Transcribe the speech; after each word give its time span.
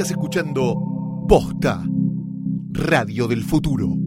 Estás 0.00 0.12
escuchando 0.12 1.26
Posta, 1.28 1.84
Radio 2.72 3.28
del 3.28 3.44
Futuro. 3.44 3.98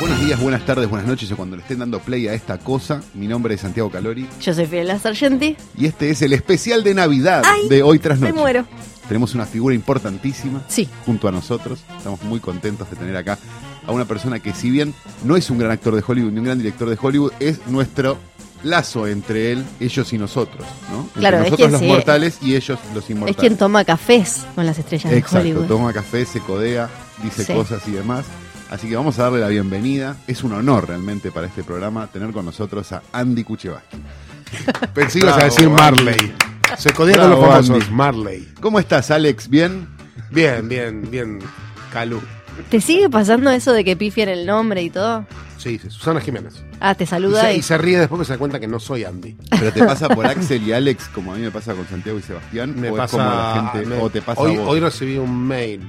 Buenos 0.00 0.20
días, 0.20 0.40
buenas 0.40 0.66
tardes, 0.66 0.88
buenas 0.90 1.06
noches 1.06 1.30
o 1.30 1.36
cuando 1.36 1.54
le 1.56 1.62
estén 1.62 1.78
dando 1.78 2.00
play 2.00 2.26
a 2.26 2.34
esta 2.34 2.58
cosa. 2.58 3.00
Mi 3.14 3.28
nombre 3.28 3.54
es 3.54 3.60
Santiago 3.60 3.88
Calori 3.88 4.26
Yo 4.40 4.52
soy 4.52 4.66
Fiorella 4.66 4.98
Sargenti. 4.98 5.56
y 5.78 5.86
este 5.86 6.10
es 6.10 6.22
el 6.22 6.32
especial 6.32 6.82
de 6.82 6.94
Navidad 6.94 7.42
Ay, 7.46 7.68
de 7.68 7.82
Hoy 7.84 8.00
tras 8.00 8.18
Me 8.18 8.30
Noche. 8.30 8.40
muero. 8.40 8.64
Tenemos 9.06 9.34
una 9.34 9.46
figura 9.46 9.74
importantísima 9.76 10.64
Sí. 10.66 10.88
junto 11.06 11.28
a 11.28 11.32
nosotros. 11.32 11.84
Estamos 11.96 12.20
muy 12.24 12.40
contentos 12.40 12.90
de 12.90 12.96
tener 12.96 13.16
acá 13.16 13.38
a 13.86 13.92
una 13.92 14.04
persona 14.04 14.38
que 14.40 14.52
si 14.54 14.70
bien 14.70 14.94
no 15.24 15.36
es 15.36 15.50
un 15.50 15.58
gran 15.58 15.70
actor 15.72 15.94
de 15.94 16.02
Hollywood 16.06 16.32
ni 16.32 16.38
un 16.38 16.44
gran 16.44 16.58
director 16.58 16.88
de 16.88 16.98
Hollywood, 17.00 17.32
es 17.40 17.66
nuestro 17.66 18.18
lazo 18.62 19.08
entre 19.08 19.50
él, 19.52 19.64
ellos 19.80 20.12
y 20.12 20.18
nosotros, 20.18 20.64
¿no? 20.92 21.00
Entre 21.00 21.20
Claro, 21.20 21.38
es 21.38 21.44
nosotros 21.44 21.72
los 21.72 21.82
mortales 21.82 22.38
y 22.42 22.54
ellos 22.54 22.78
los 22.94 23.04
Es 23.04 23.10
inmortales. 23.10 23.36
quien 23.40 23.56
toma 23.56 23.84
cafés 23.84 24.44
con 24.54 24.64
las 24.66 24.78
estrellas 24.78 25.12
Exacto, 25.12 25.36
de 25.38 25.42
Hollywood. 25.50 25.66
toma 25.66 25.92
café, 25.92 26.24
se 26.24 26.38
codea, 26.40 26.88
dice 27.22 27.44
Sí. 27.44 27.52
cosas 27.52 27.82
y 27.88 27.90
demás. 27.90 28.24
Así 28.70 28.88
que 28.88 28.96
vamos 28.96 29.18
a 29.18 29.24
darle 29.24 29.40
la 29.40 29.48
bienvenida. 29.48 30.16
Es 30.26 30.44
un 30.44 30.52
honor 30.52 30.88
realmente 30.88 31.30
para 31.30 31.46
este 31.46 31.62
programa 31.62 32.06
tener 32.06 32.30
con 32.32 32.44
nosotros 32.46 32.90
a 32.92 33.02
Andy 33.12 33.44
Kuchevaski. 33.44 33.98
Pensé 34.94 35.18
ibas 35.18 35.36
a 35.38 35.44
decir. 35.44 35.68
Marley. 35.68 36.32
Se 36.78 36.90
codía 36.92 37.18
con 37.18 37.30
los 37.30 37.40
famosos. 37.40 37.70
Andy. 37.82 37.90
Marley. 37.90 38.48
¿Cómo 38.62 38.78
estás, 38.78 39.10
Alex? 39.10 39.48
¿Bien? 39.48 39.88
Bien, 40.30 40.66
bien, 40.68 41.06
bien. 41.10 41.38
Calú. 41.92 42.20
¿Te 42.70 42.80
sigue 42.80 43.08
pasando 43.10 43.50
eso 43.50 43.72
de 43.72 43.84
que 43.84 43.96
pifian 43.96 44.28
el 44.28 44.46
nombre 44.46 44.82
y 44.82 44.90
todo? 44.90 45.26
Sí, 45.58 45.78
sí, 45.78 45.90
Susana 45.90 46.20
Jiménez. 46.20 46.64
Ah, 46.80 46.94
te 46.94 47.04
Y 47.04 47.06
saluda 47.06 47.42
se, 47.42 47.54
y... 47.54 47.58
y 47.58 47.62
se 47.62 47.78
ríe 47.78 47.98
después 47.98 48.18
que 48.20 48.24
se 48.24 48.32
da 48.32 48.38
cuenta 48.38 48.58
que 48.58 48.66
no 48.66 48.80
soy 48.80 49.04
Andy. 49.04 49.36
¿Pero 49.50 49.72
te 49.72 49.84
pasa 49.84 50.08
por 50.08 50.26
Axel 50.26 50.62
y 50.62 50.72
Alex 50.72 51.08
como 51.08 51.32
a 51.32 51.36
mí 51.36 51.42
me 51.42 51.50
pasa 51.50 51.74
con 51.74 51.86
Santiago 51.86 52.18
y 52.18 52.22
Sebastián? 52.22 52.78
Me 52.80 52.90
¿O 52.90 52.96
pasa. 52.96 53.04
es 53.16 53.22
como 53.22 53.24
la 53.36 53.70
gente, 53.72 53.86
me- 53.88 54.02
o 54.02 54.10
te 54.10 54.22
pasa 54.22 54.40
hoy, 54.40 54.56
a 54.56 54.58
vos? 54.60 54.68
hoy 54.68 54.80
recibí 54.80 55.18
un 55.18 55.46
mail 55.46 55.82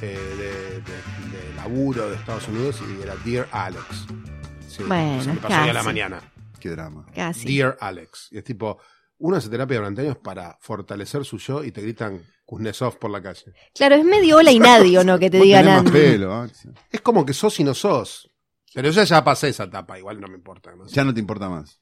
eh, 0.00 0.18
de, 0.38 0.44
de- 0.44 1.48
de 1.48 1.54
laburo 1.56 2.08
de 2.08 2.16
Estados 2.16 2.46
Unidos 2.48 2.80
y 2.98 3.02
era 3.02 3.14
Dear 3.24 3.48
Alex. 3.50 3.84
Sí, 4.68 4.84
Bueno, 4.86 5.22
se 5.22 5.32
me 5.32 5.36
pasó 5.40 5.62
hoy 5.62 5.68
a 5.70 5.72
la 5.72 5.82
mañana. 5.82 6.20
Qué 6.60 6.68
drama. 6.70 7.04
Casi. 7.14 7.46
Dear 7.56 7.76
Alex. 7.80 8.28
Y 8.30 8.38
es 8.38 8.44
tipo, 8.44 8.78
uno 9.18 9.36
hace 9.36 9.48
terapia 9.48 9.78
durante 9.78 10.02
años 10.02 10.16
para 10.18 10.56
fortalecer 10.60 11.24
su 11.24 11.38
yo 11.38 11.64
y 11.64 11.72
te 11.72 11.80
gritan 11.82 12.20
Kuznetsov 12.50 12.98
por 12.98 13.10
la 13.12 13.22
calle. 13.22 13.44
Claro, 13.74 13.94
es 13.94 14.04
medio 14.04 14.38
hola 14.38 14.50
y 14.50 14.58
nadie, 14.58 14.98
¿o 14.98 15.04
no? 15.04 15.18
Que 15.20 15.30
te 15.30 15.38
Vos 15.38 15.44
digan 15.44 15.62
tenés 15.64 15.82
más 15.84 15.86
Andy. 15.86 16.00
pelo, 16.00 16.34
Axel. 16.34 16.72
Es 16.90 17.00
como 17.00 17.24
que 17.24 17.32
sos 17.32 17.60
y 17.60 17.64
no 17.64 17.74
sos. 17.74 18.28
Pero 18.74 18.90
yo 18.90 19.02
ya 19.04 19.22
pasé 19.22 19.48
esa 19.50 19.64
etapa, 19.64 19.96
igual 19.98 20.20
no 20.20 20.26
me 20.26 20.34
importa. 20.34 20.74
¿no? 20.74 20.84
Ya 20.88 21.04
no 21.04 21.14
te 21.14 21.20
importa 21.20 21.48
más. 21.48 21.80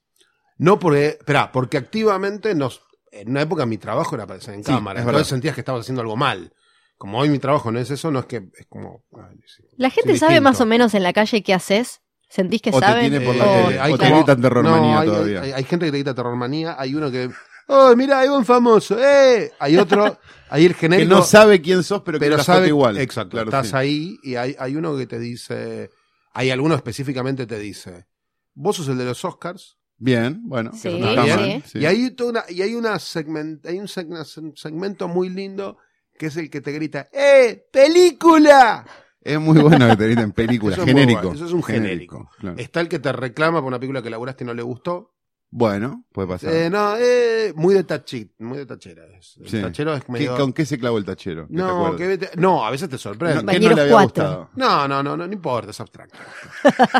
No 0.58 0.78
porque, 0.78 1.06
espera, 1.18 1.50
porque 1.52 1.78
activamente 1.78 2.54
nos, 2.54 2.82
en 3.12 3.30
una 3.30 3.40
época 3.42 3.64
mi 3.64 3.78
trabajo 3.78 4.14
era 4.14 4.24
aparecer 4.24 4.52
en 4.54 4.62
Sí, 4.64 4.70
cámara, 4.72 5.00
es 5.00 5.04
entonces 5.04 5.16
verdad. 5.16 5.28
sentías 5.30 5.54
que 5.54 5.60
estabas 5.62 5.80
haciendo 5.82 6.02
algo 6.02 6.16
mal. 6.16 6.52
Como 6.98 7.18
hoy 7.18 7.30
mi 7.30 7.38
trabajo 7.38 7.70
no 7.72 7.78
es 7.78 7.90
eso, 7.90 8.10
no 8.10 8.18
es 8.18 8.26
que 8.26 8.36
es 8.58 8.66
como. 8.68 9.04
ay, 9.16 9.38
sí. 9.46 9.62
La 9.78 9.88
gente 9.88 10.18
sabe 10.18 10.32
distinto. 10.34 10.50
más 10.50 10.60
o 10.60 10.66
menos 10.66 10.92
en 10.94 11.02
la 11.02 11.12
calle 11.14 11.42
qué 11.42 11.54
haces. 11.54 12.02
¿Sentís 12.28 12.60
que 12.60 12.68
O 12.70 12.78
te 12.80 12.84
saben? 12.84 13.08
tiene 13.10 13.24
por 13.24 13.34
la 13.36 13.44
O- 13.46 13.66
tele, 13.68 13.80
hay 13.80 13.92
o 13.92 13.96
te 13.98 14.10
gritan 14.10 14.42
terrormanía 14.42 15.00
hay, 15.00 15.08
todavía. 15.08 15.40
Hay, 15.40 15.52
hay 15.52 15.64
gente 15.64 15.86
que 15.86 15.92
te 15.92 15.96
grita 15.98 16.14
terrormanía, 16.14 16.76
hay 16.78 16.94
uno 16.94 17.10
que. 17.10 17.30
¡Oh, 17.68 17.94
mira, 17.96 18.20
hay 18.20 18.28
un 18.28 18.44
famoso! 18.44 18.96
¡Eh! 18.98 19.52
Hay 19.58 19.76
otro, 19.76 20.18
hay 20.50 20.64
el 20.66 20.72
Que 20.74 20.80
genérico. 20.80 21.14
no 21.14 21.22
sabe 21.22 21.60
quién 21.60 21.82
sos, 21.82 22.02
pero 22.02 22.18
que 22.18 22.24
pero 22.26 22.42
sabe 22.42 22.68
igual. 22.68 22.96
Exacto, 22.98 23.30
Claro, 23.36 23.48
estás 23.50 23.68
sí. 23.68 23.76
ahí 23.76 24.18
y 24.22 24.34
hay, 24.36 24.56
hay 24.58 24.74
uno 24.76 24.96
que 24.96 25.06
te 25.06 25.18
dice. 25.18 25.90
Hay 26.34 26.50
alguno 26.50 26.74
específicamente 26.74 27.46
te 27.46 27.58
dice. 27.58 28.06
Vos 28.54 28.76
sos 28.76 28.88
el 28.88 28.98
de 28.98 29.04
los 29.04 29.24
Oscars. 29.24 29.76
Bien, 29.98 30.40
bueno. 30.44 30.70
Sí, 30.74 30.88
no 30.98 31.10
está 31.10 31.24
sí. 31.24 31.30
mal, 31.30 31.62
sí. 31.66 31.78
Y 31.80 31.86
hay 31.86 32.10
toda 32.12 32.30
una, 32.30 32.44
y 32.48 32.62
hay 32.62 32.74
una 32.74 32.98
segment, 32.98 33.66
hay 33.66 33.78
un 33.78 33.86
seg- 33.86 34.52
segmento 34.56 35.08
muy 35.08 35.28
lindo 35.28 35.78
que 36.18 36.26
es 36.26 36.36
el 36.36 36.48
que 36.50 36.60
te 36.60 36.72
grita, 36.72 37.08
¡Eh! 37.12 37.64
¡Película! 37.72 38.84
Es 39.20 39.38
muy 39.38 39.58
bueno 39.60 39.88
que 39.88 39.96
te 39.96 40.06
griten 40.06 40.32
película, 40.32 40.72
Eso 40.74 40.82
es 40.82 40.86
muy 40.86 40.94
genérico. 41.00 41.20
bueno, 41.22 41.34
eso 41.36 41.46
es 41.46 41.52
un 41.52 41.62
genérico. 41.62 42.30
claro. 42.38 42.56
Está 42.58 42.80
el 42.80 42.88
que 42.88 42.98
te 43.00 43.12
reclama 43.12 43.58
por 43.60 43.68
una 43.68 43.78
película 43.78 44.00
que 44.02 44.10
laburaste 44.10 44.44
y 44.44 44.46
no 44.46 44.54
le 44.54 44.62
gustó. 44.62 45.14
Bueno, 45.50 46.04
puede 46.12 46.28
pasar. 46.28 46.52
Eh, 46.52 46.68
no, 46.68 46.94
eh, 46.98 47.52
muy 47.56 47.74
de 47.74 47.82
tachit, 47.84 48.32
muy 48.38 48.58
de 48.58 48.66
tachera. 48.66 49.04
es. 49.18 49.36
El 49.40 49.48
Sí. 49.48 49.62
tachero 49.62 49.94
es 49.94 50.04
¿Qué- 50.04 50.12
medio... 50.12 50.36
¿Con 50.36 50.52
qué 50.52 50.66
se 50.66 50.78
clavó 50.78 50.98
el 50.98 51.06
tachero? 51.06 51.46
¿Que 51.48 51.54
te 51.54 51.58
no, 51.62 51.96
que 51.96 52.18
vete- 52.18 52.30
no, 52.36 52.66
a 52.66 52.70
veces 52.70 52.88
te 52.90 52.96
No, 52.96 52.98
sorprende. 52.98 53.36
¿Qué 53.38 53.42
No, 53.44 53.46
no 53.46 53.52
Bañeros 53.54 53.76
le 53.76 53.82
había 53.82 53.92
cuatro. 53.94 54.24
gustado? 54.24 54.50
no, 54.56 54.88
no, 54.88 55.02
no, 55.02 55.16
no, 55.26 55.32
importa, 55.32 55.70
es 55.70 55.80
abstracto. 55.80 56.18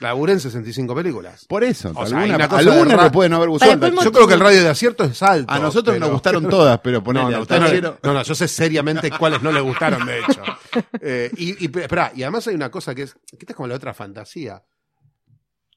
Laburé 0.00 0.32
en 0.32 0.40
65 0.40 0.94
películas. 0.96 1.44
Por 1.46 1.62
eso, 1.62 1.92
O 1.94 2.04
sea, 2.06 2.18
hay 2.18 2.24
alguna, 2.30 2.34
una 2.36 2.48
cosa 2.48 2.62
de 2.62 2.70
alguna 2.72 2.96
ra- 2.96 3.04
le 3.04 3.10
pueden 3.10 3.32
haber 3.34 3.48
gustado. 3.50 3.72
Para 3.72 3.86
el 3.86 3.92
colmo- 3.92 3.96
tachero. 4.00 4.10
Yo 4.10 4.12
creo 4.16 4.26
que 4.28 4.34
el 4.34 4.40
radio 4.40 4.62
de 4.62 4.68
acierto 4.68 5.04
es 5.04 5.22
alto. 5.22 5.52
A 5.52 5.58
nosotros 5.60 5.94
pero- 5.94 6.00
nos 6.06 6.10
gustaron 6.12 6.48
todas, 6.48 6.78
pero 6.80 7.04
ponerle 7.04 7.26
No, 7.26 7.30
no, 7.30 7.36
al 7.36 7.42
usted 7.42 7.58
no, 7.60 7.66
tachero. 7.66 7.98
no, 8.02 8.12
no, 8.14 8.22
yo 8.22 8.34
sé 8.34 8.48
seriamente 8.48 9.10
cuáles 9.12 9.42
no 9.42 9.52
le 9.52 9.60
gustaron, 9.60 10.04
de 10.04 10.18
hecho. 10.18 10.42
Eh, 11.00 11.30
y, 11.36 11.64
y, 11.66 11.78
esperá, 11.78 12.10
y 12.16 12.22
además 12.24 12.46
hay 12.48 12.54
una 12.56 12.70
cosa 12.70 12.94
que 12.96 13.02
es, 13.02 13.14
que 13.14 13.36
esta 13.38 13.52
es 13.52 13.56
como 13.56 13.68
la 13.68 13.76
otra 13.76 13.94
fantasía. 13.94 14.60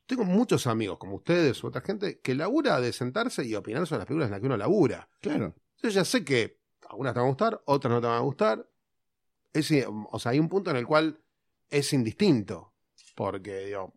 Tengo 0.06 0.24
muchos 0.24 0.68
amigos, 0.68 0.98
como 0.98 1.16
ustedes 1.16 1.64
u 1.64 1.68
otra 1.68 1.82
gente, 1.82 2.20
que 2.20 2.36
labura 2.36 2.80
de 2.80 2.94
sentarse 2.94 3.44
y 3.46 3.56
opinar 3.56 3.88
sobre 3.88 4.00
las 4.00 4.06
películas 4.08 4.28
en 4.28 4.32
las 4.32 4.40
que 4.40 4.46
uno 4.46 4.58
labura. 4.58 5.10
Claro. 5.22 5.56
Yo 5.82 5.90
ya 5.90 6.06
sé 6.06 6.24
que 6.24 6.60
algunas 6.90 7.14
te 7.14 7.20
van 7.20 7.28
a 7.28 7.30
gustar, 7.30 7.62
otras 7.66 7.92
no 7.92 8.02
te 8.02 8.08
van 8.08 8.18
a 8.18 8.22
gustar. 8.22 8.70
Es, 9.52 9.72
o 10.12 10.20
sea, 10.20 10.32
hay 10.32 10.40
un 10.40 10.50
punto 10.50 10.70
en 10.70 10.78
el 10.78 10.86
cual 10.86 11.20
es 11.70 11.92
indistinto. 11.94 12.74
Porque, 13.16 13.66
digo, 13.66 13.94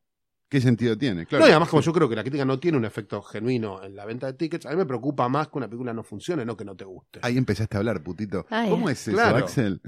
¿Qué 0.48 0.62
sentido 0.62 0.96
tiene? 0.96 1.26
Claro. 1.26 1.44
no, 1.44 1.48
y 1.48 1.50
además 1.50 1.68
como 1.68 1.82
yo 1.82 1.92
creo 1.92 2.08
que 2.08 2.16
la 2.16 2.22
crítica 2.22 2.44
no 2.44 2.58
tiene 2.58 2.78
un 2.78 2.86
efecto 2.86 3.20
genuino 3.20 3.82
en 3.82 3.94
la 3.94 4.06
venta 4.06 4.26
de 4.26 4.32
tickets, 4.32 4.64
a 4.64 4.70
mí 4.70 4.76
me 4.76 4.86
preocupa 4.86 5.28
más 5.28 5.48
que 5.48 5.58
una 5.58 5.68
película 5.68 5.92
no 5.92 6.02
funcione, 6.02 6.44
no 6.46 6.56
que 6.56 6.64
no 6.64 6.74
te 6.74 6.86
guste. 6.86 7.20
Ahí 7.22 7.36
empezaste 7.36 7.76
a 7.76 7.80
hablar, 7.80 8.02
putito. 8.02 8.46
Ay, 8.48 8.70
¿Cómo 8.70 8.88
es 8.88 9.06
eso. 9.06 9.20
Axel? 9.20 9.82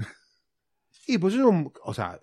Y 1.07 1.17
pues 1.17 1.33
yo, 1.33 1.49
o 1.83 1.93
sea, 1.95 2.21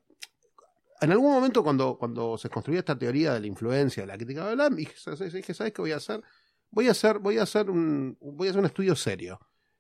en 1.01 1.13
algún 1.13 1.33
momento 1.33 1.63
cuando, 1.63 1.97
cuando 1.97 2.37
se 2.39 2.49
construía 2.49 2.81
esta 2.81 2.99
teoría 2.99 3.35
de 3.35 3.41
la 3.41 3.47
influencia 3.47 4.03
de 4.03 4.07
la 4.07 4.17
crítica, 4.17 4.45
bla, 4.53 4.69
bla, 4.69 4.77
dije, 4.77 4.95
¿sabes 4.97 5.33
dije, 5.33 5.55
¿sabes 5.55 5.73
qué 5.73 5.83
voy 5.83 5.93
a 5.93 5.97
hacer? 5.97 6.23
Voy 6.71 6.89
a 6.89 6.91
hacer, 6.91 7.19
voy 7.19 7.39
a 7.39 7.43
hacer 7.43 7.71
un, 7.71 8.17
voy 8.21 8.49
a 8.49 8.51
hacer 8.51 8.61
un 8.61 8.67
estudio 8.67 8.95
serio. 8.97 9.39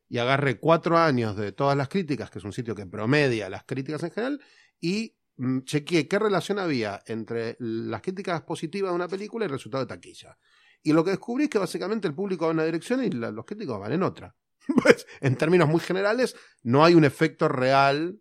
Y 0.08 0.18
agarré 0.18 0.58
cuatro 0.58 0.96
años 0.96 1.36
de 1.36 1.52
todas 1.52 1.76
las 1.76 1.88
críticas, 1.88 2.30
que 2.30 2.38
es 2.38 2.44
un 2.44 2.52
sitio 2.52 2.74
que 2.74 2.86
promedia 2.86 3.50
las 3.50 3.64
críticas 3.64 4.02
en 4.04 4.10
general, 4.10 4.40
y 4.80 5.16
mm, 5.36 5.60
chequeé 5.60 6.08
qué 6.08 6.18
relación 6.18 6.58
había 6.58 7.02
entre 7.06 7.56
las 7.58 8.00
críticas 8.00 8.42
positivas 8.42 8.90
de 8.90 8.96
una 8.96 9.08
película 9.08 9.44
y 9.44 9.46
el 9.46 9.52
resultado 9.52 9.84
de 9.84 9.88
taquilla. 9.88 10.38
Y 10.82 10.92
lo 10.92 11.04
que 11.04 11.10
descubrí 11.10 11.44
es 11.44 11.50
que 11.50 11.58
básicamente 11.58 12.08
el 12.08 12.14
público 12.14 12.46
va 12.46 12.52
en 12.52 12.58
una 12.58 12.64
dirección 12.64 13.02
y 13.02 13.10
los 13.10 13.44
críticos 13.44 13.78
van 13.80 13.92
en 13.92 14.02
otra. 14.02 14.34
Pues, 14.82 15.06
en 15.20 15.34
términos 15.36 15.66
muy 15.66 15.80
generales, 15.80 16.36
no 16.62 16.84
hay 16.84 16.94
un 16.94 17.04
efecto 17.04 17.48
real 17.48 18.20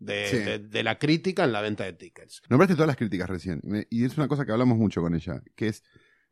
de, 0.00 0.26
Sí. 0.28 0.36
de- 0.38 0.58
de 0.58 0.82
la 0.82 0.98
crítica 0.98 1.44
en 1.44 1.52
la 1.52 1.60
venta 1.60 1.84
de 1.84 1.92
tickets. 1.92 2.42
Nombraste 2.48 2.74
todas 2.74 2.88
las 2.88 2.96
críticas 2.96 3.28
recién. 3.30 3.60
y 3.62 3.68
me- 3.68 3.86
Y 3.90 4.04
es 4.04 4.16
una 4.16 4.26
cosa 4.26 4.44
que 4.44 4.50
hablamos 4.52 4.76
mucho 4.78 5.00
con 5.00 5.14
ella. 5.14 5.40
Que 5.54 5.68
es, 5.68 5.84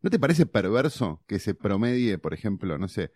¿no 0.03 0.11
te 0.11 0.19
parece 0.19 0.47
perverso 0.47 1.23
que 1.29 1.39
se 1.39 1.55
promedie, 1.55 2.19
por 2.19 2.35
ejemplo, 2.35 2.77
no 2.79 2.89
sé, 2.89 3.13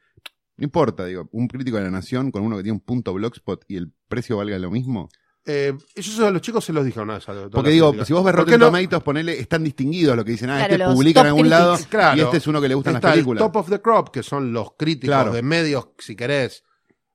no 0.59 0.65
importa, 0.65 1.07
digo, 1.07 1.29
un 1.33 1.49
crítico 1.49 1.79
de 1.79 1.85
la 1.85 1.91
nación 1.91 2.31
con 2.31 2.43
uno 2.43 2.57
que 2.57 2.63
tiene 2.63 2.75
un 2.75 2.85
punto 2.85 3.13
blogspot 3.15 3.65
y 3.67 3.77
el 3.77 3.93
precio 4.09 4.37
valga 4.37 4.59
lo 4.59 4.71
mismo? 4.71 5.09
Eh, 5.45 5.73
eso 5.97 6.25
a 6.25 6.31
los 6.31 6.41
chicos 6.41 6.65
se 6.65 6.73
los 6.73 6.84
dije 6.84 7.01
una 7.01 7.15
vez. 7.15 7.29
a 7.29 7.49
Porque 7.51 7.71
digo, 7.71 7.89
críticas. 7.89 8.07
si 8.07 8.13
vos 8.13 8.23
ves 8.25 8.33
¿Por 8.34 8.45
qué 8.45 8.51
Rotten 8.53 8.61
no? 8.61 8.67
Tomatoes, 8.67 9.03
ponele, 9.03 9.41
están 9.41 9.65
distinguidos 9.65 10.15
lo 10.17 10.25
que 10.25 10.31
dicen, 10.33 10.51
ah, 10.51 10.59
Claro, 10.69 10.84
este 10.84 10.95
publica 10.95 11.21
en 11.23 11.27
algún 11.29 11.49
lado. 11.49 11.77
Claro. 11.89 12.17
y 12.17 12.21
este 12.21 12.37
es 12.37 12.47
uno 12.47 12.61
que 12.61 12.69
le 12.69 12.75
gustan 12.77 12.95
Está 12.97 13.09
las 13.09 13.17
el 13.17 13.21
películas. 13.25 13.43
top 13.45 13.57
of 13.57 13.69
the 13.71 13.81
crop, 13.81 14.11
que 14.11 14.23
son 14.23 14.53
los 14.53 14.75
críticos 14.79 15.09
Claro. 15.17 15.33
de 15.33 15.43
medios, 15.43 15.89
si 15.99 16.15
querés, 16.15 16.63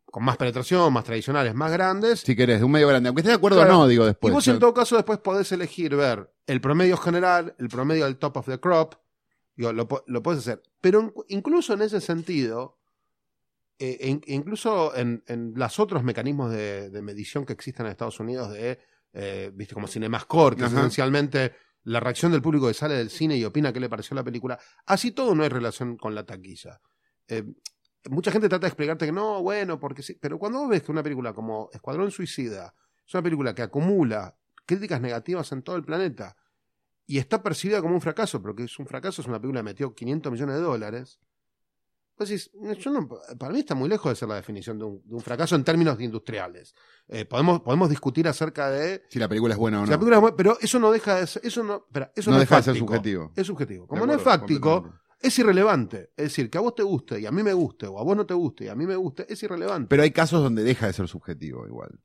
con 0.09 0.23
más 0.23 0.37
penetración, 0.37 0.91
más 0.93 1.03
tradicionales, 1.03 1.53
más 1.53 1.71
grandes. 1.71 2.21
Si 2.21 2.35
querés, 2.35 2.59
de 2.59 2.65
un 2.65 2.71
medio 2.71 2.87
grande. 2.87 3.09
Aunque 3.09 3.21
estés 3.21 3.31
de 3.33 3.37
acuerdo 3.37 3.57
Claro. 3.59 3.75
o 3.75 3.81
no, 3.81 3.87
digo 3.87 4.05
después. 4.05 4.31
y 4.31 4.33
vos 4.33 4.47
en 4.47 4.59
todo 4.59 4.73
caso 4.73 4.95
después 4.95 5.19
podés 5.19 5.51
elegir 5.51 5.95
ver 5.95 6.31
el 6.47 6.61
promedio 6.61 6.97
general, 6.97 7.55
el 7.59 7.67
promedio 7.67 8.05
del 8.05 8.17
top 8.17 8.37
of 8.37 8.45
the 8.47 8.59
crop, 8.59 8.95
digo, 9.55 9.73
lo, 9.73 9.87
lo 10.07 10.23
podés 10.23 10.39
hacer. 10.39 10.63
Pero 10.81 11.01
in- 11.01 11.13
incluso 11.27 11.73
en 11.73 11.81
ese 11.81 11.99
sentido, 12.01 12.77
eh, 13.79 13.97
in- 14.09 14.21
incluso 14.27 14.95
en, 14.95 15.23
en 15.27 15.53
los 15.55 15.79
otros 15.79 16.03
mecanismos 16.03 16.51
de, 16.51 16.89
de 16.89 17.01
medición 17.01 17.45
que 17.45 17.53
existen 17.53 17.85
en 17.85 17.91
Estados 17.91 18.19
Unidos 18.19 18.51
de, 18.51 18.79
eh, 19.13 19.51
viste, 19.53 19.73
como 19.73 19.87
Cinemascore, 19.87 20.55
que 20.55 20.63
es 20.63 20.71
Ajá. 20.71 20.79
esencialmente 20.79 21.53
la 21.83 21.99
reacción 21.99 22.31
del 22.31 22.41
público 22.41 22.67
que 22.67 22.73
sale 22.73 22.95
del 22.95 23.09
cine 23.09 23.37
y 23.37 23.45
opina 23.45 23.71
qué 23.71 23.79
le 23.79 23.89
pareció 23.89 24.15
la 24.15 24.23
película, 24.23 24.57
así 24.85 25.11
todo 25.11 25.35
no 25.35 25.43
hay 25.43 25.49
relación 25.49 25.95
con 25.97 26.15
la 26.15 26.25
taquilla. 26.25 26.81
Eh, 27.27 27.43
mucha 28.09 28.31
gente 28.31 28.47
trata 28.49 28.65
de 28.65 28.69
explicarte 28.69 29.05
que 29.05 29.11
no, 29.11 29.41
bueno, 29.43 29.79
porque 29.79 30.01
sí, 30.03 30.17
pero 30.21 30.37
cuando 30.39 30.59
vos 30.59 30.69
ves 30.69 30.83
que 30.83 30.91
una 30.91 31.03
película 31.03 31.33
como 31.33 31.69
Escuadrón 31.73 32.11
Suicida 32.11 32.73
es 33.05 33.13
una 33.13 33.23
película 33.23 33.53
que 33.55 33.61
acumula 33.63 34.35
críticas 34.65 34.99
negativas 35.01 35.51
en 35.51 35.61
todo 35.63 35.75
el 35.75 35.83
planeta 35.83 36.35
y 37.05 37.17
está 37.19 37.41
percibida 37.41 37.81
como 37.81 37.93
un 37.95 38.01
fracaso, 38.01 38.41
pero 38.41 38.53
que 38.55 38.63
es 38.65 38.79
un 38.79 38.85
fracaso, 38.87 39.21
es 39.21 39.27
una 39.27 39.39
película 39.39 39.61
que 39.61 39.65
metió 39.65 39.93
500 39.95 40.31
millones 40.31 40.55
de 40.55 40.61
dólares, 40.61 41.19
Vos 42.19 42.27
decís, 42.29 42.49
yo 42.79 42.89
no- 42.91 43.07
para 43.37 43.53
mí 43.53 43.59
está 43.59 43.75
muy 43.75 43.87
lejos 43.87 44.11
de 44.11 44.15
ser 44.15 44.27
la 44.27 44.33
definición 44.37 44.79
de 44.79 44.85
un, 44.85 45.01
de 45.05 45.13
un 45.13 45.21
fracaso 45.21 45.55
en 45.55 45.63
términos 45.63 46.01
industriales. 46.01 46.73
Eh, 47.07 47.25
podemos, 47.25 47.61
podemos 47.61 47.91
discutir 47.91 48.27
acerca 48.27 48.71
de 48.71 49.03
Si 49.11 49.19
la 49.19 49.27
película 49.29 49.53
es 49.53 49.59
buena 49.59 49.81
o 49.81 49.85
si 49.85 49.85
no. 49.85 49.91
la 49.91 49.97
película 49.99 50.15
es 50.15 50.21
buena, 50.21 50.35
pero 50.35 50.57
eso 50.59 50.79
no 50.79 50.89
deja 50.89 51.19
de 51.19 51.27
ser, 51.27 51.45
eso 51.45 51.63
no, 51.63 51.75
espera, 51.85 52.11
eso 52.15 52.31
no 52.31 52.37
no, 52.37 52.39
deja 52.39 52.55
de 52.55 52.59
es 52.61 52.65
ser 52.65 52.73
fáctico. 52.73 52.87
subjetivo. 52.95 53.33
Es 53.35 53.45
subjetivo. 53.45 53.87
Como 53.87 54.01
De 54.01 54.07
no 54.07 54.13
es 54.13 54.21
fáctico. 54.23 54.93
Es 55.19 55.37
irrelevante. 55.39 56.11
Es 56.17 56.25
decir, 56.25 56.49
que 56.49 56.57
a 56.57 56.61
vos 56.61 56.75
te 56.75 56.83
guste 56.83 57.19
y 57.19 57.25
a 57.25 57.31
mí 57.31 57.43
me 57.43 57.53
guste, 57.53 57.87
o 57.87 57.99
a 57.99 58.03
vos 58.03 58.15
no 58.15 58.25
te 58.25 58.33
guste 58.33 58.65
y 58.65 58.67
a 58.67 58.75
mí 58.75 58.85
me 58.85 58.95
guste, 58.95 59.25
es 59.31 59.41
irrelevante. 59.43 59.87
Pero 59.89 60.03
hay 60.03 60.11
casos 60.11 60.41
donde 60.43 60.63
deja 60.63 60.87
de 60.87 60.93
ser 60.93 61.07
subjetivo 61.07 61.65
igual. 61.67 61.99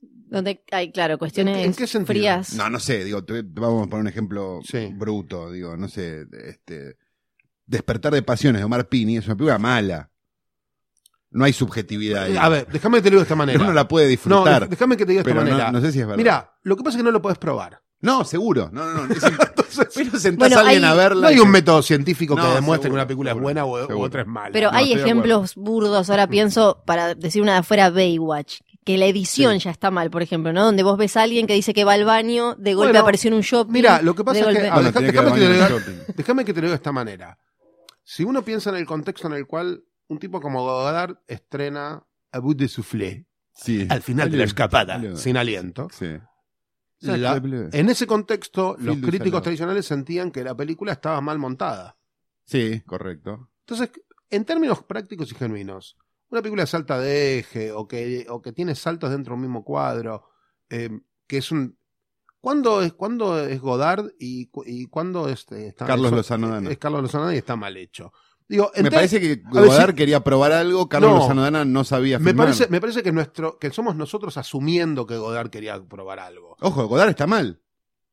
Donde 0.00 0.62
hay, 0.70 0.92
claro, 0.92 1.18
cuestiones 1.18 1.64
¿En 1.64 1.72
qué 1.74 1.86
sentido? 1.86 2.06
frías. 2.06 2.54
No, 2.54 2.68
no 2.70 2.78
sé, 2.78 3.02
digo, 3.04 3.24
te- 3.24 3.42
vamos 3.42 3.86
a 3.86 3.90
poner 3.90 4.02
un 4.02 4.08
ejemplo 4.08 4.60
Sí. 4.62 4.92
bruto, 4.94 5.50
digo, 5.50 5.76
no 5.76 5.88
sé, 5.88 6.26
este 6.44 6.96
Despertar 7.66 8.14
de 8.14 8.22
pasiones 8.22 8.60
de 8.60 8.64
Omar 8.64 8.88
Pini 8.88 9.18
es 9.18 9.26
una 9.26 9.36
película 9.36 9.58
mala. 9.58 10.10
No 11.30 11.44
hay 11.44 11.52
subjetividad 11.52 12.22
ahí. 12.24 12.36
A 12.38 12.48
ver, 12.48 12.66
déjame 12.68 12.98
que 12.98 13.02
te 13.02 13.08
lo 13.08 13.12
digo 13.16 13.20
de 13.20 13.24
esta 13.24 13.34
manera. 13.36 13.60
Uno 13.62 13.72
la 13.74 13.86
puede 13.86 14.06
no, 14.06 14.10
disfrutar, 14.10 14.62
dej- 14.64 14.68
déjame 14.70 14.96
que 14.96 15.04
te 15.04 15.12
diga 15.12 15.22
de 15.22 15.28
esta 15.30 15.38
pero 15.40 15.44
no, 15.44 15.50
manera. 15.58 15.72
no 15.72 15.80
sé 15.82 15.92
si 15.92 16.00
es 16.00 16.06
verdad. 16.06 16.16
Mira, 16.16 16.58
lo 16.62 16.76
que 16.76 16.82
pasa 16.82 16.96
es 16.96 17.00
que 17.00 17.04
no 17.04 17.10
lo 17.10 17.20
puedes 17.20 17.38
probar. 17.38 17.82
No, 18.00 18.24
seguro. 18.24 18.70
No, 18.72 18.84
no, 18.94 19.06
no. 19.06 19.12
Es 19.14 19.22
Entonces, 19.24 19.88
pero 19.94 20.18
sentás 20.18 20.36
Bueno, 20.38 20.56
a 20.58 20.60
alguien 20.60 20.84
hay- 20.84 20.90
a 20.90 20.94
verla. 20.94 21.22
no 21.22 21.26
hay 21.28 21.38
un 21.40 21.50
método 21.50 21.82
científico 21.82 22.36
que 22.36 22.42
demuestre 22.42 22.84
seguro, 22.84 22.90
que 22.90 22.94
una 22.94 23.06
película 23.06 23.30
seguro, 23.30 23.40
es 23.40 23.42
buena 23.44 23.64
o, 23.64 23.70
o 23.72 23.86
seguro. 23.86 24.00
otra 24.06 24.20
es 24.22 24.26
mala. 24.28 24.50
Pero 24.52 24.70
No, 24.70 24.76
hay 24.78 24.92
ejemplos 24.92 25.54
burdos. 25.56 26.08
Ahora 26.10 26.26
pienso, 26.28 26.82
para 26.86 27.14
decir 27.14 27.42
una 27.42 27.52
de 27.54 27.58
afuera, 27.58 27.90
Baywatch. 27.90 28.60
Que 28.84 28.96
la 28.96 29.04
edición 29.06 29.54
Sí. 29.54 29.64
ya 29.64 29.70
está 29.70 29.90
mal, 29.90 30.10
por 30.10 30.22
ejemplo, 30.22 30.52
¿no? 30.52 30.64
Donde 30.64 30.82
vos 30.82 30.96
ves 30.96 31.16
a 31.18 31.22
alguien 31.22 31.46
que 31.46 31.52
dice 31.54 31.74
que 31.74 31.84
va 31.84 31.92
al 31.92 32.04
baño, 32.06 32.54
de 32.54 32.72
golpe 32.74 32.88
Bueno, 32.92 33.00
apareció 33.00 33.28
en 33.28 33.34
un 33.34 33.42
shopping. 33.42 33.72
Mira, 33.72 34.00
lo 34.00 34.14
que 34.14 34.24
pasa 34.24 34.46
de 34.46 34.52
es 34.52 34.58
que. 34.58 34.68
ah, 34.68 34.80
deja- 34.80 35.00
déjame, 35.00 35.06
que 35.06 35.12
te 35.12 35.22
lo 35.22 35.52
diga, 35.52 35.66
el 35.66 35.72
shopping. 35.74 36.14
déjame 36.16 36.44
que 36.46 36.54
te 36.54 36.60
lo 36.60 36.66
diga 36.66 36.72
de 36.72 36.76
esta 36.76 36.92
manera. 36.92 37.38
Si 38.02 38.24
uno 38.24 38.42
piensa 38.42 38.70
en 38.70 38.76
el 38.76 38.86
contexto 38.86 39.26
en 39.26 39.34
el 39.34 39.46
cual 39.46 39.82
un 40.06 40.18
tipo 40.18 40.40
como 40.40 40.62
Godard 40.62 41.16
estrena 41.26 42.02
A 42.32 42.38
Bout 42.38 42.56
de 42.56 42.68
Soufflé 42.68 43.26
Sí. 43.52 43.86
al 43.90 44.00
final 44.00 44.30
de 44.30 44.38
la 44.38 44.44
escapada, 44.44 44.98
sin 45.16 45.36
aliento. 45.36 45.88
Sí. 45.92 46.06
La- 47.00 47.36
en 47.72 47.88
ese 47.90 48.06
contexto, 48.06 48.76
los 48.78 48.96
críticos 48.98 49.42
tradicionales 49.42 49.86
sentían 49.86 50.30
que 50.30 50.42
la 50.42 50.56
película 50.56 50.92
estaba 50.92 51.20
mal 51.20 51.38
montada. 51.38 51.96
Sí, 52.44 52.80
correcto. 52.86 53.50
Entonces, 53.60 53.90
en 54.30 54.44
términos 54.44 54.82
prácticos 54.82 55.30
y 55.30 55.34
genuinos, 55.34 55.96
una 56.30 56.42
película 56.42 56.66
salta 56.66 56.98
de 56.98 57.38
eje 57.38 57.72
o 57.72 57.86
que, 57.86 58.26
o 58.28 58.42
que 58.42 58.52
tiene 58.52 58.74
saltos 58.74 59.10
dentro 59.10 59.32
de 59.32 59.34
un 59.36 59.42
mismo 59.42 59.64
cuadro, 59.64 60.28
eh, 60.70 60.90
que 61.26 61.38
es 61.38 61.52
un... 61.52 61.78
¿Cuándo 62.40 62.82
es, 62.82 62.92
cuándo 62.92 63.38
es 63.44 63.60
Godard 63.60 64.10
y, 64.18 64.50
y 64.64 64.86
cuándo 64.86 65.28
es, 65.28 65.44
eh, 65.50 65.68
está, 65.68 65.86
Carlos 65.86 66.12
Lozano. 66.12 66.70
Es 66.70 66.78
Carlos 66.78 67.02
Lozano 67.02 67.32
y 67.32 67.36
está 67.36 67.56
mal 67.56 67.76
hecho. 67.76 68.12
Digo, 68.48 68.70
Me 68.82 68.90
parece 68.90 69.20
que 69.20 69.36
Godard 69.44 69.90
si- 69.90 69.96
quería 69.96 70.24
probar 70.24 70.52
algo, 70.52 70.88
Carlos 70.88 71.10
No. 71.12 71.18
Lozano 71.18 71.42
Dana 71.42 71.64
no 71.66 71.84
sabía 71.84 72.18
me 72.18 72.30
filmar. 72.30 72.46
parece, 72.46 72.66
me 72.68 72.80
parece 72.80 73.02
que 73.02 73.12
nuestro, 73.12 73.58
que 73.58 73.70
somos 73.70 73.94
nosotros 73.94 74.38
asumiendo 74.38 75.06
que 75.06 75.16
Godard 75.18 75.50
quería 75.50 75.78
probar 75.82 76.18
algo. 76.18 76.56
Ojo, 76.60 76.86
Godard 76.88 77.10
está 77.10 77.26
mal. 77.26 77.60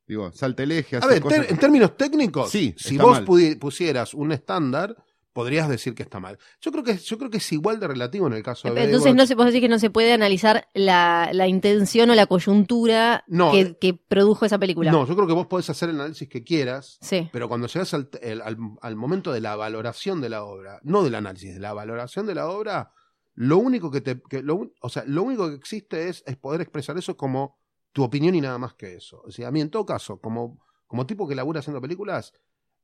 Digo, 0.07 0.31
salta 0.33 0.63
el 0.63 0.73
eje, 0.73 0.97
hace 0.97 1.05
A 1.05 1.09
ver, 1.09 1.21
cosas- 1.21 1.49
en 1.49 1.57
términos 1.57 1.95
técnicos, 1.97 2.51
Sí, 2.51 2.75
si 2.77 2.97
vos 2.97 3.23
mal. 3.25 3.57
pusieras 3.59 4.13
un 4.13 4.33
estándar, 4.33 4.95
podrías 5.35 5.67
decir 5.67 5.93
que 5.95 6.03
está 6.03 6.21
mal. 6.21 6.39
Yo 6.61 6.71
creo 6.71 6.81
que, 6.85 6.97
yo 6.97 7.17
creo 7.17 7.29
que 7.29 7.39
es 7.39 7.51
igual 7.51 7.77
de 7.77 7.89
relativo 7.89 8.25
en 8.27 8.31
el 8.33 8.41
caso 8.41 8.69
de 8.69 8.85
Entonces 8.85 9.03
Baywatch. 9.03 9.17
no 9.17 9.27
se, 9.27 9.35
vos 9.35 9.45
decís 9.47 9.59
que 9.59 9.67
no 9.67 9.79
se 9.79 9.89
puede 9.89 10.13
analizar 10.13 10.69
la, 10.73 11.29
la 11.33 11.45
intención 11.49 12.09
o 12.09 12.15
la 12.15 12.25
coyuntura 12.25 13.25
No, 13.27 13.51
que, 13.51 13.59
eh, 13.59 13.77
que 13.77 13.93
produjo 13.93 14.45
esa 14.45 14.57
película. 14.57 14.91
No, 14.93 15.05
yo 15.05 15.13
creo 15.13 15.27
que 15.27 15.33
vos 15.33 15.47
podés 15.47 15.69
hacer 15.69 15.89
el 15.89 15.95
análisis 15.99 16.29
que 16.29 16.45
quieras, 16.45 16.97
Sí. 17.01 17.27
pero 17.33 17.49
cuando 17.49 17.67
llegas 17.67 17.93
al, 17.93 18.09
el- 18.21 18.41
al- 18.41 18.57
al 18.81 18.95
momento 18.95 19.33
de 19.33 19.41
la 19.41 19.57
valoración 19.57 20.21
de 20.21 20.29
la 20.29 20.45
obra, 20.45 20.79
no 20.83 21.03
del 21.03 21.15
análisis, 21.15 21.53
de 21.53 21.59
la 21.59 21.73
valoración 21.73 22.25
de 22.25 22.35
la 22.35 22.47
obra, 22.47 22.93
lo 23.33 23.57
único 23.57 23.91
que 23.91 23.99
te, 23.99 24.21
que 24.29 24.41
lo, 24.41 24.71
o 24.79 24.87
sea, 24.89 25.03
lo 25.05 25.21
único 25.23 25.49
que 25.49 25.55
existe 25.55 26.07
es, 26.07 26.23
es 26.25 26.37
poder 26.37 26.61
expresar 26.61 26.97
eso 26.97 27.17
como 27.17 27.57
tu 27.91 28.03
opinión 28.05 28.35
y 28.35 28.39
nada 28.39 28.57
más 28.57 28.73
que 28.75 28.95
eso. 28.95 29.21
O 29.25 29.31
sea, 29.31 29.49
a 29.49 29.51
mí 29.51 29.59
en 29.59 29.69
todo 29.69 29.85
caso, 29.85 30.21
como, 30.21 30.63
como 30.87 31.05
tipo 31.05 31.27
que 31.27 31.35
labura 31.35 31.59
haciendo 31.59 31.81
películas, 31.81 32.31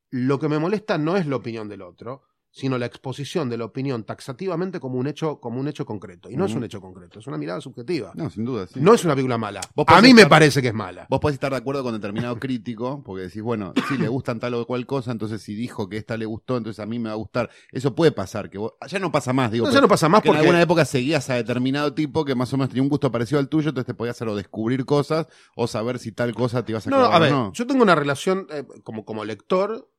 lo 0.10 0.38
que 0.38 0.50
me 0.50 0.60
molesta 0.60 0.98
no 0.98 1.16
es 1.16 1.26
la 1.28 1.38
opinión 1.38 1.70
del 1.70 1.82
otro, 1.82 2.24
sino 2.52 2.78
la 2.78 2.86
exposición 2.86 3.50
de 3.50 3.58
la 3.58 3.66
opinión 3.66 4.04
taxativamente 4.04 4.80
como 4.80 4.98
un 4.98 5.08
hecho, 5.08 5.40
como 5.40 5.60
un 5.60 5.68
hecho 5.68 5.86
concreto. 5.86 6.30
Y 6.30 6.36
no 6.36 6.46
es 6.46 6.54
un 6.54 6.64
hecho 6.64 6.82
concreto, 6.82 7.20
es 7.20 7.28
una 7.28 7.38
mirada 7.38 7.62
subjetiva. 7.62 8.12
No, 8.14 8.30
sin 8.30 8.44
duda, 8.44 8.68
sí. 8.68 8.80
No 8.82 8.94
es 8.94 9.06
una 9.06 9.16
película 9.16 9.38
mala. 9.38 9.62
A 9.88 10.02
mí 10.02 10.14
me 10.14 10.26
parece 10.28 10.62
que 10.62 10.68
es 10.68 10.74
mala. 10.74 11.08
Vos 11.10 11.20
podés 11.20 11.36
estar 11.36 11.52
de 11.52 11.58
acuerdo 11.58 11.84
con 11.84 11.94
determinado 11.94 12.38
crítico, 12.40 13.02
porque 13.04 13.24
decís, 13.24 13.42
bueno, 13.42 13.74
si 13.88 13.98
le 13.98 14.08
gustan 14.10 14.40
tal 14.40 14.54
o 14.56 14.66
cual 14.66 14.86
cosa, 14.86 15.12
entonces 15.12 15.42
si 15.42 15.56
dijo 15.56 15.88
que 15.88 15.98
esta 15.98 16.18
le 16.18 16.26
gustó, 16.26 16.58
entonces 16.58 16.80
a 16.82 16.86
mí 16.86 17.00
me 17.00 17.10
va 17.10 17.14
a 17.14 17.18
gustar. 17.18 17.50
Eso 17.72 17.96
puede 17.96 18.12
pasar, 18.12 18.50
que 18.50 18.58
vos, 18.58 18.74
ya 18.88 19.00
no 19.00 19.12
pasa 19.12 19.32
más, 19.32 19.52
digo. 19.52 19.66
No, 19.66 19.72
eso 19.72 19.82
no 19.82 19.88
pasa 19.88 20.10
más 20.10 20.22
que 20.22 20.28
en 20.28 20.34
porque 20.34 20.46
alguna 20.46 20.62
época 20.62 20.84
seguías 20.86 21.30
a 21.30 21.36
determinado 21.36 21.94
tipo 21.94 22.26
que 22.26 22.36
más 22.36 22.52
o 22.54 22.58
menos 22.58 22.70
tenía 22.70 22.84
un 22.84 22.90
gusto 22.90 23.12
parecido 23.12 23.40
al 23.40 23.48
tuyo, 23.48 23.70
entonces 23.70 23.88
te 23.88 23.94
podías 23.94 24.18
hacer 24.18 24.28
o 24.28 24.36
descubrir 24.36 24.86
cosas 24.86 25.28
o 25.56 25.68
saber 25.68 26.00
si 26.00 26.12
tal 26.12 26.34
cosa 26.36 26.66
te 26.66 26.74
ibas 26.74 26.86
a 26.88 26.90
No, 26.90 26.98
a 26.98 27.20
ver, 27.20 27.32
o 27.32 27.36
no. 27.36 27.54
yo 27.54 27.66
tengo 27.66 27.82
una 27.82 27.96
relación 27.96 28.48
eh, 28.52 28.66
como, 28.84 29.06
como 29.06 29.24
lector 29.24 29.90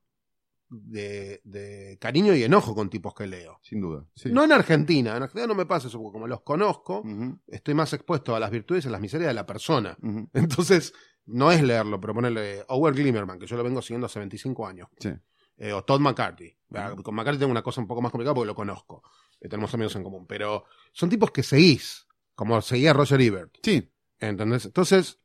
de, 0.73 1.41
de 1.43 1.97
cariño 1.99 2.35
y 2.35 2.43
enojo 2.43 2.73
con 2.75 2.89
tipos 2.89 3.13
que 3.13 3.27
leo. 3.27 3.59
Sin 3.61 3.81
duda. 3.81 4.05
sí. 4.15 4.29
No 4.31 4.43
en 4.43 4.51
Argentina, 4.51 5.15
en 5.15 5.23
Argentina 5.23 5.47
no 5.47 5.55
me 5.55 5.65
pasa 5.65 5.87
eso, 5.87 5.99
porque 5.99 6.13
como 6.13 6.27
los 6.27 6.41
conozco, 6.41 7.03
estoy 7.47 7.73
más 7.73 7.93
expuesto 7.93 8.35
a 8.35 8.39
las 8.39 8.51
virtudes 8.51 8.85
y 8.85 8.87
a 8.87 8.91
las 8.91 9.01
miserias 9.01 9.29
de 9.29 9.33
la 9.33 9.45
persona. 9.45 9.97
Entonces, 10.33 10.93
no 11.25 11.51
es 11.51 11.61
leerlo, 11.63 11.99
pero 12.01 12.13
ponerle 12.13 12.63
Howard 12.67 12.95
Glimmerman, 12.95 13.39
que 13.39 13.45
yo 13.47 13.55
lo 13.55 13.63
vengo 13.63 13.81
siguiendo 13.81 14.07
hace 14.07 14.19
25 14.19 14.67
años, 14.67 14.87
Sí. 14.99 15.09
eh, 15.57 15.71
o 15.73 15.83
Todd 15.83 15.99
McCarthy. 16.01 16.55
Ah, 16.73 16.95
Con 17.01 17.15
McCarthy 17.15 17.39
tengo 17.39 17.51
una 17.51 17.61
cosa 17.63 17.79
un 17.81 17.87
poco 17.87 18.01
más 18.01 18.11
complicada 18.11 18.33
porque 18.35 18.47
lo 18.47 18.55
conozco. 18.55 19.03
Eh, 19.39 19.47
tenemos 19.47 19.73
amigos 19.73 19.95
en 19.95 20.03
común, 20.03 20.25
pero 20.27 20.65
son 20.91 21.09
tipos 21.09 21.31
que 21.31 21.43
seguís, 21.43 22.07
como 22.35 22.61
seguía 22.61 22.93
Roger 22.93 23.21
Ebert. 23.21 23.55
Sí, 23.63 23.89
¿Entendés? 24.19 24.65
Entonces, 24.65 25.19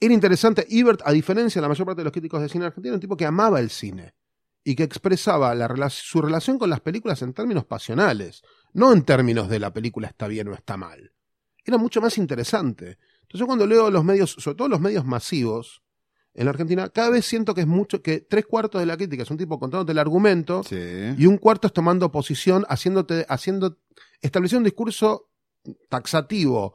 era 0.00 0.14
interesante. 0.14 0.66
Ebert, 0.70 1.02
a 1.04 1.12
diferencia 1.12 1.60
de 1.60 1.62
la 1.62 1.68
mayor 1.68 1.86
parte 1.86 2.00
de 2.00 2.04
los 2.04 2.12
críticos 2.12 2.40
de 2.40 2.48
cine 2.48 2.64
argentino, 2.64 2.92
era 2.92 2.96
un 2.96 3.00
tipo 3.00 3.16
que 3.16 3.26
amaba 3.26 3.60
el 3.60 3.68
cine 3.70 4.14
y 4.64 4.74
que 4.74 4.82
expresaba 4.82 5.54
la 5.54 5.90
su 5.90 6.20
relación 6.20 6.58
con 6.58 6.70
las 6.70 6.80
películas 6.80 7.22
en 7.22 7.32
términos 7.32 7.64
pasionales, 7.64 8.42
no 8.72 8.92
en 8.92 9.04
términos 9.04 9.48
de 9.48 9.58
la 9.58 9.72
película 9.72 10.08
está 10.08 10.26
bien 10.26 10.48
o 10.48 10.54
está 10.54 10.76
mal. 10.76 11.12
Era 11.64 11.78
mucho 11.78 12.00
más 12.00 12.16
interesante. 12.18 12.98
Entonces, 13.22 13.40
yo 13.40 13.46
cuando 13.46 13.66
leo 13.66 13.90
los 13.90 14.04
medios, 14.04 14.30
sobre 14.38 14.56
todo 14.56 14.68
los 14.68 14.80
medios 14.80 15.04
masivos 15.04 15.82
en 16.34 16.46
la 16.46 16.50
Argentina, 16.50 16.88
cada 16.88 17.10
vez 17.10 17.26
siento 17.26 17.54
que 17.54 17.62
es 17.62 17.66
mucho, 17.66 18.02
que 18.02 18.20
tres 18.20 18.46
cuartos 18.46 18.80
de 18.80 18.86
la 18.86 18.96
crítica 18.96 19.22
es 19.22 19.30
un 19.30 19.36
tipo 19.36 19.58
contándote 19.58 19.92
el 19.92 19.98
argumento 19.98 20.62
sí. 20.62 20.76
y 21.18 21.26
un 21.26 21.36
cuarto 21.38 21.66
es 21.66 21.72
tomando 21.72 22.10
posición, 22.10 22.64
haciéndote, 22.68 23.26
haciendo, 23.28 23.78
estableciendo 24.20 24.60
un 24.60 24.64
discurso 24.64 25.30
taxativo 25.88 26.74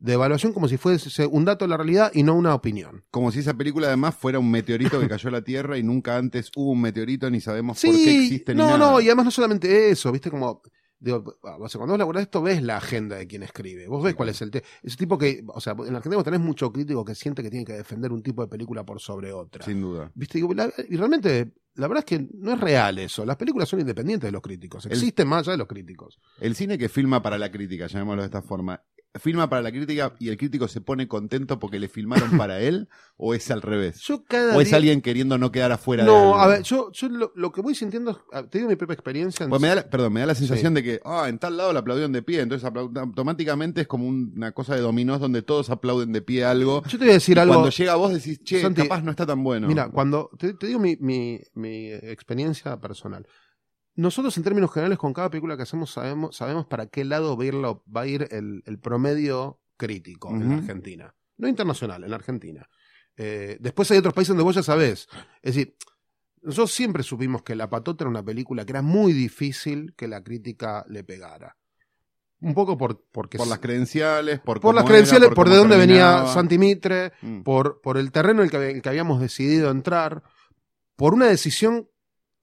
de 0.00 0.12
evaluación 0.12 0.52
como 0.52 0.68
si 0.68 0.76
fuese 0.76 1.26
un 1.26 1.44
dato 1.44 1.64
de 1.64 1.70
la 1.70 1.76
realidad 1.76 2.10
y 2.14 2.22
no 2.22 2.34
una 2.34 2.54
opinión. 2.54 3.04
Como 3.10 3.32
si 3.32 3.40
esa 3.40 3.54
película 3.54 3.88
además 3.88 4.14
fuera 4.14 4.38
un 4.38 4.50
meteorito 4.50 5.00
que 5.00 5.08
cayó 5.08 5.28
a 5.28 5.32
la 5.32 5.42
Tierra 5.42 5.76
y 5.78 5.82
nunca 5.82 6.16
antes 6.16 6.50
hubo 6.56 6.70
un 6.72 6.80
meteorito 6.80 7.28
ni 7.30 7.40
sabemos 7.40 7.80
por 7.80 7.90
qué 7.90 8.24
existe 8.24 8.54
ni 8.54 8.58
no, 8.58 8.66
nada. 8.66 8.78
no, 8.78 9.00
y 9.00 9.06
además 9.06 9.24
no 9.26 9.30
solamente 9.32 9.90
eso, 9.90 10.12
viste 10.12 10.30
como, 10.30 10.62
digo, 11.00 11.24
o 11.42 11.68
sea, 11.68 11.78
cuando 11.78 11.92
vos 11.94 11.98
laburás 11.98 12.22
esto 12.22 12.40
ves 12.42 12.62
la 12.62 12.76
agenda 12.76 13.16
de 13.16 13.26
quien 13.26 13.42
escribe, 13.42 13.88
vos 13.88 14.02
ves 14.04 14.14
cuál 14.14 14.28
es 14.28 14.40
el 14.40 14.50
tema. 14.52 14.64
Ese 14.84 14.96
tipo 14.96 15.18
que, 15.18 15.42
o 15.48 15.60
sea, 15.60 15.72
en 15.72 15.78
la 15.92 15.98
Argentina 15.98 16.16
vos 16.16 16.24
tenés 16.24 16.40
mucho 16.40 16.72
crítico 16.72 17.04
que 17.04 17.14
siente 17.16 17.42
que 17.42 17.50
tiene 17.50 17.64
que 17.64 17.72
defender 17.72 18.12
un 18.12 18.22
tipo 18.22 18.42
de 18.42 18.48
película 18.48 18.84
por 18.84 19.00
sobre 19.00 19.32
otra. 19.32 19.64
Sin 19.64 19.80
duda. 19.80 20.12
Viste, 20.14 20.38
Digo, 20.38 20.54
la- 20.54 20.72
y 20.88 20.96
realmente, 20.96 21.52
la 21.74 21.88
verdad 21.88 22.04
es 22.08 22.18
que 22.18 22.28
no 22.34 22.52
es 22.52 22.60
real 22.60 22.98
eso. 23.00 23.24
Las 23.26 23.36
películas 23.36 23.68
son 23.68 23.80
independientes 23.80 24.28
de 24.28 24.32
los 24.32 24.42
críticos, 24.42 24.86
El- 24.86 24.92
existen 24.92 25.26
más 25.26 25.40
allá 25.40 25.52
de 25.52 25.58
los 25.58 25.66
críticos. 25.68 26.20
El 26.40 26.54
cine 26.54 26.78
que 26.78 26.88
filma 26.88 27.20
para 27.20 27.36
la 27.36 27.50
crítica, 27.50 27.88
llamémoslo 27.88 28.22
de 28.22 28.26
esta 28.26 28.42
forma, 28.42 28.80
¿filma 29.18 29.48
para 29.48 29.62
la 29.62 29.70
crítica 29.70 30.14
y 30.18 30.28
el 30.28 30.36
crítico 30.36 30.68
se 30.68 30.80
pone 30.80 31.06
contento 31.08 31.58
porque 31.58 31.78
le 31.78 31.88
filmaron 31.88 32.36
para 32.36 32.60
él? 32.60 32.88
¿O 33.16 33.34
es 33.34 33.50
al 33.50 33.62
revés? 33.62 34.00
Yo 34.00 34.24
cada 34.24 34.56
¿O 34.56 34.60
es 34.60 34.68
día- 34.68 34.76
alguien 34.76 35.00
queriendo 35.00 35.38
no 35.38 35.50
quedar 35.50 35.72
afuera 35.72 36.04
de 36.04 36.08
No, 36.10 36.18
algo? 36.18 36.36
a 36.38 36.46
ver, 36.46 36.62
yo, 36.62 36.90
yo 36.92 37.08
lo, 37.08 37.32
lo 37.34 37.50
que 37.52 37.60
voy 37.60 37.74
sintiendo, 37.74 38.12
es- 38.12 38.16
ah, 38.32 38.44
te 38.48 38.58
digo 38.58 38.68
mi 38.70 38.76
propia 38.76 38.94
experiencia. 38.94 39.44
en- 39.44 39.50
Pues 39.50 39.60
me 39.62 39.68
da 39.68 39.74
la- 39.76 39.90
perdón, 39.90 40.12
me 40.12 40.20
da 40.20 40.26
la 40.26 40.34
sensación 40.34 40.74
de 40.74 40.82
que, 40.82 41.00
ah, 41.04 41.26
en 41.28 41.38
tal 41.38 41.56
lado 41.56 41.72
le 41.72 41.78
aplaudieron 41.80 42.12
de 42.12 42.22
pie, 42.22 42.40
entonces 42.40 42.68
automáticamente 42.96 43.80
es 43.82 43.86
como 43.86 44.06
un- 44.06 44.32
una 44.36 44.52
cosa 44.52 44.74
de 44.74 44.80
dominós 44.80 45.20
donde 45.20 45.42
todos 45.42 45.70
aplauden 45.70 46.12
de 46.12 46.22
pie 46.22 46.44
algo. 46.44 46.82
yo 46.84 46.90
te 46.90 46.98
voy 46.98 47.10
a 47.10 47.12
decir 47.14 47.38
algo. 47.38 47.54
Cuando 47.54 47.70
llega 47.70 47.94
vos 47.96 48.12
decís, 48.12 48.42
che, 48.44 48.60
Santi, 48.60 48.82
capaz 48.82 49.02
no 49.02 49.10
está 49.10 49.26
tan 49.26 49.42
bueno. 49.42 49.66
Mira, 49.68 49.88
cuando 49.90 50.30
te, 50.38 50.54
te 50.54 50.66
digo 50.68 50.78
mi, 50.78 50.96
mi, 51.00 51.40
mi 51.54 51.88
experiencia 51.92 52.78
personal. 52.80 53.26
Nosotros, 53.98 54.36
en 54.36 54.44
términos 54.44 54.72
generales, 54.72 54.96
con 54.98 55.12
cada 55.12 55.28
película 55.28 55.56
que 55.56 55.64
hacemos, 55.64 55.90
sabemos, 55.90 56.36
sabemos 56.36 56.66
para 56.66 56.86
qué 56.86 57.04
lado 57.04 57.36
va 57.36 57.42
a 57.42 57.46
ir, 57.46 57.54
lo- 57.54 57.82
va 57.94 58.02
a 58.02 58.06
ir 58.06 58.28
el, 58.30 58.62
el 58.64 58.78
promedio 58.78 59.60
crítico 59.76 60.30
en. 60.30 60.52
Argentina. 60.52 61.12
No 61.36 61.48
internacional, 61.48 62.04
en 62.04 62.10
la 62.10 62.16
Argentina. 62.16 62.68
Eh, 63.16 63.56
después 63.60 63.90
hay 63.90 63.98
otros 63.98 64.14
países 64.14 64.28
donde 64.28 64.44
vos 64.44 64.54
ya 64.54 64.62
sabés. 64.62 65.08
Es 65.42 65.54
decir, 65.56 65.76
nosotros 66.42 66.70
siempre 66.72 67.02
supimos 67.02 67.42
que 67.42 67.56
La 67.56 67.68
Patota 67.68 68.04
era 68.04 68.10
una 68.10 68.22
película 68.24 68.64
que 68.64 68.70
era 68.72 68.82
muy 68.82 69.12
difícil 69.12 69.94
que 69.96 70.06
la 70.06 70.22
crítica 70.22 70.84
le 70.88 71.02
pegara. 71.02 71.56
Un 72.40 72.54
poco 72.54 72.78
por, 72.78 73.04
porque 73.10 73.36
por 73.36 73.48
las 73.48 73.58
credenciales, 73.58 74.38
por, 74.38 74.60
por 74.60 74.72
las 74.76 74.84
era, 74.84 74.90
credenciales, 74.92 75.30
por, 75.34 75.48
de 75.48 75.56
dónde 75.56 75.76
venía. 75.76 76.24
Santi 76.28 76.56
Mitre, 76.56 77.10
Mm. 77.20 77.40
por, 77.42 77.80
por 77.80 77.98
el 77.98 78.12
terreno 78.12 78.42
en 78.42 78.44
el 78.44 78.50
que, 78.52 78.70
el 78.70 78.80
que 78.82 78.88
habíamos 78.88 79.20
decidido 79.20 79.72
entrar, 79.72 80.22
por 80.94 81.14
una 81.14 81.26
decisión 81.26 81.88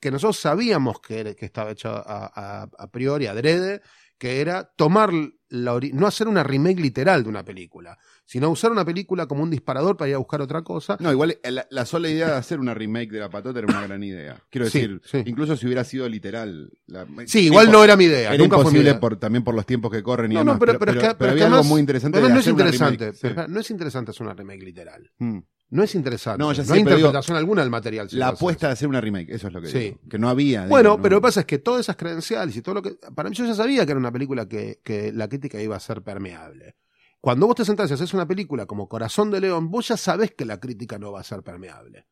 que 0.06 0.12
nosotros 0.12 0.38
sabíamos 0.38 1.00
que, 1.02 1.36
estaba 1.40 1.72
hecho 1.72 1.90
a, 1.90 2.04
a- 2.36 2.70
a 2.78 2.88
priori, 2.92 3.26
adrede, 3.26 3.82
que 4.20 4.40
era 4.40 4.64
tomar 4.78 5.12
la 5.50 5.80
no 5.94 6.06
hacer 6.06 6.28
una 6.28 6.44
remake 6.44 6.80
literal 6.80 7.24
de 7.24 7.30
una 7.30 7.44
película, 7.44 7.98
sino 8.24 8.50
usar 8.52 8.72
una 8.72 8.86
película 8.86 9.26
como 9.26 9.42
un 9.42 9.50
disparador 9.50 9.98
para 9.98 10.10
ir 10.10 10.16
a 10.16 10.20
buscar 10.20 10.42
otra 10.42 10.62
cosa. 10.62 10.96
No, 11.00 11.12
igual 11.12 11.40
eh, 11.42 11.52
la, 11.52 11.66
la 11.72 11.86
sola 11.86 12.08
idea 12.08 12.28
de 12.28 12.34
hacer 12.36 12.60
una 12.60 12.76
remake 12.76 13.10
de 13.12 13.20
La 13.20 13.30
Patota 13.32 13.58
era 13.60 13.68
una 13.68 13.82
gran 13.88 14.04
idea. 14.04 14.40
Quiero 14.52 14.66
decir, 14.66 15.02
sí. 15.06 15.24
incluso 15.26 15.58
si 15.58 15.66
hubiera 15.66 15.84
sido 15.84 16.08
literal. 16.08 16.70
la- 16.86 17.08
Sí, 17.26 17.46
igual 17.48 17.72
no 17.72 17.84
era 17.84 17.96
mi 17.96 18.04
idea, 18.06 18.30
Era 18.34 18.38
nunca 18.38 18.58
fue 18.58 18.66
mi 18.66 18.70
imposible 18.70 18.90
idea. 18.92 19.00
por, 19.00 19.18
también 19.18 19.44
por 19.44 19.56
los 19.56 19.66
tiempos 19.66 19.92
que 19.92 20.04
corren 20.04 20.32
y 20.32 20.36
No, 20.36 20.42
demás. 20.42 20.56
no, 20.56 20.60
pero, 20.60 20.78
pero 20.80 20.92
es 20.92 20.98
que, 21.00 21.16
pero 21.16 21.32
es 21.32 21.42
había 21.42 21.48
algo 21.48 21.64
muy 21.64 21.80
interesante 21.80 22.22
de 22.22 22.30
no 22.30 22.36
es 22.36 22.40
hacer 22.42 22.54
una 22.54 22.64
interesante, 22.64 23.06
remake, 23.12 23.46
sí. 23.48 23.52
no 23.52 23.60
es 23.60 23.70
interesante 23.72 24.12
hacer 24.12 24.24
una 24.26 24.36
remake 24.36 24.64
literal. 24.64 25.12
Mm. 25.18 25.40
No 25.72 25.84
es 25.84 25.96
interesante. 25.96 26.38
No, 26.40 26.46
No, 26.48 26.54
ya 26.54 26.64
sé, 26.64 26.74
hay 26.74 26.84
pero 26.84 26.96
digo, 26.96 27.08
interpretación 27.10 27.38
alguna 27.38 27.62
del 27.64 27.72
material. 27.72 28.10
si 28.10 28.16
La 28.18 28.28
apuesta 28.30 28.68
de 28.68 28.74
hacer 28.74 28.88
una 28.88 29.02
remake, 29.02 29.30
eso 29.34 29.48
es 29.48 29.54
lo 29.54 29.62
que 29.62 29.68
Sí. 29.68 29.80
digo. 29.80 30.00
Que 30.10 30.20
no 30.20 30.30
había. 30.30 30.68
Bueno, 30.68 30.92
digo, 30.92 31.02
pero 31.02 31.16
lo 31.16 31.22
que 31.22 31.24
pasa 31.24 31.40
es 31.42 31.46
que 31.48 31.58
todas 31.58 31.82
esas 31.82 31.96
credenciales 31.96 32.56
y 32.56 32.62
todo 32.62 32.76
lo 32.76 32.82
que. 32.84 32.92
Para 33.16 33.30
mí, 33.30 33.36
yo 33.36 33.46
ya 33.46 33.56
sabía 33.56 33.84
que 33.86 33.92
era 33.92 34.00
una 34.00 34.12
película 34.12 34.48
que, 34.48 34.80
que 34.84 35.12
la 35.12 35.28
crítica 35.28 35.60
iba 35.62 35.76
a 35.76 35.80
ser 35.80 36.02
permeable. 36.04 36.76
Cuando 37.20 37.48
vos 37.48 37.56
te 37.56 37.66
sentás 37.66 37.90
y 37.90 37.96
haces 37.96 38.14
una 38.14 38.28
película 38.28 38.68
como 38.68 38.88
Corazón 38.88 39.32
de 39.32 39.42
León, 39.42 39.72
vos 39.72 39.88
ya 39.88 39.98
sabés 39.98 40.32
que 40.36 40.46
la 40.46 40.60
crítica 40.60 41.00
no 41.00 41.12
va 41.12 41.22
a 41.22 41.24
ser 41.24 41.42
permeable. 41.42 42.06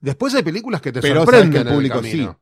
Después 0.00 0.34
hay 0.34 0.42
películas 0.42 0.80
que 0.82 0.92
te 0.92 1.00
Pero 1.00 1.20
sorprenden 1.22 1.52
que 1.52 1.58
el 1.60 1.68
en 1.68 1.74
público 1.74 1.94
camino. 1.96 2.40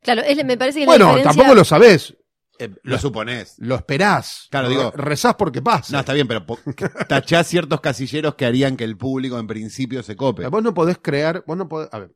Claro, 0.00 0.22
es- 0.22 0.44
me 0.44 0.56
parece 0.56 0.80
que 0.80 0.86
la 0.86 0.92
Bueno, 0.92 1.06
diferencia- 1.08 1.32
tampoco 1.32 1.54
lo 1.54 1.64
sabés. 1.64 2.16
Eh, 2.64 2.74
Lo 2.82 2.92
lo, 2.92 2.98
suponés. 2.98 3.54
lo 3.58 3.74
esperás. 3.76 4.48
Claro, 4.50 4.68
digo- 4.68 4.90
Re- 4.94 5.04
Rezás 5.04 5.34
porque 5.34 5.62
pasa. 5.62 5.92
No, 5.92 6.00
está 6.00 6.12
bien, 6.12 6.26
pero 6.28 6.44
tachás 7.08 7.46
ciertos 7.46 7.80
casilleros 7.80 8.34
que 8.34 8.46
harían 8.46 8.76
que 8.76 8.84
el 8.84 8.96
público 8.96 9.38
en 9.38 9.46
principio 9.46 10.02
se 10.02 10.16
cope. 10.16 10.46
Vos 10.48 10.62
no 10.62 10.74
podés 10.74 10.98
crear. 11.00 11.44
Vos 11.46 11.56
no 11.56 11.68
podés. 11.68 11.88
A 11.92 11.98
ver. 11.98 12.14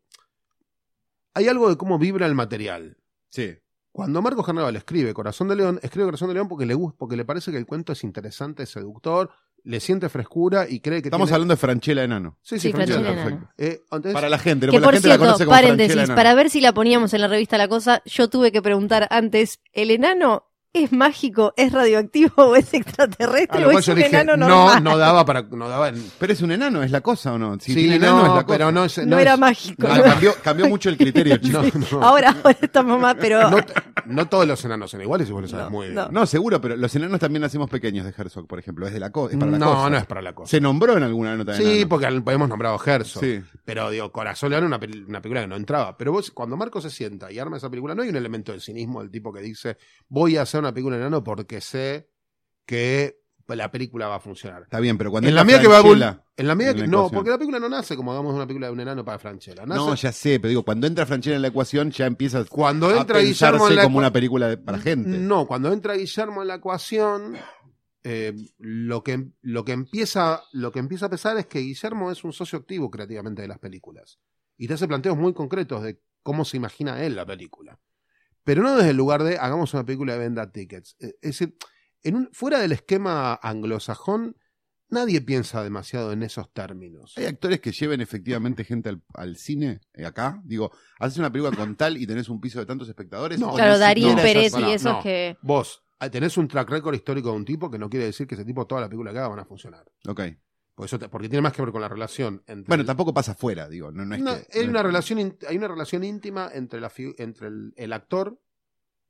Hay 1.35 1.49
algo 1.49 1.69
de 1.69 1.77
cómo 1.77 1.99
vibra 1.99 2.27
el 2.27 2.35
material. 2.35 2.97
Sí. 3.31 3.57
Cuando 3.93 4.23
Marcos 4.23 4.47
Carnaval 4.47 4.77
escribe 4.77 5.13
Corazón 5.15 5.49
de 5.49 5.57
León, 5.57 5.81
escribe 5.83 6.07
Corazón 6.07 6.29
de 6.29 6.35
León 6.35 6.49
porque 6.49 6.67
le 6.67 6.75
gusta, 6.75 6.97
porque 6.99 7.17
le 7.17 7.25
parece 7.25 7.51
que 7.51 7.57
el 7.59 7.67
cuento 7.67 7.93
es 7.93 8.05
interesante, 8.05 8.63
es 8.63 8.71
seductor, 8.71 9.31
le 9.65 9.81
siente 9.81 10.09
frescura 10.09 10.67
y 10.69 10.81
cree 10.81 11.03
que 11.03 11.09
Estamos 11.09 11.27
tiene... 11.29 11.35
hablando 11.37 11.55
de 11.55 11.59
Franchella 11.59 12.05
Enano. 12.05 12.39
Sí, 12.43 12.57
sí, 12.57 12.69
Sí, 12.69 12.73
Franchella, 12.73 13.01
Franchella 13.01 13.25
perfecto. 13.25 13.53
Eh, 13.59 13.81
entonces, 13.85 14.13
Para 14.15 14.29
la 14.29 14.39
gente, 14.39 14.67
Que 14.69 14.79
la 14.79 14.85
por 14.85 14.95
gente 14.95 15.09
la 15.09 15.15
cierto, 15.15 15.25
conoce 15.27 15.45
como 15.45 15.57
Franchella 15.57 15.77
paréntesis, 15.77 16.03
Enano. 16.05 16.15
para 16.15 16.35
ver 16.35 16.51
si 16.51 16.61
la 16.61 16.73
poníamos 16.73 17.15
en 17.15 17.21
la 17.21 17.29
revista 17.29 17.59
La 17.59 17.69
Cosa, 17.69 18.03
yo 18.07 18.29
tuve 18.29 18.53
que 18.53 18.63
preguntar 18.63 19.07
antes, 19.11 19.61
¿el 19.73 19.91
enano 19.91 20.45
es 20.85 20.93
mágico, 20.93 21.53
es 21.57 21.73
radioactivo 21.73 22.33
o 22.37 22.57
es 22.57 22.73
extraterrestre 22.75 23.67
o 23.67 23.71
es 23.79 23.87
yo 23.87 23.93
un 23.93 23.99
dije, 23.99 24.09
enano 24.21 24.37
no, 24.37 24.49
normal? 24.49 24.85
no 24.85 24.99
daba 24.99 25.25
para, 25.25 25.43
no 25.43 25.69
daba, 25.69 25.91
Pero 26.19 26.33
es 26.33 26.43
un 26.43 26.53
enano, 26.53 26.83
es 26.83 26.91
la 26.91 27.01
cosa 27.01 27.33
o 27.33 27.39
no? 27.39 27.55
Si 27.61 27.73
sí, 27.73 27.81
tiene 27.81 27.97
enano 27.97 28.17
no, 28.19 28.23
es 28.23 28.29
la 28.29 28.45
cosa. 28.45 28.47
pero 28.47 28.73
no 28.73 28.85
es, 28.85 28.99
No 29.07 29.17
es- 29.17 29.23
era 29.23 29.37
mágico. 29.37 29.87
¿no? 29.89 30.03
cambió, 30.03 30.35
cambió 30.43 30.69
mucho 30.69 30.89
el 30.89 30.97
criterio, 30.97 31.39
no. 31.93 32.03
Ahora, 32.03 32.37
ahora 32.45 32.59
estamos 32.61 33.01
más, 33.01 33.17
pero... 33.21 33.51
No, 33.51 33.59
no 34.07 34.29
todos 34.29 34.47
los 34.47 34.65
enanos 34.65 34.91
son 34.91 35.01
iguales 35.03 35.29
y 35.29 35.33
vos 35.33 35.43
lo 35.43 35.49
sabes 35.49 35.65
No, 35.67 35.71
muy 35.71 35.87
bien. 35.87 35.95
no. 35.97 36.09
No, 36.11 36.27
seguro, 36.27 36.61
pero 36.61 36.77
los 36.77 36.95
enanos 36.97 37.21
también 37.21 37.43
nacimos 37.43 37.69
pequeños 37.71 38.05
de 38.07 38.15
Herzog, 38.17 38.47
por 38.47 38.59
ejemplo. 38.59 38.87
Es 38.87 38.93
de 38.93 39.01
la 39.01 39.11
co- 39.11 39.29
es 39.31 39.37
para 39.37 39.51
la 39.51 39.59
no, 39.59 39.75
cosa. 39.75 39.91
no 39.91 39.97
es 39.99 40.07
para 40.07 40.23
la 40.23 40.35
cosa. 40.35 40.51
Se 40.51 40.61
nombró 40.61 40.97
en 40.97 41.03
alguna 41.03 41.37
nota 41.37 41.53
de 41.53 41.59
Sí, 41.59 41.65
enano. 41.83 41.89
porque 41.89 42.07
hemos 42.07 42.49
nombrado 42.49 42.79
a 42.81 42.91
Herzog. 42.95 43.23
Sí. 43.23 43.41
Pero 43.65 43.91
digo, 43.91 44.11
Corazón 44.13 44.51
León 44.51 44.65
era 44.65 44.77
una, 44.77 44.77
una 45.09 45.21
película 45.21 45.41
que 45.43 45.47
no 45.47 45.57
entraba. 45.57 45.97
Pero 45.97 46.13
vos, 46.13 46.31
cuando 46.31 46.57
Marco 46.57 46.81
se 46.81 46.91
sienta 46.91 47.31
y 47.31 47.39
arma 47.39 47.57
esa 47.59 47.69
película, 47.69 47.95
no 47.95 48.03
hay 48.03 48.09
un 48.09 48.17
elemento 48.17 48.53
de 48.53 48.61
cinismo 48.61 49.01
del 49.01 49.11
tipo 49.11 49.33
que 49.33 49.41
dice, 49.41 49.77
voy 50.09 50.37
a 50.37 50.43
hacer 50.43 50.61
una 50.61 50.68
película 50.73 50.97
de 50.97 51.03
enano 51.03 51.25
porque 51.25 51.61
sé 51.61 52.11
que 52.67 53.19
la 53.57 53.71
película 53.71 54.09
va 54.09 54.17
a 54.17 54.21
funcionar. 54.21 54.63
Está 54.63 54.81
bien, 54.81 54.99
pero 54.99 55.11
cuando 55.11 55.29
En 55.29 55.35
la 55.35 55.45
medida 55.45 55.61
que 55.61 55.69
va 55.69 55.79
a 55.79 56.25
En 56.37 56.47
la 56.47 56.55
medida 56.55 56.75
que. 56.75 56.81
la 56.81 56.87
No, 56.87 57.11
porque 57.11 57.31
la 57.31 57.39
película 57.39 57.59
no 57.59 57.69
nace 57.69 57.97
como 57.97 58.13
hagamos 58.13 58.35
una 58.35 58.47
película 58.47 58.67
de 58.67 58.73
un 58.73 58.81
enano 58.81 59.05
para 59.05 59.19
Franchella. 59.19 59.65
Nace 59.65 59.81
No, 59.81 59.95
ya 59.95 60.13
sé, 60.13 60.39
pero 60.39 60.51
digo, 60.51 60.65
cuando 60.65 60.87
entra 60.87 61.07
Franchella 61.07 61.37
en 61.37 61.43
la 61.43 61.49
ecuación 61.49 61.91
ya 61.91 62.07
empieza 62.07 62.45
cuando 62.45 62.89
a 62.89 62.99
entra 62.99 63.21
Guillermo 63.21 63.69
en 63.69 63.77
la 63.77 63.83
como 63.85 63.99
una 63.99 64.13
película 64.13 64.49
de- 64.49 64.59
para 64.59 64.79
gente. 64.79 65.09
No, 65.19 65.47
cuando 65.47 65.73
entra 65.73 65.95
Guillermo 65.95 66.43
en 66.43 66.49
la 66.49 66.57
ecuación, 66.57 67.37
eh, 68.05 68.35
lo, 68.59 69.03
que, 69.03 69.31
lo, 69.41 69.65
que 69.65 69.73
empieza, 69.73 70.43
lo 70.53 70.71
que 70.71 70.79
empieza 70.79 71.07
a 71.07 71.11
pesar 71.11 71.39
es 71.39 71.47
que 71.47 71.61
Guillermo 71.61 72.11
es 72.11 72.25
un 72.25 72.33
socio 72.33 72.59
activo 72.59 72.91
creativamente 72.91 73.43
de 73.43 73.49
las 73.49 73.59
películas. 73.59 74.19
Y 74.57 74.69
te 74.69 74.75
hace 74.75 74.89
planteos 74.89 75.17
muy 75.17 75.33
concretos 75.33 75.83
de 75.83 76.01
cómo 76.23 76.45
se 76.45 76.57
imagina 76.57 77.03
él 77.03 77.17
la 77.17 77.25
película. 77.25 77.79
Pero 78.49 78.63
no 78.63 78.77
desde 78.77 78.93
el 78.93 78.97
lugar 78.97 79.25
de 79.25 79.37
hagamos 79.37 79.75
una 79.75 79.85
película 79.85 80.15
de 80.15 80.21
venda 80.21 80.51
tickets. 80.51 80.97
Eh, 81.01 81.13
Es 81.21 81.39
decir, 81.39 81.55
en 82.03 82.17
un, 82.17 82.31
fuera 82.33 82.59
del 82.59 82.73
esquema 82.73 83.35
anglosajón, 83.35 84.39
nadie 84.89 85.21
piensa 85.21 85.63
demasiado 85.63 86.13
en 86.13 86.23
esos 86.23 86.51
términos. 86.55 87.13
¿Hay 87.19 87.27
actores 87.27 87.61
que 87.61 87.73
lleven 87.73 88.01
efectivamente 88.01 88.65
gente 88.65 88.89
al, 88.89 89.03
al 89.13 89.37
cine 89.37 89.83
eh, 89.93 90.07
acá? 90.07 90.41
Digo, 90.47 90.73
haces 90.99 91.19
una 91.19 91.31
película 91.31 91.55
con 91.55 91.77
tal 91.77 91.99
y 91.99 92.07
tenés 92.07 92.31
un 92.31 92.41
piso 92.41 92.59
de 92.59 92.65
tantos 92.65 92.89
espectadores. 92.89 93.39
No, 93.39 93.53
Claro, 93.53 93.75
es 93.75 94.15
Pérez 94.15 94.55
y 94.59 94.71
esos 94.71 94.95
no. 94.95 95.03
que... 95.03 95.37
Vos 95.43 95.85
ah, 95.99 96.09
tenés 96.09 96.39
un 96.39 96.49
track 96.49 96.71
record 96.71 96.95
histórico 96.95 97.29
de 97.29 97.37
un 97.37 97.45
tipo 97.45 97.71
que 97.71 97.79
no 97.79 97.91
quiere 97.91 98.07
decir 98.07 98.27
que 98.27 98.35
ese 98.35 98.47
tipo 98.47 98.67
toda 98.67 98.81
la 98.81 98.89
película 98.89 99.13
que 99.13 99.19
haga 99.19 99.29
van 99.29 99.41
a 99.41 99.45
funcionar. 99.45 99.85
Ok. 100.09 100.23
Por 100.79 100.85
eso 100.87 100.97
te- 100.97 101.09
porque 101.09 101.29
tiene 101.29 101.43
más 101.43 101.53
que 101.53 101.61
ver 101.61 101.73
con 101.73 101.81
la 101.81 101.89
relación 101.89 102.41
entre 102.47 102.69
Bueno, 102.69 102.83
el- 102.83 102.87
tampoco 102.87 103.13
pasa 103.13 103.33
afuera, 103.33 103.69
digo. 103.69 103.91
No, 103.91 104.05
no 104.05 104.15
es 104.15 104.21
No, 104.21 104.37
que, 104.37 104.59
hay 104.61 104.65
no 104.65 104.71
una 104.71 104.79
es- 104.79 104.87
relación 104.87 105.19
in- 105.19 105.37
hay 105.49 105.57
una 105.59 105.67
relación 105.67 106.05
íntima 106.05 106.51
entre 106.55 106.81
la 106.81 106.89
fi- 106.89 107.17
entre 107.19 107.49
el, 107.49 107.73
el 107.77 107.93
actor 107.93 108.41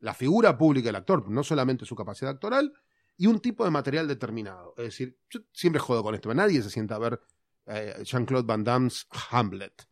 la 0.00 0.14
figura 0.14 0.56
pública 0.56 0.87
del 0.87 0.96
actor 0.96 1.28
no 1.28 1.44
solamente 1.44 1.84
su 1.84 1.94
capacidad 1.94 2.30
actoral 2.30 2.72
y 3.18 3.26
un 3.26 3.40
tipo 3.40 3.64
de 3.66 3.70
material 3.70 4.08
determinado 4.08 4.72
es 4.78 4.84
decir 4.84 5.18
yo 5.28 5.40
siempre 5.52 5.78
jodo 5.80 6.02
con 6.02 6.14
esto 6.14 6.32
nadie 6.32 6.62
se 6.62 6.70
sienta 6.70 6.94
a 6.94 6.98
ver 7.00 7.20
eh, 7.66 7.96
Jean-Claude 8.02 8.46
Van 8.46 8.64
Damme's 8.64 9.06
Hamlet 9.30 9.87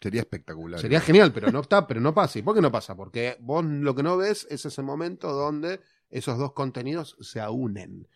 Sería 0.00 0.20
espectacular. 0.20 0.78
sería 0.80 1.00
genial 1.00 1.32
pero 1.32 1.50
no 1.50 1.60
está 1.62 1.86
pero 1.88 2.00
no 2.00 2.14
pasa 2.14 2.38
y 2.38 2.42
por 2.42 2.54
qué 2.54 2.60
no 2.60 2.70
pasa 2.70 2.94
porque 2.94 3.36
vos 3.40 3.64
lo 3.64 3.94
que 3.96 4.02
no 4.04 4.16
ves 4.16 4.46
es 4.50 4.64
ese 4.64 4.82
momento 4.82 5.32
donde 5.32 5.80
esos 6.10 6.38
dos 6.38 6.52
contenidos 6.52 7.16
se 7.20 7.40
unen 7.48 8.06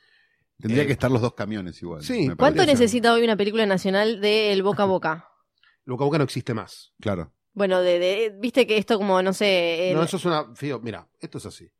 Tendría 0.63 0.85
Eh, 0.85 0.87
que 0.87 0.93
estar 0.93 1.11
los 1.11 1.21
dos 1.21 1.35
camiones 1.35 1.81
igual. 1.83 2.03
sí. 2.03 2.29
me 2.29 2.37
¿Cuánto 2.37 2.65
necesita 2.65 3.13
hoy 3.13 3.23
una 3.25 3.37
película 3.37 3.67
nacional 3.67 4.21
del 4.21 4.63
boca 4.63 4.85
a 4.85 4.87
boca? 4.87 5.29
lo 5.85 5.97
que 5.99 6.05
a 6.05 6.07
boca 6.07 6.19
no 6.19 6.25
existe 6.25 6.55
más 6.55 6.95
Claro. 7.01 7.33
Bueno, 7.53 7.83
de, 7.83 7.99
de- 7.99 8.37
viste 8.41 8.67
que 8.67 8.79
esto 8.79 8.97
como, 8.97 9.21
no 9.21 9.33
sé... 9.35 9.91
el- 9.91 9.97
No, 9.97 10.03
eso 10.05 10.17
es 10.17 10.25
una. 10.25 10.55
Fío, 10.55 10.81
mira, 10.81 11.07
esto 11.21 11.37
es 11.39 11.45
así. 11.47 11.71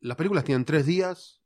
Las 0.00 0.16
películas 0.16 0.44
tienen 0.44 0.64
tres 0.64 0.86
días 0.86 1.40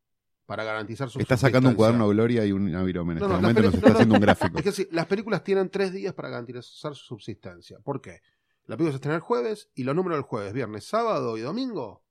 para 0.45 0.65
garantizar 0.65 1.09
su 1.09 1.19
Está 1.19 1.37
sacando 1.37 1.69
un 1.69 1.75
subsistencia. 1.75 1.77
cuaderno 1.77 2.09
Gloria 2.09 2.45
y 2.45 2.53
una 2.53 2.83
virome 2.83 3.13
en 3.15 3.19
No, 3.21 3.25
este 3.27 3.35
no, 3.37 3.41
momento. 3.41 3.63
Nos 3.63 3.75
está 3.75 3.93
haciendo 3.93 4.15
un 4.17 4.21
gráfico. 4.29 4.59
Es 4.59 4.65
que 4.65 4.73
sí, 4.73 4.89
las 4.91 5.07
películas 5.07 5.45
tienen 5.45 5.71
tres 5.71 5.93
días 5.93 6.13
para 6.15 6.29
garantizar 6.31 6.95
su 6.95 7.05
subsistencia. 7.07 7.79
¿Por 7.81 8.01
qué? 8.03 8.21
La 8.67 8.77
película 8.77 8.93
se 8.93 8.97
estrena 8.97 9.17
el 9.17 9.23
jueves 9.23 9.71
y 9.75 9.85
los 9.85 9.95
números 9.95 10.19
del 10.19 10.25
jueves, 10.25 10.53
viernes, 10.53 10.85
sábado 10.85 11.39
y 11.39 11.41
domingo 11.43 12.03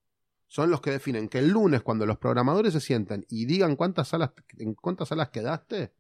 son 0.48 0.72
los 0.72 0.80
que 0.82 0.92
definen 0.92 1.28
que 1.30 1.40
el 1.40 1.50
lunes, 1.50 1.82
cuando 1.82 2.06
los 2.06 2.18
programadores 2.18 2.74
se 2.74 2.80
sientan 2.80 3.26
y 3.30 3.46
digan 3.46 3.76
cuántas 3.76 4.08
salas, 4.08 4.32
en 4.58 4.74
cuántas 4.76 5.10
salas 5.10 5.30
quedaste, 5.30 5.92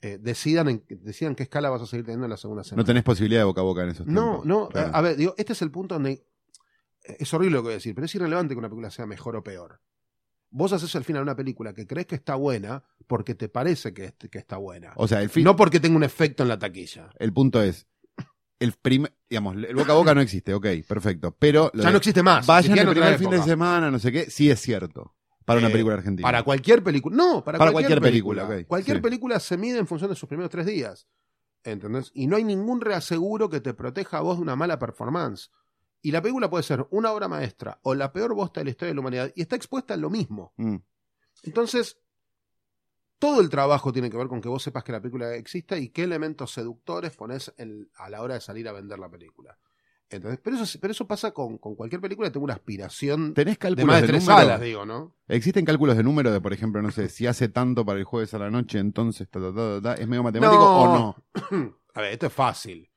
eh, 0.00 0.18
decidan, 0.20 0.68
en, 0.68 0.84
decidan 0.88 1.34
qué 1.34 1.44
escala 1.44 1.70
vas 1.70 1.82
a 1.82 1.86
seguir 1.86 2.04
teniendo 2.04 2.26
en 2.26 2.30
la 2.30 2.36
segunda 2.36 2.64
semana. 2.64 2.82
No 2.82 2.86
tenés 2.86 3.02
posibilidad 3.04 3.40
de 3.40 3.44
boca 3.44 3.60
a 3.60 3.64
boca 3.64 3.82
en 3.82 3.90
esos 3.90 4.06
No, 4.06 4.22
tiempos. 4.22 4.46
no, 4.46 4.68
Claro. 4.68 4.94
a, 4.94 4.98
a 4.98 5.00
ver, 5.00 5.16
digo, 5.16 5.34
este 5.38 5.52
es 5.52 5.62
el 5.62 5.70
punto 5.70 5.94
donde 5.94 6.24
es 7.02 7.32
horrible 7.34 7.54
lo 7.56 7.62
que 7.62 7.66
voy 7.66 7.72
a 7.72 7.76
decir, 7.76 7.94
pero 7.94 8.04
es 8.04 8.14
irrelevante 8.14 8.54
que 8.54 8.58
una 8.58 8.68
película 8.68 8.90
sea 8.90 9.06
mejor 9.06 9.36
o 9.36 9.42
peor. 9.44 9.80
Vos 10.50 10.72
haces 10.72 10.94
al 10.96 11.04
final 11.04 11.22
una 11.22 11.34
película 11.34 11.72
que 11.72 11.86
crees 11.86 12.06
que 12.06 12.14
está 12.14 12.34
buena 12.34 12.84
porque 13.06 13.34
te 13.34 13.48
parece 13.48 13.94
que, 13.94 14.12
que 14.30 14.38
está 14.38 14.56
buena. 14.58 14.92
O 14.96 15.08
sea, 15.08 15.22
el, 15.22 15.30
fin- 15.30 15.44
No 15.44 15.56
porque 15.56 15.80
tenga 15.80 15.96
un 15.96 16.04
efecto 16.04 16.42
en 16.42 16.48
la 16.50 16.58
taquilla. 16.58 17.10
el 17.18 17.32
punto 17.32 17.62
es. 17.62 17.86
El 18.62 18.72
primer, 18.72 19.12
digamos, 19.28 19.56
el 19.56 19.74
boca 19.74 19.92
a 19.92 19.96
boca 19.96 20.14
no 20.14 20.20
existe, 20.20 20.54
ok, 20.54 20.66
perfecto. 20.86 21.34
Pero 21.38 21.70
Ya 21.74 21.86
de- 21.86 21.90
no 21.92 21.96
existe 21.98 22.22
más. 22.22 22.46
vayan 22.46 22.78
el 22.78 22.86
en 22.86 22.90
primer 22.90 23.18
fin 23.18 23.30
de 23.30 23.42
semana, 23.42 23.90
no 23.90 23.98
sé 23.98 24.12
qué, 24.12 24.30
sí 24.30 24.50
es 24.50 24.60
cierto. 24.60 25.14
Para 25.44 25.58
una 25.58 25.68
Eh, 25.68 25.72
película 25.72 25.96
argentina. 25.96 26.24
Para 26.26 26.44
cualquier 26.44 26.82
película. 26.84 27.16
No, 27.16 27.42
para, 27.42 27.58
Para 27.58 27.72
cualquier, 27.72 27.98
cualquier 28.00 28.12
película. 28.12 28.64
Cualquier 28.68 28.96
sí. 28.98 29.02
película 29.02 29.40
se 29.40 29.56
mide 29.58 29.78
en 29.78 29.86
función 29.88 30.08
de 30.10 30.16
sus 30.16 30.28
primeros 30.28 30.50
tres 30.50 30.66
días. 30.66 31.08
¿Entendés? 31.64 32.10
Y 32.14 32.26
no 32.28 32.36
hay 32.36 32.44
ningún 32.44 32.80
reaseguro 32.80 33.48
que 33.50 33.60
te 33.60 33.74
proteja 33.74 34.18
a 34.18 34.20
vos 34.20 34.36
de 34.36 34.42
una 34.42 34.54
mala 34.56 34.78
performance. 34.78 35.50
Y 36.00 36.10
la 36.12 36.20
película 36.22 36.48
puede 36.50 36.62
ser 36.62 36.86
una 36.90 37.10
obra 37.12 37.26
maestra 37.28 37.78
o 37.82 37.94
la 37.94 38.12
peor 38.12 38.34
bosta 38.34 38.60
de 38.60 38.64
la 38.64 38.70
historia 38.70 38.90
de 38.90 38.94
la 38.94 39.00
humanidad 39.00 39.32
y 39.34 39.42
está 39.42 39.56
expuesta 39.56 39.94
a 39.94 39.96
lo 39.96 40.10
mismo. 40.10 40.52
Mm. 40.56 40.76
Entonces, 41.44 41.98
todo 43.22 43.40
el 43.40 43.48
trabajo 43.48 43.92
tiene 43.92 44.10
que 44.10 44.16
ver 44.16 44.26
con 44.26 44.40
que 44.40 44.48
vos 44.48 44.60
sepas 44.64 44.82
que 44.82 44.90
la 44.90 45.00
película 45.00 45.32
existe 45.36 45.78
y 45.78 45.90
qué 45.90 46.02
elementos 46.02 46.50
seductores 46.50 47.14
pones 47.14 47.52
en- 47.56 47.88
a 47.94 48.10
la 48.10 48.20
hora 48.20 48.34
de 48.34 48.40
salir 48.40 48.66
a 48.66 48.72
vender 48.72 48.98
la 48.98 49.08
película. 49.08 49.56
Entonces, 50.10 50.40
pero 50.42 50.56
eso, 50.56 50.78
pero 50.80 50.90
eso 50.90 51.06
pasa 51.06 51.30
con, 51.30 51.56
con 51.58 51.76
cualquier 51.76 52.00
película 52.00 52.28
que 52.28 52.32
tenga 52.32 52.44
una 52.44 52.54
aspiración 52.54 53.32
¿Tenés 53.32 53.54
de 53.54 53.58
cálculos 53.58 53.86
más 53.86 54.00
de, 54.00 54.02
de 54.02 54.12
tres 54.12 54.22
número? 54.24 54.40
salas, 54.40 54.60
digo, 54.60 54.84
¿no? 54.84 55.14
¿Existen 55.28 55.64
cálculos 55.64 55.96
de 55.96 56.02
número 56.02 56.32
de, 56.32 56.40
por 56.40 56.52
ejemplo, 56.52 56.82
no 56.82 56.90
sé, 56.90 57.08
si 57.08 57.28
hace 57.28 57.48
tanto 57.48 57.86
para 57.86 58.00
el 58.00 58.04
jueves 58.04 58.34
a 58.34 58.38
la 58.40 58.50
noche, 58.50 58.80
entonces 58.80 59.28
ta, 59.30 59.38
ta, 59.40 59.54
ta, 59.54 59.80
ta, 59.80 59.82
ta, 59.82 59.94
es 60.02 60.08
medio 60.08 60.24
matemático 60.24 60.64
o 60.66 60.88
no? 60.88 61.16
A 61.94 62.00
ver, 62.00 62.12
esto 62.14 62.26
es 62.26 62.32
fácil. 62.32 62.90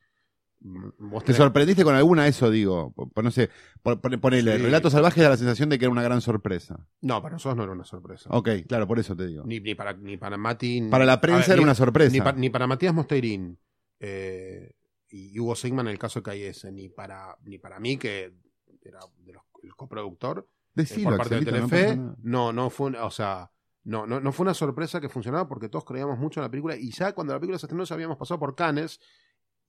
Mm, 0.67 1.17
¿Te 1.24 1.34
sorprendiste 1.34 1.84
con 1.84 1.93
alguna 1.93 2.25
eso, 2.27 2.50
digo? 2.50 2.91
Por- 2.93 3.24
no 3.24 3.29
sé, 3.29 3.51
por- 3.84 4.01
por- 4.01 4.19
ponele, 4.19 4.57
Sí. 4.57 4.63
Relatos 4.63 4.93
Salvajes 4.93 5.22
da 5.24 5.29
la 5.29 5.38
sensación 5.38 5.69
de 5.69 5.77
que 5.77 5.86
era 5.86 5.91
una 5.91 6.01
gran 6.01 6.22
sorpresa. 6.22 6.88
No, 7.01 7.22
para 7.22 7.34
nosotros 7.34 7.55
no 7.57 7.63
era 7.63 7.72
una 7.74 7.84
sorpresa. 7.86 8.29
Ok, 8.31 8.50
claro, 8.67 8.88
por 8.88 8.98
eso 8.98 9.15
te 9.15 9.27
digo. 9.27 9.43
Ni, 9.45 9.60
ni 9.60 9.75
para, 9.75 9.93
ni 9.93 10.17
para 10.17 10.38
Mati. 10.38 10.81
ni- 10.81 10.89
Para 10.89 11.05
la 11.05 11.22
prensa 11.22 11.41
ver, 11.41 11.50
era 11.51 11.57
ni- 11.57 11.63
una 11.65 11.75
sorpresa. 11.75 12.12
Ni, 12.12 12.22
pa- 12.22 12.31
ni 12.34 12.50
para 12.50 12.65
Matías 12.65 12.93
Mosteirín. 12.95 13.60
eh, 14.00 14.74
y 15.10 15.39
Hugo 15.39 15.55
Sigman 15.55 15.86
en 15.88 15.93
el 15.93 16.00
caso 16.00 16.19
de 16.22 16.24
KS, 16.51 16.72
ni 16.72 16.89
para, 16.89 17.38
ni 17.43 17.57
para 17.60 17.79
mí, 17.79 17.98
que 17.98 18.34
era 18.81 19.00
de 19.19 19.34
los- 19.34 19.43
el 19.63 19.74
coproductor, 19.75 20.48
eh, 20.50 20.72
Decilo, 20.74 21.10
por 21.12 21.17
parte 21.19 21.36
de 21.36 21.41
no 21.41 21.45
Telefe, 21.67 21.95
nada. 21.95 22.15
no, 22.22 22.51
no 22.53 22.69
fue, 22.69 22.88
una- 22.88 23.05
o 23.05 23.12
sea, 23.12 23.51
no, 23.84 24.05
no, 24.05 24.19
no 24.19 24.31
fue 24.31 24.43
una 24.43 24.53
sorpresa 24.53 25.00
que 25.00 25.10
funcionaba 25.10 25.48
porque 25.48 25.69
todos 25.69 25.86
creíamos 25.86 26.17
mucho 26.19 26.39
en 26.39 26.43
la 26.45 26.50
película 26.51 26.75
y 26.75 26.91
ya 26.91 27.13
cuando 27.13 27.34
la 27.34 27.39
película 27.39 27.57
se 27.60 27.67
estrenó 27.67 27.84
ya 27.86 27.93
habíamos 27.95 28.17
pasado 28.17 28.39
por 28.39 28.55
Cannes 28.55 29.00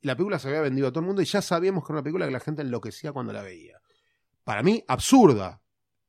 la 0.03 0.15
película 0.17 0.38
se 0.38 0.49
había 0.49 0.61
vendido 0.61 0.88
a 0.88 0.91
todo 0.91 1.00
el 1.00 1.07
mundo 1.07 1.23
y 1.23 1.25
ya 1.25 1.43
sabíamos 1.43 1.85
que 1.85 1.93
era 1.93 1.99
una 1.99 2.03
película 2.03 2.26
que 2.26 2.33
la 2.33 2.41
gente 2.41 2.62
enloquecía 2.62 3.12
cuando 3.12 3.33
la 3.33 3.43
veía. 3.43 3.81
Para 4.45 4.62
mí, 4.62 4.85
absurda, 4.87 5.61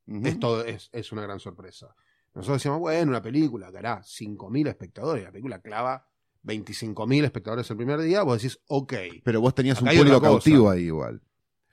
esto 0.05 0.63
es, 0.63 0.89
es 0.91 1.11
una 1.11 1.23
gran 1.23 1.39
sorpresa. 1.39 1.95
Nosotros 2.33 2.59
decíamos, 2.59 2.79
bueno, 2.79 3.09
una 3.09 3.21
película 3.21 3.71
que 3.71 3.79
hará 3.79 4.01
5.000 4.01 4.67
espectadores, 4.67 5.23
la 5.23 5.31
película 5.31 5.59
clava 5.59 6.07
25.000 6.43 7.23
espectadores 7.25 7.69
el 7.69 7.77
primer 7.77 7.99
día, 7.99 8.23
vos 8.23 8.41
decís, 8.41 8.59
ok. 8.67 8.93
Pero 9.23 9.41
vos 9.41 9.55
tenías 9.55 9.81
un 9.81 9.87
Acá 9.87 9.97
público 9.97 10.21
cautivo 10.21 10.69
ahí 10.69 10.83
igual. 10.83 11.21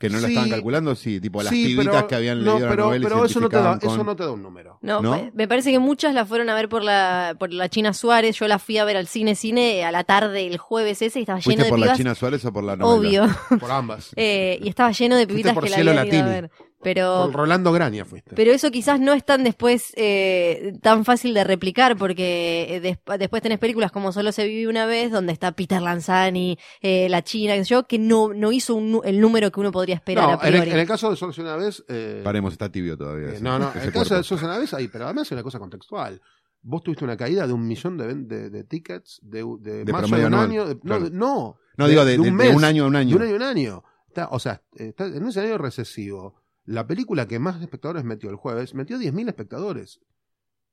Que 0.05 0.11
no 0.11 0.21
la 0.21 0.27
Sí. 0.27 0.35
estaban 0.35 0.51
calculando, 0.51 0.95
sí, 0.95 1.19
tipo 1.21 1.43
las 1.43 1.51
Sí, 1.51 1.65
pibitas 1.65 1.95
pero- 1.95 2.07
que 2.09 2.15
habían 2.15 2.45
no, 2.45 2.53
leído 2.55 2.69
pero, 2.69 2.83
la 2.83 2.89
novela 2.89 3.09
pero 3.09 3.25
eso, 3.25 3.41
no 3.41 3.49
te 3.49 3.57
da, 3.57 3.79
eso 3.81 4.05
no 4.05 4.15
te 4.17 4.23
da 4.25 4.33
un 4.33 4.43
número. 4.43 4.79
No, 4.83 5.01
¿No? 5.01 5.31
me- 5.33 5.49
parece 5.49 5.71
que 5.73 5.79
muchas 5.79 6.13
la 6.13 6.27
fueron 6.27 6.51
a 6.51 6.55
ver 6.55 6.69
por 6.69 6.83
la, 6.85 7.37
por 7.39 7.51
la 7.53 7.71
China 7.71 7.95
Suárez. 7.95 8.37
Yo 8.39 8.47
la 8.49 8.59
fui 8.59 8.77
a 8.77 8.85
ver 8.85 8.97
al 8.99 9.07
cine 9.07 9.35
cine 9.35 9.83
a 9.85 9.91
la 9.93 10.05
tarde 10.05 10.47
el 10.47 10.59
jueves 10.59 11.01
ese 11.01 11.21
y 11.21 11.23
estaba 11.23 11.39
lleno 11.39 11.45
¿Fuiste 11.45 11.63
de 11.65 11.69
por 11.71 11.79
la 11.79 11.87
pibas. 11.87 11.97
China 11.99 12.15
Suárez 12.15 12.45
o 12.45 12.53
por 12.53 12.65
la 12.65 12.77
novela? 12.77 12.99
Obvio. 13.25 13.59
Por 13.59 13.71
ambas. 13.71 14.11
Eh, 14.17 14.59
y 14.63 14.69
estaba 14.69 14.93
lleno 14.93 15.17
de 15.17 15.27
pibitas 15.27 15.55
por 15.55 15.65
que 15.65 15.71
la 15.71 15.77
Cielo 15.77 15.91
habían 15.93 16.07
ido 16.15 16.25
a 16.25 16.29
ver. 16.29 16.51
Pero, 16.85 17.25
Por 17.27 17.35
Rolando 17.35 17.73
Graña 17.73 18.05
fuiste. 18.05 18.37
pero 18.37 18.53
eso 18.53 18.71
quizás 18.71 19.01
no 19.01 19.13
es 19.15 19.25
tan 19.25 19.43
después 19.43 19.93
eh, 19.97 20.75
tan 20.83 21.05
fácil 21.05 21.35
de 21.35 21.43
replicar 21.43 21.97
porque 21.97 22.67
eh, 22.77 22.81
des- 22.81 22.99
después 23.19 23.43
tenés 23.43 23.59
películas 23.59 23.91
como 23.91 24.13
Solo 24.13 24.31
se 24.31 24.45
vive 24.47 24.69
una 24.69 24.87
vez 24.87 25.11
donde 25.11 25.33
está 25.33 25.53
Peter 25.53 25.83
Lanzani, 25.83 26.57
eh, 26.81 27.09
la 27.09 27.23
China, 27.23 27.55
qué 27.55 27.65
sé 27.65 27.71
yo, 27.71 27.87
que 27.87 27.99
no, 27.99 28.33
no 28.33 28.53
hizo 28.53 28.75
un 28.75 29.01
el 29.05 29.21
número 29.21 29.51
que 29.51 29.61
uno 29.61 29.73
podría 29.73 29.97
esperar 29.97 30.25
a 30.25 30.27
no, 30.37 30.41
en 30.43 30.47
el, 30.47 30.53
priori. 30.53 30.71
en 30.71 30.79
el 30.79 30.87
caso 30.87 31.11
de 31.11 31.17
Solo 31.17 31.33
se 31.33 31.41
una 31.43 31.57
vez. 31.57 31.83
eh, 31.89 32.21
Paremos, 32.23 32.53
está 32.53 32.71
tibio 32.71 32.97
todavía. 32.97 33.29
eh, 33.29 33.33
ese- 33.35 33.43
no, 33.43 33.59
no, 33.59 33.65
en 33.73 33.81
el 33.81 33.93
caso 33.93 33.93
cuerpo. 33.93 34.15
de 34.17 34.23
Solo 34.25 34.39
se 34.41 34.45
una 34.47 34.59
vez, 34.59 34.75
ahí, 34.75 34.89
pero 34.89 35.07
además 35.07 35.27
es 35.27 35.33
una 35.33 35.43
cosa 35.43 35.59
contextual. 35.59 36.21
Vos 36.67 36.83
tuviste 36.83 37.05
una 37.05 37.17
caída 37.17 37.47
de 37.47 37.53
un 37.53 37.67
millón 37.67 37.99
de, 37.99 38.15
de, 38.15 38.49
de 38.51 38.65
tickets 38.65 39.21
de, 39.23 39.45
de, 39.61 39.85
De 39.85 39.93
mayo 39.93 40.07
promedio 40.09 40.23
de 40.23 40.27
un 40.29 40.35
anual, 40.35 40.51
año. 40.51 40.65
de- 40.67 40.75
no, 40.77 40.81
claro. 40.81 41.05
de- 41.05 41.11
no, 41.11 41.57
No, 41.77 41.89
digo, 41.89 42.05
de, 42.05 42.13
de- 42.17 42.23
de 42.23 42.31
un, 42.31 42.35
mes, 42.37 42.63
año 42.65 42.85
a 42.85 42.87
un 42.87 42.93
De 42.95 42.99
año. 43.01 43.17
un 43.17 43.23
año 43.23 43.33
a 43.33 43.37
un 43.37 43.43
año. 43.43 43.85
Está- 44.09 44.29
o 44.31 44.39
sea, 44.39 44.63
está 44.77 45.07
en 45.07 45.23
un 45.23 45.29
escenario 45.29 45.59
recesivo. 45.59 46.43
La 46.65 46.87
película 46.87 47.27
que 47.29 47.39
más 47.39 47.61
espectadores 47.61 48.05
metió 48.05 48.31
el 48.31 48.37
jueves 48.37 48.75
metió 48.75 48.99
10.000 48.99 49.29
espectadores. 49.29 50.01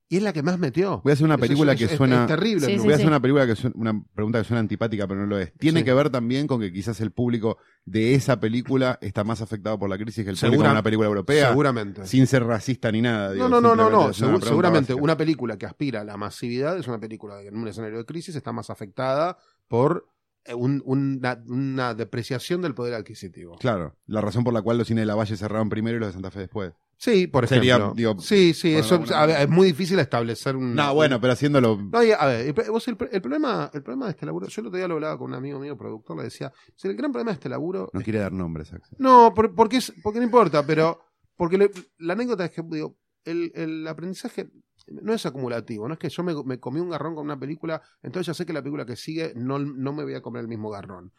Y 0.08 0.18
es 0.18 0.22
la 0.22 0.34
que 0.34 0.42
más 0.42 0.58
metió. 0.58 1.00
Voy 1.02 1.10
a 1.10 1.14
hacer 1.14 1.24
una 1.24 1.38
película 1.38 1.72
es- 1.72 1.78
que 1.78 1.84
es- 1.86 1.92
suena. 1.92 2.22
Es 2.22 2.26
terrible. 2.26 2.66
Sí, 2.66 2.72
el 2.72 2.78
sí, 2.80 2.84
Voy 2.84 2.92
a 2.92 2.96
hacer 2.96 3.06
una 3.06 3.20
película 3.20 3.46
que 3.46 3.56
suena- 3.56 3.74
una 3.78 4.04
pregunta 4.14 4.38
que 4.40 4.44
suena 4.44 4.60
antipática, 4.60 5.08
pero 5.08 5.20
no 5.20 5.26
lo 5.26 5.38
es. 5.38 5.54
Tiene 5.54 5.80
Sí. 5.80 5.84
que 5.86 5.94
ver 5.94 6.10
también 6.10 6.46
con 6.46 6.60
que 6.60 6.70
quizás 6.70 7.00
el 7.00 7.12
público 7.12 7.56
de 7.86 8.14
esa 8.14 8.38
película 8.38 8.98
está 9.00 9.24
más 9.24 9.40
afectado 9.40 9.78
por 9.78 9.88
la 9.88 9.96
crisis 9.96 10.22
que 10.22 10.30
el 10.30 10.36
público 10.36 10.64
de 10.64 10.70
una 10.70 10.82
película 10.82 11.08
europea. 11.08 11.48
Seguramente. 11.48 12.06
Sin 12.06 12.26
ser 12.26 12.44
racista 12.44 12.92
ni 12.92 13.00
nada. 13.00 13.32
digo, 13.32 13.48
no, 13.48 13.58
no, 13.58 13.74
no, 13.74 13.84
no, 13.88 13.90
no. 13.90 14.04
una 14.04 14.12
seguramente 14.12 14.92
básica. 14.92 15.02
una 15.02 15.16
película 15.16 15.56
que 15.56 15.64
aspira 15.64 16.02
a 16.02 16.04
la 16.04 16.18
masividad 16.18 16.76
es 16.78 16.86
una 16.88 17.00
película 17.00 17.40
que 17.40 17.48
en 17.48 17.56
un 17.56 17.68
escenario 17.68 17.96
de 17.96 18.04
crisis 18.04 18.36
está 18.36 18.52
más 18.52 18.68
afectada 18.68 19.38
por 19.66 20.11
un- 20.56 20.82
una, 20.84 21.42
una 21.46 21.94
depreciación 21.94 22.62
del 22.62 22.74
poder 22.74 22.94
adquisitivo. 22.94 23.56
Claro, 23.58 23.96
la 24.06 24.20
razón 24.20 24.44
por 24.44 24.52
la 24.52 24.62
cual 24.62 24.78
los 24.78 24.86
cines 24.88 25.02
de 25.02 25.06
la 25.06 25.14
Valle 25.14 25.36
cerraron 25.36 25.68
primero 25.68 25.96
y 25.96 26.00
los 26.00 26.08
de 26.08 26.12
Santa 26.14 26.30
Fe 26.30 26.40
después. 26.40 26.72
Sí, 26.96 27.26
por 27.26 27.42
ejemplo. 27.44 27.68
Sería, 27.68 27.92
digo, 27.96 28.16
sí, 28.20 28.54
sí, 28.54 28.74
eso 28.74 28.94
alguna 28.94 29.26
ver, 29.26 29.40
es 29.40 29.48
muy 29.48 29.66
difícil 29.66 29.98
establecer 29.98 30.54
un. 30.54 30.74
No, 30.74 30.94
bueno, 30.94 31.20
pero 31.20 31.32
haciéndolo. 31.32 31.76
No, 31.76 31.98
a 31.98 32.26
ver, 32.26 32.54
vos 32.70 32.86
el, 32.86 32.96
el 33.10 33.20
problema, 33.20 33.70
el 33.74 33.82
problema 33.82 34.04
de 34.06 34.12
este 34.12 34.24
laburo, 34.26 34.46
yo 34.46 34.60
el 34.60 34.66
otro 34.68 34.76
día 34.78 34.86
lo 34.86 34.94
hablaba 34.94 35.18
con 35.18 35.30
un 35.30 35.34
amigo 35.34 35.58
mío, 35.58 35.76
productor, 35.76 36.16
le 36.16 36.24
decía, 36.24 36.52
el 36.84 36.94
gran 36.94 37.10
problema 37.10 37.32
de 37.32 37.34
este 37.36 37.48
laburo 37.48 37.90
No 37.92 38.00
quiere 38.02 38.20
dar 38.20 38.32
nombres, 38.32 38.72
Axel. 38.72 38.96
No, 39.00 39.32
por- 39.34 39.52
porque, 39.54 39.78
es, 39.78 39.92
porque 40.02 40.20
no 40.20 40.24
importa, 40.26 40.64
pero 40.64 41.00
porque 41.36 41.58
le- 41.58 41.70
la 41.98 42.12
anécdota 42.12 42.44
es 42.44 42.52
que 42.52 42.62
digo, 42.70 42.96
el, 43.24 43.50
el 43.56 43.86
aprendizaje 43.88 44.50
no 44.88 45.12
es 45.12 45.26
acumulativo, 45.26 45.86
no 45.86 45.94
es 45.94 46.00
que 46.00 46.08
yo 46.08 46.22
me, 46.22 46.60
comí 46.60 46.80
un 46.80 46.90
garrón 46.90 47.14
con 47.14 47.24
una 47.24 47.38
película, 47.38 47.82
entonces 48.02 48.26
ya 48.26 48.34
sé 48.34 48.46
que 48.46 48.52
la 48.52 48.62
película 48.62 48.86
que 48.86 48.96
sigue 48.96 49.32
no, 49.34 49.58
no 49.58 49.92
me 49.92 50.02
voy 50.02 50.14
a 50.14 50.22
comer 50.22 50.42
el 50.42 50.48
mismo 50.48 50.70
garrón. 50.70 51.12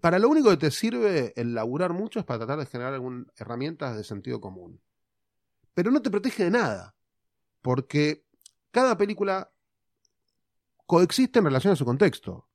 Para 0.00 0.18
lo 0.18 0.28
único 0.28 0.48
que 0.50 0.56
te 0.56 0.70
sirve 0.70 1.34
el 1.36 1.54
laburar 1.54 1.92
mucho 1.92 2.18
es 2.18 2.24
para 2.24 2.38
tratar 2.38 2.58
de 2.58 2.66
generar 2.66 2.94
algunas 2.94 3.26
herramientas 3.36 3.96
de 3.96 4.04
sentido 4.04 4.40
común. 4.40 4.80
Pero 5.74 5.90
no 5.90 6.00
te 6.00 6.10
protege 6.10 6.44
de 6.44 6.50
nada, 6.50 6.94
porque 7.60 8.24
cada 8.70 8.96
película 8.96 9.52
coexiste 10.86 11.38
en 11.38 11.46
relación 11.46 11.72
a 11.72 11.76
su 11.76 11.84
contexto. 11.84 12.48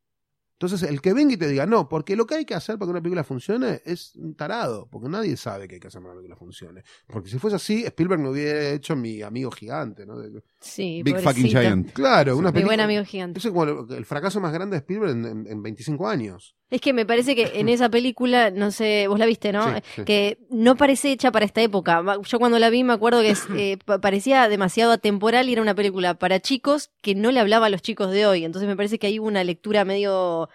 Entonces, 0.60 0.89
el 0.89 1.02
que 1.02 1.13
venga 1.13 1.34
y 1.36 1.38
te 1.38 1.48
diga, 1.48 1.67
no, 1.67 1.88
porque 1.88 2.15
lo 2.15 2.26
que 2.26 2.34
hay 2.34 2.46
que 2.46 2.56
hacer 2.56 2.80
para 2.80 2.88
que 2.88 2.91
una 2.91 3.02
película 3.02 3.24
funcione 3.24 3.80
es 3.86 4.15
un 4.15 4.34
tarado, 4.34 4.88
porque 4.89 5.08
nadie 5.08 5.38
sabe 5.38 5.67
qué 5.67 5.76
hay 5.76 5.80
que 5.80 5.88
hacer 5.88 6.02
para 6.02 6.13
que 6.13 6.17
una 6.17 6.22
película 6.24 6.36
funcione. 6.36 6.84
Porque 7.06 7.30
si 7.30 7.38
fuese 7.38 7.58
así, 7.58 7.84
Spielberg 7.86 8.20
me 8.22 8.30
hubiera 8.30 8.72
hecho 8.72 8.96
mi 8.96 9.22
amigo 9.22 9.52
gigante, 9.52 10.06
¿no? 10.08 10.15
Sí, 10.60 11.04
Big 11.04 11.13
fucking 11.20 11.43
giant. 11.62 11.91
claro, 11.93 12.36
una 12.36 12.52
Mi 12.52 12.63
buen 12.63 12.80
amigo 12.80 13.06
gigante. 13.06 13.38
Eso 13.38 13.50
es 13.50 13.54
como 13.54 13.65
el, 13.65 13.93
el 13.98 14.06
fracaso 14.06 14.39
más 14.41 14.52
grande 14.52 14.78
de 14.78 14.80
Spielberg 14.80 15.12
en, 15.12 15.26
en- 15.26 15.48
en 15.48 15.62
25 15.62 16.08
años. 16.10 16.56
Es 16.69 16.82
que 16.82 16.91
me 16.91 17.06
parece 17.06 17.34
que 17.34 17.51
en 17.60 17.69
esa 17.69 17.88
película, 17.89 18.51
no 18.51 18.71
sé, 18.71 19.08
vos 19.08 19.17
la 19.17 19.25
viste, 19.25 19.53
¿no? 19.53 19.63
Sí, 19.75 19.82
sí. 19.95 20.03
Que 20.03 20.38
no 20.49 20.75
parece 20.75 21.12
hecha 21.13 21.32
para 21.32 21.45
esta 21.45 21.62
época. 21.62 22.03
Yo 22.23 22.39
cuando 22.39 22.60
la 22.60 22.69
vi 22.69 22.84
me 22.84 22.91
acuerdo 22.93 23.21
que 23.21 23.30
es, 23.30 23.45
eh, 23.56 23.77
pa- 23.86 23.99
parecía 24.01 24.49
demasiado 24.49 24.91
atemporal 24.91 25.47
y 25.47 25.53
era 25.53 25.62
una 25.62 25.75
película 25.75 26.15
para 26.15 26.41
chicos 26.41 26.91
que 27.01 27.15
no 27.15 27.32
le 27.32 27.39
hablaba 27.39 27.67
a 27.67 27.69
los 27.69 27.82
chicos 27.82 28.12
de 28.12 28.25
hoy. 28.25 28.43
Entonces 28.43 28.67
me 28.67 28.75
parece 28.75 28.99
que 28.99 29.08
hay 29.08 29.17
una 29.19 29.43
lectura 29.45 29.86
medio 29.86 30.49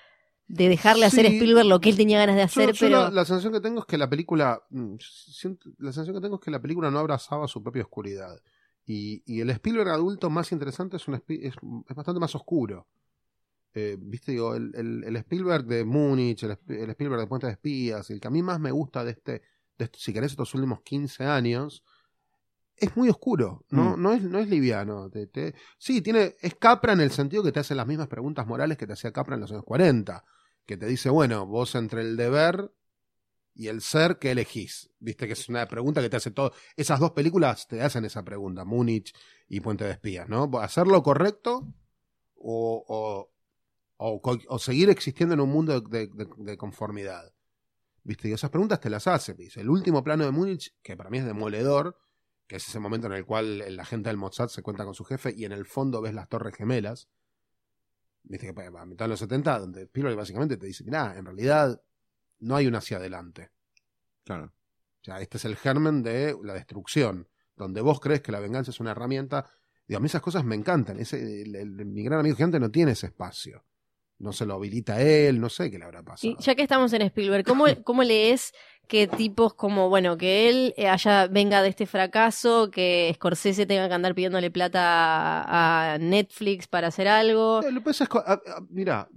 de 0.48 0.68
dejarle 0.68 1.06
hacer 1.06 1.24
a. 1.24 1.28
Spielberg 1.30 1.64
lo 1.66 1.80
que 1.80 1.88
él 1.88 1.96
tenía 1.96 2.18
ganas 2.18 2.36
de 2.36 2.42
hacer, 2.42 2.72
yo 2.74 2.80
pero 2.80 3.00
la, 3.04 3.10
la 3.10 3.24
sensación 3.24 3.54
que 3.54 3.60
tengo 3.60 3.80
es 3.80 3.86
que 3.86 3.96
la 3.96 4.10
película. 4.10 4.60
mm, 4.68 4.96
siento- 5.00 5.70
la 5.78 5.92
sensación 5.92 6.14
que 6.16 6.20
tengo 6.20 6.34
es 6.34 6.42
que 6.42 6.50
la 6.50 6.60
película 6.60 6.90
no 6.90 6.98
abrazaba 6.98 7.48
su 7.48 7.62
propia 7.62 7.84
oscuridad. 7.84 8.38
Y, 8.84 9.22
y 9.24 9.40
el 9.40 9.48
Spielberg 9.48 9.88
adulto 9.88 10.28
más 10.28 10.52
interesante 10.52 10.96
es, 10.98 11.08
un, 11.08 11.14
es, 11.14 11.22
es 11.28 11.54
bastante 11.96 12.20
más 12.20 12.34
oscuro. 12.34 12.86
Eh, 13.74 13.96
Viste, 13.98 14.32
digo, 14.32 14.54
el, 14.54 14.72
el- 14.74 15.04
el 15.04 15.16
Spielberg 15.16 15.64
de 15.64 15.84
Múnich, 15.84 16.42
el, 16.44 16.52
Sp- 16.58 16.82
el 16.84 16.90
Spielberg 16.90 17.20
de 17.22 17.26
Puente 17.26 17.46
de 17.46 17.52
Espías, 17.52 18.10
el 18.10 18.20
que 18.20 18.28
a 18.28 18.30
mí 18.30 18.42
más 18.42 18.60
me 18.60 18.70
gusta 18.70 19.02
de 19.04 19.12
este, 19.12 19.42
de 19.78 19.84
este- 19.86 19.98
si 19.98 20.12
querés, 20.12 20.32
estos 20.32 20.54
últimos 20.54 20.82
15 20.82 21.24
años, 21.24 21.82
es 22.76 22.96
muy 22.96 23.08
oscuro, 23.08 23.64
no, 23.70 23.96
Mm. 23.96 24.02
no, 24.02 24.12
es, 24.12 24.22
no 24.22 24.38
es 24.38 24.48
liviano. 24.48 25.08
Te- 25.10 25.26
te- 25.26 25.54
sí, 25.78 26.00
tiene, 26.02 26.34
es 26.40 26.54
Capra 26.56 26.92
en 26.92 27.00
el 27.00 27.10
sentido 27.12 27.42
que 27.42 27.52
te 27.52 27.60
hace 27.60 27.74
las 27.74 27.86
mismas 27.86 28.08
preguntas 28.08 28.46
morales 28.46 28.76
que 28.76 28.86
te 28.86 28.92
hacía 28.94 29.12
Capra 29.12 29.34
en 29.36 29.40
los 29.42 29.50
años 29.52 29.64
40 29.64 30.24
que 30.66 30.76
te 30.76 30.86
dice, 30.86 31.10
bueno, 31.10 31.44
vos 31.46 31.74
entre 31.74 32.02
el 32.02 32.16
deber 32.16 32.72
y 33.54 33.66
el 33.68 33.80
ser, 33.82 34.18
¿qué 34.18 34.30
elegís? 34.30 34.90
Viste 35.00 35.26
que 35.26 35.32
es 35.34 35.48
una 35.48 35.66
pregunta 35.66 36.00
que 36.00 36.08
te 36.08 36.16
hace 36.16 36.30
todo. 36.30 36.52
Esas 36.76 37.00
dos 37.00 37.10
películas 37.12 37.66
te 37.68 37.82
hacen 37.82 38.04
esa 38.04 38.22
pregunta, 38.24 38.64
Múnich 38.64 39.12
y 39.48 39.60
Puente 39.60 39.84
de 39.84 39.90
Espías, 39.92 40.28
¿no? 40.28 40.50
¿Hacer 40.60 40.86
lo 40.86 41.02
correcto 41.02 41.66
o, 42.36 42.84
o, 42.88 43.31
o 44.04 44.58
seguir 44.58 44.90
existiendo 44.90 45.34
en 45.34 45.40
un 45.40 45.50
mundo 45.50 45.80
de, 45.80 46.06
de- 46.08 46.28
de 46.36 46.56
conformidad? 46.56 47.32
¿Viste? 48.04 48.28
Y 48.28 48.32
esas 48.32 48.50
preguntas 48.50 48.80
te 48.80 48.90
las 48.90 49.06
hace. 49.06 49.34
Dice, 49.34 49.60
el 49.60 49.70
último 49.70 50.02
plano 50.02 50.24
de 50.24 50.32
Múnich, 50.32 50.74
que 50.82 50.96
para 50.96 51.08
mí 51.10 51.18
es 51.18 51.24
demoledor, 51.24 51.96
que 52.48 52.56
es 52.56 52.66
ese 52.68 52.80
momento 52.80 53.06
en 53.06 53.12
el 53.14 53.24
cual 53.24 53.76
la 53.76 53.84
gente 53.84 54.08
del 54.08 54.16
Mossad 54.16 54.48
se 54.48 54.62
cuenta 54.62 54.84
con 54.84 54.94
su 54.94 55.04
jefe 55.04 55.32
y 55.36 55.44
en 55.44 55.52
el 55.52 55.64
fondo 55.66 56.00
ves 56.00 56.12
las 56.14 56.28
torres 56.28 56.54
gemelas. 56.56 57.08
Viste 58.24 58.52
que 58.52 58.60
a 58.76 58.86
mitad 58.86 59.04
de 59.04 59.08
los 59.10 59.20
70, 59.20 59.58
donde 59.60 59.82
Spielberg 59.82 60.16
básicamente 60.16 60.56
te 60.56 60.66
dice, 60.66 60.84
mirá, 60.84 61.16
en 61.16 61.24
realidad 61.24 61.80
no 62.40 62.56
hay 62.56 62.66
un 62.66 62.74
hacia 62.74 62.96
adelante. 62.98 63.50
Claro. 64.24 64.46
O 65.00 65.04
sea, 65.04 65.20
este 65.20 65.36
es 65.38 65.44
el 65.44 65.56
germen 65.56 66.02
de 66.02 66.36
la 66.42 66.54
destrucción, 66.54 67.28
donde 67.56 67.80
vos 67.80 68.00
crees 68.00 68.20
que 68.20 68.32
la 68.32 68.38
venganza 68.40 68.70
es 68.70 68.80
una 68.80 68.92
herramienta. 68.92 69.48
Digo, 69.86 69.98
a 69.98 70.00
mí 70.00 70.06
esas 70.06 70.22
cosas 70.22 70.44
me 70.44 70.54
encantan. 70.54 70.98
Ese, 71.00 71.42
el- 71.42 71.54
el- 71.56 71.86
mi 71.86 72.02
gran 72.04 72.20
amigo 72.20 72.36
gigante 72.36 72.60
no 72.60 72.70
tiene 72.70 72.92
ese 72.92 73.06
espacio. 73.06 73.64
No 74.22 74.32
se 74.32 74.46
lo 74.46 74.54
habilita 74.54 75.00
él, 75.02 75.40
no 75.40 75.48
sé 75.50 75.70
qué 75.70 75.78
le 75.78 75.84
habrá 75.84 76.02
pasado. 76.02 76.32
Y 76.38 76.42
ya 76.42 76.54
que 76.54 76.62
estamos 76.62 76.92
en 76.94 77.02
Spielberg, 77.02 77.44
¿cómo, 77.44 77.64
cómo 77.84 78.02
lees 78.02 78.52
que 78.88 79.06
tipos 79.06 79.54
como, 79.54 79.88
bueno, 79.88 80.16
que 80.16 80.48
él 80.48 80.74
eh, 80.76 80.88
haya 80.88 81.26
venga 81.26 81.60
de 81.62 81.68
este 81.68 81.86
fracaso, 81.86 82.70
que 82.70 83.10
Scorsese 83.14 83.66
tenga 83.66 83.88
que 83.88 83.94
andar 83.94 84.14
pidiéndole 84.14 84.50
plata 84.50 84.80
a, 85.42 85.94
a 85.94 85.98
Netflix 85.98 86.66
para 86.68 86.88
hacer 86.88 87.08
algo? 87.08 87.60
Eh, 87.62 87.70
Lo 87.72 87.80
que 87.80 87.84
pasa 87.86 88.04
es 88.04 88.10
que, 88.10 88.18
a- 88.18 88.32
a- 88.32 88.60
mirá, 88.70 89.08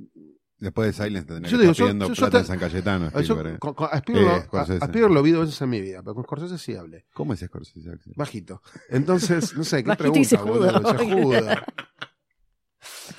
Después 0.57 0.87
de 0.97 1.03
Silence 1.03 1.27
tendría 1.27 1.51
que 1.51 1.57
digo, 1.57 1.71
estar 1.73 1.83
pidiendo 1.85 2.07
yo- 2.07 2.13
yo 2.13 2.19
plata 2.21 2.31
te- 2.31 2.37
en 2.39 2.45
San 2.45 2.57
Cayetano. 2.59 3.07
Spielberg, 3.07 3.59
con- 3.59 3.73
con- 3.73 3.89
a, 3.91 3.97
Spielberg, 3.97 4.25
Eh, 4.25 4.29
lo- 4.29 4.35
a- 4.37 4.43
Scorsese. 4.45 4.83
a 4.83 4.87
Spielberg 4.87 5.13
lo 5.13 5.21
vi 5.21 5.31
dos 5.31 5.45
veces 5.47 5.61
en 5.61 5.69
mi 5.69 5.81
vida, 5.81 6.01
pero 6.01 6.15
con 6.15 6.23
Scorsese 6.23 6.57
sí 6.57 6.75
hablé. 6.75 7.05
¿Cómo 7.13 7.33
es 7.33 7.41
Scorsese? 7.41 7.89
Bajito. 8.15 8.61
Entonces, 8.89 9.53
no 9.57 9.65
sé, 9.65 9.83
¿qué 9.83 9.89
Bajito 9.89 10.03
pregunta? 10.03 10.35
y 10.35 10.37
boludo? 10.37 10.97
Sejudo. 10.97 11.49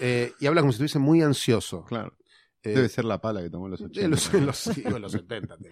Eh, 0.00 0.32
y 0.40 0.46
habla 0.46 0.60
como 0.60 0.72
si 0.72 0.76
estuviese 0.76 0.98
muy 0.98 1.22
ansioso. 1.22 1.84
Claro. 1.84 2.16
Eh, 2.62 2.70
Debe 2.74 2.88
ser 2.88 3.04
la 3.04 3.20
pala 3.20 3.42
que 3.42 3.50
tomó 3.50 3.66
en 3.66 3.72
los 3.72 3.80
80. 3.80 4.00
En 4.04 4.10
los, 4.10 4.34
en 4.34 4.46
los, 4.46 4.56
sí, 4.56 4.82
en 4.84 5.00
los 5.02 5.12
70. 5.12 5.56
tío. 5.58 5.70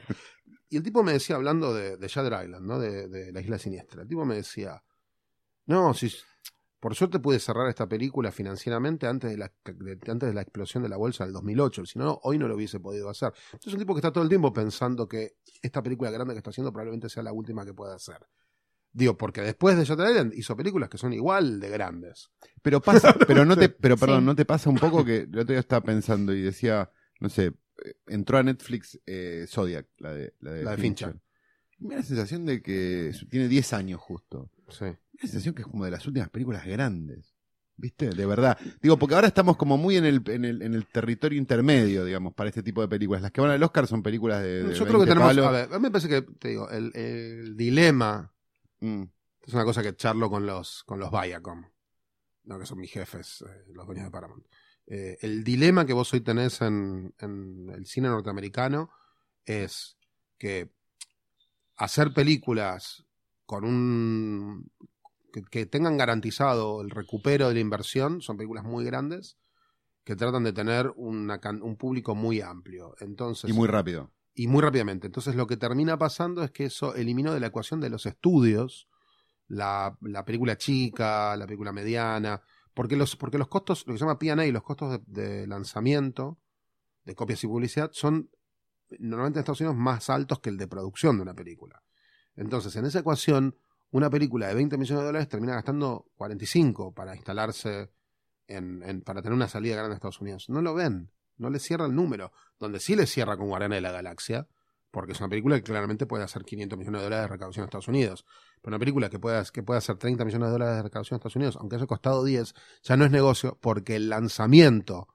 Y 0.68 0.76
el 0.76 0.82
tipo 0.82 1.02
me 1.02 1.12
decía, 1.12 1.36
hablando 1.36 1.72
de, 1.74 1.96
de 1.96 2.06
Island, 2.06 2.60
¿no? 2.62 2.78
De, 2.78 3.08
de 3.08 3.32
la 3.32 3.40
isla 3.40 3.58
siniestra, 3.58 4.02
el 4.02 4.08
tipo 4.08 4.24
me 4.24 4.36
decía, 4.36 4.82
no, 5.66 5.94
si, 5.94 6.12
Por 6.80 6.94
suerte 6.94 7.18
pude 7.18 7.38
cerrar 7.38 7.68
esta 7.68 7.88
película 7.88 8.30
financieramente 8.30 9.06
antes 9.06 9.30
de 9.30 9.38
la, 9.38 9.52
de- 9.64 9.98
antes 10.10 10.28
de 10.28 10.34
la 10.34 10.42
explosión 10.42 10.82
de 10.82 10.88
la 10.88 10.96
bolsa 10.96 11.24
del 11.24 11.32
2008. 11.32 11.86
Si 11.86 11.98
no, 11.98 12.20
hoy 12.24 12.38
no 12.38 12.46
lo 12.48 12.54
hubiese 12.56 12.78
podido 12.80 13.08
hacer. 13.08 13.32
Entonces 13.46 13.68
es 13.68 13.72
un 13.74 13.78
tipo 13.80 13.94
que 13.94 13.98
está 14.00 14.12
todo 14.12 14.22
el 14.24 14.28
tiempo 14.28 14.52
pensando 14.52 15.08
que 15.08 15.36
esta 15.62 15.82
película 15.82 16.10
grande 16.10 16.34
que 16.34 16.38
está 16.38 16.50
haciendo 16.50 16.72
probablemente 16.72 17.08
sea 17.08 17.22
la 17.22 17.32
última 17.32 17.64
que 17.64 17.72
pueda 17.74 17.94
hacer. 17.94 18.18
Digo, 18.96 19.18
porque 19.18 19.40
después 19.42 19.76
de 19.76 19.84
Shutter 19.84 20.08
Island 20.08 20.32
hizo 20.36 20.56
películas 20.56 20.88
que 20.88 20.98
son 20.98 21.12
igual 21.12 21.58
de 21.58 21.68
grandes. 21.68 22.30
Pero 22.62 22.80
pasa, 22.80 23.12
pero 23.26 23.44
no 23.44 23.56
te, 23.56 23.68
pero 23.68 23.96
perdón, 23.96 24.20
Sí. 24.20 24.26
¿no 24.26 24.36
te 24.36 24.44
pasa 24.44 24.70
un 24.70 24.76
poco 24.76 25.04
que 25.04 25.16
el 25.32 25.38
otro 25.38 25.52
día 25.52 25.58
estaba 25.58 25.82
pensando 25.84 26.32
y 26.32 26.40
decía, 26.42 26.90
no 27.20 27.28
sé, 27.28 27.46
eh, 27.84 27.94
entró 28.06 28.38
a 28.38 28.44
Netflix 28.44 29.00
eh, 29.04 29.46
Zodiac, 29.48 29.86
la 29.98 30.14
de, 30.14 30.32
la 30.40 30.52
de, 30.52 30.62
La 30.64 30.70
de 30.70 30.76
Fincher. 30.76 31.16
Me 31.80 31.96
da 31.96 32.00
la 32.02 32.06
sensación 32.06 32.46
de 32.46 32.62
que 32.62 33.12
tiene 33.30 33.48
10 33.48 33.72
años 33.72 34.00
justo. 34.00 34.48
Sí. 34.68 34.84
Me 34.84 34.90
da 34.90 34.96
la 35.22 35.28
sensación 35.28 35.54
que 35.56 35.62
es 35.62 35.68
como 35.68 35.84
de 35.84 35.90
las 35.90 36.06
últimas 36.06 36.30
películas 36.30 36.64
grandes. 36.64 37.34
¿Viste? 37.76 38.10
De 38.10 38.24
verdad. 38.26 38.56
Digo, 38.80 38.96
porque 38.96 39.16
ahora 39.16 39.26
estamos 39.26 39.56
como 39.56 39.76
muy 39.76 39.96
en 39.96 40.04
el, 40.04 40.22
en 40.26 40.44
el, 40.44 40.62
en 40.62 40.74
el 40.74 40.86
territorio 40.86 41.36
intermedio, 41.36 42.04
digamos, 42.04 42.32
para 42.32 42.48
este 42.48 42.62
tipo 42.62 42.80
de 42.80 42.86
películas. 42.86 43.20
Las 43.22 43.32
que 43.32 43.40
van 43.40 43.50
al 43.50 43.60
Oscar 43.64 43.88
son 43.88 44.00
películas 44.04 44.40
de. 44.44 44.62
de 44.62 44.74
Yo 44.74 44.86
creo 44.86 45.00
que 45.00 45.06
20 45.06 45.08
tenemos. 45.08 45.28
palos. 45.28 45.46
A 45.46 45.50
ver, 45.50 45.68
a 45.72 45.76
mí 45.78 45.82
me 45.82 45.90
parece 45.90 46.08
que, 46.08 46.22
te 46.22 46.50
digo, 46.50 46.70
el, 46.70 46.92
el 46.94 47.56
dilema 47.56 48.32
Mm. 48.84 49.04
es 49.46 49.54
una 49.54 49.64
cosa 49.64 49.82
que 49.82 49.96
charlo 49.96 50.28
con 50.28 50.44
los, 50.44 50.84
con 50.84 51.00
los 51.00 51.10
Viacom, 51.10 51.64
no, 52.44 52.58
que 52.58 52.66
son 52.66 52.78
mis 52.78 52.90
jefes, 52.90 53.42
eh, 53.48 53.64
los 53.72 53.86
dueños 53.86 54.04
de 54.04 54.10
Paramount. 54.10 54.46
Eh, 54.86 55.16
el 55.22 55.42
dilema 55.42 55.86
que 55.86 55.94
vos 55.94 56.12
hoy 56.12 56.20
tenés 56.20 56.60
en, 56.60 57.14
el 57.18 57.86
cine 57.86 58.08
norteamericano 58.08 58.90
es 59.46 59.96
que 60.36 60.70
hacer 61.76 62.12
películas 62.12 63.06
con 63.46 63.64
un. 63.64 64.70
Que, 65.50 65.66
tengan 65.66 65.96
garantizado 65.96 66.82
el 66.82 66.90
recupero 66.90 67.48
de 67.48 67.54
la 67.54 67.60
inversión, 67.60 68.20
son 68.20 68.36
películas 68.36 68.64
muy 68.64 68.84
grandes 68.84 69.38
que 70.04 70.14
tratan 70.14 70.44
de 70.44 70.52
tener 70.52 70.92
un 70.96 71.76
público 71.78 72.14
muy 72.14 72.42
amplio. 72.42 72.94
Entonces, 73.00 73.48
Y 73.48 73.54
muy 73.54 73.66
rápido. 73.66 74.12
Y 74.34 74.48
muy 74.48 74.62
rápidamente. 74.62 75.06
Entonces 75.06 75.34
lo 75.36 75.46
que 75.46 75.56
termina 75.56 75.98
pasando 75.98 76.42
es 76.42 76.50
que 76.50 76.64
eso 76.66 76.94
eliminó 76.94 77.32
de 77.32 77.40
la 77.40 77.48
ecuación 77.48 77.80
de 77.80 77.90
los 77.90 78.06
estudios 78.06 78.88
la, 79.48 79.96
la 80.02 80.24
película 80.24 80.56
chica, 80.58 81.36
la 81.36 81.46
película 81.46 81.72
mediana, 81.72 82.42
porque 82.74 82.96
los, 82.96 83.16
porque 83.16 83.38
los 83.38 83.48
costos, 83.48 83.86
lo 83.86 83.94
que 83.94 83.98
se 83.98 84.04
llama 84.04 84.18
P&A, 84.18 84.52
los 84.52 84.62
costos 84.62 85.00
de, 85.06 85.46
lanzamiento, 85.46 86.38
de 87.04 87.14
copias 87.14 87.44
y 87.44 87.46
publicidad, 87.48 87.90
son 87.92 88.30
normalmente 88.98 89.38
en 89.38 89.42
Estados 89.42 89.60
Unidos 89.60 89.76
más 89.76 90.10
altos 90.10 90.40
que 90.40 90.50
el 90.50 90.58
de 90.58 90.68
producción 90.68 91.16
de 91.16 91.22
una 91.22 91.34
película. 91.34 91.82
Entonces, 92.36 92.74
en 92.76 92.86
esa 92.86 93.00
ecuación, 93.00 93.56
una 93.90 94.10
película 94.10 94.48
de 94.48 94.54
20 94.54 94.78
millones 94.78 95.00
de 95.02 95.06
dólares 95.06 95.28
termina 95.28 95.54
gastando 95.54 96.06
45 96.16 96.92
para 96.94 97.14
instalarse 97.16 97.90
en, 98.48 98.82
en- 98.84 99.02
para 99.02 99.22
tener 99.22 99.34
una 99.36 99.48
salida 99.48 99.76
grande 99.76 99.94
a 99.94 99.96
Estados 99.96 100.20
Unidos. 100.20 100.48
No 100.50 100.62
lo 100.62 100.74
ven, 100.74 101.10
no 101.36 101.50
le 101.50 101.58
cierra 101.58 101.86
el 101.86 101.94
número. 101.94 102.32
Donde 102.58 102.80
sí 102.80 102.96
le 102.96 103.06
cierra 103.06 103.36
con 103.36 103.48
Guardianes 103.48 103.78
de 103.78 103.80
la 103.82 103.92
Galaxia, 103.92 104.46
porque 104.90 105.12
es 105.12 105.20
una 105.20 105.28
película 105.28 105.56
que 105.56 105.62
claramente 105.62 106.06
puede 106.06 106.24
hacer 106.24 106.44
500 106.44 106.78
millones 106.78 107.00
de 107.00 107.04
dólares 107.04 107.24
de 107.24 107.28
recaudación 107.28 107.62
en 107.64 107.68
Estados 107.68 107.88
Unidos. 107.88 108.24
Pero 108.62 108.70
una 108.70 108.78
película 108.78 109.10
que 109.10 109.18
pueda, 109.18 109.44
que 109.52 109.62
pueda 109.62 109.78
hacer 109.78 109.96
30 109.96 110.24
millones 110.24 110.48
de 110.48 110.52
dólares 110.52 110.76
de 110.76 110.82
recaudación 110.82 111.16
en 111.16 111.18
Estados 111.18 111.36
Unidos, 111.36 111.56
aunque 111.60 111.76
haya 111.76 111.86
costado 111.86 112.24
10, 112.24 112.54
ya 112.82 112.96
no 112.96 113.04
es 113.04 113.10
negocio 113.10 113.58
porque 113.60 113.96
el 113.96 114.08
lanzamiento 114.08 115.08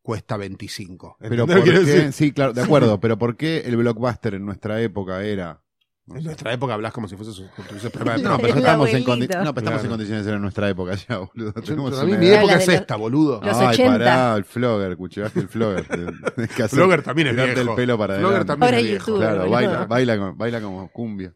cuesta 0.00 0.36
25. 0.36 1.16
Pero 1.18 1.34
¿Entendés 1.34 1.56
lo 1.56 1.74
¿por 1.74 1.84
qué? 1.84 2.12
Sí, 2.12 2.32
claro, 2.32 2.52
de 2.52 2.62
acuerdo. 2.62 3.00
Pero 3.00 3.18
¿por 3.18 3.36
qué 3.36 3.62
el 3.66 3.76
blockbuster 3.76 4.34
en 4.34 4.46
nuestra 4.46 4.80
época 4.80 5.24
era. 5.24 5.62
En 6.08 6.22
nuestra 6.22 6.52
época 6.52 6.74
hablas 6.74 6.92
como 6.92 7.08
si 7.08 7.16
fuese 7.16 7.32
su, 7.32 7.48
problema 7.90 8.16
de 8.16 8.22
No, 8.22 8.38
pero 8.38 8.54
estamos, 8.54 8.88
en, 8.90 9.04
condi- 9.04 9.42
no, 9.44 9.52
pero 9.52 9.64
estamos 9.66 9.82
en 9.84 9.90
condiciones 9.90 10.24
de 10.24 10.28
ser 10.30 10.36
en 10.36 10.42
nuestra 10.42 10.68
época 10.68 10.94
ya, 10.94 11.18
boludo. 11.18 11.52
Yo- 11.54 11.62
Tenemos 11.62 11.98
a 11.98 12.04
mí 12.04 12.10
una 12.12 12.20
mi 12.20 12.26
edad. 12.26 12.38
época 12.38 12.52
Habla 12.52 12.62
es 12.62 12.66
de 12.68 12.72
los- 12.74 12.80
esta, 12.82 12.96
boludo. 12.96 13.40
Los 13.42 13.56
Ay, 13.56 13.66
80. 13.74 13.92
pará, 13.98 14.36
el 14.36 14.44
flogger, 14.44 14.90
escuchaste 14.92 15.40
el 15.40 15.48
flogger. 15.48 15.84
Tenés 16.36 16.50
que 16.52 16.62
hacer- 16.62 16.78
Flogger 16.78 17.02
también 17.02 17.28
es 17.28 17.34
tirarte 17.34 17.54
viejo. 17.54 17.70
el 17.70 17.76
pelo 17.76 17.98
para 17.98 18.14
Flogger 18.18 18.26
adelante. 18.40 18.46
también 18.46 18.64
Ahora 18.68 18.78
es 18.78 18.84
viejo. 18.84 19.06
youtuber. 19.06 19.20
Claro, 19.28 19.38
boludo. 19.40 19.50
baila, 19.52 19.86
baila, 19.86 20.18
como- 20.18 20.34
baila 20.36 20.60
como 20.60 20.88
cumbia, 20.92 21.34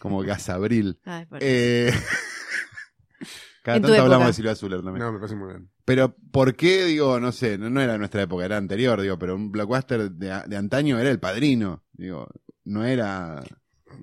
como 0.00 0.20
gasabril. 0.22 0.98
Ay, 1.04 1.26
por- 1.26 1.38
Eh, 1.40 1.92
cada 3.62 3.76
En 3.76 3.82
tu 3.82 3.88
tanto 3.88 4.02
hablamos 4.02 4.22
época. 4.22 4.26
de 4.26 4.32
Silvia 4.34 4.54
Zuller 4.56 4.82
también. 4.82 5.04
No, 5.06 5.12
me 5.12 5.18
parece 5.18 5.36
muy 5.36 5.48
bien. 5.48 5.68
Pero, 5.84 6.16
¿por 6.32 6.54
qué, 6.56 6.84
digo, 6.84 7.20
no 7.20 7.30
sé, 7.32 7.58
no, 7.58 7.68
no 7.70 7.80
era 7.80 7.98
nuestra 7.98 8.22
época, 8.22 8.44
era 8.44 8.56
anterior, 8.56 9.00
digo, 9.00 9.18
pero 9.18 9.34
un 9.36 9.52
blockbuster 9.52 10.10
de, 10.10 10.42
de 10.48 10.56
antaño 10.56 10.98
era 10.98 11.10
el 11.10 11.20
padrino, 11.20 11.84
digo, 11.92 12.28
no 12.64 12.84
era... 12.84 13.42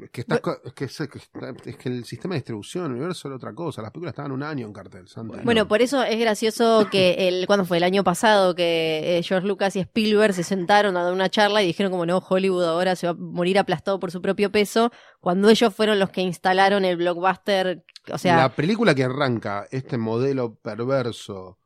Es 0.04 0.10
que, 0.12 0.21
estás 0.21 0.41
es, 0.63 0.73
que, 0.73 0.86
es, 0.86 0.97
que 0.97 1.17
está- 1.17 1.54
es 1.65 1.78
que 1.78 1.89
el 1.89 2.06
sistema 2.06 2.36
de 2.36 2.39
distribución, 2.39 2.86
el 2.86 2.91
universo 2.93 3.28
era 3.28 3.38
otra 3.38 3.54
cosa. 3.54 3.82
Las 3.82 3.91
películas 3.91 4.12
estaban 4.13 4.32
un 4.32 4.43
año 4.43 4.67
en 4.67 4.73
cartel. 4.73 5.06
Bueno, 5.43 5.67
por 5.67 5.82
eso 5.82 6.04
es 6.04 6.19
gracioso 6.19 6.88
que 6.91 7.15
el 7.28 7.47
cuando 7.47 7.65
fue 7.65 7.78
el 7.78 7.84
año 7.84 8.04
pasado 8.04 8.56
que 8.56 9.17
eh, 9.17 9.23
George 9.23 9.47
Lucas 9.47 9.76
y 9.76 9.80
Spielberg 9.80 10.34
se 10.34 10.43
sentaron 10.43 10.97
a 10.97 11.04
dar 11.04 11.13
una 11.13 11.30
charla 11.30 11.63
y 11.63 11.67
dijeron 11.67 11.91
como 11.91 12.06
no, 12.06 12.17
Hollywood 12.17 12.65
ahora 12.65 12.95
se 12.95 13.08
va 13.08 13.12
a 13.12 13.15
morir 13.15 13.58
aplastado 13.60 14.00
por 14.00 14.12
su 14.12 14.21
propio 14.21 14.52
peso, 14.52 14.91
cuando 15.19 15.50
ellos 15.50 15.73
fueron 15.73 16.00
los 16.00 16.10
que 16.10 16.21
instalaron 16.21 16.86
el 16.86 16.97
blockbuster, 16.97 17.84
o 18.12 18.17
sea, 18.17 18.38
la 18.38 18.50
película 18.50 18.93
que 18.95 19.04
arranca 19.04 19.67
este 19.71 19.97
modelo 19.97 20.56
perverso 20.56 21.58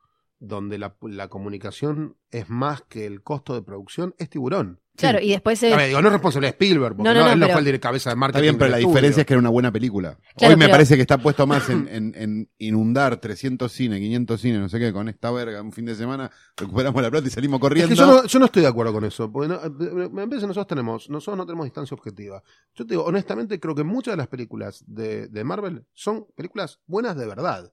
donde 0.43 0.77
la, 0.79 0.95
la 1.01 1.27
comunicación 1.27 2.17
es 2.31 2.49
más 2.49 2.81
que 2.89 3.05
el 3.05 3.21
costo 3.21 3.53
de 3.53 3.61
producción 3.61 4.15
es 4.17 4.27
Tiburón. 4.29 4.79
claro, 4.97 5.19
y 5.21 5.29
después 5.29 5.61
A 5.63 5.75
ver, 5.77 5.89
digo, 5.89 6.01
no 6.01 6.07
es 6.07 6.13
responsable 6.13 6.47
de 6.47 6.51
Spielberg, 6.51 6.95
porque 6.95 7.09
No, 7.09 7.13
no, 7.13 7.19
no, 7.19 7.25
no, 7.27 7.33
él 7.33 7.39
no 7.39 7.45
pero- 7.45 7.53
fue 7.53 7.59
el 7.59 7.65
director 7.65 7.89
cabeza 7.91 8.09
de 8.09 8.15
marketing. 8.15 8.37
Está 8.37 8.41
bien, 8.41 8.57
pero 8.57 8.71
la 8.71 8.77
estudio. 8.77 8.93
diferencia 8.95 9.21
es 9.21 9.27
que 9.27 9.33
era 9.33 9.39
una 9.39 9.49
buena 9.49 9.71
película. 9.71 10.17
Claro, 10.35 10.53
Hoy 10.53 10.57
me 10.57 10.65
pero- 10.65 10.71
parece 10.73 10.95
que 10.95 11.01
está 11.01 11.17
puesto 11.19 11.45
más 11.45 11.69
en, 11.69 11.87
en- 11.89 12.13
en 12.15 12.49
inundar 12.57 13.17
300 13.17 13.71
cines, 13.71 13.99
500 13.99 14.41
cines, 14.41 14.59
no 14.61 14.69
sé 14.69 14.79
qué, 14.79 14.91
con 14.91 15.09
esta 15.09 15.29
verga 15.31 15.61
un 15.61 15.71
fin 15.73 15.85
de 15.85 15.93
semana, 15.95 16.31
recuperamos 16.57 17.01
la 17.03 17.11
plata 17.11 17.27
y 17.27 17.29
salimos 17.29 17.57
Es 17.57 17.61
corriendo. 17.61 17.89
que 17.89 17.95
yo 17.99 18.05
no, 18.07 18.25
yo 18.25 18.39
no 18.39 18.45
estoy 18.45 18.61
de 18.63 18.67
acuerdo 18.67 18.93
con 18.93 19.05
eso, 19.05 19.31
porque 19.31 19.47
no, 19.47 19.55
eh, 19.63 20.09
me 20.11 20.27
parece 20.27 20.41
que 20.41 20.47
nosotros 20.47 20.67
tenemos, 20.67 21.07
nosotros 21.09 21.37
no 21.37 21.45
tenemos 21.45 21.65
distancia 21.65 21.93
objetiva. 21.93 22.41
Yo 22.73 22.85
te 22.87 22.93
digo, 22.95 23.03
honestamente, 23.05 23.59
creo 23.59 23.75
que 23.75 23.83
muchas 23.83 24.13
de 24.13 24.17
las 24.17 24.27
películas 24.27 24.83
de, 24.87 25.27
de 25.27 25.43
Marvel 25.43 25.85
son 25.93 26.25
películas 26.35 26.79
buenas 26.87 27.15
de 27.15 27.27
verdad. 27.27 27.71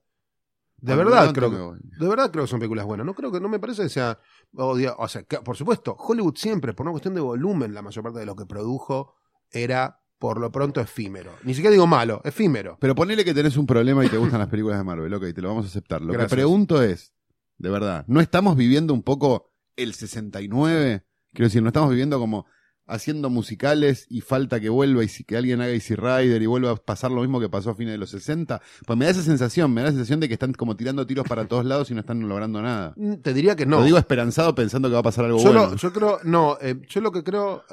De 0.80 0.94
verdad 0.94 1.32
creo 1.34 1.50
que, 1.50 1.78
de 1.98 2.08
verdad 2.08 2.30
creo 2.30 2.44
que 2.44 2.50
son 2.50 2.60
películas 2.60 2.86
buenas. 2.86 3.04
No 3.04 3.14
creo 3.14 3.32
que, 3.32 3.40
no 3.40 3.48
me 3.48 3.58
parece 3.58 3.82
que 3.82 3.88
sea, 3.88 4.18
odia- 4.54 4.94
o 4.98 5.08
sea, 5.08 5.22
que, 5.24 5.38
por 5.38 5.56
supuesto, 5.56 5.96
Hollywood 5.98 6.36
siempre, 6.36 6.72
por 6.74 6.84
una 6.86 6.92
cuestión 6.92 7.14
de 7.14 7.20
volumen, 7.20 7.74
la 7.74 7.82
mayor 7.82 8.02
parte 8.04 8.20
de 8.20 8.26
lo 8.26 8.36
que 8.36 8.46
produjo 8.46 9.14
era 9.50 10.00
por 10.18 10.38
lo 10.40 10.50
pronto 10.50 10.80
efímero. 10.80 11.30
Ni 11.44 11.54
siquiera 11.54 11.72
digo 11.72 11.86
malo, 11.86 12.20
efímero. 12.24 12.76
Pero 12.80 12.94
ponele 12.94 13.24
que 13.24 13.34
tenés 13.34 13.56
un 13.56 13.66
problema 13.66 14.04
y 14.04 14.08
te 14.08 14.18
gustan 14.18 14.40
las 14.40 14.48
películas 14.48 14.78
de 14.78 14.84
Marvel, 14.84 15.12
ok, 15.14 15.32
te 15.34 15.40
lo 15.42 15.48
vamos 15.48 15.64
a 15.64 15.68
aceptar. 15.68 16.00
Lo 16.00 16.12
Gracias. 16.12 16.30
que 16.30 16.36
pregunto 16.36 16.82
es, 16.82 17.12
de 17.56 17.70
verdad, 17.70 18.04
¿no 18.08 18.20
estamos 18.20 18.56
viviendo 18.56 18.92
un 18.94 19.02
poco 19.02 19.52
el 19.76 19.94
69? 19.94 21.04
Quiero 21.32 21.46
decir, 21.46 21.62
¿no 21.62 21.68
estamos 21.68 21.90
viviendo 21.90 22.18
como 22.18 22.46
haciendo 22.88 23.30
musicales 23.30 24.06
y 24.08 24.20
falta 24.22 24.58
que 24.60 24.68
vuelva 24.68 25.04
y 25.04 25.08
si- 25.08 25.24
que 25.24 25.36
alguien 25.36 25.60
haga 25.60 25.72
Easy 25.72 25.94
Rider 25.94 26.42
y 26.42 26.46
vuelva 26.46 26.70
a 26.72 26.76
pasar 26.76 27.10
lo 27.10 27.20
mismo 27.20 27.38
que 27.40 27.48
pasó 27.48 27.70
a 27.70 27.74
fines 27.74 27.92
de 27.92 27.98
los 27.98 28.10
60? 28.10 28.60
Pues 28.86 28.98
me 28.98 29.04
da 29.04 29.10
esa 29.12 29.22
sensación, 29.22 29.72
me 29.72 29.82
da 29.82 29.86
la 29.88 29.92
sensación 29.92 30.20
de 30.20 30.28
que 30.28 30.34
están 30.34 30.52
como 30.54 30.76
tirando 30.76 31.06
tiros 31.06 31.26
para 31.28 31.46
todos 31.46 31.64
lados 31.64 31.90
y 31.90 31.94
no 31.94 32.00
están 32.00 32.26
logrando 32.28 32.60
nada. 32.62 32.94
Mm, 32.96 33.14
Te 33.16 33.32
diría 33.34 33.54
que 33.54 33.66
no. 33.66 33.78
Lo 33.78 33.84
digo 33.84 33.98
esperanzado 33.98 34.54
pensando 34.54 34.88
que 34.88 34.94
va 34.94 35.00
a 35.00 35.04
pasar 35.04 35.24
algo 35.26 35.38
yo, 35.38 35.44
bueno. 35.52 35.76
yo 35.76 35.92
creo, 35.92 36.18
no, 36.24 36.58
eh, 36.60 36.80
yo 36.88 37.00
lo 37.00 37.12
que 37.12 37.22
creo, 37.22 37.64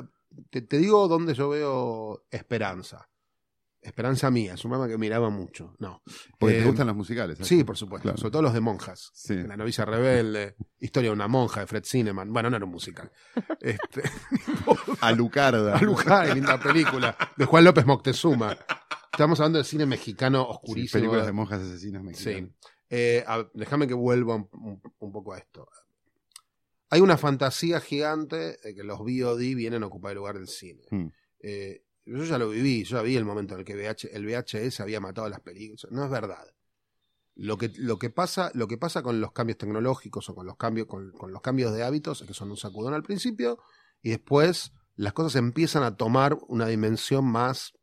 te, 0.49 0.61
te 0.61 0.77
digo 0.77 1.07
donde 1.07 1.33
yo 1.33 1.49
veo 1.49 2.25
esperanza. 2.31 3.07
Esperanza 3.85 4.31
mía, 4.31 4.55
es 4.55 4.65
un 4.65 4.71
programa 4.71 4.91
que 4.91 4.97
miraba 4.97 5.29
mucho. 5.29 5.75
No. 5.79 6.01
Porque 6.39 6.57
Eh, 6.57 6.61
te 6.61 6.67
gustan 6.67 6.87
los 6.87 6.95
musicales. 6.95 7.39
¿eh? 7.39 7.45
Sí, 7.45 7.63
por 7.63 7.77
supuesto. 7.77 8.03
Claro. 8.03 8.17
Sobre 8.17 8.31
todo 8.31 8.41
los 8.41 8.53
de 8.53 8.61
monjas. 8.61 9.11
Sí. 9.13 9.35
La 9.35 9.55
novicia 9.55 9.85
rebelde, 9.85 10.55
Historia 10.79 11.09
de 11.11 11.13
una 11.13 11.27
monja 11.27 11.59
de 11.61 11.67
Fred 11.67 11.83
Cineman. 11.85 12.31
Bueno, 12.33 12.49
no 12.49 12.55
era 12.57 12.65
un 12.65 12.71
musical. 12.71 13.11
Este, 13.61 14.03
Alucarda. 15.01 15.77
Alucard, 15.77 16.33
linda 16.33 16.59
película. 16.59 17.15
De 17.37 17.45
Juan 17.45 17.63
López 17.63 17.85
Moctezuma. 17.85 18.57
Estamos 19.11 19.39
hablando 19.39 19.59
de 19.59 19.65
cine 19.65 19.85
mexicano 19.85 20.43
Sí, 20.43 20.47
oscurísimo. 20.51 20.99
películas 21.01 21.25
de 21.25 21.31
monjas 21.31 21.61
asesinas 21.61 22.01
Sí. 22.01 22.07
mexicanas. 22.07 22.49
Eh, 22.89 23.23
a- 23.27 23.47
déjame 23.53 23.87
que 23.87 23.93
vuelva 23.93 24.35
un, 24.35 24.81
poco 25.11 25.33
a 25.33 25.37
esto. 25.37 25.67
Hay 26.89 27.01
una 27.01 27.17
fantasía 27.17 27.79
gigante 27.79 28.57
de 28.63 28.75
que 28.75 28.83
los 28.83 28.99
VOD 28.99 29.55
vienen 29.55 29.83
a 29.83 29.87
ocupar 29.87 30.11
el 30.11 30.17
lugar 30.17 30.35
del 30.37 30.47
cine. 30.47 30.83
Hmm. 30.91 31.07
Eh, 31.39 31.83
yo 32.05 32.23
ya 32.23 32.37
lo 32.37 32.49
viví, 32.49 32.83
yo 32.83 32.97
ya 32.97 33.03
vi 33.03 33.15
el 33.15 33.25
momento 33.25 33.55
en 33.55 33.61
el 33.61 33.65
que 33.65 33.73
el 34.13 34.25
VHS 34.25 34.79
había 34.79 34.99
matado 34.99 35.27
las 35.29 35.39
películas. 35.39 35.87
No 35.91 36.03
es 36.03 36.09
verdad. 36.09 36.45
Lo 37.35 37.57
que, 37.57 37.71
lo 37.77 37.99
que, 37.99 38.09
pasa, 38.09 38.51
lo 38.53 38.67
que 38.67 38.77
pasa 38.77 39.03
con 39.03 39.19
los 39.19 39.33
cambios 39.33 39.57
tecnológicos 39.57 40.29
o 40.29 40.35
con 40.35 40.45
los 40.45 40.55
cambios, 40.55 40.87
con, 40.87 41.11
los 41.11 41.41
cambios 41.41 41.73
de 41.73 41.83
hábitos 41.83 42.21
es 42.21 42.27
que 42.27 42.33
son 42.33 42.49
un 42.49 42.57
sacudón 42.57 42.93
al 42.93 43.03
principio 43.03 43.59
y 44.01 44.11
después 44.11 44.71
las 44.95 45.13
cosas 45.13 45.35
empiezan 45.35 45.83
a 45.83 45.97
tomar 45.97 46.37
una 46.47 46.67
dimensión 46.67 47.25
más, 47.25 47.73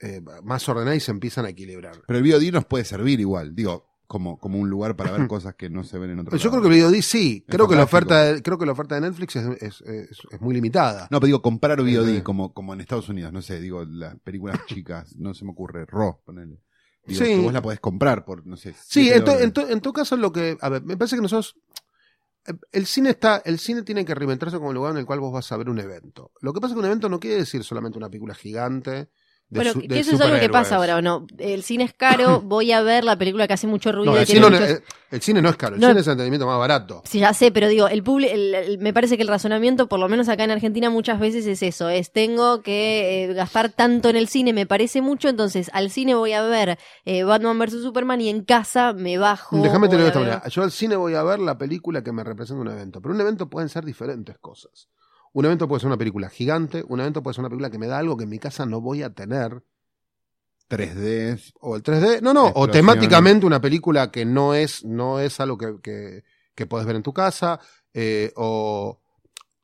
eh, 0.00 0.20
más 0.42 0.68
ordenada 0.68 0.94
y 0.94 1.00
se 1.00 1.10
empiezan 1.10 1.46
a 1.46 1.50
equilibrar. 1.50 2.02
Pero 2.06 2.18
el 2.18 2.30
VOD 2.30 2.52
nos 2.52 2.66
puede 2.66 2.84
servir 2.84 3.20
igual, 3.20 3.54
digo, 3.54 3.89
como, 4.10 4.40
como 4.40 4.58
un 4.58 4.68
lugar 4.68 4.96
para 4.96 5.12
ver 5.12 5.28
cosas 5.28 5.54
que 5.54 5.70
no 5.70 5.84
se 5.84 5.96
ven 5.96 6.10
en 6.10 6.18
otro 6.18 6.36
Yo 6.36 6.48
lado. 6.50 6.60
creo 6.62 6.70
que 6.72 6.78
el 6.78 6.84
VOD 6.84 7.00
sí. 7.00 7.44
Es 7.46 7.54
Creo 7.54 7.68
que, 7.68 7.76
la 7.76 7.84
oferta 7.84 8.24
de, 8.24 8.42
creo 8.42 8.58
que 8.58 8.66
la 8.66 8.72
oferta 8.72 8.96
de 8.96 9.02
Netflix 9.02 9.36
es, 9.36 9.46
es- 9.62 9.80
es- 9.82 10.18
es 10.32 10.40
muy 10.40 10.52
limitada. 10.52 11.02
No, 11.12 11.20
pero 11.20 11.26
digo, 11.26 11.42
comprar 11.42 11.80
VOD 11.80 12.16
Eh. 12.16 12.22
como, 12.24 12.52
como 12.52 12.74
en 12.74 12.80
Estados 12.80 13.08
Unidos, 13.08 13.32
no 13.32 13.40
sé, 13.40 13.60
digo, 13.60 13.84
las 13.84 14.18
películas 14.18 14.58
chicas, 14.66 15.14
no 15.16 15.32
se 15.32 15.44
me 15.44 15.52
ocurre, 15.52 15.86
Raw, 15.86 16.18
ponele. 16.24 16.58
Digo, 17.06 17.24
Sí. 17.24 17.30
que 17.34 17.38
vos 17.38 17.52
la 17.52 17.62
podés 17.62 17.78
comprar 17.78 18.24
por, 18.24 18.44
no 18.44 18.56
sé. 18.56 18.74
Sí, 18.84 19.08
en, 19.10 19.22
to- 19.24 19.38
en, 19.38 19.52
to- 19.52 19.68
en 19.68 19.80
todo 19.80 19.92
caso 19.92 20.16
lo 20.16 20.32
que, 20.32 20.56
a 20.60 20.68
ver, 20.68 20.82
me 20.82 20.96
parece 20.96 21.14
que 21.14 21.22
nosotros 21.22 21.54
eh, 22.46 22.52
el 22.72 22.86
cine 22.86 23.10
está, 23.10 23.40
el 23.44 23.60
cine 23.60 23.82
tiene 23.82 24.04
que 24.04 24.14
reinventarse 24.16 24.56
como 24.56 24.70
el 24.70 24.74
lugar 24.74 24.90
en 24.92 24.98
el 24.98 25.06
cual 25.06 25.20
vos 25.20 25.32
vas 25.32 25.52
a 25.52 25.56
ver 25.56 25.68
un 25.68 25.78
evento. 25.78 26.32
Lo 26.40 26.52
que 26.52 26.60
pasa 26.60 26.72
es 26.72 26.74
que 26.74 26.80
un 26.80 26.86
evento 26.86 27.08
no 27.08 27.20
quiere 27.20 27.36
decir 27.36 27.62
solamente 27.62 27.96
una 27.96 28.08
película 28.08 28.34
gigante. 28.34 29.10
Pero 29.52 29.72
su- 29.72 29.80
que 29.80 29.98
eso 29.98 30.12
es 30.12 30.20
algo 30.20 30.38
que 30.38 30.48
pasa 30.48 30.76
ahora, 30.76 30.96
¿o 30.96 31.02
no? 31.02 31.26
El 31.38 31.62
cine 31.64 31.84
es 31.84 31.92
caro, 31.92 32.40
voy 32.44 32.70
a 32.72 32.82
ver 32.82 33.04
la 33.04 33.16
película 33.16 33.48
que 33.48 33.54
hace 33.54 33.66
mucho 33.66 33.90
ruido 33.90 34.12
No, 34.12 34.18
el, 34.18 34.26
cine 34.26 34.40
no, 34.40 34.46
el- 34.48 34.82
el 35.10 35.20
cine 35.20 35.42
no 35.42 35.48
es 35.48 35.56
caro, 35.56 35.74
el 35.74 35.80
No. 35.80 35.88
cine 35.88 36.00
es 36.00 36.06
el 36.06 36.12
entretenimiento 36.12 36.46
más 36.46 36.58
barato. 36.58 37.02
Sí, 37.04 37.18
ya 37.18 37.34
sé, 37.34 37.50
pero 37.50 37.66
digo, 37.68 37.88
el 37.88 38.02
público, 38.04 38.32
me 38.78 38.92
parece 38.92 39.16
que 39.16 39.22
el 39.22 39.28
razonamiento, 39.28 39.88
por 39.88 39.98
lo 39.98 40.08
menos 40.08 40.28
acá 40.28 40.44
en 40.44 40.52
Argentina, 40.52 40.88
muchas 40.88 41.18
veces 41.18 41.46
es 41.46 41.62
eso, 41.64 41.88
es 41.88 42.12
tengo 42.12 42.62
que 42.62 43.24
eh, 43.24 43.34
gastar 43.34 43.70
tanto 43.70 44.08
en 44.08 44.16
el 44.16 44.28
cine, 44.28 44.52
me 44.52 44.66
parece 44.66 45.02
mucho, 45.02 45.28
entonces 45.28 45.68
al 45.72 45.90
cine 45.90 46.14
voy 46.14 46.32
a 46.32 46.42
ver 46.42 46.78
eh, 47.04 47.24
Batman 47.24 47.58
vs 47.58 47.82
Superman 47.82 48.20
y 48.20 48.28
en 48.28 48.44
casa 48.44 48.92
me 48.92 49.18
bajo. 49.18 49.56
Déjame 49.60 49.88
te 49.88 49.94
lo 49.94 49.98
voy 49.98 50.02
de 50.04 50.08
esta 50.08 50.20
manera. 50.20 50.42
Yo 50.48 50.62
al 50.62 50.70
cine 50.70 50.94
voy 50.94 51.14
a 51.14 51.22
ver 51.24 51.40
la 51.40 51.58
película 51.58 52.04
que 52.04 52.12
me 52.12 52.22
representa 52.22 52.60
un 52.62 52.68
evento, 52.68 53.00
pero 53.02 53.14
un 53.14 53.20
evento 53.20 53.48
pueden 53.50 53.68
ser 53.68 53.84
diferentes 53.84 54.38
cosas. 54.38 54.88
Un 55.32 55.44
evento 55.44 55.68
puede 55.68 55.80
ser 55.80 55.86
una 55.88 55.96
película 55.96 56.28
gigante, 56.28 56.82
un 56.88 57.00
evento 57.00 57.22
puede 57.22 57.34
ser 57.34 57.40
una 57.42 57.48
película 57.50 57.70
que 57.70 57.78
me 57.78 57.86
da 57.86 57.98
algo 57.98 58.16
que 58.16 58.24
en 58.24 58.30
mi 58.30 58.38
casa 58.38 58.66
no 58.66 58.80
voy 58.80 59.02
a 59.02 59.10
tener. 59.10 59.62
3D. 60.68 61.52
O 61.60 61.76
el 61.76 61.82
3D. 61.82 62.20
No, 62.20 62.32
no. 62.32 62.46
O 62.54 62.68
temáticamente 62.68 63.46
una 63.46 63.60
película 63.60 64.10
que 64.10 64.24
no 64.24 64.54
es, 64.54 64.84
no 64.84 65.18
es 65.18 65.40
algo 65.40 65.58
que, 65.58 65.76
que, 65.82 66.24
que 66.54 66.66
puedes 66.66 66.86
ver 66.86 66.96
en 66.96 67.02
tu 67.02 67.12
casa. 67.12 67.58
eh, 67.92 68.32
o, 68.36 69.00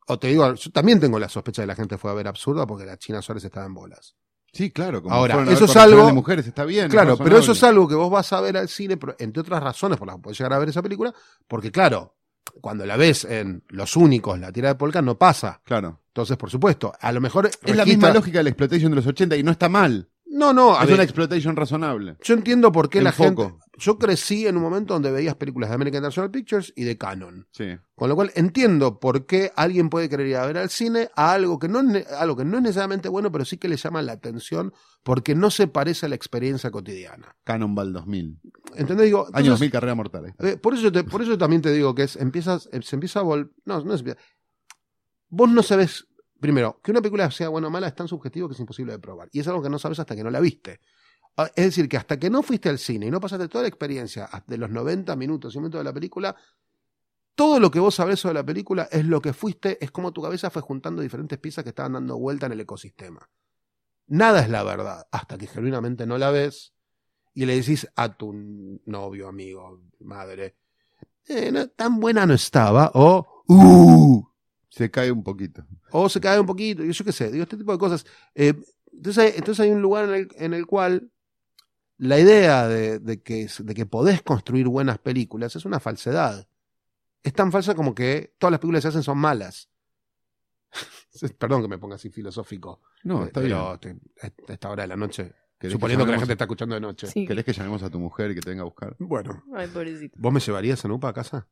o 0.09 0.19
te 0.19 0.27
digo, 0.27 0.53
yo 0.53 0.71
también 0.71 0.99
tengo 0.99 1.19
la 1.19 1.29
sospecha 1.29 1.61
de 1.61 1.65
que 1.65 1.67
la 1.67 1.75
gente 1.75 1.97
fue 1.97 2.11
a 2.11 2.13
ver 2.13 2.27
absurda 2.27 2.65
porque 2.67 2.85
la 2.85 2.97
China 2.97 3.21
Suárez 3.21 3.43
estaba 3.45 3.65
en 3.65 3.73
bolas. 3.73 4.15
Sí, 4.53 4.71
claro. 4.71 5.01
Como 5.03 5.13
Ahora, 5.13 5.43
eso 5.51 5.65
es 5.65 5.75
algo- 5.75 6.07
de 6.07 6.13
mujeres, 6.13 6.47
está 6.47 6.65
bien. 6.65 6.89
Claro, 6.89 7.13
es 7.13 7.19
pero 7.19 7.37
eso 7.37 7.51
es 7.51 7.63
algo 7.63 7.87
que 7.87 7.95
vos 7.95 8.09
vas 8.09 8.31
a 8.33 8.41
ver 8.41 8.57
al 8.57 8.67
cine, 8.69 8.97
entre 9.19 9.41
otras 9.41 9.61
razones 9.61 9.97
por 9.97 10.07
las 10.07 10.15
que 10.17 10.21
puedes 10.23 10.37
llegar 10.39 10.53
a 10.53 10.59
ver 10.59 10.69
esa 10.69 10.81
película, 10.81 11.13
porque 11.47 11.71
claro, 11.71 12.16
cuando 12.61 12.85
la 12.85 12.97
ves 12.97 13.25
en 13.25 13.63
Los 13.69 13.95
Únicos, 13.95 14.39
la 14.39 14.51
tira 14.51 14.69
de 14.69 14.75
Polka, 14.75 15.01
no 15.01 15.17
pasa. 15.17 15.61
Claro. 15.63 15.99
Entonces, 16.07 16.37
por 16.37 16.49
supuesto, 16.49 16.93
a 16.99 17.11
lo 17.11 17.21
mejor... 17.21 17.49
Es 17.63 17.75
la 17.75 17.85
misma 17.85 18.11
lógica 18.11 18.39
de 18.39 18.43
la 18.45 18.49
exploitation 18.49 18.91
de 18.91 18.95
los 18.95 19.07
80 19.07 19.35
y 19.37 19.43
no 19.43 19.51
está 19.51 19.69
mal. 19.69 20.09
No, 20.25 20.53
no, 20.53 20.75
a 20.77 20.81
es 20.81 20.87
ver, 20.87 20.93
una 20.95 21.03
exploitation 21.03 21.55
razonable. 21.55 22.17
yo 22.23 22.33
entiendo 22.33 22.71
por 22.71 22.89
qué 22.89 22.97
El 22.99 23.05
la 23.05 23.11
foco. 23.11 23.43
gente... 23.49 23.65
Yo 23.79 23.97
crecí 23.99 24.47
en 24.47 24.57
un 24.57 24.63
momento 24.63 24.93
donde 24.95 25.11
veías 25.11 25.35
películas 25.35 25.69
de 25.69 25.75
American 25.75 25.99
International 25.99 26.31
Pictures 26.31 26.73
y 26.75 26.83
de 26.83 26.97
Canon. 26.97 27.47
Sí. 27.51 27.77
Con 27.95 28.09
lo 28.09 28.15
cual 28.15 28.31
entiendo 28.35 28.99
por 28.99 29.25
qué 29.27 29.51
alguien 29.55 29.89
puede 29.89 30.09
querer 30.09 30.25
ir 30.27 30.35
a 30.37 30.45
ver 30.47 30.57
al 30.57 30.69
cine 30.69 31.09
a 31.15 31.31
algo 31.33 31.59
que 31.59 31.67
no 31.69 31.81
algo 32.17 32.35
que 32.35 32.43
no 32.43 32.57
es 32.57 32.63
necesariamente 32.63 33.07
bueno, 33.07 33.31
pero 33.31 33.45
sí 33.45 33.57
que 33.57 33.67
le 33.69 33.77
llama 33.77 34.01
la 34.01 34.13
atención 34.13 34.73
porque 35.03 35.35
no 35.35 35.51
se 35.51 35.67
parece 35.67 36.07
a 36.07 36.09
la 36.09 36.15
experiencia 36.15 36.71
cotidiana. 36.71 37.35
Cannonball 37.43 37.93
2000. 37.93 38.39
¿Entendés? 38.75 39.05
Digo, 39.05 39.21
Año 39.27 39.27
entonces, 39.27 39.49
2000, 39.51 39.71
carrera 39.71 39.95
mortal. 39.95 40.33
eh, 40.39 40.57
por, 40.57 40.73
eso 40.73 40.91
te- 40.91 41.03
por 41.03 41.21
eso 41.21 41.37
también 41.37 41.61
te 41.61 41.71
digo 41.71 41.93
que 41.93 42.03
es, 42.03 42.15
empiezas, 42.15 42.67
eh, 42.71 42.81
se 42.81 42.95
empieza 42.95 43.19
a 43.19 43.23
vol... 43.23 43.53
No, 43.65 43.79
no 43.83 43.93
es... 43.93 44.03
Vos 45.29 45.49
no 45.49 45.61
sabés... 45.63 46.07
Primero, 46.39 46.79
que 46.83 46.91
una 46.91 47.01
película 47.01 47.31
sea 47.31 47.49
buena 47.49 47.67
o 47.67 47.71
mala 47.71 47.87
es 47.87 47.95
tan 47.95 48.07
subjetivo 48.07 48.47
que 48.47 48.53
es 48.53 48.59
imposible 48.59 48.91
de 48.93 48.99
probar. 48.99 49.27
Y 49.31 49.39
es 49.39 49.47
algo 49.47 49.61
que 49.63 49.69
no 49.71 49.79
sabes 49.79 49.97
hasta 49.99 50.15
que 50.15 50.23
no 50.23 50.29
la 50.29 50.39
viste. 50.39 50.79
Ah, 51.37 51.51
Es 51.55 51.65
decir, 51.65 51.87
que 51.87 51.97
hasta 51.97 52.17
que 52.19 52.29
no 52.29 52.41
fuiste 52.41 52.67
al 52.67 52.79
cine 52.79 53.05
y 53.05 53.11
no 53.11 53.19
pasaste 53.19 53.47
toda 53.47 53.61
la 53.61 53.67
experiencia 53.67 54.27
de 54.47 54.57
los 54.57 54.69
90 54.71 55.15
minutos 55.15 55.53
y 55.53 55.59
minutos 55.59 55.79
de 55.79 55.83
la 55.83 55.93
película, 55.93 56.35
todo 57.35 57.59
lo 57.59 57.69
que 57.69 57.79
vos 57.79 57.93
sabés 57.93 58.19
sobre 58.19 58.33
la 58.33 58.43
película 58.45 58.89
es 58.91 59.05
lo 59.05 59.21
que 59.21 59.33
fuiste, 59.33 59.77
es 59.83 59.91
como 59.91 60.11
tu 60.11 60.23
cabeza 60.23 60.49
fue 60.49 60.63
juntando 60.63 61.01
diferentes 61.03 61.37
piezas 61.37 61.63
que 61.63 61.69
estaban 61.69 61.93
dando 61.93 62.17
vuelta 62.17 62.47
en 62.47 62.53
el 62.53 62.61
ecosistema. 62.61 63.29
Nada 64.07 64.41
es 64.41 64.49
la 64.49 64.63
verdad 64.63 65.05
hasta 65.11 65.37
que 65.37 65.45
genuinamente 65.45 66.07
no 66.07 66.17
la 66.17 66.31
ves 66.31 66.73
y 67.35 67.45
le 67.45 67.55
decís 67.55 67.87
a 67.95 68.17
tu 68.17 68.33
novio, 68.85 69.27
amigo, 69.27 69.81
madre, 69.99 70.55
"Eh, 71.27 71.51
no, 71.51 71.67
tan 71.67 71.99
buena 71.99 72.25
no 72.25 72.33
estaba, 72.33 72.89
o 72.95 73.43
"Uh", 73.47 74.23
Se 74.69 74.89
cae 74.89 75.11
un 75.11 75.23
poquito. 75.23 75.63
o 75.91 76.09
se 76.09 76.19
cae 76.19 76.39
un 76.39 76.47
poquito, 76.47 76.83
yo 76.83 77.05
qué 77.05 77.11
sé, 77.11 77.29
digo, 77.31 77.43
este 77.43 77.57
tipo 77.57 77.71
de 77.73 77.77
cosas. 77.77 78.05
Eh, 78.33 78.53
entonces, 78.91 79.23
hay, 79.23 79.33
entonces 79.37 79.59
hay 79.59 79.69
un 79.69 79.81
lugar 79.83 80.05
en 80.05 80.15
el, 80.15 80.27
en 80.37 80.53
el 80.55 80.65
cual 80.65 81.11
la 81.97 82.19
idea 82.19 82.67
de, 82.67 82.99
de 82.99 83.21
que, 83.21 83.47
de 83.59 83.73
que 83.73 83.85
podés 83.85 84.21
construir 84.21 84.67
buenas 84.67 84.99
películas 84.99 85.55
es 85.55 85.65
una 85.65 85.79
falsedad. 85.79 86.47
Es 87.23 87.33
tan 87.33 87.51
falsa 87.51 87.75
como 87.75 87.93
que 87.95 88.35
todas 88.37 88.51
las 88.51 88.59
películas 88.59 88.79
que 88.79 88.83
se 88.83 88.87
hacen 88.89 89.03
son 89.03 89.17
malas. 89.17 89.69
Perdón 91.39 91.63
que 91.63 91.67
me 91.67 91.77
ponga 91.77 91.95
así 91.95 92.09
filosófico. 92.09 92.81
No, 93.03 93.23
eh, 93.23 93.27
está 93.27 93.41
pero 93.41 93.79
bien. 93.81 94.01
a 94.47 94.53
esta 94.53 94.69
hora 94.69 94.83
de 94.83 94.87
la 94.87 94.95
noche, 94.95 95.33
¿Querés 95.59 95.73
suponiendo 95.73 96.05
que 96.05 96.11
la 96.11 96.19
gente 96.19 96.33
está 96.33 96.43
escuchando 96.43 96.75
de 96.75 96.81
noche. 96.81 97.07
Sí. 97.07 97.25
¿Querés 97.25 97.43
que 97.43 97.53
llamemos 97.53 97.81
a 97.83 97.89
tu 97.89 97.99
mujer 97.99 98.31
y 98.31 98.35
que 98.35 98.41
te 98.41 98.51
venga 98.51 98.61
a 98.61 98.65
buscar? 98.65 98.95
Bueno, 98.99 99.43
Ay, 99.55 99.67
pobrecito. 99.67 100.15
¿vos 100.19 100.31
me 100.31 100.39
llevarías 100.39 100.85
a 100.85 100.87
Nupa 100.87 101.09
a 101.09 101.13
casa? 101.13 101.47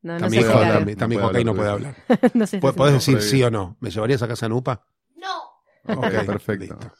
No, 0.00 0.18
no 0.18 0.26
Está 0.26 0.30
sé 0.30 0.36
hijo, 0.40 0.48
mi 0.84 0.94
No 0.94 1.14
hijo 1.14 1.26
acá 1.26 1.40
y 1.40 1.44
no 1.44 1.54
puede 1.54 1.70
hablar. 1.70 1.96
no 2.34 2.46
sé 2.46 2.58
¿Podés 2.58 2.94
decir 2.94 3.20
sí 3.22 3.42
o 3.42 3.50
no? 3.50 3.76
¿Me 3.80 3.90
llevarías 3.90 4.22
a 4.22 4.28
casa 4.28 4.46
de 4.46 4.50
Nupa? 4.50 4.86
No. 5.16 5.96
Ok, 5.96 6.26
perfecto. 6.26 6.74
listo. 6.74 6.92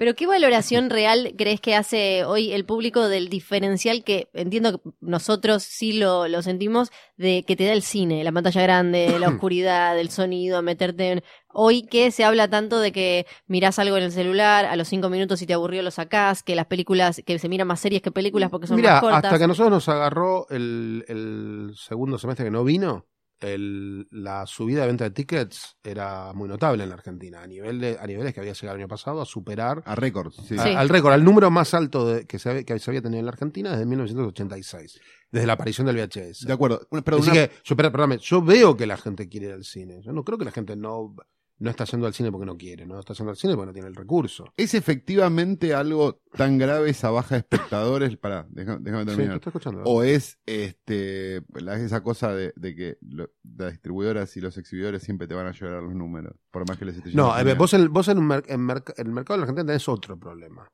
Pero 0.00 0.14
¿qué 0.14 0.26
valoración 0.26 0.88
real 0.90 1.34
crees 1.36 1.60
que 1.60 1.76
hace 1.76 2.24
hoy 2.24 2.52
el 2.52 2.64
público 2.64 3.06
del 3.06 3.28
diferencial 3.28 4.02
que 4.02 4.30
entiendo 4.32 4.78
que 4.78 4.90
nosotros 5.02 5.62
sí 5.62 5.92
lo, 5.92 6.26
lo 6.26 6.40
sentimos 6.40 6.90
de 7.18 7.44
que 7.46 7.54
te 7.54 7.66
da 7.66 7.74
el 7.74 7.82
cine, 7.82 8.24
la 8.24 8.32
pantalla 8.32 8.62
grande, 8.62 9.18
la 9.18 9.28
oscuridad, 9.28 9.98
el 9.98 10.08
sonido, 10.08 10.62
meterte 10.62 11.10
en... 11.12 11.22
Hoy 11.52 11.82
que 11.82 12.10
se 12.12 12.24
habla 12.24 12.48
tanto 12.48 12.80
de 12.80 12.92
que 12.92 13.26
mirás 13.46 13.78
algo 13.78 13.98
en 13.98 14.04
el 14.04 14.12
celular, 14.12 14.64
a 14.64 14.74
los 14.76 14.88
cinco 14.88 15.10
minutos 15.10 15.38
si 15.38 15.46
te 15.46 15.52
aburrió 15.52 15.82
lo 15.82 15.90
sacás, 15.90 16.42
que 16.42 16.56
las 16.56 16.66
películas, 16.66 17.20
que 17.26 17.38
se 17.38 17.50
miran 17.50 17.68
más 17.68 17.80
series 17.80 18.00
que 18.00 18.10
películas 18.10 18.48
porque 18.48 18.68
son 18.68 18.76
Mira, 18.76 18.92
más 18.92 19.00
cortas. 19.02 19.24
hasta 19.24 19.36
que 19.36 19.44
a 19.44 19.48
nosotros 19.48 19.70
nos 19.70 19.88
agarró 19.90 20.48
el, 20.48 21.04
el 21.08 21.72
segundo 21.76 22.16
semestre 22.16 22.46
que 22.46 22.50
no 22.50 22.64
vino, 22.64 23.04
el- 23.40 24.06
la 24.10 24.46
subida 24.46 24.82
de 24.82 24.86
venta 24.88 25.04
de 25.04 25.10
tickets 25.10 25.76
era 25.82 26.32
muy 26.34 26.48
notable 26.48 26.82
en 26.82 26.90
la 26.90 26.94
Argentina, 26.96 27.42
a, 27.42 27.46
nivel 27.46 27.80
de, 27.80 27.98
a 28.00 28.06
niveles 28.06 28.34
que 28.34 28.40
había 28.40 28.52
llegado 28.52 28.76
el 28.76 28.82
año 28.82 28.88
pasado 28.88 29.20
a 29.20 29.24
superar 29.26 29.82
A 29.86 29.94
récords, 29.94 30.36
sí. 30.46 30.56
al 30.58 30.88
récord, 30.88 31.12
al 31.14 31.24
número 31.24 31.50
más 31.50 31.72
alto 31.74 32.06
de- 32.06 32.26
que, 32.26 32.38
se, 32.38 32.50
había- 32.50 32.64
que 32.64 32.78
se 32.78 32.90
había 32.90 33.02
tenido 33.02 33.18
en 33.20 33.26
la 33.26 33.32
Argentina 33.32 33.70
desde 33.72 33.86
1986, 33.86 35.00
desde 35.30 35.46
la 35.46 35.54
aparición 35.54 35.86
del 35.86 35.96
VHS. 35.96 36.46
De 36.46 36.52
acuerdo. 36.52 36.86
Pero 37.04 37.16
Así 37.18 37.30
una- 37.30 37.48
que, 37.48 37.50
perdóname, 37.74 38.18
yo 38.18 38.42
veo 38.42 38.76
que 38.76 38.86
la 38.86 38.96
gente 38.96 39.28
quiere 39.28 39.46
ir 39.46 39.52
al 39.52 39.64
cine. 39.64 40.00
Yo 40.02 40.12
no 40.12 40.24
creo 40.24 40.38
que 40.38 40.44
la 40.44 40.50
gente 40.52 40.76
no, 40.76 41.14
no 41.60 41.70
está 41.70 41.84
yendo 41.84 42.06
al 42.06 42.14
cine 42.14 42.32
porque 42.32 42.46
no 42.46 42.56
quiere, 42.56 42.86
no 42.86 42.98
está 42.98 43.14
yendo 43.14 43.30
al 43.30 43.36
cine 43.36 43.54
porque 43.54 43.66
no 43.66 43.72
tiene 43.72 43.88
el 43.88 43.94
recurso. 43.94 44.52
¿Es 44.56 44.74
efectivamente 44.74 45.72
algo 45.74 46.20
tan 46.36 46.58
grave 46.58 46.90
esa 46.90 47.10
baja 47.10 47.36
de 47.36 47.38
espectadores? 47.40 48.16
Pará, 48.16 48.46
déjame, 48.50 48.80
déjame 48.82 49.02
Sí, 49.02 49.06
te 49.06 49.12
terminar. 49.16 49.36
estoy 49.36 49.50
escuchando. 49.50 49.82
o 49.84 50.02
es 50.02 50.38
este 50.46 51.42
la- 51.54 51.76
esa 51.76 52.02
cosa 52.02 52.34
de, 52.34 52.52
de 52.56 52.74
que 52.74 52.98
lo- 53.02 53.30
las 53.56 53.72
distribuidoras 53.72 54.36
y 54.36 54.40
los 54.40 54.56
exhibidores 54.58 55.02
siempre 55.02 55.28
te 55.28 55.34
van 55.34 55.46
a 55.46 55.52
llorar 55.52 55.82
los 55.82 55.94
números, 55.94 56.34
por 56.50 56.66
más 56.68 56.78
que 56.78 56.84
les 56.86 56.96
esté 56.96 57.12
No, 57.12 57.30
a 57.32 57.42
bien. 57.42 57.56
vos, 57.58 57.72
en, 57.74 57.92
vos 57.92 58.08
en, 58.08 58.18
un 58.18 58.26
mer- 58.26 58.44
en 58.48 58.60
el 58.60 59.12
mercado 59.12 59.34
de 59.34 59.38
la 59.38 59.42
Argentina 59.44 59.66
tenés 59.66 59.88
otro 59.88 60.18
problema. 60.18 60.66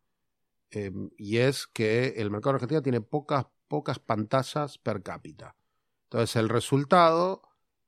Eh, 0.70 0.92
y 1.18 1.38
es 1.38 1.66
que 1.66 2.14
el 2.16 2.30
mercado 2.30 2.50
de 2.50 2.54
la 2.54 2.56
Argentina 2.56 2.82
tiene 2.82 3.00
pocas, 3.00 3.46
pocas 3.68 3.98
pantallas 3.98 4.78
per 4.78 5.02
cápita. 5.02 5.56
Entonces 6.04 6.36
el 6.36 6.48
resultado 6.48 7.42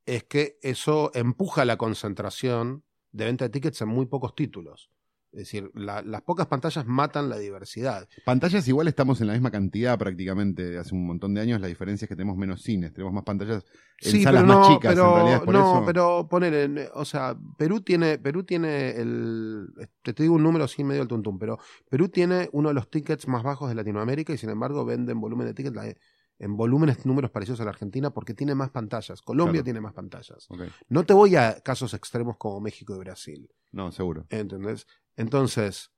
es 0.07 0.25
que 0.25 0.59
eso 0.63 1.11
empuja 1.15 1.65
la 1.65 1.77
concentración 1.77 2.83
de 3.13 3.25
venta 3.25 3.45
de 3.45 3.51
tickets 3.51 3.81
en 3.83 3.89
muy 3.89 4.07
pocos 4.07 4.35
títulos. 4.35 4.91
Es 5.31 5.41
decir, 5.41 5.71
la- 5.75 6.01
las 6.01 6.23
pocas 6.23 6.47
pantallas 6.47 6.87
matan 6.87 7.29
la 7.29 7.37
diversidad. 7.37 8.09
Pantallas 8.25 8.67
igual 8.67 8.89
estamos 8.89 9.21
en 9.21 9.27
la 9.27 9.35
misma 9.35 9.51
cantidad 9.51 9.99
prácticamente 9.99 10.79
hace 10.79 10.95
un 10.95 11.07
montón 11.07 11.35
de 11.35 11.43
años. 11.43 11.61
La 11.61 11.67
diferencia 11.67 12.07
es 12.07 12.09
que 12.09 12.17
tenemos 12.17 12.39
menos 12.39 12.63
cines, 12.63 12.95
tenemos 12.95 13.13
más 13.13 13.25
pantallas 13.25 13.63
en 14.01 14.11
Sí, 14.11 14.23
salas 14.23 14.43
no, 14.45 14.59
más 14.61 14.69
chicas. 14.69 14.95
pero, 14.95 15.07
en 15.11 15.15
realidad 15.17 15.37
es 15.41 15.45
por 15.45 15.55
no, 15.55 15.77
eso. 15.77 15.85
pero 15.85 16.29
poner 16.31 16.55
en, 16.55 16.81
o 16.95 17.05
sea, 17.05 17.37
Perú 17.59 17.83
tiene, 17.83 18.17
Perú 18.17 18.45
tiene 18.45 18.93
el, 18.93 19.67
te, 20.03 20.15
te 20.15 20.23
digo 20.23 20.35
un 20.35 20.43
número 20.43 20.65
así 20.65 20.83
medio 20.83 21.03
al 21.03 21.09
tuntum, 21.09 21.39
pero 21.39 21.59
Perú 21.91 22.09
tiene 22.09 22.49
uno 22.53 22.69
de 22.69 22.75
los 22.75 22.89
tickets 22.91 23.29
más 23.29 23.43
bajos 23.43 23.69
de 23.69 23.75
Latinoamérica 23.75 24.33
y 24.33 24.39
sin 24.39 24.49
embargo 24.49 24.87
venden 24.87 25.21
volumen 25.21 25.47
de 25.47 25.53
tickets 25.53 25.77
la- 25.77 25.95
en 26.39 26.57
volúmenes 26.57 27.05
números 27.05 27.31
parecidos 27.31 27.61
a 27.61 27.65
la 27.65 27.71
Argentina 27.71 28.11
porque 28.11 28.33
tiene 28.35 28.55
más 28.55 28.71
pantallas. 28.71 29.23
Colombia 29.23 29.55
Claro. 29.55 29.65
tiene 29.65 29.81
más 29.81 29.93
pantallas. 29.95 30.49
No 30.89 31.05
te 31.05 31.13
voy 31.13 31.35
a 31.37 31.61
casos 31.61 31.95
extremos 31.95 32.37
como 32.37 32.61
México 32.61 32.95
y 32.95 32.99
Brasil, 32.99 33.51
No, 33.73 33.91
seguro. 33.93 34.25
¿entendés? 34.31 34.87
Entonces, 35.17 35.91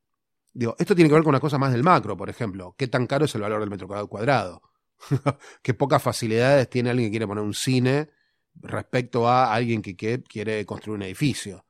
digo, 0.52 0.74
esto 0.78 0.94
tiene 0.94 1.08
que 1.10 1.14
ver 1.14 1.22
con 1.22 1.30
una 1.30 1.40
cosa 1.40 1.58
más 1.58 1.72
del 1.72 1.82
macro, 1.82 2.16
por 2.16 2.30
ejemplo, 2.30 2.74
qué 2.78 2.88
tan 2.88 3.06
caro 3.06 3.26
es 3.26 3.34
el 3.34 3.42
valor 3.42 3.60
del 3.60 3.70
metro 3.70 3.86
cuadrado 3.86 4.08
cuadrado. 4.08 4.62
qué 5.62 5.74
pocas 5.74 6.02
facilidades 6.02 6.68
tiene 6.70 6.90
alguien 6.90 7.08
que 7.08 7.12
quiere 7.12 7.26
poner 7.26 7.44
un 7.44 7.54
cine 7.54 8.10
respecto 8.54 9.28
a 9.28 9.52
alguien 9.54 9.82
que, 9.82 9.96
que 9.96 10.22
quiere 10.22 10.64
construir 10.66 10.96
un 10.96 11.02
edificio. 11.02 11.64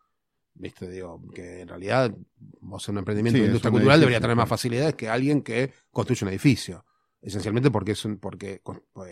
¿Viste? 0.55 0.91
Digo, 0.91 1.23
que 1.35 1.61
en 1.61 1.69
realidad 1.69 2.15
vos 2.61 2.87
en 2.89 2.95
un 2.95 2.99
emprendimiento 2.99 3.37
Sí, 3.37 3.41
de 3.43 3.47
industria 3.47 3.71
cultural 3.71 3.99
debería 4.01 4.21
tener 4.21 4.37
más 4.37 4.49
facilidades 4.49 4.95
que 4.95 5.09
alguien 5.09 5.43
que 5.43 5.73
construye 5.91 6.25
un 6.25 6.31
edificio. 6.31 6.85
Esencialmente 7.23 7.71
porque 7.71 7.93
es 7.93 8.05
un, 8.05 8.19
porque 8.19 8.63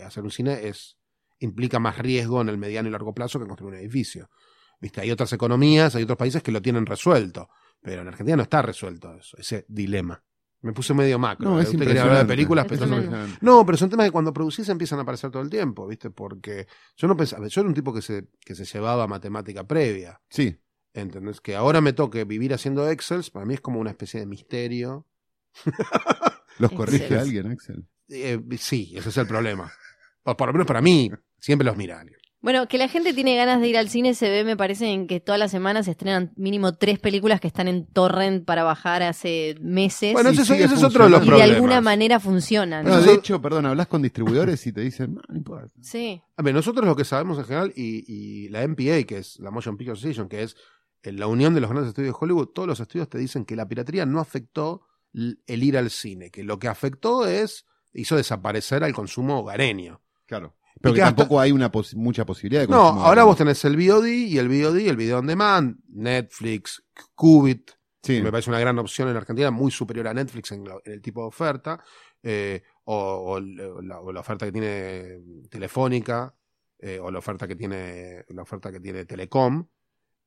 hacer 0.03 0.23
un 0.23 0.31
cine 0.31 0.67
es 0.67 0.97
implica 1.39 1.79
más 1.79 1.97
riesgo 1.97 2.41
en 2.41 2.49
el 2.49 2.57
mediano 2.57 2.89
y 2.89 2.91
largo 2.91 3.13
plazo 3.13 3.39
que 3.39 3.47
construir 3.47 3.75
un 3.75 3.79
edificio. 3.79 4.29
¿Viste? 4.81 5.01
Hay 5.01 5.11
otras 5.11 5.31
economías, 5.33 5.95
hay 5.95 6.03
otros 6.03 6.17
países 6.17 6.41
que 6.41 6.51
lo 6.51 6.61
tienen 6.61 6.85
resuelto, 6.85 7.49
pero 7.81 8.01
en 8.01 8.07
Argentina 8.07 8.37
no 8.37 8.43
está 8.43 8.61
resuelto 8.61 9.13
eso, 9.15 9.37
ese 9.37 9.65
dilema. 9.67 10.21
Me 10.61 10.73
puse 10.73 10.93
medio 10.93 11.17
macro. 11.17 11.49
No, 11.49 11.59
¿eh? 11.59 11.63
es 11.63 11.69
Usted 11.69 11.85
quería 11.85 12.03
hablar 12.03 12.19
de 12.19 12.25
películas. 12.25 12.67
No, 13.41 13.65
pero 13.65 13.77
son 13.77 13.89
temas 13.89 14.07
que 14.07 14.11
cuando 14.11 14.33
producís 14.33 14.67
empiezan 14.67 14.99
a 14.99 15.03
aparecer 15.03 15.31
todo 15.31 15.41
el 15.41 15.49
tiempo, 15.49 15.87
¿viste? 15.87 16.09
Porque 16.09 16.67
yo 16.97 17.07
no 17.07 17.15
pensaba, 17.15 17.47
yo 17.47 17.61
era 17.61 17.67
un 17.69 17.73
tipo 17.73 17.93
que 17.93 18.01
se, 18.01 18.27
que 18.41 18.55
se 18.55 18.65
llevaba 18.65 19.07
matemática 19.07 19.65
previa, 19.65 20.21
Sí, 20.29 20.57
¿entendés? 20.93 21.39
Que 21.39 21.55
ahora 21.55 21.79
me 21.79 21.93
toque 21.93 22.25
vivir 22.25 22.53
haciendo 22.53 22.89
Excels, 22.89 23.29
para 23.29 23.45
mí 23.45 23.53
es 23.53 23.61
como 23.61 23.79
una 23.79 23.91
especie 23.91 24.19
de 24.19 24.25
misterio. 24.25 25.07
los 26.59 26.71
corrige 26.73 27.05
Excel. 27.05 27.19
alguien, 27.19 27.51
Axel. 27.51 27.87
Eh, 28.09 28.39
sí, 28.57 28.93
ese 28.95 29.09
es 29.09 29.17
el 29.17 29.27
problema. 29.27 29.71
O 30.23 30.35
por 30.35 30.47
lo 30.47 30.53
menos 30.53 30.67
para 30.67 30.81
mí, 30.81 31.11
siempre 31.39 31.65
los 31.65 31.77
mira 31.77 31.99
alguien. 31.99 32.17
Bueno, 32.41 32.69
que 32.69 32.77
la 32.77 32.87
gente 32.87 33.13
tiene 33.13 33.35
ganas 33.35 33.59
de 33.59 33.67
ir 33.67 33.77
al 33.77 33.89
cine 33.89 34.13
se 34.13 34.29
ve, 34.29 34.45
me 34.45 34.55
parece, 34.55 34.85
en 34.87 35.07
que 35.07 35.19
todas 35.19 35.37
las 35.37 35.51
semanas 35.51 35.85
se 35.85 35.91
estrenan 35.91 36.31
mínimo 36.37 36.77
tres 36.77 36.97
películas 36.97 37.41
que 37.41 37.47
están 37.47 37.67
en 37.67 37.85
torrent 37.85 38.45
para 38.45 38.63
bajar 38.63 39.03
hace 39.03 39.57
meses 39.59 40.13
Bueno, 40.13 40.29
y 40.29 40.33
ese, 40.33 40.43
es- 40.43 40.47
sigue 40.47 40.63
ese 40.63 40.75
es 40.75 40.83
otro 40.83 41.03
de 41.03 41.09
los 41.09 41.25
y 41.27 41.29
de 41.31 41.43
alguna 41.43 41.81
manera 41.81 42.17
funcionan. 42.21 42.85
No, 42.85 43.01
de 43.01 43.13
hecho, 43.13 43.41
perdón, 43.41 43.65
hablas 43.65 43.87
con 43.87 44.01
distribuidores 44.01 44.65
y 44.67 44.71
te 44.71 44.79
dicen, 44.79 45.15
no, 45.15 45.21
no 45.27 45.35
importa. 45.35 45.73
Sí. 45.81 46.21
A 46.37 46.41
ver, 46.41 46.53
nosotros 46.53 46.85
lo 46.85 46.95
que 46.95 47.03
sabemos 47.03 47.37
en 47.39 47.43
general, 47.43 47.73
y, 47.75 48.05
y 48.07 48.47
la 48.47 48.63
MPA, 48.65 49.03
que 49.05 49.17
es 49.17 49.37
la 49.41 49.51
Motion 49.51 49.75
Picture 49.75 49.97
Association, 49.97 50.29
que 50.29 50.43
es 50.43 50.55
eh, 51.03 51.11
la 51.11 51.27
unión 51.27 51.53
de 51.53 51.59
los 51.59 51.69
grandes 51.69 51.89
estudios 51.89 52.13
de 52.13 52.17
Hollywood, 52.21 52.47
todos 52.55 52.69
los 52.69 52.79
estudios 52.79 53.09
te 53.09 53.17
dicen 53.17 53.43
que 53.43 53.57
la 53.57 53.67
piratería 53.67 54.05
no 54.05 54.21
afectó 54.21 54.83
el 55.13 55.37
ir 55.63 55.77
al 55.77 55.89
cine, 55.89 56.31
que 56.31 56.45
lo 56.45 56.57
que 56.57 56.69
afectó 56.69 57.27
es, 57.27 57.65
hizo 57.93 58.15
desaparecer 58.15 58.83
al 58.83 58.93
consumo 58.93 59.39
hogareño. 59.39 60.01
Claro. 60.25 60.55
Pero 60.81 60.93
que 60.93 61.01
hasta- 61.01 61.15
tampoco 61.15 61.39
hay 61.39 61.51
una 61.51 61.71
pos- 61.71 61.95
mucha 61.95 62.25
posibilidad 62.25 62.61
de 62.61 62.67
No, 62.67 62.81
consumo. 62.83 63.05
ahora 63.05 63.23
vos 63.25 63.35
tenés 63.37 63.63
el 63.65 63.75
VOD 63.75 64.07
y 64.07 64.37
el 64.37 64.47
VOD, 64.47 64.87
el 64.89 64.95
video 64.95 65.19
on 65.19 65.27
demand, 65.27 65.77
Netflix, 65.89 66.83
Qubit, 67.15 67.71
Sí, 68.01 68.17
que 68.17 68.23
me 68.23 68.31
parece 68.31 68.49
una 68.49 68.61
gran 68.61 68.79
opción 68.79 69.09
en 69.09 69.17
Argentina, 69.17 69.51
muy 69.51 69.71
superior 69.71 70.07
a 70.07 70.13
Netflix 70.13 70.51
en, 70.53 70.63
lo- 70.63 70.81
en 70.85 70.93
el 70.93 71.01
tipo 71.01 71.21
de 71.21 71.27
oferta, 71.27 71.83
eh, 72.23 72.61
o, 72.85 73.39
la, 73.41 73.99
o 73.99 74.11
la 74.13 74.19
oferta 74.21 74.45
que 74.45 74.51
tiene 74.53 75.19
Telefónica, 75.49 76.33
eh, 76.79 76.97
o 77.01 77.11
la 77.11 77.19
oferta 77.19 77.45
que 77.47 77.55
tiene 77.57 78.23
la 78.29 78.41
oferta 78.43 78.71
que 78.71 78.79
tiene 78.79 79.05
Telecom, 79.05 79.67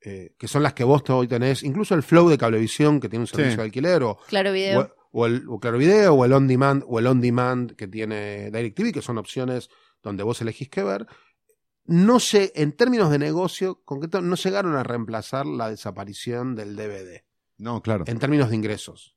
eh, 0.02 0.34
que 0.36 0.48
son 0.48 0.62
las 0.62 0.74
que 0.74 0.84
vos 0.84 1.02
hoy 1.10 1.28
tenés, 1.28 1.62
incluso 1.62 1.94
el 1.94 2.02
Flow 2.02 2.28
de 2.28 2.36
Cablevisión 2.36 3.00
que 3.00 3.08
tiene 3.08 3.22
un 3.22 3.26
servicio 3.26 3.52
Sí. 3.52 3.56
de 3.56 3.62
alquiler, 3.62 4.02
o, 4.02 4.18
Claro, 4.28 4.52
video. 4.52 4.80
o, 4.82 4.90
o 5.12 5.26
el 5.26 5.44
o 5.48 5.60
Claro 5.60 5.78
Video, 5.78 6.14
o 6.14 6.24
el 6.24 6.32
On 6.32 6.48
Demand, 6.48 6.82
o 6.86 6.98
el 6.98 7.06
On 7.06 7.20
Demand 7.20 7.76
que 7.76 7.86
tiene 7.86 8.50
DirecTV, 8.50 8.92
que 8.92 9.02
son 9.02 9.18
opciones 9.18 9.70
donde 10.02 10.24
vos 10.24 10.40
elegís 10.40 10.68
qué 10.68 10.82
ver. 10.82 11.06
No 11.84 12.18
sé, 12.20 12.52
en 12.54 12.72
términos 12.72 13.10
de 13.10 13.18
negocio, 13.18 13.82
concreto, 13.84 14.20
no 14.20 14.36
llegaron 14.36 14.74
a 14.76 14.82
reemplazar 14.82 15.46
la 15.46 15.68
desaparición 15.68 16.54
del 16.54 16.76
DVD 16.76 17.22
no, 17.62 17.80
claro. 17.80 18.04
en 18.06 18.18
términos 18.18 18.50
de 18.50 18.56
ingresos. 18.56 19.16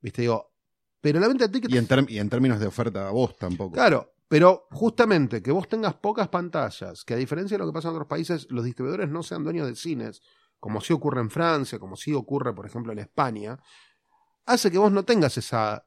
¿Viste? 0.00 0.22
Digo, 0.22 0.52
pero 1.00 1.18
la 1.18 1.28
venta 1.28 1.46
de 1.46 1.52
tickets. 1.52 1.74
Y 1.74 1.78
en, 1.78 2.06
y 2.08 2.18
en 2.18 2.28
términos 2.28 2.60
de 2.60 2.66
oferta 2.66 3.08
a 3.08 3.10
vos 3.10 3.36
tampoco. 3.36 3.72
Claro, 3.72 4.12
pero 4.28 4.66
justamente 4.70 5.42
que 5.42 5.50
vos 5.50 5.68
tengas 5.68 5.94
pocas 5.94 6.28
pantallas, 6.28 7.04
que 7.04 7.14
a 7.14 7.16
diferencia 7.16 7.56
de 7.56 7.64
lo 7.64 7.70
que 7.70 7.74
pasa 7.74 7.88
en 7.88 7.94
otros 7.94 8.08
países, 8.08 8.46
los 8.50 8.64
distribuidores 8.64 9.08
no 9.08 9.22
sean 9.22 9.44
dueños 9.44 9.66
de 9.66 9.76
cines, 9.76 10.20
como 10.58 10.80
sí 10.80 10.92
ocurre 10.92 11.20
en 11.20 11.30
Francia, 11.30 11.78
como 11.78 11.96
sí 11.96 12.12
ocurre, 12.12 12.54
por 12.54 12.66
ejemplo, 12.66 12.92
en 12.92 12.98
España, 12.98 13.58
hace 14.46 14.70
que 14.70 14.78
vos 14.78 14.92
no 14.92 15.04
tengas 15.04 15.36
esa, 15.38 15.84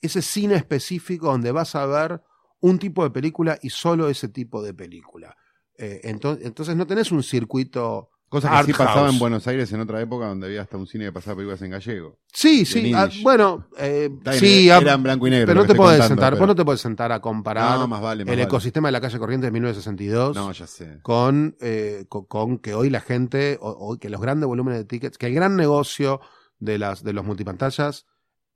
ese 0.00 0.22
cine 0.22 0.54
específico 0.56 1.26
donde 1.28 1.50
vas 1.52 1.74
a 1.74 1.86
ver 1.86 2.22
un 2.60 2.78
tipo 2.78 3.02
de 3.04 3.10
película 3.10 3.58
y 3.62 3.70
solo 3.70 4.08
ese 4.08 4.28
tipo 4.28 4.62
de 4.62 4.72
película. 4.74 5.36
Eh, 5.76 6.00
ento- 6.04 6.38
entonces 6.42 6.76
no 6.76 6.86
tenés 6.86 7.10
un 7.12 7.22
circuito. 7.22 8.10
Cosa 8.28 8.48
que 8.48 8.56
Art 8.56 8.66
sí 8.66 8.72
pasaba 8.72 9.02
house. 9.02 9.12
en 9.12 9.18
Buenos 9.20 9.46
Aires 9.46 9.70
en 9.72 9.80
otra 9.80 10.00
época 10.00 10.26
donde 10.26 10.46
había 10.46 10.62
hasta 10.62 10.76
un 10.76 10.86
cine 10.88 11.04
que 11.04 11.12
pasaba 11.12 11.36
películas 11.36 11.62
en 11.62 11.70
gallego. 11.70 12.18
Sí, 12.32 12.64
sí, 12.64 12.92
ah, 12.92 13.08
bueno, 13.22 13.68
eh, 13.78 14.10
sí, 14.32 14.68
era 14.68 14.92
ah, 14.92 14.94
en 14.94 15.02
blanco 15.04 15.26
y 15.28 15.30
negro. 15.30 15.46
pero 15.46 15.60
no 15.60 15.66
te 15.66 15.74
podés 15.74 15.98
contando, 16.00 16.08
sentar, 16.08 16.32
pero- 16.32 16.40
vos 16.40 16.48
no 16.48 16.54
te 16.56 16.64
podés 16.64 16.80
sentar 16.80 17.12
a 17.12 17.20
comparar 17.20 17.78
No, 17.78 17.86
más 17.86 18.00
vale, 18.00 18.24
más 18.24 18.32
el 18.32 18.38
vale. 18.38 18.42
ecosistema 18.48 18.88
de 18.88 18.92
la 18.92 19.00
calle 19.00 19.18
Corrientes 19.20 19.46
de 19.48 19.52
1962 19.52 20.34
No, 20.36 20.50
ya 20.50 20.66
sé. 20.66 20.98
con, 21.02 21.56
eh, 21.60 22.06
con, 22.08 22.24
con 22.24 22.58
que 22.58 22.74
hoy 22.74 22.90
la 22.90 23.00
gente, 23.00 23.56
o, 23.60 23.68
o 23.70 23.96
que 23.98 24.08
los 24.10 24.20
grandes 24.20 24.48
volúmenes 24.48 24.80
de 24.80 24.84
tickets, 24.86 25.16
que 25.16 25.26
el 25.26 25.34
gran 25.34 25.54
negocio 25.54 26.20
de 26.58 26.78
las 26.78 27.02
de 27.04 27.12
los 27.12 27.24
multipantallas 27.24 28.06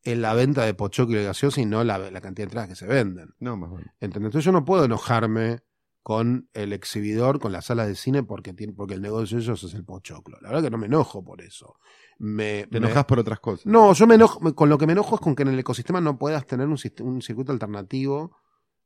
es 0.02 0.16
la 0.16 0.32
venta 0.34 0.64
de 0.64 0.74
pochoclo 0.74 1.20
y 1.20 1.24
gaseosa 1.24 1.60
y 1.60 1.66
no 1.66 1.82
la, 1.84 1.98
la 1.98 2.20
cantidad 2.20 2.44
de 2.46 2.50
entradas 2.50 2.68
que 2.68 2.76
se 2.76 2.86
venden. 2.86 3.34
No, 3.40 3.56
más 3.56 3.70
vale. 3.70 3.86
¿Entendés? 4.00 4.28
Entonces 4.28 4.44
yo 4.44 4.52
no 4.52 4.64
puedo 4.64 4.84
enojarme 4.84 5.60
con 6.02 6.48
el 6.54 6.72
exhibidor, 6.72 7.38
con 7.38 7.52
las 7.52 7.66
salas 7.66 7.86
de 7.88 7.94
cine, 7.94 8.22
porque, 8.22 8.54
tiene, 8.54 8.72
porque 8.72 8.94
el 8.94 9.02
negocio 9.02 9.36
de 9.36 9.42
ellos 9.44 9.62
es 9.64 9.74
el 9.74 9.84
pochoclo. 9.84 10.38
La 10.40 10.48
verdad 10.48 10.62
que 10.64 10.70
no 10.70 10.78
me 10.78 10.86
enojo 10.86 11.22
por 11.22 11.42
eso. 11.42 11.76
Me, 12.18 12.66
Te 12.70 12.80
me- 12.80 12.86
enojas 12.86 13.04
por 13.04 13.18
otras 13.18 13.40
cosas. 13.40 13.66
no, 13.66 13.92
yo 13.92 14.06
me 14.06 14.14
enojo, 14.14 14.40
me- 14.40 14.54
con 14.54 14.68
lo 14.70 14.78
que 14.78 14.86
me 14.86 14.92
enojo 14.92 15.16
es 15.16 15.20
con 15.20 15.34
que 15.34 15.42
en 15.42 15.48
el 15.48 15.58
ecosistema 15.58 16.00
no 16.00 16.16
puedas 16.16 16.46
tener 16.46 16.66
un, 16.66 16.78
un 17.02 17.20
circuito 17.22 17.52
alternativo 17.52 18.34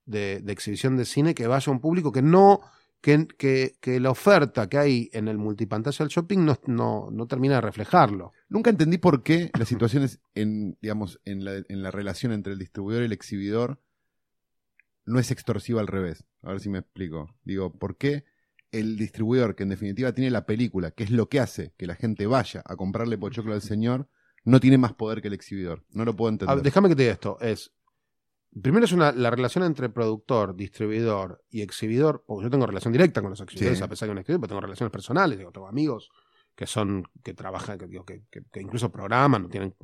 de, 0.05 0.41
de 0.43 0.53
exhibición 0.53 0.97
de 0.97 1.05
cine 1.05 1.35
que 1.35 1.47
vaya 1.47 1.71
a 1.71 1.75
un 1.75 1.81
público 1.81 2.11
que 2.11 2.23
no, 2.23 2.61
que, 3.03 3.27
que, 3.37 3.77
que 3.81 4.01
la 4.01 4.11
oferta 4.11 4.69
que 4.69 4.79
hay 4.79 5.11
en 5.13 5.27
el 5.29 5.37
multipantalla 5.37 5.99
del 5.99 6.09
shopping 6.09 6.39
no, 6.39 6.59
no, 6.67 7.09
no 7.11 7.27
termina 7.27 7.57
de 7.57 7.61
reflejarlo. 7.61 8.33
Nunca 8.49 8.71
entendí 8.71 8.97
por 8.97 9.25
qué 9.25 9.51
las 9.59 9.69
situaciones 9.69 10.21
en, 10.35 10.79
digamos, 10.81 11.21
en 11.25 11.45
la, 11.45 11.57
en 11.69 11.83
la 11.83 11.91
relación 11.91 12.33
entre 12.33 12.53
el 12.53 12.61
distribuidor 12.61 13.03
y 13.03 13.07
el 13.07 13.13
exhibidor 13.13 13.83
no 15.05 15.19
es 15.19 15.33
extorsiva 15.33 15.81
al 15.81 15.89
revés. 15.89 16.25
A 16.43 16.51
ver 16.51 16.61
si 16.61 16.71
me 16.71 16.79
explico. 16.79 17.35
Digo, 17.43 17.77
¿por 17.77 17.99
qué 17.99 18.25
el 18.71 18.97
distribuidor, 18.97 19.57
que 19.57 19.65
en 19.65 19.71
definitiva 19.71 20.13
tiene 20.13 20.31
la 20.31 20.47
película, 20.47 20.93
que 20.93 21.03
es 21.03 21.11
lo 21.11 21.29
que 21.29 21.41
hace 21.41 21.75
que 21.77 21.89
la 21.89 21.97
gente 21.97 22.27
vaya 22.27 22.63
a 22.65 22.77
comprarle 22.77 23.19
pochoclo 23.19 23.53
al 23.53 23.63
señor, 23.63 24.09
no 24.45 24.61
tiene 24.61 24.79
más 24.79 24.95
poder 24.95 25.21
que 25.21 25.29
el 25.29 25.35
exhibidor? 25.35 25.85
No 25.91 26.05
lo 26.05 26.15
puedo 26.15 26.31
entender. 26.31 26.63
déjame 26.63 26.89
que 26.89 26.95
te 26.95 27.03
diga 27.03 27.15
esto. 27.15 27.37
Es, 27.41 27.73
primero 28.61 28.85
es 28.85 28.93
una, 28.93 29.13
la 29.13 29.31
relación 29.31 29.65
entre 29.65 29.89
productor, 29.89 30.55
distribuidor 30.57 31.43
y 31.51 31.63
exhibidor, 31.63 32.25
porque 32.27 32.45
yo 32.45 32.51
tengo 32.51 32.67
relación 32.67 32.93
directa 32.93 33.21
con 33.23 33.31
los 33.31 33.41
exhibidores, 33.41 33.79
Sí. 33.79 33.85
a 33.85 33.89
pesar 33.89 34.07
de 34.07 34.11
que 34.11 34.13
un 34.13 34.19
exhibidor, 34.19 34.41
pero 34.41 34.49
tengo 34.49 34.61
relaciones 34.61 34.91
personales, 34.93 35.39
digo, 35.39 35.53
tengo 35.53 35.69
amigos 35.69 36.11
que 36.55 36.67
son, 36.67 37.05
que 37.25 37.33
trabajan, 37.35 37.79
que, 37.79 37.87
digo, 37.87 38.05
que, 38.05 38.25
que- 38.31 38.43
que 38.53 38.61
incluso 38.61 38.91
programan, 38.93 39.49
tienen, 39.49 39.75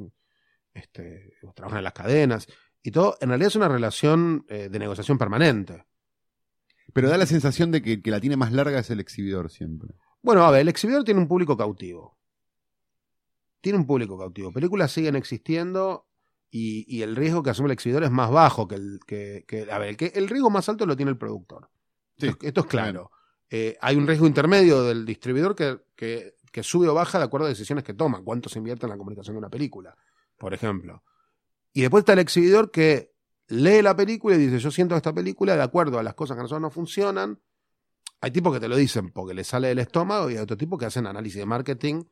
este, 0.75 1.33
trabajan 1.55 1.79
en 1.79 1.85
las 1.85 1.93
cadenas, 1.95 2.47
y 2.83 2.91
todo, 2.91 3.17
en 3.21 3.29
realidad 3.31 3.49
es 3.49 3.57
una 3.57 3.69
relación 3.69 4.45
eh, 4.49 4.69
de 4.71 4.79
negociación 4.79 5.19
permanente. 5.19 5.85
Pero 6.93 7.09
da 7.09 7.17
la 7.19 7.27
sensación 7.27 7.71
de 7.71 7.83
que 7.83 8.01
que 8.03 8.11
la 8.11 8.21
tiene 8.21 8.37
más 8.37 8.53
larga 8.53 8.79
es 8.79 8.89
el 8.91 9.01
exhibidor 9.01 9.51
siempre. 9.51 9.95
Bueno, 10.23 10.45
a 10.45 10.51
ver, 10.51 10.63
el 10.63 10.69
exhibidor 10.69 11.05
tiene 11.05 11.21
un 11.21 11.29
público 11.29 11.57
cautivo. 11.57 12.19
Tiene 13.61 13.79
un 13.79 13.87
público 13.87 14.17
cautivo. 14.19 14.53
Películas 14.53 14.93
siguen 14.93 15.17
existiendo 15.17 16.08
y, 16.51 16.85
y 16.89 17.03
el 17.03 17.15
riesgo 17.17 17.43
que 17.43 17.51
asume 17.51 17.67
el 17.67 17.73
exhibidor 17.73 18.05
es 18.05 18.11
más 18.11 18.31
bajo 18.31 18.67
que 18.69 18.77
el 18.77 19.01
que. 19.07 19.45
que- 19.47 19.71
a 19.71 19.79
ver, 19.79 19.91
el, 19.91 19.97
que, 19.97 20.13
el 20.15 20.29
riesgo 20.29 20.51
más 20.51 20.69
alto 20.69 20.87
lo 20.87 20.97
tiene 20.97 21.11
el 21.11 21.19
productor. 21.19 21.69
Sí, 22.19 22.27
esto, 22.29 22.47
esto 22.47 22.61
es 22.63 22.67
claro. 22.67 23.11
Eh, 23.51 23.77
hay 23.81 23.97
un 23.97 24.07
riesgo 24.07 24.27
intermedio 24.27 24.83
del 24.83 25.05
distribuidor 25.07 25.55
que, 25.55 25.79
que, 25.97 26.35
que 26.53 26.63
sube 26.63 26.89
o 26.89 26.95
baja 26.95 27.19
de 27.19 27.25
acuerdo 27.25 27.47
a 27.47 27.51
decisiones 27.51 27.85
que 27.85 27.95
toma. 27.95 28.23
Cuánto 28.23 28.49
se 28.49 28.59
invierte 28.59 28.87
en 28.87 28.91
la 28.91 28.99
comunicación 28.99 29.35
de 29.35 29.39
una 29.39 29.49
película, 29.51 29.97
por 30.37 30.53
ejemplo. 30.55 31.03
Y 31.73 31.83
después 31.83 32.03
está 32.03 32.15
el 32.15 32.19
exhibidor 32.19 32.71
que 32.71 33.13
lee 33.49 33.83
la 33.83 33.95
película 33.95 34.35
y 34.37 34.39
dice: 34.39 34.59
Yo 34.59 34.71
siento 34.71 34.97
esta 34.97 35.13
película 35.15 35.55
de 35.57 35.63
acuerdo 35.63 35.99
a 35.99 36.03
las 36.03 36.15
cosas 36.15 36.35
que 36.37 36.41
a 36.41 36.43
nosotros 36.43 36.63
no 36.63 36.71
funcionan. 36.71 37.39
Hay 38.21 38.31
tipos 38.33 38.53
que 38.53 38.59
te 38.61 38.69
lo 38.69 38.77
dicen 38.77 39.11
porque 39.13 39.33
les 39.33 39.47
sale 39.47 39.69
del 39.69 39.79
estómago 39.79 40.29
y 40.29 40.35
hay 40.35 40.41
otros 40.41 40.59
tipos 40.59 40.79
que 40.79 40.87
hacen 40.87 41.07
análisis 41.07 41.39
de 41.39 41.47
marketing 41.47 42.03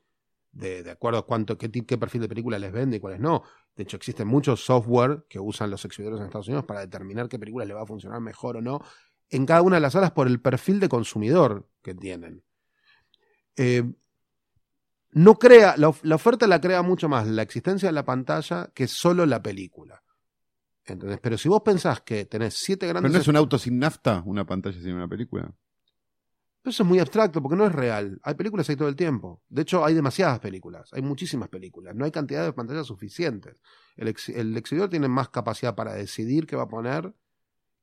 de, 0.57 0.83
de 0.83 0.91
acuerdo 0.91 1.19
a 1.19 1.27
cuánto, 1.27 1.59
qué, 1.59 1.71
qué 1.71 1.99
perfil 1.99 2.23
de 2.23 2.29
película 2.29 2.59
les 2.59 2.73
vende 2.73 2.97
y 2.97 3.01
cuáles 3.01 3.21
no. 3.21 3.43
De 3.75 3.83
hecho, 3.83 3.97
existen 3.97 4.27
muchos 4.27 4.65
software 4.65 5.25
que 5.29 5.39
usan 5.39 5.71
los 5.71 5.85
exhibidores 5.85 6.21
en 6.21 6.27
Estados 6.27 6.49
Unidos 6.49 6.65
para 6.65 6.81
determinar 6.81 7.29
qué 7.29 7.39
película 7.39 7.65
le 7.65 7.75
va 7.75 7.83
a 7.83 7.87
funcionar 7.87 8.21
mejor 8.21 8.57
o 8.57 8.63
no 8.63 8.81
en 9.29 9.45
cada 9.45 9.63
una 9.63 9.77
de 9.77 9.81
las 9.81 9.93
salas 9.93 10.13
por 10.13 10.27
el 10.27 10.41
perfil 10.41 10.81
de 10.81 10.89
consumidor 10.89 11.69
que 11.83 11.95
tienen. 11.95 12.43
Eh, 13.57 13.85
no 15.11 15.39
crea, 15.39 15.75
la, 15.77 15.93
la 16.03 16.15
oferta 16.15 16.47
la 16.47 16.61
crea 16.61 16.83
mucho 16.83 17.09
más 17.09 17.27
la 17.27 17.43
existencia 17.43 17.89
de 17.89 17.93
la 17.93 18.05
pantalla 18.05 18.71
que 18.75 18.87
solo 18.87 19.27
la 19.27 19.43
película. 19.43 20.03
¿Entendés? 20.85 21.19
Pero 21.21 21.37
si 21.37 21.49
vos 21.49 21.63
pensás 21.63 22.01
que 22.03 22.27
tenés 22.27 22.55
siete 22.55 22.87
¿Pero 22.87 23.01
grandes 23.01 23.13
no 23.13 23.19
es 23.19 23.29
un 23.29 23.37
auto 23.37 23.59
sin 23.59 23.79
nafta 23.79 24.23
una 24.25 24.47
pantalla 24.47 24.81
sin 24.81 24.95
una 24.95 25.09
película? 25.09 25.53
Eso 26.71 26.83
es 26.83 26.89
muy 26.89 26.99
abstracto 26.99 27.41
porque 27.41 27.57
no 27.57 27.65
es 27.67 27.73
real. 27.73 28.19
Hay 28.23 28.35
películas 28.35 28.69
ahí 28.69 28.77
todo 28.77 28.89
el 28.89 28.97
tiempo. 28.97 29.41
De 29.49 29.63
hecho, 29.63 29.85
hay 29.85 29.95
demasiadas 29.95 30.41
películas. 30.41 30.91
Hay 30.93 31.03
muchísimas 31.03 31.49
películas. 31.49 31.95
No 31.95 32.05
hay 32.05 32.11
cantidad 32.11 32.45
de 32.45 32.53
pantallas 32.53 32.87
suficientes. 32.87 33.63
El, 33.97 34.09
ex- 34.09 34.29
el 34.31 34.57
exhibidor 34.57 34.89
tiene 34.91 35.09
más 35.09 35.29
capacidad 35.29 35.75
para 35.75 35.95
decidir 35.95 36.47
qué 36.47 36.57
va 36.57 36.65
a 36.65 36.69
poner 36.69 37.13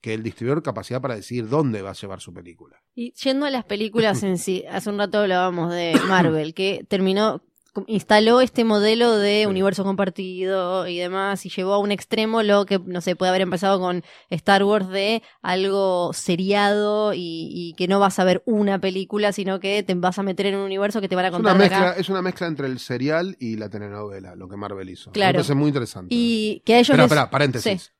que 0.01 0.13
el 0.13 0.21
distribuidor 0.21 0.61
capacidad 0.61 0.99
para 1.01 1.15
decidir 1.15 1.47
dónde 1.47 1.81
va 1.81 1.91
a 1.91 1.93
llevar 1.93 2.19
su 2.19 2.33
película. 2.33 2.75
Y 2.93 3.13
yendo 3.13 3.45
a 3.45 3.49
las 3.49 3.63
películas 3.63 4.21
en 4.23 4.37
sí, 4.37 4.65
hace 4.69 4.89
un 4.89 4.97
rato 4.97 5.19
hablábamos 5.19 5.71
de 5.73 5.93
Marvel, 6.09 6.53
que 6.53 6.85
terminó 6.89 7.41
instaló 7.87 8.39
este 8.41 8.63
modelo 8.63 9.15
de 9.17 9.41
Sí. 9.41 9.45
universo 9.47 9.83
compartido 9.83 10.87
y 10.87 10.97
demás 10.97 11.45
y 11.45 11.49
llevó 11.49 11.73
a 11.73 11.79
un 11.79 11.91
extremo 11.91 12.43
lo 12.43 12.65
que, 12.65 12.79
no 12.79 13.01
sé, 13.01 13.15
puede 13.15 13.29
haber 13.29 13.41
empezado 13.41 13.79
con 13.79 14.03
Star 14.29 14.63
Wars 14.63 14.87
de 14.89 15.23
algo 15.41 16.11
seriado 16.13 17.13
y, 17.13 17.49
y 17.51 17.73
que 17.75 17.87
no 17.87 17.99
vas 17.99 18.19
a 18.19 18.23
ver 18.23 18.43
una 18.45 18.79
película, 18.79 19.31
sino 19.33 19.59
que 19.59 19.81
te 19.83 19.95
vas 19.95 20.19
a 20.19 20.23
meter 20.23 20.45
en 20.47 20.55
un 20.55 20.61
universo 20.61 21.01
que 21.01 21.09
te 21.09 21.15
van 21.15 21.25
a 21.25 21.29
Es 21.29 21.33
contar 21.33 21.55
una, 21.55 21.63
de 21.63 21.69
mezcla, 21.69 21.89
acá. 21.91 21.99
es 21.99 22.09
una 22.09 22.21
mezcla 22.21 22.47
entre 22.47 22.67
el 22.67 22.79
serial 22.79 23.35
y 23.39 23.55
la 23.57 23.69
telenovela, 23.69 24.35
lo 24.35 24.47
que 24.47 24.55
Marvel 24.57 24.89
hizo. 24.89 25.11
Claro. 25.11 25.29
Me 25.29 25.33
parece 25.39 25.55
muy 25.55 25.67
interesante. 25.69 26.07
Y 26.15 26.61
que 26.65 26.73
a 26.75 26.77
ellos 26.77 26.89
Espera, 26.89 27.03
les... 27.03 27.11
espera, 27.11 27.29
paréntesis. 27.29 27.93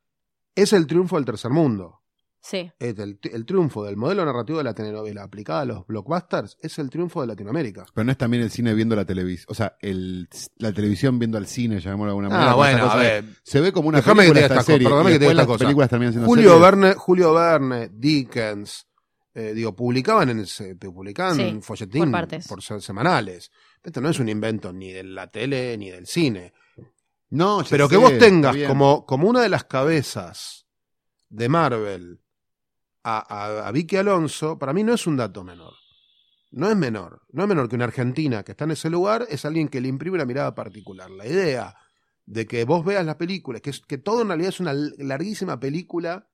Es 0.56 0.72
el 0.74 0.86
triunfo 0.86 1.16
del 1.16 1.26
tercer 1.26 1.50
mundo. 1.52 2.03
Sí. 2.46 2.70
Es 2.78 3.00
el, 3.00 3.18
el 3.24 3.46
triunfo 3.46 3.86
del 3.86 3.96
modelo 3.96 4.26
narrativo 4.26 4.58
de 4.58 4.66
la 4.66 4.74
telenovela 4.74 5.24
aplicada 5.24 5.62
a 5.62 5.66
los 5.66 5.88
blockbusters 5.88 6.58
es 6.62 6.78
el 6.78 6.90
triunfo 6.90 7.22
de 7.22 7.28
Latinoamérica. 7.28 7.86
Pero 7.94 8.04
no 8.04 8.12
es 8.12 8.18
también 8.18 8.44
el 8.44 8.52
cine 8.52 8.74
viendo 8.74 8.98
la 8.98 9.06
televisión. 9.06 9.46
O 9.50 9.54
sea, 9.56 9.78
el, 9.80 10.28
la 10.58 10.74
televisión 10.74 11.18
viendo 11.20 11.38
al 11.38 11.48
cine, 11.48 11.80
llamémoslo 11.80 12.06
de 12.08 12.10
alguna 12.12 12.30
manera. 12.30 12.52
Ah, 12.52 12.56
con 12.56 12.66
esta 12.68 12.78
bueno, 12.84 12.92
a 12.92 12.96
ver. 12.98 13.26
Se 13.44 13.62
ve 13.62 13.72
como 13.72 13.88
una 13.88 14.00
Déjame 14.00 14.24
que 14.26 14.30
película 14.34 14.48
te 14.50 14.54
esta 14.56 14.64
serie. 14.66 14.86
perdóname 14.88 15.12
que 15.12 15.20
te 15.20 15.20
diga 15.22 15.32
esta 15.32 15.42
las 15.42 15.48
cosa. 15.48 15.60
películas 15.66 15.90
terminan 15.90 16.14
siendo 16.14 16.28
Julio 16.28 16.44
series. 16.50 16.62
Verne, 16.62 16.94
Julio 16.96 17.34
Verne, 17.34 17.90
Dickens, 17.94 18.88
eh, 19.36 19.54
digo, 19.56 19.74
publicaban 19.74 20.30
en 20.30 20.40
ese, 20.40 20.76
publicaban 20.76 21.36
Sí, 21.38 21.60
folletín 21.62 22.12
por 22.50 22.62
ser 22.62 22.82
semanales. 22.82 23.52
Esto 23.82 24.02
no 24.02 24.10
es 24.10 24.20
un 24.20 24.28
invento 24.28 24.74
ni 24.74 24.92
de 24.92 25.04
la 25.06 25.28
tele 25.28 25.78
ni 25.78 25.90
del 25.92 26.08
cine. 26.08 26.52
No, 27.30 27.64
ya 27.64 27.70
Pero 27.70 27.88
que 27.88 27.96
sé, 27.96 28.02
vos 28.02 28.12
está 28.12 28.26
tengas 28.26 28.58
como, 28.68 29.06
como 29.06 29.30
una 29.30 29.42
de 29.42 29.48
las 29.50 29.64
cabezas 29.64 30.66
de 31.30 31.48
Marvel 31.50 32.20
a, 33.04 33.20
a- 33.64 33.68
a 33.68 33.72
Vicky 33.72 33.98
Alonso, 33.98 34.58
para 34.58 34.74
mí 34.74 34.84
no 34.84 34.94
es 34.94 35.06
un 35.08 35.18
dato 35.18 35.44
menor. 35.44 35.74
No 36.52 36.70
es 36.70 36.76
menor. 36.78 37.22
No 37.32 37.44
es 37.44 37.50
menor 37.50 37.68
que 37.68 37.76
una 37.76 37.86
argentina 37.86 38.44
que 38.44 38.52
está 38.52 38.66
en 38.66 38.72
ese 38.72 38.90
lugar 38.90 39.26
es 39.30 39.44
alguien 39.46 39.68
que 39.70 39.82
le 39.82 39.88
imprime 39.88 40.16
una 40.16 40.26
mirada 40.26 40.54
particular. 40.54 41.10
La 41.10 41.26
idea 41.28 41.76
de 42.26 42.46
que 42.46 42.64
vos 42.64 42.86
veas 42.86 43.06
la 43.06 43.18
película, 43.18 43.60
que, 43.60 43.72
es, 43.72 43.82
que 43.82 43.98
todo 43.98 44.22
en 44.22 44.28
realidad 44.28 44.50
es 44.50 44.60
una 44.60 44.74
larguísima 44.74 45.60
película 45.60 46.28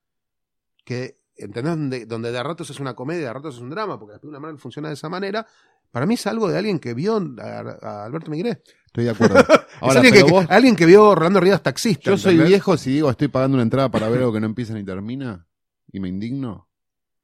que, 0.84 1.18
¿entendés? 1.36 1.72
Donde, 1.76 2.06
donde 2.06 2.32
de 2.32 2.42
ratos 2.42 2.70
es 2.70 2.80
una 2.80 2.94
comedia, 2.94 3.26
de 3.28 3.32
ratos 3.32 3.56
es 3.56 3.60
un 3.60 3.70
drama, 3.70 3.98
porque 3.98 4.12
la 4.14 4.18
película 4.20 4.40
Marvel 4.40 4.58
funciona 4.58 4.88
de 4.88 4.94
esa 4.94 5.08
manera. 5.08 5.46
Para 5.90 6.06
mí 6.06 6.14
es 6.14 6.26
algo 6.26 6.48
de 6.48 6.58
alguien 6.58 6.78
que 6.78 6.94
vio 6.94 7.16
a, 7.38 7.60
a 7.82 8.04
Alberto 8.04 8.30
Migré. 8.30 8.62
Estoy 8.86 9.04
de 9.04 9.10
acuerdo. 9.10 9.36
Ahora, 9.80 10.00
alguien, 10.00 10.14
que, 10.14 10.22
vos- 10.22 10.46
alguien 10.50 10.76
que 10.76 10.86
vio 10.86 11.14
Rolando 11.14 11.40
Rivas 11.40 11.62
taxista. 11.62 12.10
yo 12.10 12.18
soy 12.18 12.32
¿entendés? 12.32 12.50
viejo 12.50 12.76
si 12.76 12.92
digo 12.92 13.10
estoy 13.10 13.28
pagando 13.28 13.54
una 13.56 13.62
entrada 13.62 13.90
para 13.90 14.08
ver 14.08 14.18
algo 14.20 14.32
que 14.32 14.40
no 14.40 14.46
empieza 14.46 14.74
ni 14.74 14.84
termina 14.84 15.46
y 15.92 16.00
me 16.00 16.08
indigno. 16.08 16.68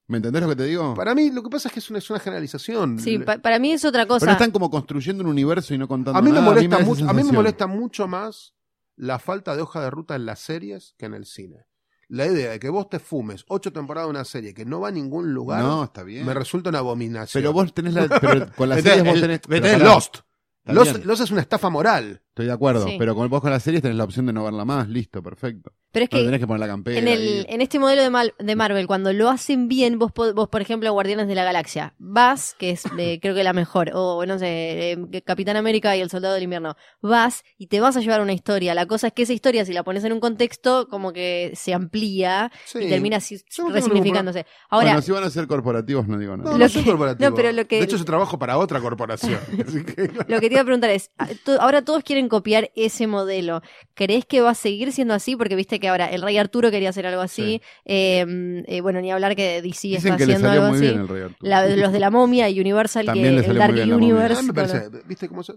¿Me 0.08 0.18
entendés 0.18 0.40
lo 0.42 0.48
que 0.48 0.56
te 0.56 0.64
digo? 0.64 0.94
Para 0.94 1.14
mí 1.16 1.30
lo 1.30 1.42
que 1.42 1.50
pasa 1.50 1.68
es 1.68 1.72
que 1.74 1.80
es 1.80 1.90
una, 1.90 1.98
es 1.98 2.08
una 2.10 2.20
generalización. 2.20 3.00
Sí, 3.00 3.18
pa- 3.18 3.38
para 3.38 3.58
mí 3.58 3.72
es 3.72 3.84
otra 3.84 4.06
cosa. 4.06 4.20
Pero 4.20 4.32
están 4.32 4.52
como 4.52 4.70
construyendo 4.70 5.24
un 5.24 5.30
universo 5.30 5.74
y 5.74 5.78
no 5.78 5.88
contando 5.88 6.16
a 6.18 6.22
mí 6.22 6.30
me 6.30 6.38
nada. 6.38 6.46
molesta 6.46 6.78
mucho, 6.78 6.90
a 6.90 6.94
mí 6.94 7.00
me 7.06 7.06
sensación. 7.14 7.34
molesta 7.34 7.66
mucho 7.66 8.06
más 8.06 8.54
la 8.94 9.18
falta 9.18 9.56
de 9.56 9.62
hoja 9.62 9.80
de 9.80 9.90
ruta 9.90 10.14
en 10.14 10.24
las 10.26 10.38
series 10.38 10.94
que 10.96 11.06
en 11.06 11.14
el 11.14 11.26
cine. 11.26 11.66
La 12.08 12.24
idea 12.26 12.52
de 12.52 12.60
que 12.60 12.68
vos 12.68 12.88
te 12.88 13.00
fumes 13.00 13.44
ocho 13.48 13.72
temporadas 13.72 14.06
de 14.06 14.10
una 14.10 14.24
serie 14.24 14.54
que 14.54 14.64
no 14.64 14.78
va 14.78 14.88
a 14.88 14.92
ningún 14.92 15.34
lugar 15.34 15.60
No, 15.64 15.82
está 15.82 16.04
bien. 16.04 16.24
me 16.24 16.34
resulta 16.34 16.70
una 16.70 16.78
abominación. 16.78 17.42
Pero 17.42 17.52
vos 17.52 17.74
tenés 17.74 17.94
la. 17.94 18.06
Pero 18.20 18.52
con 18.54 18.68
las 18.68 18.80
series 18.84 19.04
vos 19.04 19.20
tenés. 19.20 19.40
pero 19.48 19.76
Lost. 19.84 20.18
Lost 20.64 21.20
es 21.22 21.30
una 21.32 21.40
estafa 21.40 21.68
moral. 21.68 22.22
Estoy 22.36 22.46
de 22.48 22.52
acuerdo. 22.52 22.86
Sí. 22.86 22.96
Pero 22.98 23.14
con, 23.14 23.30
vos 23.30 23.40
con 23.40 23.50
las 23.50 23.62
series 23.62 23.80
tenés 23.80 23.96
la 23.96 24.04
opción 24.04 24.26
de 24.26 24.32
no 24.34 24.44
verla 24.44 24.66
más. 24.66 24.86
Listo, 24.90 25.22
perfecto. 25.22 25.72
Pero 25.90 26.04
es 26.04 26.10
No 26.12 26.18
que 26.18 26.24
tenés 26.26 26.40
que 26.40 26.46
poner 26.46 26.60
la 26.60 26.66
campera. 26.66 26.98
en, 26.98 27.08
el, 27.08 27.24
y- 27.24 27.46
en 27.48 27.62
este 27.62 27.78
modelo 27.78 28.02
de, 28.02 28.10
Mal- 28.10 28.34
de 28.38 28.54
Marvel, 28.54 28.86
cuando 28.86 29.10
lo 29.14 29.30
hacen 29.30 29.68
bien, 29.68 29.98
vos, 29.98 30.12
vos 30.14 30.46
por 30.50 30.60
ejemplo, 30.60 30.92
Guardianes 30.92 31.28
de 31.28 31.34
la 31.34 31.44
Galaxia, 31.44 31.94
vas, 31.98 32.54
que 32.58 32.68
es 32.72 32.82
eh, 32.98 33.18
creo 33.22 33.34
que 33.34 33.42
la 33.42 33.54
mejor, 33.54 33.90
o 33.94 34.26
no 34.26 34.38
sé, 34.38 34.92
eh, 34.92 35.22
Capitán 35.24 35.56
América 35.56 35.96
y 35.96 36.02
el 36.02 36.10
Soldado 36.10 36.34
del 36.34 36.42
Invierno, 36.42 36.76
vas 37.00 37.42
y 37.56 37.68
te 37.68 37.80
vas 37.80 37.96
a 37.96 38.00
llevar 38.00 38.20
una 38.20 38.34
historia. 38.34 38.74
La 38.74 38.84
cosa 38.84 39.06
es 39.06 39.12
que 39.14 39.22
esa 39.22 39.32
historia, 39.32 39.64
si 39.64 39.72
la 39.72 39.82
pones 39.82 40.04
en 40.04 40.12
un 40.12 40.20
contexto, 40.20 40.88
como 40.90 41.14
que 41.14 41.52
se 41.54 41.72
amplía 41.72 42.52
Sí. 42.66 42.80
y 42.82 42.88
termina 42.90 43.16
no 43.16 43.24
tengo 43.56 43.70
resignificándose. 43.70 44.44
Ahora, 44.68 44.88
bueno, 44.88 45.00
si 45.00 45.12
van 45.12 45.24
a 45.24 45.30
ser 45.30 45.46
corporativos, 45.46 46.06
no 46.06 46.18
digo 46.18 46.36
nada. 46.36 46.50
No, 46.50 46.58
Lo 46.58 46.64
no 46.64 46.68
soy 46.68 46.82
que- 46.84 46.90
corporativo. 46.90 47.30
no, 47.30 47.34
pero 47.34 47.50
lo 47.52 47.66
que- 47.66 47.78
De 47.78 47.84
hecho, 47.84 47.96
yo 47.96 48.04
trabajo 48.04 48.38
para 48.38 48.58
otra 48.58 48.82
corporación. 48.82 49.40
Así 49.66 49.82
que- 49.82 50.10
Lo 50.28 50.40
que 50.40 50.48
te 50.48 50.54
iba 50.54 50.60
a 50.60 50.64
preguntar 50.64 50.90
es, 50.90 51.10
ah, 51.16 51.28
ahora 51.60 51.80
todos 51.82 52.02
quieren 52.04 52.25
copiar 52.28 52.70
ese 52.76 53.06
modelo. 53.06 53.62
¿Crees 53.94 54.24
que 54.24 54.40
va 54.40 54.50
a 54.50 54.54
seguir 54.54 54.92
siendo 54.92 55.14
así? 55.14 55.36
Porque 55.36 55.56
viste 55.56 55.78
que 55.80 55.88
ahora 55.88 56.06
el 56.10 56.22
Rey 56.22 56.36
Arturo 56.38 56.70
quería 56.70 56.90
hacer 56.90 57.06
algo 57.06 57.20
así. 57.22 57.60
Sí. 57.60 57.62
Eh, 57.84 58.64
eh, 58.66 58.80
bueno, 58.80 59.00
ni 59.00 59.10
hablar 59.10 59.36
que 59.36 59.62
DC 59.62 59.88
Dicen 59.88 60.14
está 60.14 60.16
que 60.16 60.24
haciendo 60.24 60.50
algo 60.50 60.66
así. 60.66 60.94
La- 61.40 61.66
los 61.68 61.92
de 61.92 62.00
la 62.00 62.10
momia 62.10 62.48
y 62.48 62.60
Universal, 62.60 63.06
También 63.06 63.40
que 63.40 63.46
el 63.50 63.56
Dark. 63.58 63.74
Universe. 63.74 64.38
A 64.38 64.42
mí 64.42 64.48
me 64.48 64.54
parece, 64.54 64.88
viste 65.06 65.28
cómo 65.28 65.42
se- 65.42 65.54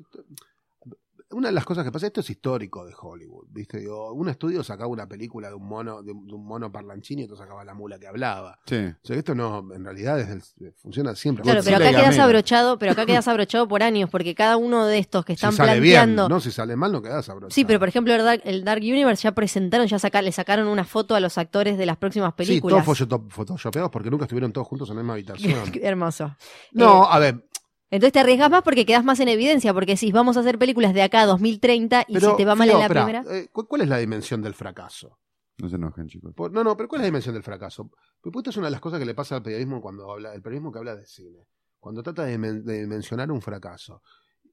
una 1.31 1.49
de 1.49 1.53
las 1.53 1.63
cosas 1.65 1.83
que 1.85 1.91
pasa, 1.91 2.07
esto 2.07 2.21
es 2.21 2.29
histórico 2.29 2.85
de 2.85 2.93
Hollywood, 2.99 3.45
viste, 3.49 3.77
digo, 3.79 4.11
un 4.13 4.29
estudio 4.29 4.63
sacaba 4.63 4.87
una 4.87 5.07
película 5.07 5.49
de 5.49 5.53
un 5.53 5.67
mono, 5.67 6.01
de, 6.01 6.11
un 6.11 6.25
de 6.27 6.33
un 6.33 6.45
mono 6.45 6.71
parlanchín 6.71 7.19
y 7.19 7.23
otro 7.25 7.37
sacaba 7.37 7.63
la 7.63 7.73
mula 7.73 7.99
que 7.99 8.07
hablaba. 8.07 8.57
Sí. 8.65 8.75
O 8.77 9.05
sea, 9.05 9.13
que 9.15 9.19
esto 9.19 9.35
no, 9.35 9.67
en 9.73 9.83
realidad 9.83 10.19
el- 10.19 10.41
funciona 10.81 11.13
siempre. 11.15 11.43
Claro, 11.43 11.61
pero 11.63 11.77
acá 11.77 11.89
quedas 11.91 12.17
abrochado, 12.19 12.79
pero 12.79 12.91
acá 12.93 13.05
quedas 13.05 13.27
abrochado 13.27 13.67
por 13.67 13.83
años, 13.83 14.09
porque 14.09 14.33
cada 14.33 14.57
uno 14.57 14.85
de 14.85 14.97
estos 14.97 15.23
que 15.23 15.33
están 15.33 15.51
si 15.51 15.57
sale 15.57 15.73
planteando. 15.73 16.23
bien, 16.23 16.29
no, 16.35 16.39
si 16.39 16.51
sale 16.51 16.75
mal 16.75 16.91
no 16.91 17.01
quedas 17.01 17.25
sabroso. 17.25 17.53
Sí, 17.53 17.63
pero 17.65 17.79
por 17.79 17.89
ejemplo 17.89 18.13
el 18.15 18.23
Dark, 18.23 18.41
el 18.45 18.63
Dark 18.63 18.81
Universe 18.81 19.23
ya 19.23 19.31
presentaron, 19.33 19.85
ya 19.87 19.99
saca- 19.99 20.21
le 20.21 20.31
sacaron 20.31 20.67
una 20.67 20.83
foto 20.83 21.15
a 21.15 21.19
los 21.19 21.37
actores 21.37 21.77
de 21.77 21.85
las 21.85 21.97
próximas 21.97 22.31
Sí, 22.31 22.37
películas. 22.37 22.83
todos 22.83 22.99
photoshop- 23.01 23.29
photoshopeados 23.29 23.91
porque 23.91 24.09
nunca 24.09 24.25
estuvieron 24.25 24.51
todos 24.51 24.67
juntos 24.67 24.89
en 24.89 24.95
la 24.95 25.01
misma 25.03 25.13
habitación. 25.13 25.59
Hermoso. 25.83 26.35
No, 26.71 27.03
Eh, 27.03 27.07
a 27.11 27.19
ver, 27.19 27.45
Entonces 27.91 28.13
te 28.13 28.19
arriesgas 28.19 28.49
más 28.51 28.61
porque 28.63 28.85
quedas 28.85 29.03
más 29.03 29.19
en 29.19 29.27
evidencia, 29.29 29.73
porque 29.73 29.97
si 29.97 30.11
vamos 30.11 30.37
a 30.37 30.41
hacer 30.41 30.59
películas 30.59 30.93
de 30.93 31.01
acá 31.01 31.21
a 31.21 31.25
2030 31.25 32.05
y 32.07 32.13
pero 32.13 32.31
si 32.31 32.37
te 32.37 32.45
va 32.45 32.55
mal 32.55 32.69
en 32.69 32.79
la 32.79 32.87
primera. 32.89 33.23
eh, 33.31 33.47
¿cu- 33.51 33.67
¿cuál 33.67 33.81
es 33.81 33.89
la 33.89 33.97
dimensión 33.97 34.41
del 34.41 34.53
fracaso? 34.53 35.17
No 35.57 35.67
se 35.69 35.75
enojen, 35.75 36.07
chicos. 36.07 36.33
Por- 36.35 36.51
no, 36.51 36.63
no, 36.63 36.77
pero 36.77 36.87
¿cuál 36.87 37.01
es 37.01 37.03
la 37.03 37.07
dimensión 37.07 37.33
del 37.33 37.43
fracaso? 37.43 37.89
Porque 38.21 38.39
esto 38.39 38.49
es 38.51 38.57
una 38.57 38.67
de 38.67 38.71
las 38.71 38.81
cosas 38.81 38.99
que 38.99 39.05
le 39.05 39.13
pasa 39.15 39.35
al 39.35 39.43
periodismo 39.43 39.81
cuando 39.81 40.09
habla, 40.11 40.33
el 40.33 40.41
periodismo 40.41 40.71
que 40.71 40.77
habla 40.79 40.95
de 40.95 41.05
cine, 41.05 41.47
cuando 41.79 42.01
trata 42.03 42.23
de, 42.25 42.37
men- 42.37 42.63
de 42.63 42.85
mencionar 42.87 43.31
un 43.31 43.41
fracaso. 43.41 44.01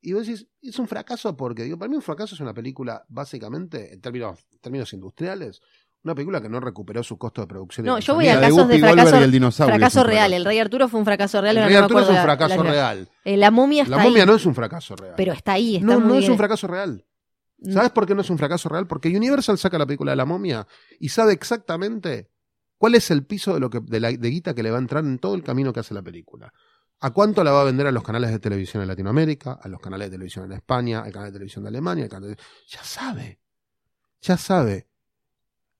Y 0.02 0.12
vos 0.12 0.26
decís, 0.26 0.46
es 0.62 0.78
un 0.78 0.86
fracaso 0.88 1.36
porque, 1.36 1.64
digo, 1.64 1.78
para 1.78 1.88
mí 1.88 1.96
un 1.96 2.02
fracaso 2.02 2.34
es 2.34 2.40
una 2.40 2.54
película, 2.54 3.04
básicamente, 3.08 3.92
en 3.92 4.00
términos, 4.00 4.46
en 4.52 4.58
términos 4.60 4.92
industriales, 4.92 5.60
una 6.06 6.14
película 6.14 6.40
que 6.40 6.48
no 6.48 6.60
recuperó 6.60 7.02
su 7.02 7.18
costo 7.18 7.40
de 7.40 7.46
producción. 7.48 7.84
No, 7.86 7.98
yo 7.98 8.14
voy 8.14 8.28
a 8.28 8.36
de 8.36 8.42
casos 8.42 8.68
de 8.68 8.80
Goldberg 8.80 8.94
fracaso, 9.08 9.24
el 9.24 9.32
dinosaurio 9.32 9.74
fracaso 9.76 10.04
real. 10.04 10.32
El 10.32 10.44
Rey 10.44 10.58
Arturo 10.58 10.88
fue 10.88 11.00
un 11.00 11.04
fracaso 11.06 11.40
real. 11.40 11.56
El 11.58 11.64
Rey 11.64 11.72
no 11.74 11.78
Arturo 11.80 11.98
es 12.00 12.04
acuerdo 12.04 12.20
un 12.20 12.24
fracaso 12.24 12.64
la- 12.64 12.70
real. 12.70 13.08
Eh, 13.24 13.36
la 13.36 13.50
momia 13.50 13.82
está 13.82 13.96
La 13.96 14.02
momia 14.02 14.22
ahí, 14.22 14.26
no 14.28 14.34
es 14.36 14.46
un 14.46 14.54
fracaso 14.54 14.96
real. 14.96 15.14
pero 15.16 15.32
está 15.32 15.52
ahí, 15.52 15.76
está 15.76 15.86
no, 15.86 16.00
muy 16.00 16.08
no 16.08 16.18
es 16.18 16.28
un 16.28 16.36
fracaso 16.38 16.66
real. 16.66 17.04
¿Sabes 17.72 17.90
por 17.90 18.06
qué 18.06 18.14
no 18.14 18.20
es 18.20 18.30
un 18.30 18.38
fracaso 18.38 18.68
real? 18.68 18.86
Porque 18.86 19.08
Universal 19.16 19.58
saca 19.58 19.78
la 19.78 19.86
película 19.86 20.12
de 20.12 20.16
la 20.16 20.24
momia 20.26 20.66
y 21.00 21.08
sabe 21.08 21.32
exactamente 21.32 22.30
cuál 22.78 22.94
es 22.94 23.10
el 23.10 23.24
piso 23.24 23.54
de 23.54 23.60
lo 23.60 23.70
que 23.70 23.80
de, 23.80 23.98
la, 23.98 24.12
de 24.12 24.28
guita 24.30 24.54
que 24.54 24.62
le 24.62 24.70
va 24.70 24.76
a 24.76 24.80
entrar 24.80 25.02
en 25.04 25.18
todo 25.18 25.34
el 25.34 25.42
camino 25.42 25.72
que 25.72 25.80
hace 25.80 25.94
la 25.94 26.02
película. 26.02 26.52
¿A 27.00 27.10
cuánto 27.10 27.42
la 27.44 27.50
va 27.52 27.62
a 27.62 27.64
vender 27.64 27.86
a 27.86 27.92
los 27.92 28.02
canales 28.02 28.30
de 28.30 28.38
televisión 28.38 28.82
en 28.82 28.88
Latinoamérica, 28.88 29.58
a 29.60 29.68
los 29.68 29.80
canales 29.80 30.06
de 30.08 30.12
televisión 30.12 30.44
en 30.46 30.52
España, 30.52 31.00
al 31.00 31.12
canal 31.12 31.28
de 31.28 31.32
televisión 31.32 31.64
de 31.64 31.68
Alemania? 31.68 32.04
al 32.04 32.10
canal 32.10 32.30
de- 32.30 32.36
Ya 32.68 32.82
sabe. 32.84 33.38
Ya 34.22 34.36
sabe. 34.36 34.86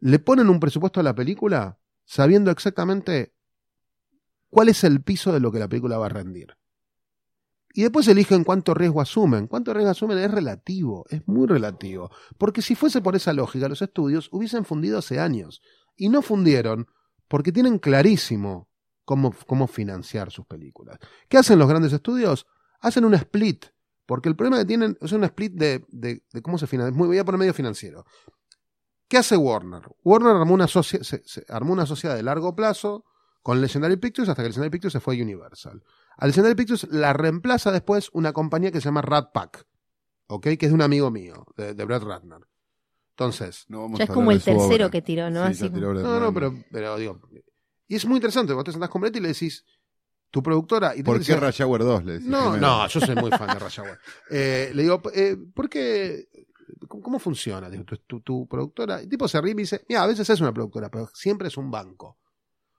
Le 0.06 0.20
ponen 0.20 0.48
un 0.48 0.60
presupuesto 0.60 1.00
a 1.00 1.02
la 1.02 1.16
película 1.16 1.80
sabiendo 2.04 2.52
exactamente 2.52 3.34
cuál 4.50 4.68
es 4.68 4.84
el 4.84 5.02
piso 5.02 5.32
de 5.32 5.40
lo 5.40 5.50
que 5.50 5.58
la 5.58 5.66
película 5.66 5.98
va 5.98 6.06
a 6.06 6.10
rendir. 6.10 6.56
Y 7.74 7.82
después 7.82 8.06
eligen 8.06 8.44
cuánto 8.44 8.72
riesgo 8.72 9.00
asumen. 9.00 9.48
Cuánto 9.48 9.74
riesgo 9.74 9.90
asumen 9.90 10.18
es 10.18 10.30
relativo, 10.30 11.04
es 11.10 11.26
muy 11.26 11.48
relativo. 11.48 12.08
Porque 12.38 12.62
si 12.62 12.76
fuese 12.76 13.02
por 13.02 13.16
esa 13.16 13.32
lógica, 13.32 13.68
los 13.68 13.82
estudios 13.82 14.28
hubiesen 14.30 14.64
fundido 14.64 14.98
hace 14.98 15.18
años. 15.18 15.60
Y 15.96 16.08
no 16.08 16.22
fundieron 16.22 16.86
porque 17.26 17.50
tienen 17.50 17.80
clarísimo 17.80 18.68
cómo, 19.04 19.34
cómo 19.48 19.66
financiar 19.66 20.30
sus 20.30 20.46
películas. 20.46 20.98
¿Qué 21.28 21.36
hacen 21.36 21.58
los 21.58 21.68
grandes 21.68 21.92
estudios? 21.92 22.46
Hacen 22.80 23.04
un 23.04 23.14
split. 23.14 23.66
Porque 24.06 24.28
el 24.28 24.36
problema 24.36 24.58
que 24.58 24.66
tienen 24.66 24.96
es 25.00 25.10
un 25.10 25.24
split 25.24 25.52
de, 25.54 25.84
de- 25.88 26.22
cómo 26.42 26.58
se 26.58 26.68
financia. 26.68 26.96
Voy 26.96 27.18
a 27.18 27.24
poner 27.24 27.40
medio 27.40 27.54
financiero. 27.54 28.06
¿Qué 29.08 29.18
hace 29.18 29.36
Warner? 29.36 29.82
Warner 30.04 30.36
armó 30.36 30.54
una, 30.54 30.66
socia- 30.66 31.02
se- 31.04 31.22
se- 31.24 31.44
armó 31.48 31.72
una 31.72 31.86
sociedad 31.86 32.16
de 32.16 32.22
largo 32.22 32.54
plazo 32.56 33.04
con 33.42 33.60
Legendary 33.60 33.96
Pictures 33.96 34.28
hasta 34.28 34.42
que 34.42 34.48
Legendary 34.48 34.70
Pictures 34.70 34.92
se 34.92 35.00
fue 35.00 35.18
a 35.18 35.22
Universal. 35.22 35.82
A 36.16 36.26
Legendary 36.26 36.54
Pictures 36.56 36.88
la 36.90 37.12
reemplaza 37.12 37.70
después 37.70 38.10
una 38.12 38.32
compañía 38.32 38.72
que 38.72 38.80
se 38.80 38.86
llama 38.86 39.02
Rat 39.02 39.30
Pack, 39.32 39.66
¿ok? 40.26 40.42
Que 40.58 40.66
es 40.66 40.68
de 40.68 40.74
un 40.74 40.82
amigo 40.82 41.10
mío, 41.10 41.46
de, 41.56 41.74
de 41.74 41.84
Brett 41.84 42.02
Ratner. 42.02 42.40
Entonces, 43.10 43.64
No 43.68 43.82
vamos 43.82 43.98
Ya 43.98 44.04
a 44.04 44.06
es 44.06 44.10
como 44.12 44.30
el 44.32 44.42
tercero 44.42 44.66
obra. 44.86 44.90
que 44.90 45.02
tiró, 45.02 45.30
¿no? 45.30 45.44
Sí, 45.46 45.52
Así 45.52 45.70
tiró 45.70 45.94
no, 45.94 46.20
no, 46.20 46.34
pero, 46.34 46.54
pero 46.70 46.96
digo, 46.98 47.20
y 47.88 47.94
es 47.94 48.04
muy 48.04 48.16
interesante, 48.16 48.52
vos 48.52 48.64
te 48.64 48.72
sentás 48.72 48.90
con 48.90 49.00
Brett 49.00 49.16
y 49.16 49.20
le 49.20 49.28
decís, 49.28 49.64
tu 50.30 50.42
productora... 50.42 50.94
Y 50.96 51.02
¿Por 51.04 51.24
qué 51.24 51.36
Rush 51.36 51.62
Hour 51.62 51.84
2? 51.84 52.04
Le 52.04 52.12
decís 52.14 52.26
No, 52.26 52.50
primero. 52.50 52.60
no, 52.66 52.88
yo 52.88 53.00
soy 53.00 53.14
muy 53.14 53.30
fan 53.30 53.46
de 53.46 53.58
Rush 53.60 53.78
Hour. 53.80 53.98
Eh, 54.30 54.70
le 54.74 54.82
digo, 54.82 55.00
eh, 55.14 55.36
¿por 55.54 55.68
qué? 55.70 56.26
¿Cómo, 56.88 57.02
cómo 57.02 57.18
funciona? 57.18 57.68
Digo, 57.70 57.84
tu, 57.84 57.96
tu- 57.98 58.20
tu 58.20 58.46
productora. 58.48 59.00
El 59.00 59.08
tipo 59.08 59.26
se 59.28 59.40
ríe 59.40 59.52
y 59.52 59.54
dice, 59.56 59.84
mira, 59.88 60.02
a 60.02 60.06
veces 60.06 60.28
es 60.30 60.40
una 60.40 60.52
productora, 60.52 60.90
pero 60.90 61.08
siempre 61.14 61.48
es 61.48 61.56
un 61.56 61.70
banco. 61.70 62.18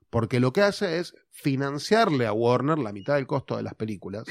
Porque 0.09 0.39
lo 0.39 0.53
que 0.53 0.61
hace 0.61 0.99
es 0.99 1.13
financiarle 1.31 2.25
a 2.27 2.33
Warner 2.33 2.77
la 2.79 2.93
mitad 2.93 3.15
del 3.15 3.27
costo 3.27 3.57
de 3.57 3.63
las 3.63 3.73
películas 3.75 4.23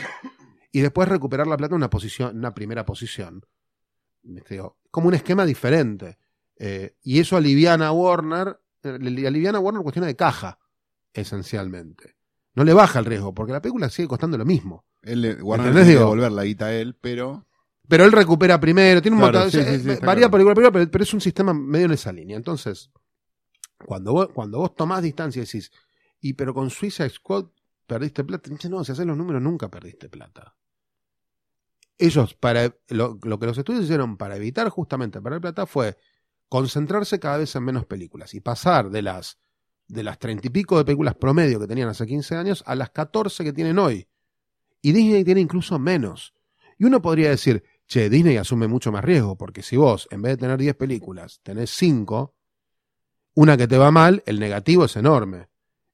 y 0.72 0.80
después 0.80 1.08
recuperar 1.08 1.46
la 1.46 1.56
plata 1.56 1.74
en 1.74 1.76
una 1.76 1.90
posición, 1.90 2.36
una 2.36 2.54
primera 2.54 2.84
posición. 2.86 3.44
Digo, 4.22 4.78
Como 4.90 5.08
un 5.08 5.14
esquema 5.14 5.44
diferente. 5.44 6.18
Eh, 6.58 6.96
y 7.02 7.20
eso 7.20 7.36
aliviana 7.36 7.88
a 7.88 7.92
Warner, 7.92 8.58
eh, 8.82 8.98
le 8.98 9.26
aliviana 9.28 9.58
a 9.58 9.60
Warner 9.60 9.82
cuestión 9.82 10.06
de 10.06 10.16
caja, 10.16 10.58
esencialmente. 11.12 12.16
No 12.54 12.64
le 12.64 12.72
baja 12.72 12.98
el 12.98 13.04
riesgo, 13.04 13.34
porque 13.34 13.52
la 13.52 13.60
película 13.60 13.90
sigue 13.90 14.08
costando 14.08 14.38
lo 14.38 14.44
mismo. 14.46 14.84
Él 15.02 15.20
le, 15.20 15.42
Warner 15.42 15.72
que 15.74 15.80
Digo- 15.84 16.00
devolver 16.00 16.32
la 16.32 16.44
guita 16.44 16.66
a 16.66 16.74
él, 16.74 16.94
pero 16.98 17.46
Pero 17.88 18.04
él 18.04 18.12
recupera 18.12 18.58
primero, 18.60 19.00
tiene 19.02 19.16
un 19.16 19.22
Claro, 19.22 19.38
montón 19.40 19.50
sí, 19.50 19.58
sí, 19.64 19.80
sí, 19.80 19.90
está 19.90 20.06
varía 20.06 20.30
película 20.30 20.54
pero, 20.54 20.90
pero 20.90 21.04
es 21.04 21.14
un 21.14 21.20
sistema 21.20 21.54
medio 21.54 21.86
en 21.86 21.92
esa 21.92 22.12
línea. 22.12 22.36
Entonces, 22.36 22.90
cuando 23.86 24.12
vos, 24.12 24.28
cuando 24.34 24.58
vos 24.58 24.74
tomás 24.74 25.02
distancia 25.02 25.42
y 25.42 25.46
decís, 25.46 25.70
y 26.20 26.32
pero 26.34 26.54
con 26.54 26.70
Suicide 26.70 27.10
Squad 27.10 27.46
perdiste 27.86 28.24
plata, 28.24 28.50
dice, 28.50 28.68
no, 28.68 28.84
si 28.84 28.92
haces 28.92 29.06
los 29.06 29.16
números 29.16 29.42
nunca 29.42 29.70
perdiste 29.70 30.08
plata. 30.08 30.54
Ellos, 31.98 32.34
para 32.34 32.74
lo, 32.88 33.18
lo 33.22 33.38
que 33.38 33.46
los 33.46 33.56
estudios 33.58 33.84
hicieron 33.84 34.16
para 34.16 34.36
evitar 34.36 34.68
justamente 34.68 35.20
perder 35.22 35.40
plata 35.40 35.66
fue 35.66 35.96
concentrarse 36.48 37.18
cada 37.18 37.38
vez 37.38 37.54
en 37.56 37.64
menos 37.64 37.86
películas 37.86 38.34
y 38.34 38.40
pasar 38.40 38.90
de 38.90 39.02
las 39.02 39.38
de 39.88 40.02
las 40.02 40.18
treinta 40.18 40.46
y 40.48 40.50
pico 40.50 40.76
de 40.78 40.84
películas 40.84 41.14
promedio 41.14 41.60
que 41.60 41.66
tenían 41.68 41.88
hace 41.88 42.06
15 42.06 42.34
años 42.36 42.64
a 42.66 42.74
las 42.74 42.90
14 42.90 43.44
que 43.44 43.52
tienen 43.52 43.78
hoy. 43.78 44.08
Y 44.82 44.92
Disney 44.92 45.24
tiene 45.24 45.40
incluso 45.40 45.78
menos. 45.78 46.34
Y 46.78 46.84
uno 46.84 47.00
podría 47.00 47.30
decir, 47.30 47.62
che, 47.86 48.08
Disney 48.10 48.36
asume 48.36 48.66
mucho 48.68 48.92
más 48.92 49.04
riesgo, 49.04 49.36
porque 49.36 49.62
si 49.62 49.76
vos, 49.76 50.08
en 50.10 50.22
vez 50.22 50.32
de 50.32 50.36
tener 50.38 50.58
10 50.58 50.74
películas, 50.76 51.40
tenés 51.42 51.70
5, 51.70 52.34
una 53.34 53.56
que 53.56 53.68
te 53.68 53.78
va 53.78 53.90
mal, 53.90 54.22
el 54.26 54.40
negativo 54.40 54.84
es 54.84 54.96
enorme. 54.96 55.48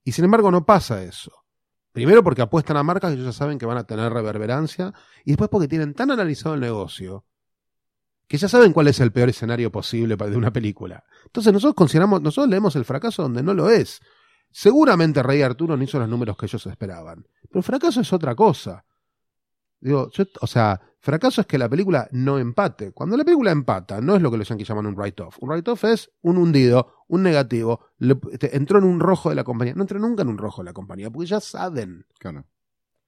Y 0.05 0.13
sin 0.13 0.25
embargo 0.25 0.51
no 0.51 0.65
pasa 0.65 1.03
eso. 1.03 1.33
Primero 1.93 2.25
porque 2.25 2.43
apuestan 2.43 2.77
a 2.77 2.83
marcas 2.83 3.11
que 3.11 3.15
ellos 3.15 3.27
ya 3.27 3.39
saben 3.39 3.59
que 3.59 3.67
van 3.67 3.77
a 3.77 3.85
tener 3.85 4.13
reverberancia, 4.13 4.93
y 5.25 5.33
después 5.33 5.51
porque 5.51 5.69
tienen 5.69 5.95
tan 5.95 6.11
analizado 6.11 6.55
el 6.55 6.61
negocio 6.61 7.25
que 8.27 8.39
ya 8.39 8.49
saben 8.49 8.73
cuál 8.73 8.89
es 8.89 8.99
el 9.01 9.13
peor 9.13 9.29
escenario 9.29 9.71
posible 9.71 10.17
de 10.17 10.37
una 10.37 10.51
película. 10.51 11.05
Entonces 11.27 11.53
nosotros 11.53 11.75
consideramos, 11.75 12.23
nosotros 12.23 12.49
leemos 12.49 12.75
el 12.77 12.87
fracaso 12.87 13.23
donde 13.23 13.43
no 13.43 13.53
lo 13.53 13.69
es. 13.69 14.01
Seguramente 14.51 15.23
Rey 15.23 15.43
Arturo 15.43 15.77
no 15.77 15.85
hizo 15.85 15.99
los 15.99 16.09
números 16.09 16.39
que 16.39 16.47
ellos 16.47 16.67
esperaban, 16.67 17.27
pero 17.51 17.63
fracaso 17.63 18.01
es 18.01 18.11
otra 18.11 18.35
cosa. 18.35 18.87
Digo, 19.83 20.11
yo- 20.13 20.25
o 20.41 20.47
sea, 20.47 20.81
fracaso 21.01 21.41
es 21.43 21.47
que 21.47 21.59
la 21.59 21.69
película 21.69 22.09
no 22.13 22.39
empate. 22.39 22.93
Cuando 22.93 23.17
la 23.17 23.25
película 23.25 23.51
empata, 23.51 24.01
no 24.01 24.15
es 24.17 24.23
lo 24.23 24.31
que 24.31 24.37
los 24.39 24.49
yankees 24.49 24.69
llaman 24.69 24.87
un 24.87 24.95
write-off. 24.97 25.37
Un 25.41 25.51
write-off 25.51 25.85
es 25.85 26.11
un 26.23 26.39
hundido, 26.39 26.95
un 27.09 27.23
negativo, 27.25 27.81
le- 27.99 28.15
te- 28.15 28.57
entró 28.57 28.79
en 28.79 28.85
un 28.85 29.01
rojo 29.01 29.29
de 29.29 29.35
la 29.35 29.45
compañía. 29.45 29.75
No 29.75 29.83
entró 29.83 29.99
nunca 29.99 30.23
en 30.23 30.29
un 30.29 30.39
rojo 30.39 30.63
de 30.63 30.67
la 30.67 30.73
compañía, 30.73 31.11
porque 31.11 31.27
ya 31.29 31.41
saben. 31.41 32.07
claro. 32.19 32.47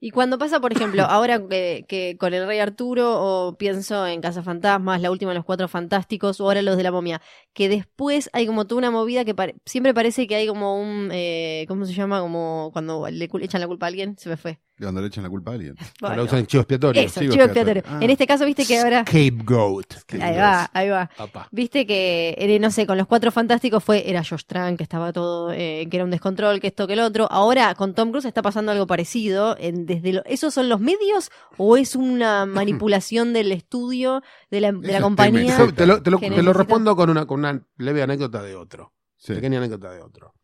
Y 0.01 0.11
cuando 0.11 0.37
pasa, 0.37 0.61
por 0.61 0.71
ejemplo, 0.73 1.03
ahora 1.09 1.49
que, 1.49 1.87
que 1.89 2.17
con 2.19 2.35
el 2.35 2.47
Rey 2.47 2.59
Arturo, 2.59 3.15
o 3.23 3.57
pienso 3.57 4.07
en 4.07 4.21
Casa 4.21 4.43
Fantasmas, 4.43 5.01
la 5.01 5.11
última 5.11 5.31
de 5.31 5.37
los 5.37 5.47
Cuatro 5.47 5.67
Fantásticos, 5.67 6.41
o 6.41 6.45
ahora 6.45 6.61
los 6.61 6.77
de 6.77 6.83
la 6.83 6.93
momia, 6.93 7.23
que 7.55 7.71
después 7.71 8.29
hay 8.35 8.47
como 8.47 8.67
toda 8.67 8.81
una 8.81 8.91
movida 8.91 9.25
que 9.25 9.35
pare- 9.35 9.55
siempre 9.65 9.95
parece 9.95 10.27
que 10.27 10.35
hay 10.35 10.47
como 10.47 10.79
un, 10.79 11.09
eh, 11.13 11.65
¿cómo 11.69 11.87
se 11.87 11.95
llama? 11.95 12.21
Como 12.21 12.69
cuando 12.75 13.09
le 13.09 13.31
cul- 13.31 13.45
echan 13.45 13.63
la 13.63 13.67
culpa 13.69 13.87
a 13.87 13.89
alguien, 13.89 14.19
se 14.19 14.29
me 14.29 14.37
fue. 14.37 14.61
Cuando 14.79 15.01
le 15.01 15.07
echan 15.07 15.23
la 15.23 15.31
culpa 15.31 15.53
a 15.53 15.55
alguien. 15.55 15.77
Bueno, 16.01 16.17
Lo 16.17 16.25
usan 16.25 16.41
en 16.41 16.47
chivo 16.47 16.63
expiatorio. 16.63 17.01
eso, 17.03 17.21
chivo 17.21 17.33
chivo 17.33 17.45
expiatorio. 17.45 17.79
expiatorio. 17.79 18.01
Ah. 18.01 18.05
En 18.05 18.11
este 18.11 18.27
caso, 18.27 18.45
viste 18.45 18.67
que 18.67 18.79
ahora... 18.81 19.05
Scapegoat. 19.07 19.95
Ahí 20.21 20.37
va, 20.37 20.71
ahí 20.73 20.89
va. 20.89 21.11
Papá. 21.17 21.49
Viste 21.53 21.87
que, 21.87 22.35
eh, 22.37 22.59
no 22.59 22.71
sé, 22.73 22.85
con 22.87 22.99
los 22.99 23.07
cuatro 23.07 23.31
fantásticos 23.31 23.85
fue, 23.85 24.11
era 24.11 24.25
Josh 24.25 24.43
Trank, 24.47 24.77
que 24.79 24.83
estaba 24.83 25.13
todo, 25.13 25.53
eh, 25.53 25.87
que 25.89 25.97
era 25.97 26.05
un 26.05 26.11
descontrol, 26.11 26.59
que 26.61 26.67
esto, 26.67 26.87
que 26.89 26.95
el 26.95 27.01
otro. 27.01 27.29
Ahora 27.31 27.75
con 27.77 27.95
Tom 27.95 28.11
Cruise 28.11 28.25
está 28.25 28.43
pasando 28.43 28.73
algo 28.73 28.87
parecido. 28.89 29.57
En, 29.61 29.87
desde 29.87 30.13
lo- 30.15 30.25
¿Esos 30.25 30.53
son 30.53 30.69
los 30.69 30.81
medios 30.81 31.31
o 31.57 31.77
es 31.77 31.95
una 31.95 32.45
manipulación 32.47 33.33
del 33.33 33.53
estudio, 33.53 34.23
de 34.51 34.61
la, 34.61 34.73
de 34.73 34.93
la 34.93 35.01
compañía? 35.01 35.57
Te 35.75 35.87
lo, 35.87 36.03
te 36.03 36.11
lo- 36.11 36.19
te 36.19 36.31
respondo 36.53 36.97
con 36.97 37.11
una, 37.11 37.27
con 37.27 37.39
una 37.41 37.63
leve 37.79 38.03
anécdota 38.03 38.43
de 38.43 38.57
otro. 38.57 38.93
Sí. 39.17 39.35
Pequeña 39.35 39.59
anécdota 39.59 39.91
de 39.93 40.03
otro. 40.03 40.35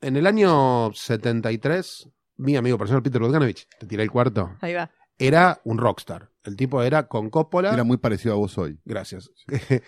En 0.00 0.16
el 0.16 0.26
año 0.26 0.92
73, 0.94 2.08
mi 2.36 2.56
amigo 2.56 2.78
personal 2.78 3.02
Peter 3.02 3.20
Bogdanovich, 3.20 3.66
te 3.78 3.86
tiré 3.86 4.02
el 4.02 4.10
cuarto, 4.10 4.56
Ahí 4.60 4.74
va. 4.74 4.90
era 5.18 5.60
un 5.64 5.78
rockstar. 5.78 6.30
El 6.44 6.56
tipo 6.56 6.82
era 6.82 7.08
con 7.08 7.30
Coppola. 7.30 7.72
Era 7.72 7.84
muy 7.84 7.96
parecido 7.96 8.34
a 8.34 8.38
vos 8.38 8.56
hoy. 8.58 8.78
Gracias. 8.84 9.30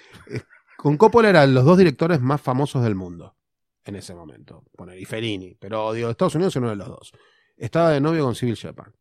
con 0.76 0.96
Coppola 0.96 1.28
eran 1.28 1.55
los 1.55 1.64
dos 1.64 1.78
directores 1.78 2.20
más 2.20 2.40
famosos 2.40 2.82
del 2.82 2.94
mundo 2.94 3.36
en 3.84 3.96
ese 3.96 4.14
momento. 4.14 4.64
Poner 4.76 4.99
y 4.99 5.05
Fellini, 5.05 5.55
pero 5.55 5.92
digo, 5.92 6.11
Estados 6.11 6.34
Unidos 6.34 6.53
es 6.53 6.57
uno 6.57 6.70
de 6.70 6.76
los 6.76 6.88
dos. 6.88 7.12
Estaba 7.57 7.90
de 7.90 8.01
novio 8.01 8.24
con 8.24 8.34
Civil 8.34 8.55
Shepard. 8.55 8.92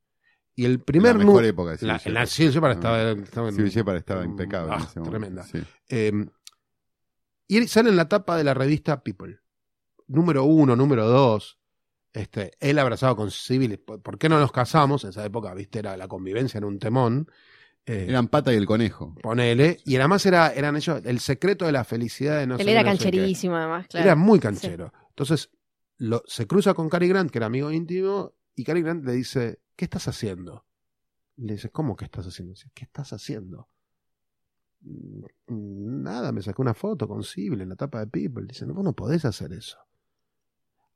Y 0.55 0.65
el 0.65 0.79
primer 0.81 1.15
la 1.17 1.23
mejor 1.25 1.45
época 1.45 1.71
de 1.71 1.77
Civil 1.77 1.87
la, 1.93 1.97
Shepard. 1.97 2.13
la 2.13 2.25
Civil 2.25 2.51
Shepard 2.51 2.71
estaba, 2.71 3.11
estaba 3.11 3.49
en- 3.49 3.55
Civil 3.55 3.71
Shepard 3.71 3.97
estaba 3.97 4.25
impecable. 4.25 4.73
en 4.73 4.81
Ah, 4.81 4.85
ese 4.89 4.99
momento. 4.99 5.09
tremenda. 5.17 5.43
Sí. 5.43 5.63
Eh, 5.89 6.11
y 7.47 7.57
él 7.57 7.67
sale 7.67 7.89
en 7.89 7.95
la 7.95 8.07
tapa 8.09 8.35
de 8.37 8.43
la 8.43 8.53
revista 8.53 9.03
People. 9.03 9.39
Número 10.07 10.43
uno, 10.45 10.75
número 10.75 11.07
dos. 11.07 11.59
Este, 12.13 12.51
él 12.59 12.79
abrazado 12.79 13.15
con 13.15 13.29
Civil. 13.31 13.77
¿Por 13.79 14.17
qué 14.17 14.29
no 14.29 14.39
nos 14.39 14.51
casamos? 14.51 15.03
En 15.03 15.11
esa 15.11 15.25
época, 15.25 15.53
viste, 15.53 15.79
era 15.79 15.95
la 15.97 16.07
convivencia 16.07 16.57
en 16.57 16.63
un 16.63 16.79
temón. 16.79 17.29
Eh, 17.85 18.05
Eran 18.09 18.27
Pata 18.27 18.51
y 18.53 18.57
el 18.57 18.65
conejo. 18.65 19.15
ponele. 19.21 19.77
Y 19.85 19.95
además 19.95 20.25
era, 20.25 20.49
eran 20.53 20.75
ellos 20.75 21.01
el 21.05 21.19
secreto 21.19 21.65
de 21.65 21.71
la 21.71 21.83
felicidad 21.83 22.39
de 22.39 22.47
no 22.47 22.55
Él 22.55 22.65
sé 22.65 22.71
era 22.71 22.81
no 22.81 22.87
cancherísimo, 22.89 23.55
además, 23.55 23.87
claro. 23.87 24.05
Era 24.05 24.15
muy 24.15 24.39
canchero. 24.39 24.91
Entonces, 25.09 25.51
lo, 25.97 26.21
se 26.25 26.47
cruza 26.47 26.73
con 26.73 26.89
Cary 26.89 27.07
Grant, 27.07 27.31
que 27.31 27.37
era 27.39 27.45
amigo 27.45 27.71
íntimo, 27.71 28.33
y 28.55 28.63
Cary 28.63 28.81
Grant 28.81 29.05
le 29.05 29.13
dice, 29.13 29.61
¿qué 29.75 29.85
estás 29.85 30.07
haciendo? 30.07 30.65
Le 31.37 31.53
dice, 31.53 31.69
¿cómo 31.69 31.95
que 31.95 32.05
estás 32.05 32.25
haciendo? 32.27 32.53
Dice, 32.55 32.69
¿qué 32.73 32.83
estás 32.85 33.13
haciendo? 33.13 33.69
"Mm, 34.81 35.23
Nada, 36.03 36.31
me 36.31 36.41
saqué 36.41 36.61
una 36.61 36.73
foto 36.73 37.07
con 37.07 37.23
Civil 37.23 37.61
en 37.61 37.69
la 37.69 37.75
tapa 37.75 37.99
de 37.99 38.07
People. 38.07 38.45
Dice, 38.47 38.65
no, 38.65 38.73
vos 38.73 38.83
no 38.83 38.93
podés 38.93 39.23
hacer 39.25 39.53
eso. 39.53 39.77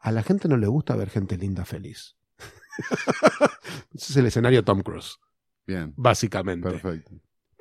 A 0.01 0.11
la 0.11 0.23
gente 0.23 0.47
no 0.47 0.57
le 0.57 0.67
gusta 0.67 0.95
ver 0.95 1.09
gente 1.09 1.37
linda 1.37 1.65
feliz. 1.65 2.15
Ese 3.93 4.11
es 4.11 4.17
el 4.17 4.25
escenario 4.25 4.63
Tom 4.63 4.81
Cruise, 4.81 5.17
Bien. 5.65 5.93
básicamente. 5.95 6.69
Perfecto. 6.69 7.11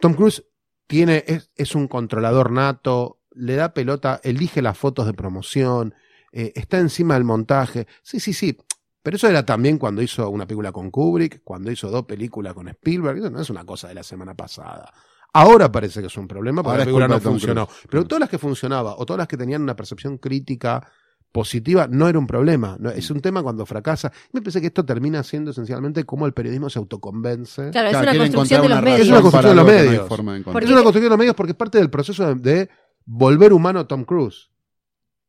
Tom 0.01 0.14
Cruise 0.14 0.45
tiene, 0.86 1.24
es, 1.26 1.51
es 1.55 1.74
un 1.74 1.86
controlador 1.86 2.51
nato, 2.51 3.20
le 3.32 3.55
da 3.57 3.74
pelota, 3.74 4.20
elige 4.24 4.62
las 4.62 4.76
fotos 4.78 5.07
de 5.07 5.14
promoción, 5.14 5.95
eh, 6.32 6.53
está 6.55 6.78
encima 6.78 7.14
del 7.14 7.24
montaje. 7.24 7.86
Sí, 8.03 8.20
sí, 8.20 8.32
sí. 8.32 8.57
Pero 9.03 9.16
eso 9.16 9.28
era 9.28 9.45
también 9.47 9.78
cuando 9.78 10.03
hizo 10.03 10.28
una 10.28 10.47
película 10.47 10.72
con 10.72 10.91
Kubrick, 10.91 11.43
cuando 11.43 11.70
hizo 11.70 11.91
dos 11.91 12.05
películas 12.05 12.55
con 12.55 12.68
Spielberg. 12.68 13.18
Eso 13.18 13.30
no 13.30 13.41
es 13.41 13.51
una 13.51 13.64
cosa 13.64 13.88
de 13.88 13.95
la 13.95 14.03
semana 14.03 14.34
pasada. 14.34 14.93
Ahora 15.32 15.70
parece 15.70 16.01
que 16.01 16.09
es 16.09 16.16
un 16.16 16.28
problema 16.28 16.62
porque 16.62 16.72
Ahora 16.72 16.80
la 16.80 16.84
película 16.84 17.09
no 17.09 17.20
funcionó. 17.20 17.68
Pero 17.88 18.05
todas 18.05 18.20
las 18.20 18.28
que 18.28 18.38
funcionaba 18.38 18.97
o 18.99 19.07
todas 19.07 19.18
las 19.18 19.28
que 19.28 19.36
tenían 19.36 19.62
una 19.62 19.76
percepción 19.76 20.18
crítica 20.18 20.86
positiva 21.33 21.87
no 21.89 22.09
era 22.09 22.18
un 22.18 22.26
problema. 22.26 22.76
No, 22.81 22.91
es 22.91 23.11
un 23.11 23.20
tema 23.20 23.43
cuando 23.43 23.64
fracasa. 23.66 24.12
Me 24.33 24.41
parece 24.41 24.61
que 24.61 24.68
esto 24.68 24.85
termina 24.85 25.22
siendo 25.22 25.51
esencialmente 25.53 26.05
cómo 26.05 26.26
el 26.26 26.33
periodismo 26.33 26.68
se 26.70 26.78
autoconvence. 26.78 27.70
Claro, 27.70 27.89
es 27.89 27.93
Claro, 27.97 28.11
una 28.11 28.18
construcción 28.20 28.62
de 28.62 28.68
los 28.68 28.83
medios. 28.83 29.01
Es 29.01 29.09
una 29.09 29.20
construcción 29.20 29.51
de 29.57 29.62
los 29.62 29.64
no 29.66 29.72
medios. 29.72 30.03
de. 30.03 30.09
Porque- 30.53 30.64
Es 30.66 30.70
una 30.72 30.83
construcción 30.83 31.03
de 31.05 31.09
los 31.11 31.18
medios 31.18 31.35
porque 31.35 31.51
es 31.53 31.57
parte 31.57 31.78
del 31.78 31.91
proceso 31.91 32.35
de, 32.35 32.35
de 32.35 32.68
volver 33.05 33.53
humano 33.53 33.81
a 33.81 33.87
Tom 33.89 34.05
Cruise. 34.05 34.51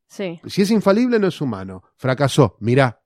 Sí. 0.06 0.40
Si 0.46 0.62
es 0.62 0.70
infalible, 0.70 1.18
no 1.18 1.26
es 1.28 1.40
humano. 1.40 1.82
Fracasó. 1.96 2.56
Mirá. 2.60 3.01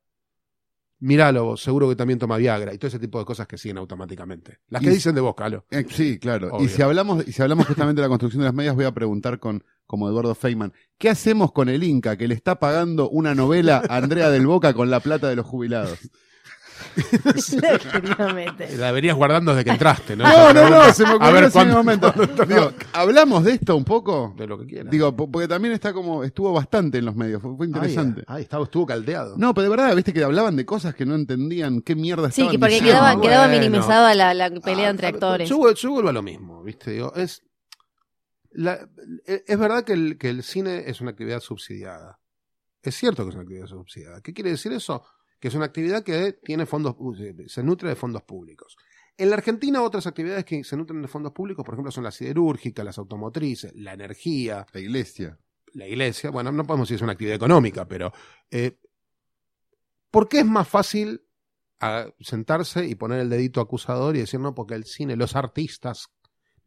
Míralo, 1.07 1.44
vos, 1.44 1.62
seguro 1.62 1.88
que 1.88 1.94
también 1.94 2.18
toma 2.18 2.36
Viagra 2.36 2.74
y 2.74 2.78
todo 2.78 2.88
ese 2.88 2.98
tipo 2.98 3.20
de 3.20 3.24
cosas 3.24 3.46
que 3.46 3.57
siguen 3.57 3.78
automáticamente. 3.78 4.59
Las 4.68 4.82
que 4.82 4.88
Y- 4.88 4.94
dicen 4.94 5.14
de 5.14 5.20
vos, 5.20 5.34
Calo. 5.36 5.64
Eh, 5.70 5.84
Sí, 5.88 6.18
claro. 6.18 6.48
Obvio. 6.52 6.66
Y 6.66 6.68
si 6.68 6.82
hablamos, 6.82 7.26
y 7.28 7.32
si 7.32 7.40
hablamos 7.42 7.66
justamente 7.66 8.00
de 8.00 8.07
la 8.07 8.09
construcción 8.09 8.40
de 8.40 8.46
las 8.46 8.54
medias, 8.54 8.74
voy 8.74 8.86
a 8.86 8.92
preguntar 8.92 9.38
con, 9.38 9.62
como 9.86 10.09
Eduardo 10.09 10.34
Feynman, 10.34 10.72
¿qué 10.98 11.09
hacemos 11.09 11.52
con 11.52 11.68
el 11.68 11.84
Inca 11.84 12.16
que 12.16 12.26
le 12.26 12.34
está 12.34 12.59
pagando 12.59 13.09
una 13.09 13.34
novela 13.36 13.82
a 13.88 13.96
Andrea 13.98 14.30
del 14.30 14.46
Boca 14.48 14.74
con 14.74 14.90
la 14.90 14.98
plata 14.98 15.28
de 15.28 15.36
los 15.36 15.46
jubilados? 15.46 15.96
Definitivamente. 16.97 18.77
La 18.77 18.87
deberías 18.89 19.16
guardando 19.16 19.53
desde 19.53 19.64
que 19.64 19.70
entraste, 19.70 20.16
¿no? 20.16 20.24
No, 20.24 20.53
no, 20.53 20.70
no, 20.70 20.93
se 20.93 21.03
me 21.05 21.11
A 21.11 21.14
ocurrió 21.16 21.33
ver, 21.35 21.43
en 21.43 21.49
ese 21.49 21.53
¿cuándo- 21.59 21.77
momento. 21.77 22.12
Digo, 22.49 22.72
¿hablamos 22.93 23.45
de 23.45 23.53
esto 23.53 23.77
un 23.77 23.85
poco? 23.85 24.35
De 24.37 24.47
lo 24.47 24.59
que 24.59 24.66
quieras. 24.66 24.91
Digo, 24.91 25.14
po- 25.14 25.31
porque 25.31 25.49
también 25.49 25.74
está 25.74 25.93
como, 25.93 26.24
estuvo 26.24 26.53
bastante 26.53 26.99
en 26.99 27.05
los 27.05 27.14
medios, 27.14 27.41
fue, 27.43 27.57
fue 27.57 27.66
interesante. 27.66 28.22
Ahí, 28.27 28.43
estaba, 28.43 28.64
estuvo 28.64 28.87
caldeado. 28.87 29.37
No, 29.37 29.55
pero 29.55 29.64
de 29.64 29.68
verdad, 29.70 29.95
viste 29.95 30.12
que 30.12 30.22
hablaban 30.24 30.57
de 30.57 30.64
cosas 30.66 30.95
que 30.95 31.05
no 31.07 31.14
entendían 31.14 31.81
qué 31.83 31.95
mierda 31.95 32.31
Sí, 32.31 32.43
estaban 32.43 32.53
que 32.53 32.59
porque 32.59 32.74
diciendo. 32.74 32.93
quedaba, 33.01 33.12
bueno. 33.14 33.22
quedaba 33.29 33.49
minimizada 33.49 34.14
la, 34.14 34.35
la 34.35 34.51
pelea 34.51 34.89
Ah, 34.89 34.91
entre 34.91 35.07
a 35.07 35.11
ver, 35.11 35.14
actores. 35.16 35.49
Yo, 35.49 35.59
vuel- 35.59 35.74
yo 35.74 35.91
vuelvo 35.91 36.09
a 36.09 36.12
lo 36.12 36.22
mismo, 36.22 36.62
¿viste? 36.62 36.91
Digo, 36.93 37.12
es, 37.14 37.43
la- 38.53 38.89
e- 39.27 39.45
es 39.47 39.59
verdad 39.59 39.85
que 39.85 39.93
el, 39.93 40.18
que 40.18 40.29
el 40.31 40.43
cine 40.43 40.85
es 40.87 41.01
una 41.01 41.11
actividad 41.11 41.41
subsidiada. 41.41 42.18
Es 42.83 42.95
cierto 42.95 43.24
que 43.24 43.31
es 43.31 43.35
una 43.35 43.43
actividad 43.43 43.66
subsidiada. 43.66 44.20
¿Qué 44.20 44.33
quiere 44.33 44.51
decir 44.51 44.72
eso? 44.72 45.03
Que 45.39 45.49
es 45.49 45.55
una 45.55 45.66
actividad 45.66 46.03
que 46.03 46.32
tiene 46.32 46.66
fondos, 46.66 46.97
se 47.47 47.62
nutre 47.62 47.89
de 47.91 47.97
fondos 47.97 48.22
públicos. 48.22 48.76
En 49.18 49.30
la 49.30 49.37
Argentina, 49.37 49.82
otras 49.82 50.07
actividades 50.07 50.45
que 50.45 50.62
se 50.62 50.76
nutren 50.76 51.01
de 51.01 51.09
fondos 51.09 51.32
públicos, 51.32 51.64
por 51.64 51.74
ejemplo, 51.74 51.91
son 51.91 52.05
la 52.05 52.11
siderúrgica, 52.11 52.84
las 52.84 52.99
automotrices, 52.99 53.72
la 53.74 53.95
energía, 53.95 54.66
La 54.72 54.80
iglesia. 54.80 55.39
la 55.72 55.87
iglesia. 55.89 56.30
Bueno, 56.30 56.53
no 56.53 56.64
podemos 56.64 56.87
decir 56.89 56.97
que 56.97 56.99
es 56.99 57.03
una 57.03 57.12
actividad 57.12 57.37
económica, 57.37 57.87
pero. 57.87 58.12
eh, 58.51 58.78
¿Por 60.11 60.28
qué 60.28 60.41
es 60.41 60.47
más 60.47 60.68
fácil 60.68 61.22
a 61.80 62.07
sentarse 62.20 62.87
y 62.87 62.95
poner 62.95 63.20
el 63.20 63.28
dedito 63.28 63.61
acusador 63.61 64.16
y 64.16 64.20
decir, 64.20 64.41
no, 64.41 64.55
porque 64.55 64.74
el 64.74 64.84
cine, 64.84 65.16
los 65.16 65.37
artistas, 65.37 66.09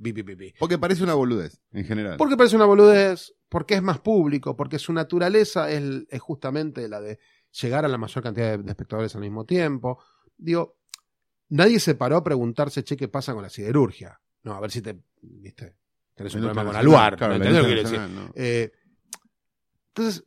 pi". 0.02 0.14
Porque 0.60 0.78
parece 0.78 1.04
una 1.04 1.16
boludez, 1.16 1.60
en 1.72 1.86
general. 1.86 2.18
Porque 2.18 2.38
parece 2.38 2.56
una 2.56 2.66
boludez, 2.66 3.34
porque 3.48 3.76
es 3.76 3.82
más 3.82 4.00
público, 4.00 4.56
porque 4.56 4.78
su 4.80 4.94
naturaleza 4.94 5.72
es, 5.72 5.84
es 6.10 6.22
justamente 6.22 6.88
la 6.88 7.02
de 7.02 7.20
llegar 7.62 7.86
a 7.86 7.88
la 7.88 7.98
mayor 7.98 8.24
cantidad 8.24 8.58
de, 8.58 8.64
de 8.64 8.70
espectadores 8.72 9.16
al 9.16 9.22
mismo 9.22 9.46
tiempo. 9.46 10.02
Digo, 10.38 10.78
nadie 11.50 11.80
se 11.80 11.96
paró 11.96 12.18
a 12.18 12.24
preguntarse, 12.24 12.84
che, 12.84 12.96
¿qué 12.98 13.08
pasa 13.08 13.34
con 13.34 13.42
la 13.44 13.50
siderurgia? 13.50 14.20
No, 14.44 14.54
a 14.54 14.60
ver 14.60 14.72
si 14.72 14.82
te, 14.82 15.00
viste, 15.22 15.76
tenés 16.14 16.34
un 16.36 16.42
problema 16.42 16.66
con 16.66 16.76
Aluar. 16.76 17.18
claro, 17.18 17.38
la 17.38 17.38
¿entendés 17.38 17.62
lo 17.64 17.68
que 17.68 17.74
quiero 17.76 17.90
decir? 17.90 18.16
¿no? 18.16 18.32
Eh, 18.36 18.72
entonces, 19.90 20.24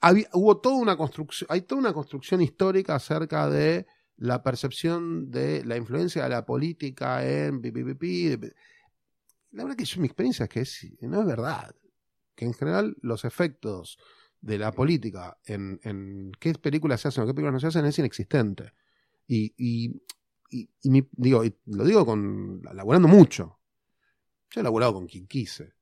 había- 0.00 0.28
hubo 0.34 0.60
toda 0.60 0.76
una 0.76 0.96
construcción, 0.96 1.46
hay 1.50 1.62
toda 1.62 1.80
una 1.80 1.92
construcción 1.92 2.42
histórica 2.42 2.94
acerca 2.96 3.48
de 3.48 3.86
la 4.16 4.42
percepción 4.42 5.30
de 5.30 5.64
la 5.64 5.76
influencia 5.76 6.22
de 6.24 6.28
la 6.28 6.44
política 6.44 7.26
en 7.26 7.60
pi. 7.62 8.36
La 9.52 9.64
verdad 9.64 9.76
que 9.76 9.84
yo, 9.84 10.00
mi 10.00 10.06
experiencia 10.06 10.44
es 10.44 10.48
que 10.50 10.60
es- 10.60 10.86
no 11.00 11.20
es 11.20 11.26
verdad. 11.26 11.74
Que 12.34 12.44
en 12.44 12.52
general 12.54 12.96
los 13.00 13.24
efectos 13.24 13.98
de 14.44 14.58
la 14.58 14.72
política 14.72 15.38
en, 15.46 15.80
en 15.82 16.30
qué 16.38 16.52
películas 16.54 17.00
se 17.00 17.08
hacen 17.08 17.24
o 17.24 17.26
qué 17.26 17.32
películas 17.32 17.54
no 17.54 17.60
se 17.60 17.68
hacen 17.68 17.86
es 17.86 17.98
inexistente. 17.98 18.72
Y, 19.26 19.54
y, 19.56 20.02
y- 20.50 20.68
digo, 21.12 21.42
lo 21.66 21.84
digo 21.84 22.04
con 22.04 22.60
laburando 22.72 23.08
mucho. 23.08 23.58
Yo 24.50 24.60
he 24.60 24.64
laburado 24.64 24.92
con 24.94 25.06
quien 25.06 25.26
quise. 25.26 25.72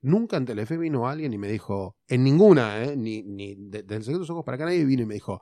Nunca 0.00 0.36
en 0.36 0.46
Telefe 0.46 0.76
vino 0.78 1.08
alguien 1.08 1.32
y 1.32 1.38
me 1.38 1.48
dijo, 1.48 1.96
en 2.08 2.24
ninguna, 2.24 2.82
¿eh? 2.82 2.96
ni, 2.96 3.22
ni 3.22 3.54
de, 3.54 3.82
del 3.82 4.02
secreto 4.02 4.12
de 4.12 4.18
los 4.20 4.30
ojos 4.30 4.44
para 4.44 4.56
acá 4.56 4.64
nadie 4.64 4.84
vino 4.84 5.02
y 5.02 5.06
me 5.06 5.14
dijo, 5.14 5.40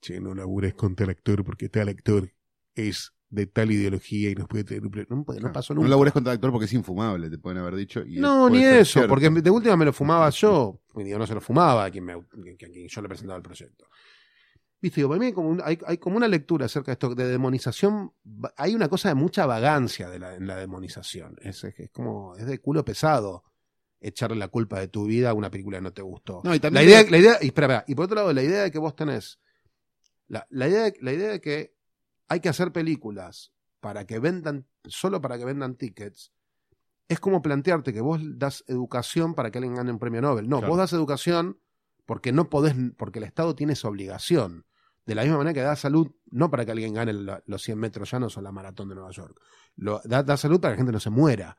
che, 0.00 0.20
no 0.20 0.34
labures 0.34 0.74
con 0.74 0.94
tal 0.94 1.10
actor 1.10 1.44
porque 1.44 1.68
tal 1.68 1.88
actor 1.88 2.30
es 2.74 3.12
de 3.32 3.46
tal 3.46 3.70
ideología 3.72 4.30
y 4.30 4.34
nos 4.34 4.46
puede 4.46 4.62
tener 4.64 4.82
un 4.84 4.90
pro-". 4.90 5.06
No, 5.08 5.24
puede- 5.24 5.38
no 5.40 5.44
Claro. 5.44 5.52
pasó 5.54 5.72
No 5.74 5.80
nunca. 5.80 5.90
labures 5.90 6.12
contra 6.12 6.32
el 6.32 6.36
actor 6.36 6.50
porque 6.52 6.66
es 6.66 6.72
infumable, 6.74 7.30
te 7.30 7.38
pueden 7.38 7.58
haber 7.58 7.74
dicho. 7.76 8.02
y 8.04 8.16
No, 8.20 8.48
ni 8.50 8.62
eso, 8.62 8.84
cierto. 9.00 9.08
porque 9.08 9.30
de 9.30 9.50
última 9.50 9.74
me 9.76 9.84
lo 9.86 9.92
fumaba 9.92 10.28
yo. 10.30 10.80
Y 10.96 11.02
digo, 11.04 11.18
no 11.18 11.26
se 11.26 11.34
lo 11.34 11.40
fumaba 11.40 11.84
a 11.86 11.90
quien, 11.90 12.04
me, 12.04 12.12
a 12.12 12.18
quien 12.58 12.88
yo 12.88 13.02
le 13.02 13.08
presentaba 13.08 13.38
el 13.38 13.42
proyecto. 13.42 13.86
Viste, 14.80 14.96
digo, 15.00 15.08
para 15.10 15.20
mí 15.20 15.26
hay 15.26 15.32
como, 15.32 15.48
un- 15.48 15.62
hay, 15.64 15.78
hay 15.86 15.96
como 15.98 16.16
una 16.16 16.26
lectura 16.28 16.66
acerca 16.66 16.86
de 16.90 16.92
esto, 16.94 17.14
de 17.14 17.26
demonización. 17.28 18.12
Hay 18.56 18.74
una 18.74 18.88
cosa 18.88 19.08
de 19.08 19.14
mucha 19.14 19.46
vagancia 19.46 20.10
de 20.10 20.18
la, 20.18 20.34
en 20.34 20.46
la 20.46 20.56
demonización. 20.56 21.36
Es, 21.40 21.62
es, 21.64 21.78
es 21.78 21.90
como, 21.90 22.36
es 22.36 22.44
de 22.46 22.58
culo 22.58 22.84
pesado 22.84 23.44
echarle 24.00 24.36
la 24.36 24.48
culpa 24.48 24.80
de 24.80 24.88
tu 24.88 25.04
vida 25.06 25.30
a 25.30 25.34
una 25.34 25.48
película 25.50 25.78
que 25.78 25.82
no 25.82 25.92
te 25.92 26.02
gustó. 26.02 26.40
No, 26.44 26.52
y 26.54 26.58
La 26.58 26.82
idea, 26.82 27.04
la 27.08 27.16
idea, 27.18 27.38
y 27.40 27.46
espera, 27.46 27.66
espera, 27.76 27.84
y 27.86 27.94
por 27.94 28.06
otro 28.06 28.16
lado, 28.16 28.32
la 28.32 28.42
idea 28.42 28.64
de 28.64 28.70
que 28.72 28.78
vos 28.80 28.96
tenés, 28.96 29.38
la, 30.26 30.44
la 30.50 30.68
idea, 30.68 30.82
de- 30.82 30.96
la 31.00 31.12
idea 31.12 31.30
de 31.30 31.40
que 31.40 31.74
hay 32.32 32.40
que 32.40 32.48
hacer 32.48 32.72
películas 32.72 33.52
para 33.80 34.06
que 34.06 34.18
vendan, 34.18 34.66
solo 34.84 35.20
para 35.20 35.36
que 35.38 35.44
vendan 35.44 35.76
tickets, 35.76 36.32
es 37.08 37.20
como 37.20 37.42
plantearte 37.42 37.92
que 37.92 38.00
vos 38.00 38.20
das 38.38 38.64
educación 38.68 39.34
para 39.34 39.50
que 39.50 39.58
alguien 39.58 39.74
gane 39.74 39.92
un 39.92 39.98
premio 39.98 40.22
Nobel. 40.22 40.48
No, 40.48 40.58
Claro. 40.58 40.70
vos 40.70 40.78
das 40.78 40.92
educación 40.94 41.60
porque 42.06 42.32
no 42.32 42.48
podés, 42.48 42.74
porque 42.96 43.18
el 43.18 43.24
Estado 43.24 43.54
tiene 43.54 43.74
esa 43.74 43.88
obligación. 43.88 44.64
De 45.04 45.14
la 45.14 45.22
misma 45.22 45.38
manera 45.38 45.52
que 45.52 45.60
da 45.60 45.76
salud, 45.76 46.12
no 46.30 46.48
para 46.50 46.64
que 46.64 46.70
alguien 46.70 46.94
gane 46.94 47.12
la- 47.12 47.42
los 47.46 47.62
100 47.62 47.78
metros 47.78 48.10
llanos 48.10 48.36
o 48.36 48.40
la 48.40 48.52
maratón 48.52 48.88
de 48.88 48.94
Nueva 48.94 49.10
York. 49.10 49.38
Lo, 49.76 50.00
da, 50.04 50.22
da 50.22 50.36
salud 50.36 50.60
para 50.60 50.72
que 50.72 50.76
la 50.76 50.78
gente 50.78 50.92
no 50.92 51.00
se 51.00 51.10
muera. 51.10 51.58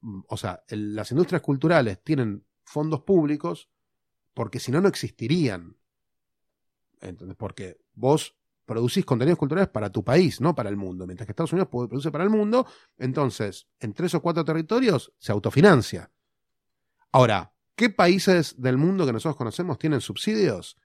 Mm, 0.00 0.20
O 0.28 0.36
sea, 0.36 0.62
el- 0.68 0.94
las 0.94 1.10
industrias 1.10 1.42
culturales 1.42 2.02
tienen 2.02 2.46
fondos 2.64 3.02
públicos 3.02 3.68
porque 4.32 4.58
si 4.60 4.70
no, 4.72 4.80
no 4.80 4.88
existirían. 4.88 5.76
¿Entendés? 7.00 7.36
Porque 7.36 7.80
vos 7.94 8.37
producís 8.68 9.04
contenidos 9.04 9.38
culturales 9.38 9.68
para 9.70 9.90
tu 9.90 10.04
país, 10.04 10.40
no 10.40 10.54
para 10.54 10.68
el 10.68 10.76
mundo. 10.76 11.06
Mientras 11.06 11.26
que 11.26 11.32
Estados 11.32 11.52
Unidos 11.54 11.68
produce 11.70 12.12
para 12.12 12.22
el 12.22 12.30
mundo, 12.30 12.66
entonces 12.98 13.66
en 13.80 13.94
tres 13.94 14.14
o 14.14 14.20
cuatro 14.22 14.44
territorios 14.44 15.12
se 15.18 15.32
autofinancia. 15.32 16.12
Ahora, 17.12 17.52
¿qué 17.74 17.88
países 17.90 18.60
del 18.60 18.76
mundo 18.76 19.06
que 19.06 19.12
nosotros 19.14 19.36
conocemos 19.36 19.78
tienen 19.78 20.00
subsidios? 20.00 20.76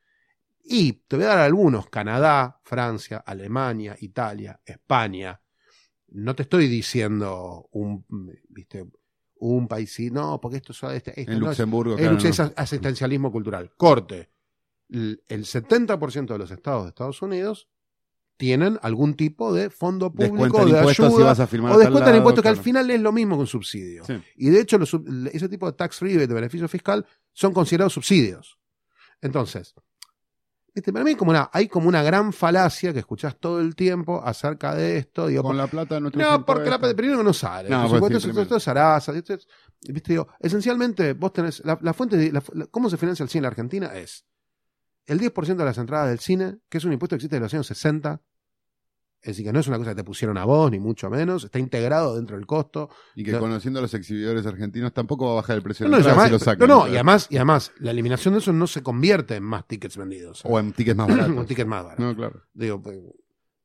Y 0.64 0.94
te 0.94 1.18
voy 1.18 1.26
a 1.26 1.30
dar 1.30 1.40
algunos, 1.40 1.90
Canadá, 1.90 2.62
Francia, 2.64 3.18
Alemania, 3.18 3.98
Italia, 4.00 4.60
España. 4.66 5.42
No 6.08 6.34
te 6.36 6.44
estoy 6.44 6.68
diciendo 6.68 7.68
un, 7.74 8.06
viste, 8.48 8.86
un 9.40 9.68
país, 9.68 10.00
no, 10.14 10.40
porque 10.40 10.58
esto, 10.58 10.72
es- 10.72 10.84
este, 11.06 11.20
En 11.22 11.28
no 11.28 11.34
es- 11.34 11.58
Luxemburgo, 11.58 11.96
es, 11.96 12.00
claro, 12.00 12.14
lucha- 12.16 12.30
es 12.30 12.40
no. 12.40 12.46
as- 12.46 12.54
asistencialismo 12.56 13.30
cultural. 13.32 13.74
Corte. 13.76 14.30
El 14.90 15.22
el 15.28 15.46
70% 15.46 16.34
de 16.34 16.38
los 16.40 16.52
estados 16.52 16.84
de 16.84 16.90
Estados 16.90 17.22
Unidos 17.22 17.68
tienen 18.38 18.80
algún 18.82 19.16
tipo 19.16 19.54
de 19.54 19.70
fondo 19.70 20.12
público 20.12 20.66
de 20.66 20.72
impuestos 20.72 20.96
si 20.96 21.04
ayuda 21.14 21.26
vas 21.26 21.40
a 21.40 21.48
filmar 21.48 21.72
o 21.74 21.78
descuentan 21.78 22.08
lado, 22.10 22.18
impuestos 22.18 22.42
que 22.42 22.50
al 22.50 22.58
final 22.58 22.90
es 22.90 23.00
lo 23.02 23.12
mismo 23.12 23.36
que 23.36 23.42
un 23.42 23.48
subsidio. 23.48 24.04
Sí. 24.06 24.14
Y 24.38 24.50
de 24.50 24.60
hecho 24.62 24.78
los 24.78 24.94
ese 25.32 25.48
tipo 25.50 25.66
de 25.68 25.74
tax 25.74 26.00
rebate 26.02 26.28
de 26.28 26.34
beneficio 26.34 26.68
fiscal 26.68 27.06
son 27.32 27.54
considerados 27.54 27.94
subsidios. 27.94 28.58
Entonces, 29.22 29.74
viste, 30.76 30.92
para 30.92 31.06
mí 31.06 31.12
hay 31.12 31.16
como 31.16 31.32
una, 31.32 31.50
hay 31.54 31.68
como 31.68 31.88
una 31.88 32.02
gran 32.04 32.34
falacia 32.34 32.92
que 32.92 33.00
escuchás 33.00 33.38
todo 33.40 33.62
el 33.62 33.76
tiempo 33.76 34.22
acerca 34.26 34.74
de 34.76 34.98
esto. 34.98 35.28
Digo, 35.28 35.44
Con 35.44 35.56
la 35.58 35.68
plata 35.68 35.96
de 35.96 36.02
no, 36.02 36.10
porque 36.46 36.70
la 36.70 36.76
impuestos. 36.76 36.94
primero 36.96 37.24
no 37.24 37.34
sale. 37.34 37.70
No, 37.70 37.88
pues 38.00 38.22
sí, 38.24 38.32
esto 38.36 38.58
es 38.58 38.64
Sarasa, 38.64 39.16
esto 39.16 39.36
es- 39.36 39.48
viste, 39.88 40.14
digo, 40.14 40.28
esencialmente 40.40 41.14
vos 41.14 41.32
tenés 41.34 41.64
la, 41.64 41.78
la 41.82 41.94
fuente 41.94 42.18
de 42.18 42.32
la- 42.32 42.44
la- 42.54 42.66
cómo 42.68 42.90
se 42.90 42.98
financia 42.98 43.24
el 43.24 43.30
cine 43.30 43.40
en 43.40 43.44
la 43.44 43.50
Argentina 43.50 43.88
es 43.96 44.26
el 45.06 45.20
10% 45.20 45.56
de 45.56 45.66
las 45.66 45.78
entradas 45.78 46.10
del 46.10 46.20
cine, 46.20 46.58
que 46.70 46.78
es 46.78 46.86
un 46.86 46.94
impuesto 46.94 47.16
que 47.16 47.18
existe 47.18 47.36
desde 47.36 47.44
los 47.46 47.54
años 47.54 47.68
60. 47.68 48.22
Es 49.22 49.28
decir, 49.28 49.46
que 49.46 49.54
no 49.54 49.60
es 49.62 49.68
una 49.70 49.78
cosa 49.78 49.92
que 49.92 49.96
te 49.96 50.04
pusieron 50.04 50.38
a 50.38 50.44
vos, 50.44 50.70
ni 50.70 50.80
mucho 50.80 51.10
menos. 51.10 51.46
Está 51.46 51.58
integrado 51.58 52.16
dentro 52.18 52.36
del 52.36 52.46
costo. 52.46 52.90
Y 53.16 53.24
que 53.24 53.32
No. 53.32 53.40
conociendo 53.40 53.80
a 53.80 53.82
los 53.82 53.94
exhibidores 53.94 54.46
argentinos 54.46 54.94
tampoco 54.94 55.28
va 55.28 55.32
a 55.32 55.36
bajar 55.36 55.56
el 55.56 55.62
precio 55.64 55.88
No, 55.88 55.92
de 55.92 55.92
la 55.92 55.98
y 55.98 56.02
entrada 56.10 56.22
además, 56.26 56.42
si 56.42 56.46
lo 56.46 56.52
sacan. 56.52 56.68
no, 56.68 56.80
no, 56.80 56.88
y 56.88 56.96
además, 56.96 57.28
y 57.30 57.38
además, 57.38 57.72
la 57.80 57.92
eliminación 57.92 58.34
de 58.34 58.40
eso 58.42 58.52
no 58.52 58.68
se 58.68 58.84
convierte 58.84 59.38
en 59.38 59.44
más 59.44 59.66
tickets 59.66 59.96
vendidos. 59.96 60.42
O 60.44 60.60
en 60.60 60.74
tickets 60.74 60.98
más 60.98 61.08
baratos. 61.08 61.46
ticket 61.48 61.68
más 61.68 61.84
barato. 61.86 62.04
No, 62.04 62.14
claro. 62.16 62.44
Digo, 62.54 62.82
pues, 62.82 63.00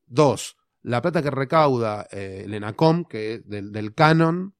dos, 0.06 0.56
la 0.82 1.02
plata 1.02 1.22
que 1.22 1.30
recauda 1.32 2.06
eh, 2.12 2.42
el 2.44 2.54
ENACOM, 2.54 3.04
que 3.06 3.34
es 3.34 3.48
del, 3.48 3.72
del 3.72 3.94
canon, 3.94 4.54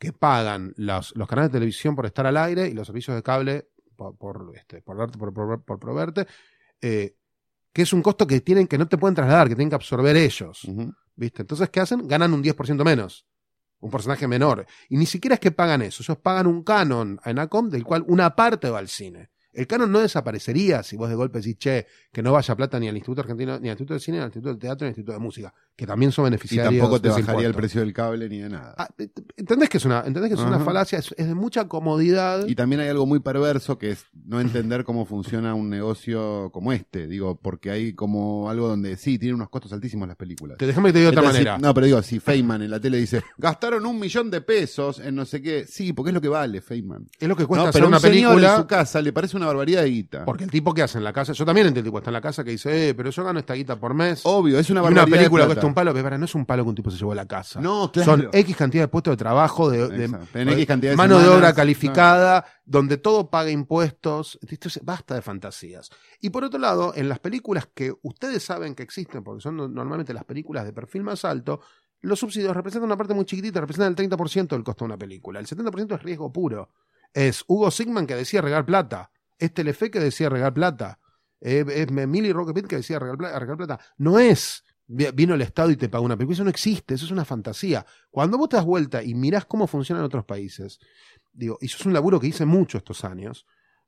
que 0.00 0.12
pagan 0.12 0.74
los, 0.76 1.14
los 1.14 1.28
canales 1.28 1.52
de 1.52 1.58
televisión 1.58 1.94
por 1.94 2.06
estar 2.06 2.26
al 2.26 2.36
aire 2.38 2.66
y 2.68 2.74
los 2.74 2.88
servicios 2.88 3.14
de 3.16 3.22
cable 3.22 3.68
por, 3.94 4.16
por, 4.16 4.52
este, 4.54 4.82
por, 4.82 4.96
darte- 4.98 5.18
por, 5.18 5.32
por, 5.64 5.78
proveerte, 5.78 6.26
eh, 6.80 7.16
que 7.72 7.82
es 7.82 7.92
un 7.92 8.02
costo 8.02 8.26
que 8.26 8.40
tienen 8.40 8.66
que 8.66 8.78
no 8.78 8.86
te 8.88 8.98
pueden 8.98 9.14
trasladar, 9.14 9.48
que 9.48 9.54
tienen 9.56 9.70
que 9.70 9.76
absorber 9.76 10.16
ellos. 10.16 10.60
¿Viste? 11.16 11.42
Entonces, 11.42 11.70
¿qué 11.70 11.80
hacen? 11.80 12.06
Ganan 12.08 12.32
un 12.32 12.42
10% 12.42 12.84
menos. 12.84 13.26
Un 13.80 13.90
porcentaje 13.90 14.26
menor. 14.26 14.66
Y 14.88 14.96
ni 14.96 15.06
siquiera 15.06 15.34
es 15.34 15.40
que 15.40 15.52
pagan 15.52 15.82
eso. 15.82 16.02
Ellos 16.02 16.18
pagan 16.18 16.46
un 16.46 16.62
canon 16.64 17.20
a 17.22 17.30
ENACOM 17.30 17.68
del 17.68 17.84
cual 17.84 18.04
una 18.08 18.34
parte 18.34 18.70
va 18.70 18.78
al 18.78 18.88
cine. 18.88 19.30
El 19.54 19.66
canon 19.66 19.90
no 19.92 20.00
desaparecería 20.00 20.82
si 20.82 20.96
vos 20.96 21.08
de 21.08 21.14
golpe 21.14 21.38
decís, 21.38 21.56
che, 21.58 21.86
que 22.12 22.22
no 22.22 22.32
vaya 22.32 22.54
plata 22.56 22.78
ni 22.80 22.88
al 22.88 22.96
Instituto 22.96 23.20
Argentino, 23.22 23.58
ni 23.60 23.68
al 23.68 23.72
Instituto 23.74 23.94
de 23.94 24.00
Cine, 24.00 24.16
ni 24.18 24.22
al 24.22 24.28
Instituto 24.28 24.48
del 24.50 24.58
Teatro, 24.58 24.84
ni 24.84 24.88
al 24.88 24.90
Instituto 24.92 25.12
de 25.12 25.18
Música, 25.18 25.54
que 25.76 25.86
también 25.86 26.12
son 26.12 26.24
Y 26.24 26.26
beneficiarios. 26.26 26.72
tampoco 26.80 27.00
te 27.00 27.08
bajaría 27.08 27.46
el 27.46 27.54
precio 27.54 27.80
del 27.80 27.92
cable 27.92 28.28
ni 28.28 28.38
de 28.40 28.48
nada. 28.48 28.74
Ah, 28.76 28.88
¿Entendés 29.36 29.68
que 29.68 29.78
es 29.78 29.84
una, 29.84 30.00
entendés 30.06 30.28
que 30.30 30.34
es 30.34 30.46
una 30.46 30.58
falacia? 30.60 30.98
Es, 30.98 31.14
es 31.16 31.26
de 31.26 31.34
mucha 31.34 31.66
comodidad. 31.68 32.46
Y 32.46 32.54
también 32.54 32.80
hay 32.80 32.88
algo 32.88 33.06
muy 33.06 33.20
perverso 33.20 33.78
que 33.78 33.90
es 33.90 34.04
no 34.26 34.40
entender 34.40 34.84
cómo 34.84 35.04
funciona 35.06 35.54
un 35.54 35.68
negocio 35.70 36.50
como 36.52 36.72
este. 36.72 37.06
Digo, 37.06 37.36
porque 37.40 37.70
hay 37.70 37.92
como 37.94 38.48
algo 38.50 38.68
donde 38.68 38.96
sí, 38.96 39.18
tiene 39.18 39.34
unos 39.34 39.48
costos 39.50 39.72
altísimos 39.72 40.08
las 40.08 40.16
películas. 40.16 40.58
Te 40.58 40.66
déjame 40.66 40.88
que 40.88 40.92
te 40.94 40.98
diga 41.00 41.10
de 41.10 41.16
otra 41.18 41.28
manera. 41.30 41.56
si- 41.56 41.62
no, 41.62 41.74
pero 41.74 41.86
digo, 41.86 42.02
si 42.02 42.20
Feynman 42.20 42.62
en 42.62 42.70
la 42.70 42.80
tele 42.80 42.98
dice, 42.98 43.22
gastaron 43.38 43.84
un 43.86 43.98
millón 43.98 44.30
de 44.30 44.40
pesos 44.40 44.98
en 45.00 45.14
no 45.14 45.24
sé 45.24 45.40
qué. 45.42 45.66
Sí, 45.66 45.92
porque 45.92 46.10
es 46.10 46.14
lo 46.14 46.20
que 46.20 46.28
vale 46.28 46.60
Feynman. 46.60 47.06
Es 47.18 47.28
lo 47.28 47.36
que 47.36 47.46
cuesta 47.46 47.64
No, 47.64 47.68
hacer 47.70 47.80
pero 47.80 47.88
una 47.88 47.96
un 47.98 48.00
señor 48.02 48.16
en 48.16 48.36
película. 48.38 48.56
su 48.58 48.66
casa 48.66 49.00
le 49.02 49.12
parece 49.12 49.36
una 49.36 49.43
barbaridad 49.46 49.82
de 49.82 49.90
guita. 49.90 50.24
Porque 50.24 50.44
el 50.44 50.50
tipo 50.50 50.72
que 50.74 50.82
hace 50.82 50.98
en 50.98 51.04
la 51.04 51.12
casa, 51.12 51.32
yo 51.32 51.44
también 51.44 51.66
entiendo 51.66 51.86
el 51.88 51.90
tipo 51.92 51.98
está 51.98 52.10
en 52.10 52.14
la 52.14 52.20
casa 52.20 52.42
que 52.44 52.50
dice, 52.52 52.88
eh, 52.90 52.94
pero 52.94 53.10
yo 53.10 53.24
gano 53.24 53.38
esta 53.38 53.54
guita 53.54 53.76
por 53.78 53.94
mes. 53.94 54.22
Obvio, 54.24 54.58
es 54.58 54.68
una 54.70 54.80
y 54.80 54.82
barbaridad. 54.84 55.06
una 55.06 55.16
película 55.16 55.42
de 55.44 55.46
cuesta 55.48 55.60
plata. 55.60 55.66
un 55.66 55.74
palo, 55.74 55.92
pero 55.92 56.04
para, 56.04 56.18
no 56.18 56.24
es 56.24 56.34
un 56.34 56.46
palo 56.46 56.62
que 56.64 56.68
un 56.70 56.74
tipo 56.74 56.90
se 56.90 56.98
llevó 56.98 57.12
a 57.12 57.14
la 57.16 57.26
casa. 57.26 57.60
No, 57.60 57.90
claro. 57.92 58.10
Son 58.12 58.28
X 58.32 58.56
cantidad 58.56 58.84
de 58.84 58.88
puestos 58.88 59.12
de 59.12 59.16
trabajo, 59.16 59.70
de, 59.70 59.88
de- 59.88 60.04
Exacto. 60.06 60.38
En 60.38 60.48
X 60.50 60.66
cantidad 60.66 60.90
de 60.92 60.96
mano 60.96 61.16
de 61.16 61.22
semanas, 61.24 61.38
obra 61.38 61.54
calificada, 61.54 62.44
donde 62.64 62.96
todo 62.96 63.30
paga 63.30 63.50
impuestos. 63.50 64.38
Esto 64.48 64.68
es- 64.68 64.80
basta 64.82 65.14
de 65.14 65.22
fantasías. 65.22 65.90
Y 66.20 66.30
por 66.30 66.44
otro 66.44 66.58
lado, 66.58 66.92
en 66.94 67.08
las 67.08 67.18
películas 67.18 67.68
que 67.74 67.92
ustedes 68.02 68.42
saben 68.42 68.74
que 68.74 68.82
existen, 68.82 69.22
porque 69.24 69.42
son 69.42 69.56
no- 69.56 69.68
normalmente 69.68 70.14
las 70.14 70.24
películas 70.24 70.64
de 70.64 70.72
perfil 70.72 71.02
más 71.02 71.24
alto, 71.24 71.60
los 72.00 72.18
subsidios 72.18 72.54
representan 72.54 72.86
una 72.86 72.96
parte 72.98 73.14
muy 73.14 73.24
chiquitita, 73.24 73.60
representan 73.60 73.88
el 73.92 73.96
30% 74.10 74.48
del 74.56 74.62
costo 74.64 74.84
de 74.84 74.86
una 74.90 74.98
película. 74.98 75.40
El 75.40 75.46
70% 75.46 75.94
es 75.94 76.02
riesgo 76.02 76.30
puro. 76.32 76.70
Es 77.14 77.44
Hugo 77.46 77.70
Sigman 77.70 78.06
que 78.06 78.14
decía 78.14 78.42
regar 78.42 78.66
plata. 78.66 79.10
Es 79.38 79.52
Telefe 79.52 79.90
que 79.90 80.00
decía 80.00 80.28
regar 80.28 80.54
plata. 80.54 80.98
Es 81.40 81.90
Millie 81.90 82.32
Rockepit 82.32 82.66
que 82.66 82.76
decía 82.76 82.98
regar 82.98 83.56
plata. 83.56 83.78
No 83.98 84.18
es 84.18 84.64
vi- 84.86 85.10
vino 85.14 85.34
el 85.34 85.42
Estado 85.42 85.70
y 85.70 85.76
te 85.76 85.88
pagó 85.88 86.04
una 86.04 86.16
película. 86.16 86.34
Eso 86.34 86.44
no 86.44 86.50
existe, 86.50 86.94
eso 86.94 87.04
es 87.04 87.10
una 87.10 87.24
fantasía. 87.24 87.84
Cuando 88.10 88.38
vos 88.38 88.48
te 88.48 88.56
das 88.56 88.64
vuelta 88.64 89.02
y 89.02 89.14
mirás 89.14 89.44
cómo 89.44 89.66
funciona 89.66 90.00
en 90.00 90.06
otros 90.06 90.24
países, 90.24 90.78
digo, 91.32 91.58
y 91.60 91.66
eso 91.66 91.76
es 91.78 91.86
un 91.86 91.92
laburo 91.92 92.18
que 92.20 92.28
hice 92.28 92.44
mucho 92.46 92.78
estos 92.78 93.04
años, 93.04 93.46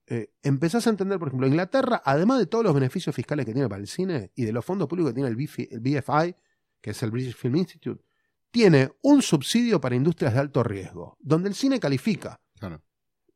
eh, 0.08 0.30
empezás 0.42 0.86
a 0.86 0.90
entender, 0.90 1.18
por 1.18 1.28
ejemplo, 1.28 1.46
Inglaterra, 1.48 2.02
además 2.04 2.38
de 2.38 2.46
todos 2.46 2.64
los 2.64 2.74
beneficios 2.74 3.14
fiscales 3.14 3.44
que 3.46 3.52
tiene 3.52 3.68
para 3.68 3.80
el 3.80 3.88
cine 3.88 4.30
y 4.34 4.44
de 4.44 4.52
los 4.52 4.64
fondos 4.64 4.86
públicos 4.88 5.10
que 5.10 5.14
tiene 5.14 5.28
el, 5.28 5.36
BFI, 5.36 5.68
el 5.70 5.80
BFI, 5.80 6.36
que 6.80 6.90
es 6.90 7.02
el 7.02 7.10
British 7.10 7.34
Film 7.34 7.56
Institute, 7.56 8.04
tiene 8.50 8.92
un 9.02 9.20
subsidio 9.22 9.80
para 9.80 9.96
industrias 9.96 10.32
de 10.34 10.40
alto 10.40 10.62
riesgo, 10.62 11.16
donde 11.20 11.48
el 11.48 11.54
cine 11.54 11.80
califica. 11.80 12.40
Claro. 12.58 12.82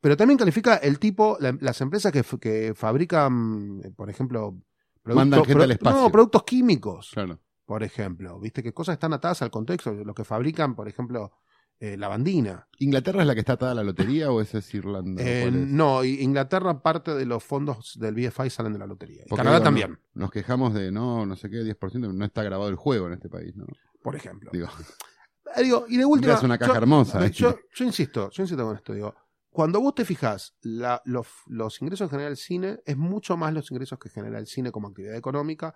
Pero 0.01 0.17
también 0.17 0.39
califica 0.39 0.77
el 0.77 0.99
tipo, 0.99 1.37
la- 1.41 1.57
las 1.61 1.81
empresas 1.81 2.11
que, 2.13 2.25
que 2.41 2.73
fabrican, 2.75 3.81
eh, 3.85 3.91
por 3.95 4.09
ejemplo, 4.11 4.57
Mandan 5.05 5.45
gente 5.45 5.65
al 5.65 5.71
espacio. 5.73 6.01
No, 6.01 6.11
productos 6.13 6.43
químicos, 6.45 7.11
Claro. 7.15 7.41
por 7.65 7.83
ejemplo. 7.83 8.39
Viste 8.39 8.63
que 8.63 8.73
cosas 8.75 8.93
están 8.95 9.13
atadas 9.15 9.41
al 9.43 9.51
contexto, 9.51 9.93
los 9.93 10.15
que 10.15 10.25
fabrican, 10.25 10.75
por 10.75 10.89
ejemplo, 10.89 11.33
eh, 11.81 11.97
lavandina. 11.97 12.69
¿Inglaterra 12.79 13.23
es 13.23 13.27
la 13.27 13.33
que 13.35 13.41
está 13.41 13.55
atada 13.55 13.73
a 13.73 13.75
la 13.77 13.83
lotería 13.83 14.31
o 14.31 14.43
esa 14.43 14.59
es 14.59 14.75
Irlanda? 14.75 15.23
Eh, 15.25 15.51
no, 15.51 16.05
Inglaterra 16.05 16.83
parte 16.83 17.15
de 17.15 17.25
los 17.25 17.43
fondos 17.43 17.99
del 17.99 18.15
BFI 18.15 18.51
salen 18.51 18.75
de 18.75 18.79
la 18.79 18.87
lotería. 18.87 19.23
Porque, 19.29 19.37
Canadá 19.41 19.57
digo, 19.57 19.65
también, 19.65 19.91
no- 20.13 20.23
Nos 20.25 20.31
quejamos 20.31 20.75
de 20.75 20.93
no, 20.93 21.25
no 21.25 21.37
sé 21.37 21.49
qué, 21.49 21.63
10%, 21.65 22.13
no 22.13 22.25
está 22.27 22.43
grabado 22.43 22.69
el 22.69 22.77
juego 22.77 23.07
en 23.07 23.15
este 23.15 23.31
país, 23.31 23.57
¿no? 23.57 23.65
por 24.03 24.15
ejemplo. 24.17 24.51
Digo, 24.53 24.69
digo, 25.57 25.85
y 25.89 25.97
de 25.97 26.05
última, 26.05 26.35
es 26.35 26.43
una 26.43 26.59
caja 26.59 26.73
yo- 26.73 26.79
hermosa. 26.79 27.27
Yo, 27.29 27.57
yo 27.75 27.85
insisto, 27.87 28.29
yo 28.31 28.43
insisto 28.43 28.65
con 28.65 28.77
esto, 28.77 28.93
digo, 28.93 29.15
cuando 29.51 29.81
vos 29.81 29.95
te 29.97 30.05
fijas, 30.05 30.57
los, 30.63 31.83
ingresos 31.83 32.09
que 32.09 32.17
genera 32.17 32.31
el 32.31 32.37
cine 32.37 32.81
es 32.87 32.97
mucho 32.97 33.37
más 33.37 33.53
los 33.53 33.71
ingresos 33.73 33.99
que 33.99 34.09
genera 34.09 34.39
el 34.39 34.47
cine 34.47 34.71
como 34.71 34.89
actividad 34.89 35.17
económica 35.17 35.75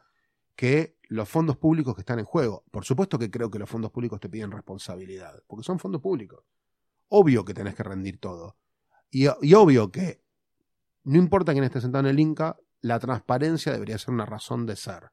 que 0.54 0.96
los 1.08 1.28
fondos 1.28 1.56
públicos 1.56 1.94
que 1.96 2.02
están 2.02 2.20
en 2.20 2.24
juego. 2.24 2.64
Por 2.70 2.84
supuesto 2.84 3.18
que 3.18 3.30
creo 3.30 3.50
que 3.50 3.58
los 3.58 3.68
fondos 3.68 3.90
públicos 3.90 4.20
te 4.20 4.28
piden 4.28 4.52
responsabilidad, 4.52 5.42
porque 5.48 5.64
son 5.64 5.80
fondos 5.80 6.00
públicos. 6.00 6.44
Obvio 7.08 7.44
que 7.44 7.52
tenés 7.52 7.74
que 7.74 7.82
rendir 7.82 8.20
todo. 8.20 8.56
Y 9.10 9.26
obvio 9.54 9.90
que, 9.90 10.22
no 11.02 11.18
importa 11.18 11.52
quién 11.52 11.64
esté 11.64 11.80
sentado 11.80 12.04
en 12.06 12.10
el 12.10 12.20
Inca, 12.20 12.56
la 12.80 13.00
transparencia 13.00 13.72
debería 13.72 13.98
ser 13.98 14.14
una 14.14 14.26
razón 14.26 14.66
de 14.66 14.76
ser. 14.76 15.10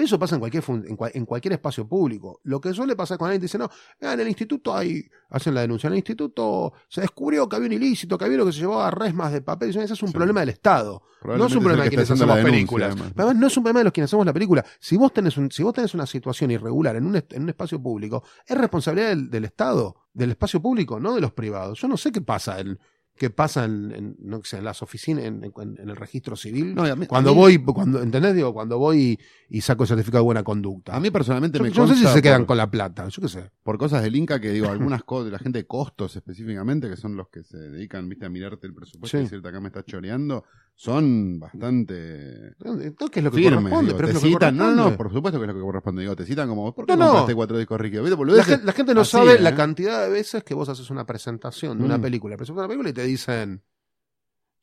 Eso 0.00 0.18
pasa 0.18 0.36
en 0.36 0.40
cualquier, 0.40 0.64
en, 0.86 0.96
cual- 0.96 1.10
en 1.14 1.24
cualquier 1.26 1.52
espacio 1.52 1.86
público. 1.86 2.40
Lo 2.44 2.60
que 2.60 2.72
suele 2.72 2.96
pasar 2.96 3.18
con 3.18 3.26
alguien 3.28 3.42
dice, 3.42 3.58
no, 3.58 3.68
ah, 4.02 4.12
en 4.14 4.20
el 4.20 4.28
instituto 4.28 4.74
hay, 4.74 5.08
hacen 5.30 5.54
la 5.54 5.60
denuncia, 5.62 5.86
en 5.88 5.92
el 5.92 5.98
instituto 5.98 6.72
se 6.88 7.00
descubrió 7.02 7.48
que 7.48 7.56
había 7.56 7.66
un 7.68 7.72
ilícito, 7.74 8.16
que 8.18 8.24
había 8.24 8.36
uno 8.36 8.46
que 8.46 8.52
se 8.52 8.60
llevaba 8.60 8.90
resmas 8.90 9.32
de 9.32 9.42
papel, 9.42 9.70
ese 9.70 9.84
es 9.84 10.02
un 10.02 10.08
Sí. 10.08 10.14
problema 10.14 10.40
del 10.40 10.48
Estado. 10.50 11.02
No 11.22 11.46
es 11.46 11.54
un 11.54 11.60
problema 11.62 11.84
de 11.84 11.90
quienes 11.90 12.10
hacemos 12.10 12.34
denuncia, 12.36 12.52
películas. 12.52 12.96
además. 13.14 13.36
No 13.36 13.46
es 13.46 13.56
un 13.56 13.62
problema 13.62 13.80
de 13.80 13.84
los 13.84 13.92
quienes 13.92 14.08
hacemos 14.08 14.24
la 14.26 14.32
película. 14.32 14.64
Si 14.80 14.96
vos 14.96 15.12
tenés, 15.12 15.36
un, 15.36 15.50
si 15.50 15.62
vos 15.62 15.74
tenés 15.74 15.92
una 15.94 16.06
situación 16.06 16.50
irregular 16.50 16.96
en 16.96 17.04
un, 17.06 17.16
est- 17.16 17.32
en 17.34 17.42
un 17.42 17.48
espacio 17.50 17.80
público, 17.82 18.22
es 18.46 18.56
responsabilidad 18.56 19.10
del, 19.10 19.28
del 19.30 19.44
Estado, 19.44 19.96
del 20.14 20.30
espacio 20.30 20.62
público, 20.62 20.98
no 20.98 21.14
de 21.14 21.20
los 21.20 21.32
privados. 21.32 21.78
Yo 21.80 21.88
no 21.88 21.96
sé 21.98 22.10
qué 22.10 22.22
pasa 22.22 22.58
en, 22.60 22.78
qué 23.20 23.28
pasa 23.28 23.66
en, 23.66 23.92
en, 23.92 24.16
no 24.18 24.40
sé, 24.44 24.56
en 24.56 24.64
las 24.64 24.80
oficinas, 24.80 25.24
en, 25.24 25.44
el 25.44 25.94
registro 25.94 26.36
civil. 26.36 26.74
No, 26.74 26.88
y 26.88 26.96
mí- 26.96 27.06
cuando 27.06 27.32
mí- 27.34 27.36
voy, 27.38 27.58
cuando, 27.58 28.00
¿entendés? 28.02 28.34
Digo, 28.34 28.54
cuando 28.54 28.78
voy 28.78 29.18
y, 29.50 29.58
y 29.58 29.60
saco 29.60 29.82
el 29.82 29.88
certificado 29.88 30.22
de 30.22 30.24
buena 30.24 30.42
conducta. 30.42 30.96
A 30.96 31.00
mí 31.00 31.10
personalmente 31.10 31.58
yo, 31.58 31.64
me 31.64 31.70
yo 31.70 31.82
no 31.82 31.88
sé 31.94 31.96
si 31.96 32.06
se 32.06 32.22
quedan 32.22 32.46
con 32.46 32.56
la 32.56 32.70
plata, 32.70 33.06
yo 33.08 33.20
qué 33.20 33.28
sé. 33.28 33.50
por 33.62 33.76
cosas 33.76 34.02
del 34.02 34.16
Inca 34.16 34.40
que 34.40 34.50
digo, 34.52 34.68
algunas 34.70 35.04
cosas 35.04 35.26
de 35.26 35.32
la 35.32 35.38
gente 35.38 35.58
de 35.58 35.66
costos 35.66 36.16
específicamente, 36.16 36.88
que 36.88 36.96
son 36.96 37.14
los 37.14 37.28
que 37.28 37.44
se 37.44 37.58
dedican, 37.58 38.08
viste, 38.08 38.24
a 38.24 38.30
mirarte 38.30 38.66
el 38.66 38.72
presupuesto 38.74 39.18
y 39.18 39.20
Sí. 39.20 39.24
decirte 39.24 39.48
acá 39.48 39.60
me 39.60 39.68
estás 39.68 39.84
choreando, 39.84 40.44
son 40.82 41.38
bastante 41.38 42.54
¿qué 42.58 43.18
es 43.18 43.24
lo 43.24 43.30
que 43.30 43.36
firmes. 43.36 43.70
corresponde? 43.70 43.86
digo, 43.92 43.96
Pero 43.98 44.08
es 44.08 44.14
te 44.14 44.14
lo 44.14 44.20
que 44.20 44.28
citan, 44.28 44.56
no, 44.56 44.74
no, 44.74 44.96
por 44.96 45.12
supuesto 45.12 45.38
que 45.38 45.44
es 45.44 45.48
lo 45.48 45.54
que 45.54 45.60
corresponde. 45.60 46.00
Digo, 46.00 46.16
te 46.16 46.24
citan 46.24 46.48
como, 46.48 46.74
¿por 46.74 46.86
qué 46.86 46.92
No, 46.92 46.98
no. 46.98 47.06
compraste 47.08 47.34
cuatro 47.34 47.58
discos. 47.58 47.78
La 47.78 48.44
gente, 48.44 48.64
la 48.64 48.72
gente 48.72 48.94
no 48.94 49.02
Así, 49.02 49.10
sabe 49.10 49.34
¿eh? 49.34 49.40
la 49.40 49.54
cantidad 49.54 50.02
de 50.06 50.08
veces 50.10 50.42
que 50.42 50.54
vos 50.54 50.70
haces 50.70 50.88
una 50.88 51.04
presentación 51.04 51.76
de 51.78 51.84
una 51.84 51.98
Mm. 51.98 52.02
película. 52.02 52.36
Presentas 52.38 52.60
una 52.60 52.68
película 52.68 52.88
y 52.88 52.92
te 52.94 53.02
dicen, 53.04 53.62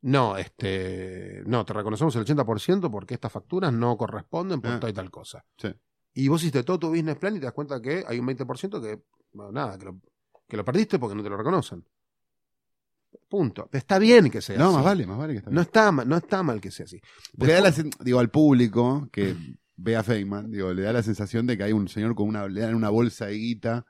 no, 0.02 0.38
este, 0.38 1.44
no, 1.46 1.64
te 1.66 1.74
reconocemos 1.74 2.16
el 2.16 2.26
80% 2.26 2.90
porque 2.90 3.14
estas 3.14 3.32
facturas 3.32 3.72
no 3.72 3.96
corresponden 3.96 4.60
por 4.60 4.72
Ah. 4.72 4.80
tal 4.80 4.90
y 4.90 4.94
tal 4.94 5.12
cosa. 5.12 5.46
Sí. 5.56 5.68
Y 6.16 6.28
vos 6.30 6.42
hiciste 6.42 6.64
todo 6.64 6.80
tu 6.80 6.90
business 6.90 7.18
plan 7.18 7.36
y 7.36 7.40
te 7.40 7.46
das 7.46 7.54
cuenta 7.54 7.80
que 7.80 8.04
hay 8.08 8.18
un 8.18 8.26
20% 8.26 8.82
que, 8.82 9.04
bueno, 9.34 9.52
nada, 9.52 9.78
que 9.78 9.86
lo, 9.86 10.00
que 10.48 10.58
lo 10.58 10.66
perdiste 10.66 10.98
porque 10.98 11.14
no 11.16 11.22
te 11.22 11.30
lo 11.30 11.38
reconocen. 11.38 11.86
Punto. 13.30 13.70
Está 13.74 14.00
bien 14.00 14.30
que 14.30 14.42
sea 14.42 14.58
No, 14.58 14.68
así. 14.68 14.76
más 14.76 14.84
vale, 14.86 15.06
más 15.08 15.18
vale 15.18 15.34
que 15.34 15.40
está 15.40 15.50
No 15.52 15.56
bien. 15.56 15.66
está, 15.66 15.92
mal- 15.92 16.08
no 16.08 16.18
está 16.18 16.44
mal 16.44 16.62
que 16.62 16.72
sea 16.72 16.86
así. 16.86 17.02
Porque 17.38 17.54
da 17.54 17.62
la 17.62 17.74
digo, 18.00 18.20
al 18.20 18.30
público 18.30 19.10
que 19.12 19.36
ve 19.76 19.96
a 19.96 20.04
Feynman, 20.04 20.50
digo, 20.52 20.74
le 20.74 20.84
da 20.84 20.94
la 20.94 21.04
sensación 21.04 21.46
de 21.46 21.58
que 21.58 21.64
hay 21.64 21.74
un 21.74 21.88
señor 21.90 22.16
con 22.16 22.28
una, 22.28 22.48
le 22.48 22.62
dan 22.62 22.74
una 22.76 22.90
bolsa 22.90 23.26
de 23.28 23.34
guita 23.36 23.86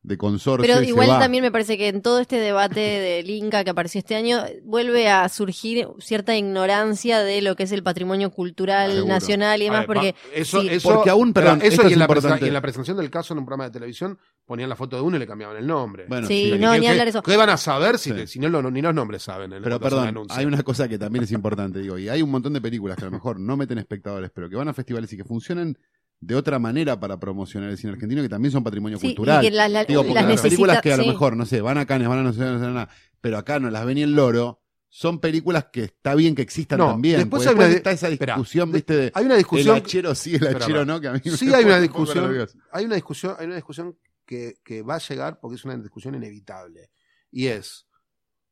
de 0.00 0.16
consorcio 0.16 0.64
Pero 0.64 0.80
igual 0.82 1.10
va. 1.10 1.18
también 1.18 1.42
me 1.42 1.50
parece 1.50 1.76
que 1.76 1.88
en 1.88 2.02
todo 2.02 2.20
este 2.20 2.36
debate 2.36 2.78
del 2.80 3.28
Inca 3.30 3.64
que 3.64 3.70
apareció 3.70 3.98
este 3.98 4.14
año 4.14 4.38
vuelve 4.62 5.08
a 5.08 5.28
surgir 5.28 5.88
cierta 5.98 6.36
ignorancia 6.36 7.18
de 7.18 7.42
lo 7.42 7.56
que 7.56 7.64
es 7.64 7.72
el 7.72 7.82
patrimonio 7.82 8.30
cultural 8.30 8.92
Seguro. 8.92 9.12
nacional 9.12 9.60
y 9.60 9.64
demás, 9.64 9.80
ver, 9.80 9.86
porque 9.88 10.12
va- 10.12 10.18
eso, 10.34 10.60
sí. 10.62 10.68
eso, 10.70 10.94
Porque 10.94 11.10
aún, 11.10 11.32
perdón, 11.32 11.58
eso 11.62 11.68
esto 11.72 11.82
y 11.82 11.86
es 11.86 11.92
en, 11.94 11.98
la 11.98 12.38
y 12.40 12.44
en 12.46 12.52
la 12.54 12.60
presentación 12.60 12.96
del 12.96 13.10
caso 13.10 13.34
en 13.34 13.38
un 13.40 13.44
programa 13.44 13.64
de 13.64 13.70
televisión 13.72 14.18
ponían 14.48 14.68
la 14.70 14.76
foto 14.76 14.96
de 14.96 15.02
uno 15.02 15.16
y 15.16 15.20
le 15.20 15.26
cambiaban 15.26 15.58
el 15.58 15.66
nombre. 15.66 16.06
Bueno, 16.08 16.26
Sí, 16.26 16.50
sí. 16.52 16.58
no, 16.58 16.72
¿Qué- 16.72 16.78
ni 16.80 16.86
qué- 16.86 16.90
hablar 16.90 17.06
eso. 17.08 17.22
¿Qué 17.22 17.36
van 17.36 17.50
a 17.50 17.58
saber 17.58 17.98
si, 17.98 18.10
Sí. 18.10 18.16
te- 18.16 18.26
si 18.26 18.38
no 18.38 18.48
lo- 18.48 18.68
ni 18.70 18.80
los 18.80 18.94
nombres 18.94 19.22
saben? 19.22 19.52
en 19.52 19.62
Pero 19.62 19.78
perdón, 19.78 20.26
hay 20.30 20.46
una 20.46 20.62
cosa 20.62 20.88
que 20.88 20.98
también 20.98 21.22
es 21.24 21.32
importante, 21.32 21.80
digo, 21.80 21.98
y 21.98 22.08
hay 22.08 22.22
un 22.22 22.30
montón 22.30 22.54
de 22.54 22.60
películas 22.62 22.96
que 22.96 23.02
a 23.02 23.04
lo 23.04 23.10
mejor 23.12 23.38
no 23.38 23.56
meten 23.58 23.76
espectadores, 23.78 24.30
pero 24.34 24.48
que 24.48 24.56
van 24.56 24.66
a 24.68 24.72
festivales 24.72 25.12
y 25.12 25.18
que 25.18 25.24
funcionan 25.24 25.76
de 26.20 26.34
otra 26.34 26.58
manera 26.58 26.98
para 26.98 27.20
promocionar 27.20 27.68
el 27.70 27.76
cine 27.78 27.92
argentino, 27.92 28.22
que 28.22 28.28
también 28.28 28.50
son 28.50 28.64
patrimonio 28.64 28.98
sí, 28.98 29.08
cultural. 29.08 29.44
y 29.44 29.48
que 29.50 29.54
la- 29.54 29.68
la- 29.68 29.84
Digo, 29.84 30.00
porque 30.02 30.14
las 30.14 30.26
las 30.26 30.40
películas 30.40 30.80
que 30.80 30.92
a 30.92 30.96
lo 30.96 31.06
mejor, 31.06 31.36
no 31.36 31.44
sé, 31.46 31.60
van 31.60 31.78
a 31.78 31.84
Cannes, 31.86 32.08
van 32.08 32.18
a 32.20 32.22
no 32.24 32.32
sé, 32.32 32.40
no 32.40 32.58
sé 32.58 32.64
nada, 32.66 32.88
pero 33.20 33.36
acá 33.38 33.60
no 33.60 33.70
las 33.70 33.84
ven 33.84 33.96
ni 33.96 34.02
el 34.02 34.16
loro, 34.16 34.60
son 34.90 35.20
películas 35.20 35.66
que 35.70 35.84
está 35.84 36.14
bien 36.14 36.34
que 36.34 36.40
existan 36.40 36.78
No, 36.78 36.86
también. 36.92 37.18
después 37.18 37.46
hay 37.46 37.52
una 37.54 37.64
después 37.66 37.70
di- 37.70 37.76
está 37.76 37.90
esa 37.92 38.08
discusión, 38.08 38.72
viste, 38.72 38.96
de 38.96 39.12
Hay 39.14 39.26
una 39.26 39.36
discusión, 39.36 39.76
el 39.76 39.82
hachero 39.82 40.14
sí, 40.14 40.34
el 40.36 40.46
hachero 40.48 40.84
no, 40.86 40.98
que 40.98 41.08
a 41.08 41.12
mí 41.12 41.20
me 41.22 41.30
sí 41.32 41.52
hay 41.52 41.64
una 41.66 41.78
discusión, 41.78 42.24
hay 42.72 42.84
una 42.86 42.94
discusión, 42.94 43.36
hay 43.38 43.46
una 43.46 43.54
discusión 43.56 43.94
que, 44.28 44.60
que 44.62 44.82
va 44.82 44.96
a 44.96 44.98
llegar 44.98 45.40
porque 45.40 45.56
es 45.56 45.64
una 45.64 45.76
discusión 45.76 46.14
inevitable. 46.14 46.90
Y 47.30 47.46
es, 47.46 47.88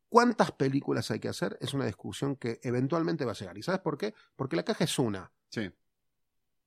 ¿cuántas 0.09 0.51
películas 0.53 1.11
hay 1.11 1.21
que 1.21 1.29
hacer? 1.29 1.59
Es 1.61 1.75
una 1.75 1.85
discusión 1.85 2.37
que 2.37 2.59
eventualmente 2.63 3.27
va 3.27 3.33
a 3.33 3.35
llegar. 3.35 3.59
¿Y 3.59 3.63
sabes 3.63 3.83
por 3.83 3.99
qué? 3.99 4.15
Porque 4.35 4.57
la 4.57 4.65
caja 4.65 4.85
es 4.85 4.99
una. 4.99 5.31
Sí. 5.51 5.71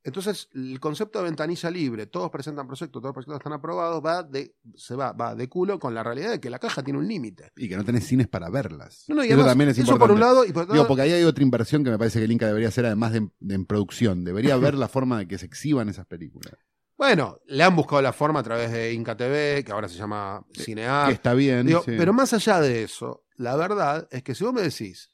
Entonces, 0.02 0.48
el 0.54 0.80
concepto 0.80 1.20
de 1.20 1.26
ventanilla 1.26 1.70
libre, 1.70 2.06
todos 2.06 2.30
presentan 2.32 2.68
proyectos, 2.68 3.02
todos 3.02 3.10
los 3.10 3.14
proyectos 3.14 3.40
están 3.40 3.54
aprobados, 3.54 4.04
va 4.04 4.24
de, 4.24 4.56
se 4.76 4.96
va, 4.96 5.12
va 5.12 5.36
de 5.36 5.50
culo 5.50 5.78
con 5.78 5.94
la 5.94 6.04
realidad 6.04 6.30
de 6.30 6.40
que 6.40 6.50
la 6.50 6.58
caja 6.60 6.84
tiene 6.84 7.00
un 7.00 7.08
límite. 7.08 7.52
Y 7.58 7.68
que 7.68 7.76
no 7.76 7.84
tenés 7.84 8.06
cines 8.06 8.28
para 8.28 8.50
verlas. 8.50 9.06
No, 9.10 9.16
no, 9.16 9.24
y 9.24 9.28
Eso 9.28 9.34
además, 9.34 9.52
también 9.52 9.70
es 9.72 9.78
eso 9.78 9.92
importante. 9.92 10.08
por 10.08 10.12
un 10.14 10.20
lado, 10.22 10.46
y 10.46 10.54
por 10.54 10.64
otro 10.64 10.74
Digo, 10.74 10.84
lado, 10.84 10.88
porque 10.88 11.02
ahí 11.02 11.12
hay 11.12 11.24
otra 11.24 11.44
inversión 11.44 11.84
que 11.84 11.90
me 11.90 11.98
parece 11.98 12.20
que 12.20 12.26
el 12.26 12.32
Inca 12.32 12.46
debería 12.48 12.70
hacer, 12.70 12.86
además 12.86 13.12
de, 13.12 13.28
de 13.40 13.56
en 13.56 13.66
producción. 13.66 14.24
Debería 14.24 14.56
ver 14.74 14.76
la 14.76 14.88
forma 14.88 15.18
de 15.18 15.28
que 15.28 15.38
se 15.38 15.48
exhiban 15.48 15.90
esas 15.90 16.06
películas. 16.06 16.54
Bueno, 17.00 17.40
le 17.46 17.64
han 17.64 17.74
buscado 17.78 18.02
la 18.02 18.12
forma 18.12 18.42
a 18.42 18.44
través 18.44 18.74
de 18.74 18.92
Inca 18.92 19.16
TV, 19.16 19.64
que 19.64 19.72
ahora 19.72 19.88
se 19.88 19.96
llama 19.96 20.46
Cinear. 20.54 21.08
que 21.08 21.14
está 21.14 21.34
bien. 21.34 21.66
Digo, 21.66 21.82
sí. 21.82 21.94
Pero 21.98 22.12
más 22.12 22.34
allá 22.34 22.60
de 22.60 22.84
eso, 22.84 23.24
la 23.38 23.56
verdad 23.56 24.06
es 24.12 24.22
que 24.22 24.36
si 24.36 24.44
vos 24.44 24.52
me 24.52 24.62
decís, 24.62 25.10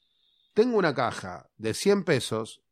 tengo 0.55 0.79
una 0.79 0.95
caja 0.95 1.47
de 1.57 1.75
100 1.75 2.03
pesos, 2.03 2.63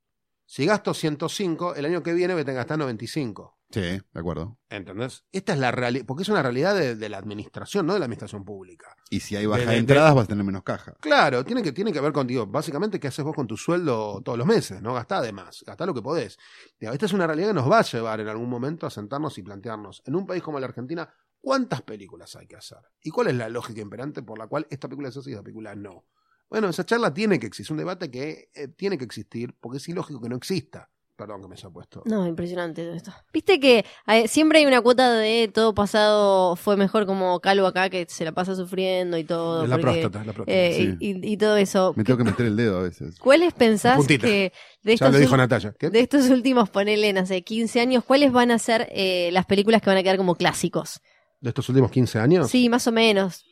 si 0.47 0.65
gasto 0.65 0.95
105, 0.95 1.75
el 1.75 1.85
año 1.85 2.01
que 2.01 2.11
viene 2.11 2.33
voy 2.33 2.41
a 2.41 2.53
gastar 2.53 2.79
95. 2.79 3.59
Sí, 3.73 3.81
de 3.81 4.03
acuerdo. 4.13 4.59
¿Entendés? 4.69 5.25
Esta 5.31 5.53
es 5.53 5.59
la 5.59 5.71
realidad, 5.71 6.05
porque 6.05 6.21
es 6.21 6.29
una 6.29 6.43
realidad 6.43 6.75
de, 6.75 6.95
de 6.95 7.09
la 7.09 7.17
administración, 7.17 7.87
no 7.87 7.93
de 7.93 7.99
la 7.99 8.05
administración 8.05 8.45
pública. 8.45 8.95
Y 9.09 9.19
si 9.19 9.35
hay 9.35 9.47
baja 9.47 9.61
De- 9.61 9.65
de, 9.65 9.73
de- 9.73 9.79
entradas, 9.79 10.13
vas 10.13 10.25
a 10.25 10.27
tener 10.27 10.43
menos 10.45 10.61
caja. 10.61 10.93
Claro, 10.99 11.43
tiene 11.43 11.63
que, 11.63 11.71
tiene 11.71 11.91
que 11.91 11.99
ver 11.99 12.13
contigo. 12.13 12.45
Básicamente, 12.45 12.99
¿qué 12.99 13.07
haces 13.07 13.25
vos 13.25 13.35
con 13.35 13.47
tu 13.47 13.57
sueldo 13.57 14.21
todos 14.23 14.37
los 14.37 14.45
meses? 14.45 14.79
No 14.81 14.93
gastá 14.93 15.21
de 15.21 15.31
más, 15.33 15.63
gastá 15.65 15.87
lo 15.87 15.93
que 15.95 16.03
podés. 16.03 16.37
Esta 16.79 17.05
es 17.07 17.13
una 17.13 17.25
realidad 17.25 17.47
que 17.47 17.53
nos 17.55 17.69
va 17.71 17.79
a 17.79 17.83
llevar 17.83 18.19
en 18.19 18.27
algún 18.27 18.47
momento 18.49 18.85
a 18.85 18.91
sentarnos 18.91 19.37
y 19.39 19.41
plantearnos, 19.43 20.03
en 20.05 20.15
un 20.15 20.27
país 20.27 20.43
como 20.43 20.59
la 20.59 20.67
Argentina, 20.67 21.11
¿cuántas 21.41 21.81
películas 21.81 22.35
hay 22.35 22.45
que 22.45 22.55
hacer? 22.55 22.77
¿Y 23.01 23.09
cuál 23.09 23.29
es 23.29 23.35
la 23.35 23.49
lógica 23.49 23.81
imperante 23.81 24.21
por 24.21 24.37
la 24.37 24.45
cual 24.45 24.67
esta 24.69 24.87
película 24.87 25.11
se 25.11 25.17
hace 25.19 25.31
y 25.31 25.33
esta 25.33 25.43
película 25.43 25.73
no? 25.73 26.05
Bueno, 26.47 26.69
esa 26.69 26.85
charla 26.85 27.11
tiene 27.11 27.39
que 27.39 27.47
existir, 27.47 27.71
un 27.73 27.79
debate 27.79 28.11
que 28.11 28.51
eh, 28.53 28.67
tiene 28.67 28.99
que 28.99 29.05
existir, 29.05 29.55
porque 29.59 29.77
es 29.79 29.89
ilógico 29.89 30.21
que 30.21 30.29
no 30.29 30.35
exista. 30.35 30.91
Perdón 31.15 31.43
que 31.43 31.47
me 31.47 31.53
haya 31.53 31.69
puesto. 31.69 32.01
No, 32.05 32.25
impresionante 32.25 32.83
todo 32.83 32.95
esto. 32.95 33.13
Viste 33.31 33.59
que 33.59 33.85
eh, 34.07 34.27
siempre 34.27 34.57
hay 34.59 34.65
una 34.65 34.81
cuota 34.81 35.11
de 35.13 35.47
todo 35.53 35.75
pasado 35.75 36.55
fue 36.55 36.75
mejor 36.75 37.05
como 37.05 37.39
Calvo 37.39 37.67
acá, 37.67 37.89
que 37.91 38.07
se 38.09 38.25
la 38.25 38.31
pasa 38.31 38.55
sufriendo 38.55 39.15
y 39.17 39.23
todo. 39.23 39.67
la 39.67 39.77
porque, 39.77 40.01
próstata, 40.01 40.25
la 40.25 40.33
próstata. 40.33 40.51
eh, 40.51 40.73
sí. 40.75 40.97
y, 40.99 41.33
y 41.33 41.37
todo 41.37 41.55
eso. 41.57 41.93
Me 41.95 42.03
tengo 42.03 42.17
que 42.17 42.23
meter 42.23 42.47
el 42.47 42.55
dedo 42.55 42.79
a 42.79 42.81
veces. 42.81 43.19
¿Cuáles 43.19 43.53
pensás 43.53 44.05
que 44.07 44.17
de 44.17 44.51
ya 44.83 44.93
estos, 44.93 45.11
lo 45.13 45.19
dijo 45.19 45.37
Natalia. 45.37 45.75
¿Qué? 45.77 45.91
de 45.91 45.99
estos 45.99 46.29
últimos, 46.31 46.71
ponele, 46.71 47.13
no 47.13 47.25
sé, 47.27 47.43
15 47.43 47.79
años, 47.79 48.03
cuáles 48.03 48.31
van 48.31 48.49
a 48.49 48.57
ser 48.57 48.89
eh, 48.91 49.29
las 49.33 49.45
películas 49.45 49.81
que 49.83 49.91
van 49.91 49.97
a 49.97 50.03
quedar 50.03 50.17
como 50.17 50.33
clásicos? 50.35 50.99
¿De 51.39 51.49
estos 51.49 51.69
últimos 51.69 51.91
15 51.91 52.17
años? 52.19 52.49
Sí, 52.49 52.69
más 52.69 52.87
o 52.87 52.91
menos. 52.91 53.45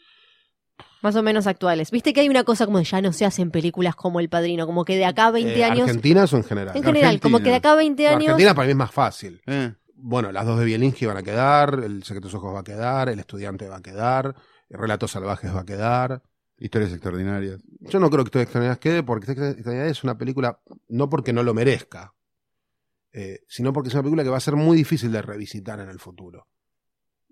Más 1.01 1.15
o 1.15 1.23
menos 1.23 1.47
actuales. 1.47 1.89
Viste 1.91 2.13
que 2.13 2.21
hay 2.21 2.29
una 2.29 2.43
cosa 2.43 2.65
como 2.65 2.77
de 2.77 2.83
ya 2.83 3.01
no 3.01 3.11
se 3.13 3.25
hacen 3.25 3.49
películas 3.51 3.95
como 3.95 4.19
El 4.19 4.29
Padrino, 4.29 4.65
como 4.67 4.85
que 4.85 4.95
de 4.97 5.05
acá 5.05 5.27
a 5.27 5.31
20 5.31 5.59
Eh, 5.59 5.63
años. 5.63 5.87
¿Argentinas 5.87 6.31
o 6.33 6.37
en 6.37 6.43
general? 6.43 6.77
En 6.77 6.83
general, 6.83 7.19
como 7.19 7.39
que 7.39 7.49
de 7.49 7.55
acá 7.55 7.71
a 7.71 7.75
20 7.75 8.03
No, 8.03 8.09
años. 8.09 8.21
Argentina 8.29 8.53
para 8.55 8.65
mí 8.67 8.71
es 8.71 8.77
más 8.77 8.91
fácil. 8.91 9.41
Eh, 9.47 9.73
Bueno, 10.03 10.31
las 10.31 10.45
dos 10.47 10.57
de 10.59 10.65
Bielinski 10.65 11.05
van 11.05 11.17
a 11.17 11.23
quedar, 11.23 11.79
El 11.83 12.03
secreto 12.03 12.27
de 12.27 12.31
sus 12.31 12.39
ojos 12.39 12.55
va 12.55 12.61
a 12.61 12.63
quedar, 12.63 13.09
El 13.09 13.19
estudiante 13.19 13.67
va 13.67 13.77
a 13.77 13.81
quedar, 13.81 14.35
El 14.69 14.79
relatos 14.79 15.11
salvajes 15.11 15.53
va 15.55 15.61
a 15.61 15.65
quedar. 15.65 16.23
Historias 16.57 16.91
extraordinarias. 16.91 17.59
Yo 17.79 17.99
no 17.99 18.09
creo 18.11 18.23
que 18.23 18.27
Historias 18.29 18.45
Extraordinarias 18.45 18.79
quede 18.79 19.03
porque 19.03 19.31
Historias 19.31 19.53
Extraordinarias 19.55 19.97
es 19.97 20.03
una 20.03 20.17
película, 20.17 20.59
no 20.89 21.09
porque 21.09 21.33
no 21.33 21.41
lo 21.43 21.53
merezca, 21.55 22.13
eh, 23.13 23.39
sino 23.47 23.73
porque 23.73 23.89
es 23.89 23.93
una 23.95 24.03
película 24.03 24.23
que 24.23 24.29
va 24.29 24.37
a 24.37 24.41
ser 24.41 24.55
muy 24.55 24.77
difícil 24.77 25.11
de 25.11 25.21
revisitar 25.23 25.79
en 25.79 25.89
el 25.89 25.99
futuro. 25.99 26.47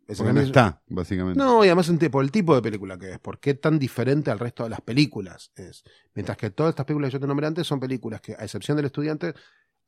Es 0.09 0.17
Porque 0.17 0.33
no 0.33 0.41
está, 0.41 0.81
básicamente. 0.87 1.37
No, 1.37 1.63
y 1.63 1.67
además 1.67 1.91
por 2.09 2.23
el 2.23 2.31
tipo 2.31 2.55
de 2.55 2.63
película 2.63 2.97
que 2.97 3.11
es, 3.11 3.19
por 3.19 3.39
qué 3.39 3.53
tan 3.53 3.77
diferente 3.77 4.31
al 4.31 4.39
resto 4.39 4.63
de 4.63 4.71
las 4.71 4.81
películas 4.81 5.51
es. 5.55 5.83
Mientras 6.15 6.35
que 6.35 6.49
todas 6.49 6.71
estas 6.71 6.87
películas 6.87 7.09
que 7.09 7.13
yo 7.13 7.19
te 7.19 7.27
nombré 7.27 7.45
antes 7.45 7.67
son 7.67 7.79
películas 7.79 8.19
que, 8.19 8.33
a 8.33 8.43
excepción 8.43 8.75
del 8.75 8.87
estudiante, 8.87 9.35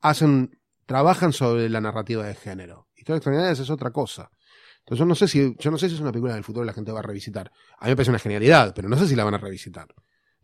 hacen, 0.00 0.60
trabajan 0.86 1.32
sobre 1.32 1.68
la 1.68 1.80
narrativa 1.80 2.24
de 2.24 2.36
género. 2.36 2.86
Historias 2.94 3.18
extraordinarias 3.18 3.58
es 3.58 3.68
otra 3.68 3.90
cosa. 3.90 4.30
Entonces 4.78 5.00
yo 5.00 5.06
no 5.06 5.16
sé 5.16 5.26
si, 5.26 5.56
yo 5.58 5.72
no 5.72 5.78
sé 5.78 5.88
si 5.88 5.96
es 5.96 6.00
una 6.00 6.12
película 6.12 6.34
del 6.34 6.44
futuro 6.44 6.62
que 6.62 6.68
la 6.68 6.72
gente 6.72 6.92
va 6.92 7.00
a 7.00 7.02
revisitar. 7.02 7.50
A 7.80 7.86
mí 7.86 7.90
me 7.90 7.96
parece 7.96 8.12
una 8.12 8.20
genialidad, 8.20 8.72
pero 8.76 8.88
no 8.88 8.96
sé 8.96 9.08
si 9.08 9.16
la 9.16 9.24
van 9.24 9.34
a 9.34 9.38
revisitar. 9.38 9.88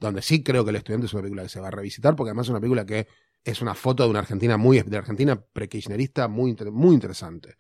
Donde 0.01 0.22
sí 0.22 0.43
creo 0.43 0.64
que 0.64 0.70
el 0.70 0.76
estudiante 0.76 1.07
es 1.07 1.12
una 1.12 1.22
película 1.22 1.45
que 1.45 1.51
se 1.51 1.61
va 1.61 1.68
a 1.68 1.70
revisitar, 1.70 2.16
porque 2.16 2.31
además 2.31 2.47
es 2.47 2.51
una 2.51 2.61
película 2.61 2.85
que 2.85 3.07
es 3.45 3.62
una 3.62 3.76
foto 3.76 4.03
de 4.03 4.11
una 4.11 4.18
Argentina 4.18 4.57
muy, 4.57 4.81
de 4.81 4.97
Argentina 4.97 5.41
pre-kirchnerista 5.41 6.26
muy, 6.26 6.57
muy 6.72 6.95
interesante. 6.95 7.55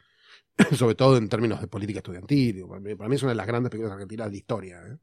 Sobre 0.76 0.94
todo 0.94 1.16
en 1.16 1.28
términos 1.28 1.60
de 1.60 1.68
política 1.68 1.98
estudiantil. 2.00 2.64
Para 2.68 2.80
mí, 2.80 2.94
para 2.94 3.08
mí 3.08 3.16
es 3.16 3.22
una 3.22 3.32
de 3.32 3.36
las 3.36 3.46
grandes 3.46 3.70
películas 3.70 3.92
argentinas 3.94 4.30
de 4.30 4.36
historia. 4.36 4.80
¿eh? 4.86 4.96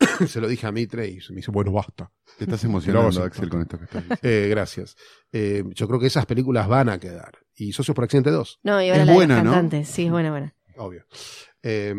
se 0.26 0.40
lo 0.40 0.48
dije 0.48 0.66
a 0.66 0.72
Mitre 0.72 1.06
y 1.08 1.20
se 1.20 1.32
me 1.32 1.36
dice, 1.38 1.50
bueno, 1.50 1.72
basta. 1.72 2.10
Te 2.38 2.44
estás 2.44 2.64
emocionando, 2.64 3.22
Axel, 3.22 3.48
con 3.50 3.60
esto 3.62 3.78
que 3.78 3.84
estás 3.84 4.02
diciendo. 4.02 4.20
Eh, 4.28 4.48
gracias. 4.48 4.96
Eh, 5.32 5.62
yo 5.74 5.86
creo 5.86 6.00
que 6.00 6.06
esas 6.06 6.24
películas 6.26 6.66
van 6.68 6.88
a 6.88 6.98
quedar. 6.98 7.32
Y 7.54 7.72
Socios 7.72 7.94
por 7.94 8.04
Accidente 8.04 8.30
2, 8.30 8.60
No, 8.62 8.80
y 8.82 8.88
ahora 8.88 9.02
Es 9.02 9.06
la 9.06 9.12
buena, 9.14 9.36
de 9.36 9.42
¿no? 9.42 9.50
los 9.50 9.54
cantantes. 9.54 9.88
Sí, 9.88 10.06
es 10.06 10.10
buena, 10.10 10.30
buena. 10.30 10.54
obvio. 10.78 11.04
Eh, 11.62 11.94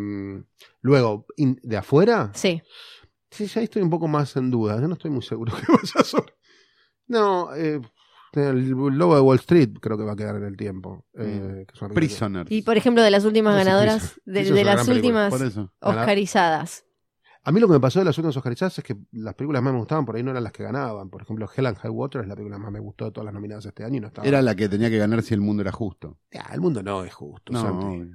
luego, 0.81 1.27
in- 1.37 1.59
de 1.61 1.77
afuera, 1.77 2.31
Sí. 2.33 2.61
Sí, 3.29 3.45
ya 3.45 3.61
estoy 3.61 3.81
un 3.83 3.89
poco 3.91 4.07
más 4.09 4.35
en 4.35 4.49
duda. 4.51 4.81
Yo 4.81 4.87
no 4.87 4.95
estoy 4.95 5.11
muy 5.11 5.21
seguro 5.21 5.53
que 5.55 5.71
vaya 5.71 5.93
a 5.95 6.03
ser. 6.03 6.35
No, 7.07 7.53
eh, 7.55 7.79
el 8.33 8.69
lobo 8.69 9.15
de 9.15 9.21
Wall 9.21 9.37
Street 9.39 9.71
creo 9.81 9.97
que 9.97 10.03
va 10.03 10.13
a 10.13 10.15
quedar 10.15 10.35
en 10.37 10.43
el 10.43 10.55
tiempo. 10.57 11.05
eh, 11.17 11.65
que 11.67 11.87
Prisoner. 11.93 12.45
Y 12.49 12.61
por 12.61 12.77
ejemplo, 12.77 13.01
de 13.03 13.11
las 13.11 13.25
últimas 13.25 13.53
No 13.53 13.59
sé, 13.59 13.65
ganadoras, 13.65 14.19
Prison. 14.25 14.55
de, 14.55 14.63
las 14.63 14.87
últimas. 14.87 15.33
Oscarizadas. 15.79 16.85
A 17.43 17.51
mí 17.51 17.59
lo 17.59 17.67
que 17.67 17.73
me 17.73 17.79
pasó 17.79 17.97
de 17.99 18.05
las 18.05 18.15
últimas 18.19 18.37
Oscarizadas 18.37 18.77
es 18.77 18.83
que 18.83 18.95
las 19.13 19.33
películas 19.33 19.63
más 19.63 19.73
me 19.73 19.79
gustaban 19.79 20.05
por 20.05 20.15
ahí 20.15 20.21
no 20.21 20.29
eran 20.29 20.43
las 20.43 20.53
que 20.53 20.61
ganaban. 20.63 21.09
Por 21.09 21.23
ejemplo, 21.23 21.49
Hell 21.55 21.65
and 21.65 21.77
High 21.77 21.89
Water 21.91 22.21
es 22.21 22.27
la 22.27 22.35
película 22.35 22.57
que 22.57 22.61
más 22.63 22.71
me 22.71 22.79
gustó 22.79 23.05
de 23.05 23.11
todas 23.11 23.25
las 23.25 23.33
nominadas 23.33 23.65
este 23.65 23.83
año 23.83 23.97
y 23.97 23.99
no 23.99 24.07
estaba. 24.07 24.27
Era 24.27 24.41
la 24.43 24.55
que 24.55 24.69
tenía 24.69 24.89
que 24.91 24.97
ganar 24.99 25.23
si 25.23 25.33
el 25.33 25.41
mundo 25.41 25.61
era 25.63 25.71
justo. 25.71 26.19
Ya, 26.31 26.45
el 26.53 26.61
mundo 26.61 26.83
no 26.83 27.03
es 27.03 27.13
justo. 27.13 27.51
No, 27.51 27.61
Santi. 27.61 28.11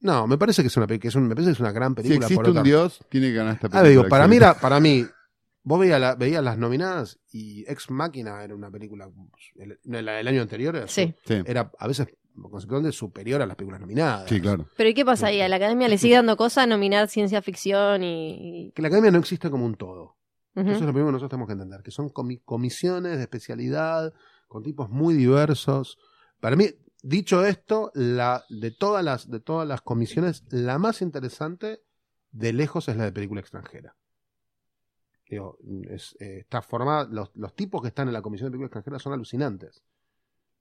no, 0.00 0.26
me 0.26 0.36
parece 0.38 0.62
que 0.62 0.68
es 0.68 0.76
una 0.76 0.86
que 0.88 1.06
es 1.06 1.14
un- 1.14 1.28
me 1.28 1.36
parece 1.36 1.50
que 1.50 1.54
es 1.54 1.60
una 1.60 1.70
gran 1.70 1.92
Si 1.92 1.96
película. 2.02 2.16
existe 2.26 2.34
por 2.34 2.48
otra- 2.48 2.60
un 2.62 2.64
Dios, 2.66 3.00
tiene 3.08 3.28
que 3.28 3.34
ganar 3.34 3.54
esta 3.54 3.68
Ah, 3.68 3.70
película. 3.70 3.88
digo, 3.90 4.08
para 4.08 4.26
mí, 4.26 4.36
era- 4.36 4.54
para 4.54 4.80
mí, 4.80 5.06
vos 5.64 5.80
veías, 5.80 6.00
la- 6.00 6.14
veías 6.14 6.42
las 6.44 6.56
nominadas 6.58 7.18
y 7.32 7.64
Ex 7.70 7.90
Máquina 7.90 8.44
era 8.44 8.54
una 8.54 8.70
película, 8.70 9.10
el, 9.56 9.78
el- 9.84 10.08
el 10.08 10.28
año 10.28 10.40
anterior 10.42 10.76
era, 10.76 10.86
Sí. 10.86 11.12
Sí, 11.26 11.42
era 11.44 11.72
a 11.78 11.86
veces 11.88 12.08
conceptualmente 12.50 12.96
superior 12.96 13.42
a 13.42 13.46
las 13.46 13.56
películas 13.56 13.80
nominadas. 13.80 14.28
sí, 14.28 14.40
claro. 14.40 14.66
Pero 14.76 14.88
¿y 14.90 14.94
qué 14.94 15.04
pasa 15.04 15.28
ahí? 15.28 15.40
¿A 15.40 15.48
la 15.48 15.56
academia 15.56 15.88
le 15.88 15.98
sigue 15.98 16.14
dando 16.16 16.36
cosa 16.36 16.66
nominar 16.66 17.08
ciencia 17.08 17.40
ficción 17.42 18.02
y...? 18.02 18.72
Que 18.74 18.82
la 18.82 18.88
academia 18.88 19.10
no 19.10 19.18
existe 19.18 19.50
como 19.50 19.64
un 19.64 19.74
todo. 19.76 20.16
Eso 20.56 20.70
es 20.70 20.80
lo 20.82 20.86
primero 20.86 21.06
que 21.06 21.12
nosotros 21.12 21.30
tenemos 21.30 21.48
que 21.48 21.52
entender, 21.54 21.82
que 21.82 21.90
son 21.90 22.10
comi- 22.10 22.40
comisiones 22.44 23.16
de 23.16 23.22
especialidad, 23.22 24.12
con 24.46 24.62
tipos 24.62 24.88
muy 24.88 25.14
diversos. 25.14 25.98
Para 26.40 26.54
mí, 26.54 26.66
dicho 27.02 27.44
esto, 27.44 27.90
la, 27.94 28.44
de, 28.50 28.70
todas 28.70 29.04
las, 29.04 29.28
de 29.28 29.40
todas 29.40 29.66
las 29.66 29.80
comisiones, 29.80 30.44
la 30.50 30.78
más 30.78 31.02
interesante 31.02 31.80
de 32.30 32.52
lejos 32.52 32.88
es 32.88 32.96
la 32.96 33.04
de 33.04 33.10
película 33.12 33.40
extranjera. 33.40 33.96
Digo, 35.28 35.58
es, 35.88 36.16
eh, 36.20 36.38
está 36.40 36.60
formada, 36.62 37.08
los, 37.10 37.30
los 37.34 37.54
tipos 37.54 37.80
que 37.82 37.88
están 37.88 38.08
en 38.08 38.14
la 38.14 38.22
comisión 38.22 38.48
de 38.48 38.52
película 38.52 38.66
extranjera 38.66 38.98
son 38.98 39.12
alucinantes. 39.14 39.82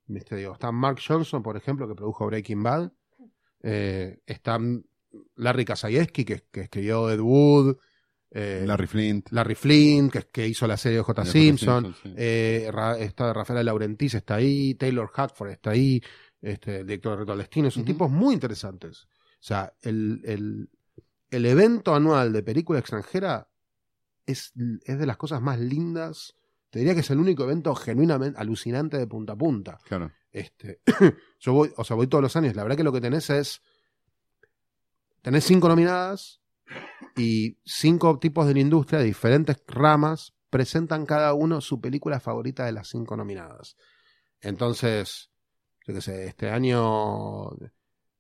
¿Viste? 0.08 0.36
Digo, 0.36 0.54
está 0.54 0.72
Mark 0.72 1.00
Johnson, 1.06 1.44
por 1.44 1.58
ejemplo, 1.58 1.88
que 1.88 1.96
produjo 1.96 2.26
Breaking 2.28 2.64
Bad. 2.64 2.92
Eh, 3.62 4.20
está 4.26 4.60
Larry 5.36 5.66
Kasayevsky, 5.66 6.26
que, 6.26 6.44
que 6.52 6.62
escribió 6.62 7.10
Ed 7.10 7.20
Wood. 7.20 7.78
Eh, 8.32 8.64
Larry 8.66 8.88
Flint. 8.88 9.30
Larry 9.32 9.56
Flint, 9.56 10.12
que, 10.12 10.22
que 10.32 10.48
hizo 10.48 10.66
la 10.66 10.76
serie 10.76 10.98
de 10.98 11.04
J. 11.04 11.24
de 11.24 11.30
Simpson. 11.30 11.96
sí. 12.02 12.14
Eh, 12.18 12.70
Ra- 12.72 12.98
está 12.98 13.32
Rafael 13.32 13.66
Laurentiis 13.66 14.16
está 14.16 14.36
ahí, 14.36 14.74
Taylor 14.74 15.08
Hackford 15.08 15.52
está 15.52 15.70
ahí, 15.70 16.02
este, 16.42 16.78
el 16.80 16.88
director 16.88 17.12
de 17.14 17.18
Reto 17.20 17.32
al 17.34 17.38
Destino, 17.38 17.70
son 17.70 17.86
tipos 17.86 18.10
muy 18.10 18.34
interesantes. 18.34 19.04
O 19.04 19.46
sea, 19.46 19.72
el, 19.82 20.20
el, 20.26 20.70
el 21.30 21.46
evento 21.46 21.94
anual 21.94 22.34
de 22.34 22.42
película 22.42 22.80
extranjera 22.80 23.48
es, 24.26 24.54
es 24.86 25.00
de 25.00 25.06
las 25.06 25.18
cosas 25.18 25.42
más 25.42 25.60
lindas. 25.60 26.36
Te 26.70 26.80
diría 26.80 26.94
que 26.94 27.02
es 27.02 27.10
el 27.12 27.20
único 27.20 27.44
evento 27.44 27.76
genuinamente 27.76 28.40
alucinante 28.40 28.98
de 28.98 29.08
punta 29.08 29.34
a 29.34 29.38
punta. 29.38 29.80
Claro. 29.86 30.12
Este, 30.32 30.82
yo 31.40 31.54
voy, 31.54 31.72
o 31.78 31.84
sea, 31.84 31.96
voy 31.96 32.08
todos 32.08 32.22
los 32.22 32.36
años. 32.36 32.56
La 32.56 32.64
verdad 32.64 32.78
que 32.78 32.84
lo 32.84 32.94
que 32.94 33.02
tenés 33.02 33.30
es. 33.30 33.62
Tenés 35.22 35.46
cinco 35.46 35.70
nominadas 35.70 36.42
y 37.16 37.58
cinco 37.64 38.20
tipos 38.20 38.48
de 38.48 38.54
la 38.56 38.60
industria 38.60 39.00
de 39.00 39.06
diferentes 39.06 39.62
ramas 39.68 40.34
presentan 40.50 41.06
cada 41.06 41.34
uno 41.34 41.62
su 41.62 41.80
película 41.80 42.20
favorita 42.20 42.66
de 42.66 42.74
las 42.74 42.90
cinco 42.90 43.16
nominadas. 43.16 43.76
Entonces, 44.42 45.32
yo 45.88 45.94
qué 45.94 46.02
sé, 46.02 46.28
este 46.28 46.50
año 46.50 47.50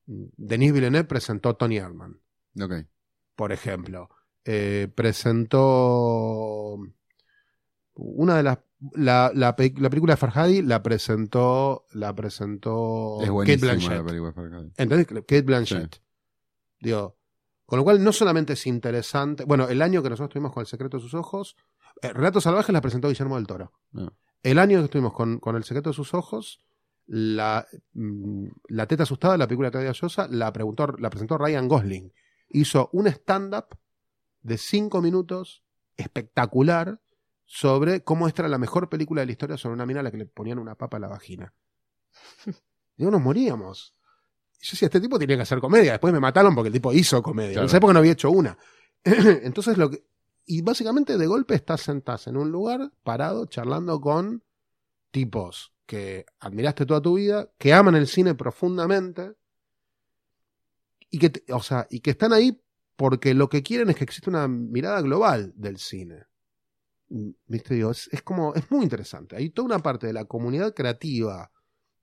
Denis 0.05 0.73
Villeneuve 0.73 1.07
presentó 1.07 1.55
Tony 1.55 1.77
Erdman, 1.77 2.19
Ok. 2.59 2.73
por 3.35 3.51
ejemplo. 3.51 4.09
Eh, 4.45 4.89
presentó 4.93 6.77
una 7.95 8.37
de 8.37 8.43
las 8.43 8.59
la, 8.95 9.31
la, 9.33 9.55
pe- 9.55 9.73
la 9.77 9.89
película 9.89 10.13
de 10.13 10.17
Farhadi 10.17 10.61
la 10.61 10.83
presentó 10.83 11.85
la 11.93 12.13
presentó 12.13 13.19
es 13.21 13.29
Kate 13.29 13.57
Blanchett. 13.57 13.91
la 13.91 14.03
película 14.03 14.29
de 14.31 14.33
Farhadi. 14.33 14.71
¿Entendés? 14.77 15.07
Kate 15.07 15.41
Blanchett. 15.43 16.01
Digo, 16.81 17.17
con 17.65 17.77
lo 17.77 17.83
cual 17.85 18.03
no 18.03 18.11
solamente 18.11 18.53
es 18.53 18.67
interesante. 18.67 19.45
Bueno, 19.45 19.69
el 19.69 19.81
año 19.81 20.03
que 20.03 20.09
nosotros 20.09 20.29
estuvimos 20.31 20.51
con 20.51 20.61
El 20.61 20.67
secreto 20.67 20.97
de 20.97 21.03
sus 21.03 21.13
ojos, 21.13 21.55
eh, 22.01 22.11
Relatos 22.11 22.43
Salvajes 22.43 22.73
la 22.73 22.81
presentó 22.81 23.07
Guillermo 23.07 23.37
del 23.37 23.47
Toro. 23.47 23.71
Ah. 23.95 24.11
El 24.41 24.59
año 24.59 24.79
que 24.79 24.85
estuvimos 24.85 25.13
con, 25.13 25.39
con 25.39 25.55
El 25.55 25.63
secreto 25.63 25.91
de 25.91 25.93
sus 25.95 26.13
ojos, 26.13 26.59
la, 27.05 27.65
mm, 27.93 28.47
la 28.67 28.85
teta 28.87 29.03
asustada, 29.03 29.37
la 29.37 29.47
película 29.47 29.69
de 29.69 29.71
Claudia 29.71 29.93
Llosa, 29.93 30.27
la, 30.29 30.51
preguntó, 30.51 30.87
la 30.99 31.09
presentó 31.09 31.37
Ryan 31.37 31.69
Gosling. 31.69 32.11
Hizo 32.49 32.89
un 32.91 33.07
stand-up 33.07 33.67
de 34.43 34.57
cinco 34.57 35.01
minutos 35.01 35.63
espectacular 35.97 36.99
sobre 37.45 38.03
cómo 38.03 38.27
esta 38.27 38.43
era 38.43 38.49
la 38.49 38.57
mejor 38.57 38.89
película 38.89 39.21
de 39.21 39.27
la 39.27 39.31
historia 39.31 39.57
sobre 39.57 39.73
una 39.73 39.85
mina 39.85 39.99
a 40.01 40.03
la 40.03 40.11
que 40.11 40.17
le 40.17 40.25
ponían 40.25 40.59
una 40.59 40.75
papa 40.75 40.97
a 40.97 40.99
la 40.99 41.07
vagina. 41.07 41.53
Digo, 42.97 43.11
nos 43.11 43.21
moríamos. 43.21 43.95
Y 44.61 44.65
yo 44.65 44.71
decía, 44.71 44.87
este 44.87 45.01
tipo 45.01 45.19
tenía 45.19 45.35
que 45.35 45.43
hacer 45.43 45.59
comedia. 45.59 45.91
Después 45.91 46.13
me 46.13 46.19
mataron 46.19 46.55
porque 46.55 46.67
el 46.67 46.73
tipo 46.73 46.93
hizo 46.93 47.21
comedia. 47.21 47.53
Claro. 47.53 47.63
En 47.63 47.67
esa 47.67 47.77
época 47.77 47.93
no 47.93 47.99
había 47.99 48.13
hecho 48.13 48.31
una. 48.31 48.57
Entonces 49.03 49.77
lo 49.77 49.89
que. 49.89 50.05
Y 50.45 50.61
básicamente 50.61 51.17
de 51.17 51.25
golpe 51.25 51.55
estás 51.55 51.81
sentado 51.81 52.19
en 52.27 52.37
un 52.37 52.51
lugar, 52.51 52.91
parado, 53.03 53.45
charlando 53.45 54.01
con 54.01 54.43
tipos 55.11 55.73
que 55.85 56.25
admiraste 56.39 56.85
toda 56.85 57.01
tu 57.01 57.15
vida, 57.15 57.49
que 57.57 57.73
aman 57.73 57.95
el 57.95 58.07
cine 58.07 58.35
profundamente, 58.35 59.35
y 61.09 61.19
que, 61.19 61.43
o 61.53 61.61
sea, 61.61 61.87
y 61.89 61.99
que 61.99 62.11
están 62.11 62.33
ahí 62.33 62.59
porque 62.95 63.33
lo 63.33 63.49
que 63.49 63.63
quieren 63.63 63.89
es 63.89 63.95
que 63.95 64.03
exista 64.03 64.29
una 64.29 64.47
mirada 64.47 65.01
global 65.01 65.53
del 65.55 65.77
cine. 65.77 66.25
Mm, 67.09 67.29
¿Viste? 67.47 67.75
Digo, 67.75 67.91
es, 67.91 68.09
es 68.11 68.21
como, 68.21 68.53
es 68.55 68.69
muy 68.71 68.83
interesante. 68.83 69.35
Hay 69.35 69.49
toda 69.49 69.65
una 69.67 69.79
parte 69.79 70.07
de 70.07 70.13
la 70.13 70.25
comunidad 70.25 70.73
creativa 70.73 71.51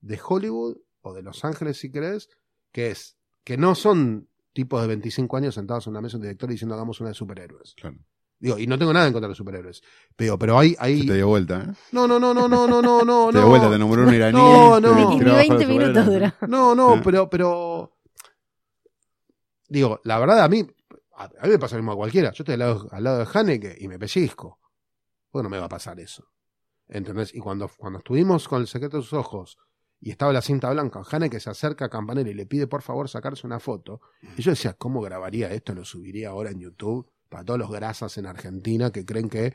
de 0.01 0.21
Hollywood, 0.27 0.77
o 1.03 1.15
de 1.15 1.23
Los 1.23 1.45
Ángeles 1.45 1.79
si 1.79 1.91
querés, 1.91 2.29
que 2.73 2.91
es, 2.91 3.17
que 3.45 3.57
no 3.57 3.75
son 3.75 4.29
tipos 4.53 4.81
de 4.83 4.89
25 4.89 5.37
años 5.37 5.55
sentados 5.55 5.87
en 5.87 5.93
una 5.93 6.01
mesa 6.03 6.17
un 6.17 6.23
director 6.23 6.49
diciendo 6.51 6.75
hagamos 6.75 7.01
una 7.01 7.09
de 7.11 7.15
superhéroes. 7.15 7.75
Claro. 7.75 7.97
Digo, 8.39 8.59
y 8.59 8.67
no 8.67 8.79
tengo 8.79 8.93
nada 8.93 9.07
en 9.07 9.13
contra 9.13 9.27
de 9.27 9.31
los 9.33 9.39
superhéroes. 9.39 9.83
Pero, 10.17 10.39
pero 10.39 10.59
hay, 10.59 10.75
hay... 10.79 11.03
Se 11.03 11.07
te 11.09 11.15
dio 11.15 11.29
vuelta, 11.29 11.63
¿eh? 11.63 11.75
No, 11.93 12.07
no, 12.09 12.19
no, 12.19 12.33
no, 12.33 12.49
no, 12.49 12.67
no, 12.67 12.81
no, 12.83 13.05
no. 13.05 13.29
Te 13.33 13.39
dio 13.39 13.49
vuelta, 13.49 13.71
te 13.71 13.79
nombró 13.79 14.03
un 14.07 14.15
iraní. 14.15 14.37
No, 14.39 14.81
no. 14.81 14.89
Abajo 14.89 15.19
20 15.19 15.55
los 15.55 15.69
minutos 15.69 16.07
dura. 16.07 16.37
No, 16.49 16.75
no, 16.75 16.95
Ah. 16.95 17.01
pero, 17.05 17.29
pero. 17.29 17.97
Digo, 19.69 20.01
la 20.05 20.19
verdad, 20.19 20.43
a 20.43 20.49
mí. 20.49 20.67
A, 21.21 21.25
a 21.25 21.45
mí 21.45 21.51
me 21.51 21.59
pasa 21.59 21.77
lo 21.77 21.83
mismo 21.83 21.93
a 21.93 21.97
cualquiera. 21.97 22.33
Yo 22.33 22.43
estoy 22.43 22.55
al 22.55 22.61
lado, 22.61 22.89
al 22.91 23.05
lado 23.05 23.19
de 23.19 23.27
Haneke 23.33 23.77
y 23.79 23.89
me 23.89 23.99
pellizco. 23.99 24.59
Bueno, 25.33 25.49
no 25.49 25.51
me 25.51 25.59
va 25.59 25.67
a 25.67 25.69
pasar 25.69 26.01
eso. 26.01 26.25
¿Entendés? 26.89 27.35
Y 27.35 27.41
cuando, 27.41 27.71
cuando 27.77 27.99
estuvimos 27.99 28.49
con 28.49 28.63
el 28.63 28.67
secreto 28.67 28.97
de 28.97 29.03
sus 29.03 29.13
ojos 29.13 29.59
y 30.01 30.11
estaba 30.11 30.33
la 30.33 30.41
cinta 30.41 30.71
blanca, 30.71 31.03
Haneke 31.09 31.39
se 31.39 31.51
acerca 31.51 31.85
a 31.85 31.89
Campanella 31.91 32.31
y 32.31 32.35
le 32.35 32.47
pide 32.47 32.67
por 32.67 32.83
favor 32.83 33.09
sacarse 33.09 33.47
una 33.47 33.61
foto. 33.61 34.01
Y 34.37 34.43
yo 34.43 34.51
decía, 34.51 34.73
¿cómo 34.73 35.01
grabaría 35.01 35.53
esto? 35.53 35.75
Lo 35.75 35.85
subiría 35.85 36.31
ahora 36.31 36.51
en 36.51 36.61
YouTube 36.61 37.09
para 37.29 37.45
todos 37.45 37.61
los 37.61 37.71
grasas 37.71 38.17
en 38.19 38.27
Argentina 38.27 38.91
que 38.91 39.05
creen 39.05 39.29
que 39.29 39.55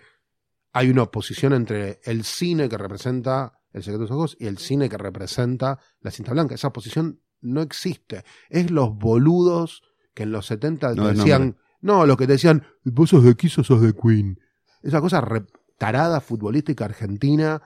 hay 0.71 0.89
una 0.89 1.03
oposición 1.03 1.53
entre 1.53 1.99
el 2.03 2.23
cine 2.23 2.69
que 2.69 2.77
representa 2.77 3.59
el 3.73 3.83
secreto 3.83 4.03
de 4.03 4.07
sus 4.07 4.15
ojos 4.15 4.37
y 4.39 4.45
el 4.45 4.57
cine 4.57 4.87
que 4.87 4.97
representa 4.97 5.79
la 5.99 6.11
cinta 6.11 6.31
blanca. 6.31 6.55
Esa 6.55 6.67
oposición 6.69 7.21
no 7.41 7.61
existe. 7.61 8.23
Es 8.49 8.71
los 8.71 8.95
boludos 8.95 9.81
que 10.15 10.23
en 10.23 10.31
los 10.31 10.47
70 10.47 10.89
te 10.89 10.95
No 10.95 11.07
des 11.09 11.17
decían, 11.19 11.57
no, 11.81 12.05
los 12.07 12.17
que 12.17 12.25
te 12.25 12.33
decían, 12.33 12.63
vos 12.83 13.11
sos 13.11 13.23
de 13.23 13.35
Kiss 13.35 13.59
o 13.59 13.63
sos 13.63 13.81
de 13.81 13.93
Queen. 13.93 14.39
Es 14.81 14.91
una 14.91 15.01
cosa 15.01 15.23
tarada 15.77 16.19
futbolística 16.21 16.85
argentina 16.85 17.61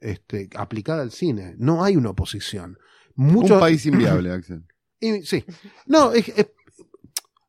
este, 0.00 0.48
aplicada 0.56 1.02
al 1.02 1.12
cine. 1.12 1.54
No 1.58 1.84
hay 1.84 1.96
una 1.96 2.10
oposición. 2.10 2.78
Mucho, 3.14 3.54
Un 3.54 3.60
país 3.60 3.84
inviable, 3.86 4.32
Axel. 4.32 4.64
y- 4.98 5.22
sí. 5.22 5.44
No, 5.86 6.10
es, 6.12 6.28
es- 6.30 6.48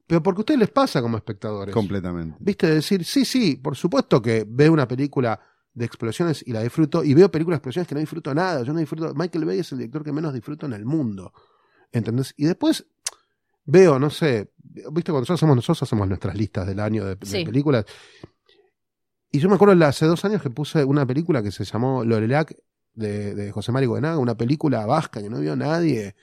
pero 0.05 0.21
porque 0.21 0.39
a 0.39 0.41
ustedes 0.41 0.59
les 0.59 0.69
pasa 0.69 1.01
como 1.01 1.15
espectadores. 1.15 1.73
Completamente. 1.73 2.35
¿Viste? 2.41 2.67
Decir, 2.67 3.05
sí, 3.05 3.23
sí, 3.23 3.55
por 3.55 3.77
supuesto 3.77 4.21
que 4.21 4.45
veo 4.47 4.73
una 4.73 4.85
película 4.87 5.39
de 5.73 5.85
explosiones 5.85 6.43
y 6.45 6.51
la 6.51 6.61
disfruto, 6.61 7.01
y 7.05 7.13
veo 7.13 7.31
películas 7.31 7.55
de 7.55 7.59
explosiones 7.59 7.87
que 7.87 7.95
no 7.95 8.01
disfruto 8.01 8.35
nada. 8.35 8.63
Yo 8.63 8.73
no 8.73 8.79
disfruto. 8.79 9.13
Michael 9.15 9.45
Bay 9.45 9.59
es 9.59 9.71
el 9.71 9.77
director 9.77 10.03
que 10.03 10.11
menos 10.11 10.33
disfruto 10.33 10.65
en 10.65 10.73
el 10.73 10.83
mundo. 10.85 11.31
¿Entendés? 11.93 12.33
Y 12.35 12.43
después 12.43 12.85
veo, 13.65 13.99
no 13.99 14.09
sé, 14.09 14.51
¿viste? 14.63 15.11
Cuando 15.11 15.21
nosotros 15.21 15.39
hacemos, 15.39 15.55
nosotros 15.55 15.83
hacemos 15.83 16.07
nuestras 16.07 16.35
listas 16.35 16.67
del 16.67 16.79
año 16.79 17.05
de, 17.05 17.15
películas. 17.45 17.85
Y 19.31 19.39
yo 19.39 19.47
me 19.49 19.55
acuerdo 19.55 19.85
hace 19.85 20.05
dos 20.05 20.23
años 20.25 20.41
que 20.41 20.49
puse 20.49 20.83
una 20.83 21.05
película 21.05 21.41
que 21.41 21.51
se 21.51 21.63
llamó 21.63 22.03
Lorelac 22.03 22.55
de, 22.93 23.33
de 23.33 23.51
José 23.51 23.71
Mario 23.71 23.89
Goenaga, 23.89 24.17
una 24.17 24.35
película 24.35 24.85
vasca 24.85 25.21
que 25.21 25.29
no 25.29 25.39
vio 25.39 25.55
nadie. 25.55 26.15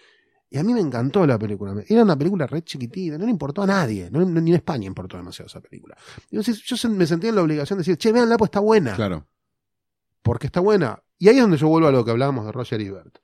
Y 0.51 0.59
a 0.59 0.62
mí 0.62 0.72
me 0.72 0.80
encantó 0.80 1.26
la 1.26 1.39
película. 1.39 1.74
Era 1.89 2.03
una 2.03 2.16
película 2.16 2.47
re 2.47 2.62
chiquitita, 2.62 3.18
no 3.18 3.24
le 3.24 3.30
importó 3.30 3.62
a 3.62 3.66
nadie. 3.66 4.11
no- 4.11 4.20
no- 4.24 4.41
ni 4.41 4.51
en 4.51 4.57
España 4.57 4.86
importó 4.86 5.16
demasiado 5.16 5.47
esa 5.47 5.61
película. 5.61 5.97
Y 6.30 6.36
entonces 6.36 6.62
yo 6.64 6.89
me 6.91 7.07
sentía 7.07 7.30
en 7.30 7.36
la 7.36 7.43
obligación 7.43 7.78
de 7.78 7.80
decir, 7.82 7.97
che, 7.97 8.12
véanla, 8.12 8.36
pues 8.36 8.49
está 8.49 8.61
buena. 8.61 8.95
Claro. 8.95 9.26
Porque 10.22 10.47
está 10.47 10.61
buena. 10.61 11.03
Y 11.18 11.28
ahí 11.28 11.36
es 11.36 11.43
donde 11.43 11.57
yo 11.57 11.68
vuelvo 11.68 11.89
a 11.89 11.93
lo 11.93 12.05
que 12.05 12.11
hablábamos 12.11 12.45
de 12.47 12.53
Roger 12.53 12.80
Ebert. 12.80 13.18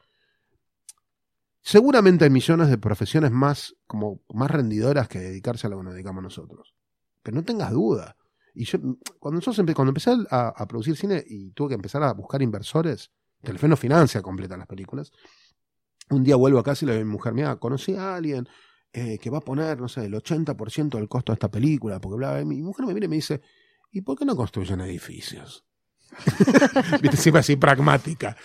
Seguramente 1.67 2.25
hay 2.25 2.31
millones 2.31 2.69
de 2.69 2.77
profesiones 2.77 3.31
más, 3.31 3.75
como, 3.87 4.21
más 4.35 4.51
rendidoras 4.51 5.09
que 5.09 5.19
dedicarse 5.19 5.67
a 5.67 5.71
lo 5.71 5.79
que 5.79 5.85
nos 5.85 5.95
dedicamos 5.95 6.23
nosotros. 6.23 6.75
Pero 7.23 7.37
no 7.37 7.43
tengas 7.43 7.73
duda. 7.73 8.19
Y 8.55 8.67
yo, 8.67 8.79
cuando, 9.19 9.37
nosotros 9.37 9.59
empe- 9.61 9.75
cuando 9.75 9.89
empecé 9.89 10.15
a, 10.31 10.67
producir 10.67 10.95
cine 10.95 11.25
y 11.27 11.53
tuve 11.53 11.71
que 11.71 11.75
empezar 11.77 12.03
a 12.03 12.12
buscar 12.12 12.43
inversores, 12.43 13.11
Telefe 13.43 13.67
no 13.67 13.79
financia 13.79 14.21
completa 14.21 14.59
las 14.59 14.67
películas. 14.67 15.11
Un 16.11 16.23
día 16.23 16.37
vuelvo 16.37 16.59
a 16.59 16.62
casa 16.62 16.85
y 16.85 16.89
le 16.89 16.93
digo 16.93 17.03
a 17.03 17.07
mi 17.07 17.12
mujer, 17.12 17.33
mira, 17.33 17.57
conocí 17.57 17.95
a 17.95 18.15
alguien 18.15 18.47
eh, 18.93 19.19
que 19.19 19.31
va 19.31 19.39
a 19.39 19.41
poner, 19.41 19.81
no 19.81 19.89
sé, 19.89 20.05
el 20.05 20.12
80% 20.12 20.99
del 20.99 21.09
costo 21.09 21.33
de 21.33 21.37
esta 21.37 21.51
película, 21.51 21.99
porque 21.99 22.19
bla, 22.19 22.35
bla, 22.35 22.45
mi 22.45 22.61
mujer 22.61 22.85
me 22.85 22.93
mira 22.93 23.07
y 23.07 23.09
me 23.09 23.17
dice, 23.17 23.41
¿y 23.91 24.03
por 24.03 24.19
qué 24.19 24.27
no 24.27 24.37
construyen 24.37 24.83
edificios? 24.83 25.65
Siempre 27.17 27.41
así 27.41 27.57
pragmática. 27.57 28.37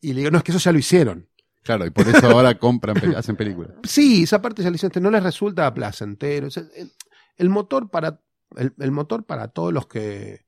Y 0.00 0.12
le 0.12 0.20
digo, 0.20 0.30
no, 0.30 0.38
es 0.38 0.44
que 0.44 0.52
eso 0.52 0.60
ya 0.60 0.70
lo 0.70 0.78
hicieron. 0.78 1.28
Claro, 1.68 1.84
y 1.84 1.90
por 1.90 2.08
eso 2.08 2.26
ahora 2.30 2.58
compran, 2.58 2.96
hacen 3.14 3.36
películas. 3.36 3.72
Sí, 3.82 4.22
esa 4.22 4.40
parte 4.40 4.62
ya 4.62 4.70
hicieron, 4.70 5.02
no 5.02 5.10
les 5.10 5.22
resulta 5.22 5.74
placentero. 5.74 6.46
O 6.46 6.50
sea, 6.50 6.62
el, 6.74 6.90
el 7.36 7.48
motor 7.50 7.90
para 7.90 8.22
el, 8.56 8.72
el 8.78 8.90
motor 8.90 9.26
para 9.26 9.48
todos 9.48 9.74
los 9.74 9.86
que 9.86 10.46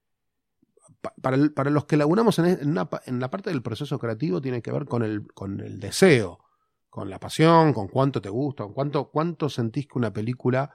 pa- 1.03 1.13
para, 1.21 1.37
el- 1.37 1.53
para 1.53 1.69
los 1.69 1.85
que 1.85 1.99
laburamos 1.99 2.39
en, 2.39 2.47
en 2.47 2.71
una 2.71 2.89
pa- 2.89 3.03
en 3.05 3.21
la 3.21 3.31
parte 3.31 3.51
del 3.51 3.61
proceso 3.61 3.99
creativo 3.99 4.41
tiene 4.41 4.63
que 4.63 4.73
ver 4.73 4.87
con 4.87 5.03
el, 5.03 5.31
con 5.35 5.61
el 5.61 5.79
deseo, 5.79 6.39
con 6.89 7.11
la 7.11 7.19
pasión, 7.19 7.75
con 7.75 7.89
cuánto 7.89 8.23
te 8.23 8.31
gusta, 8.31 8.65
con 8.65 8.73
cuánto, 8.73 9.11
cuánto 9.11 9.51
sentís 9.51 9.87
que 9.89 9.99
una 9.99 10.13
película 10.15 10.71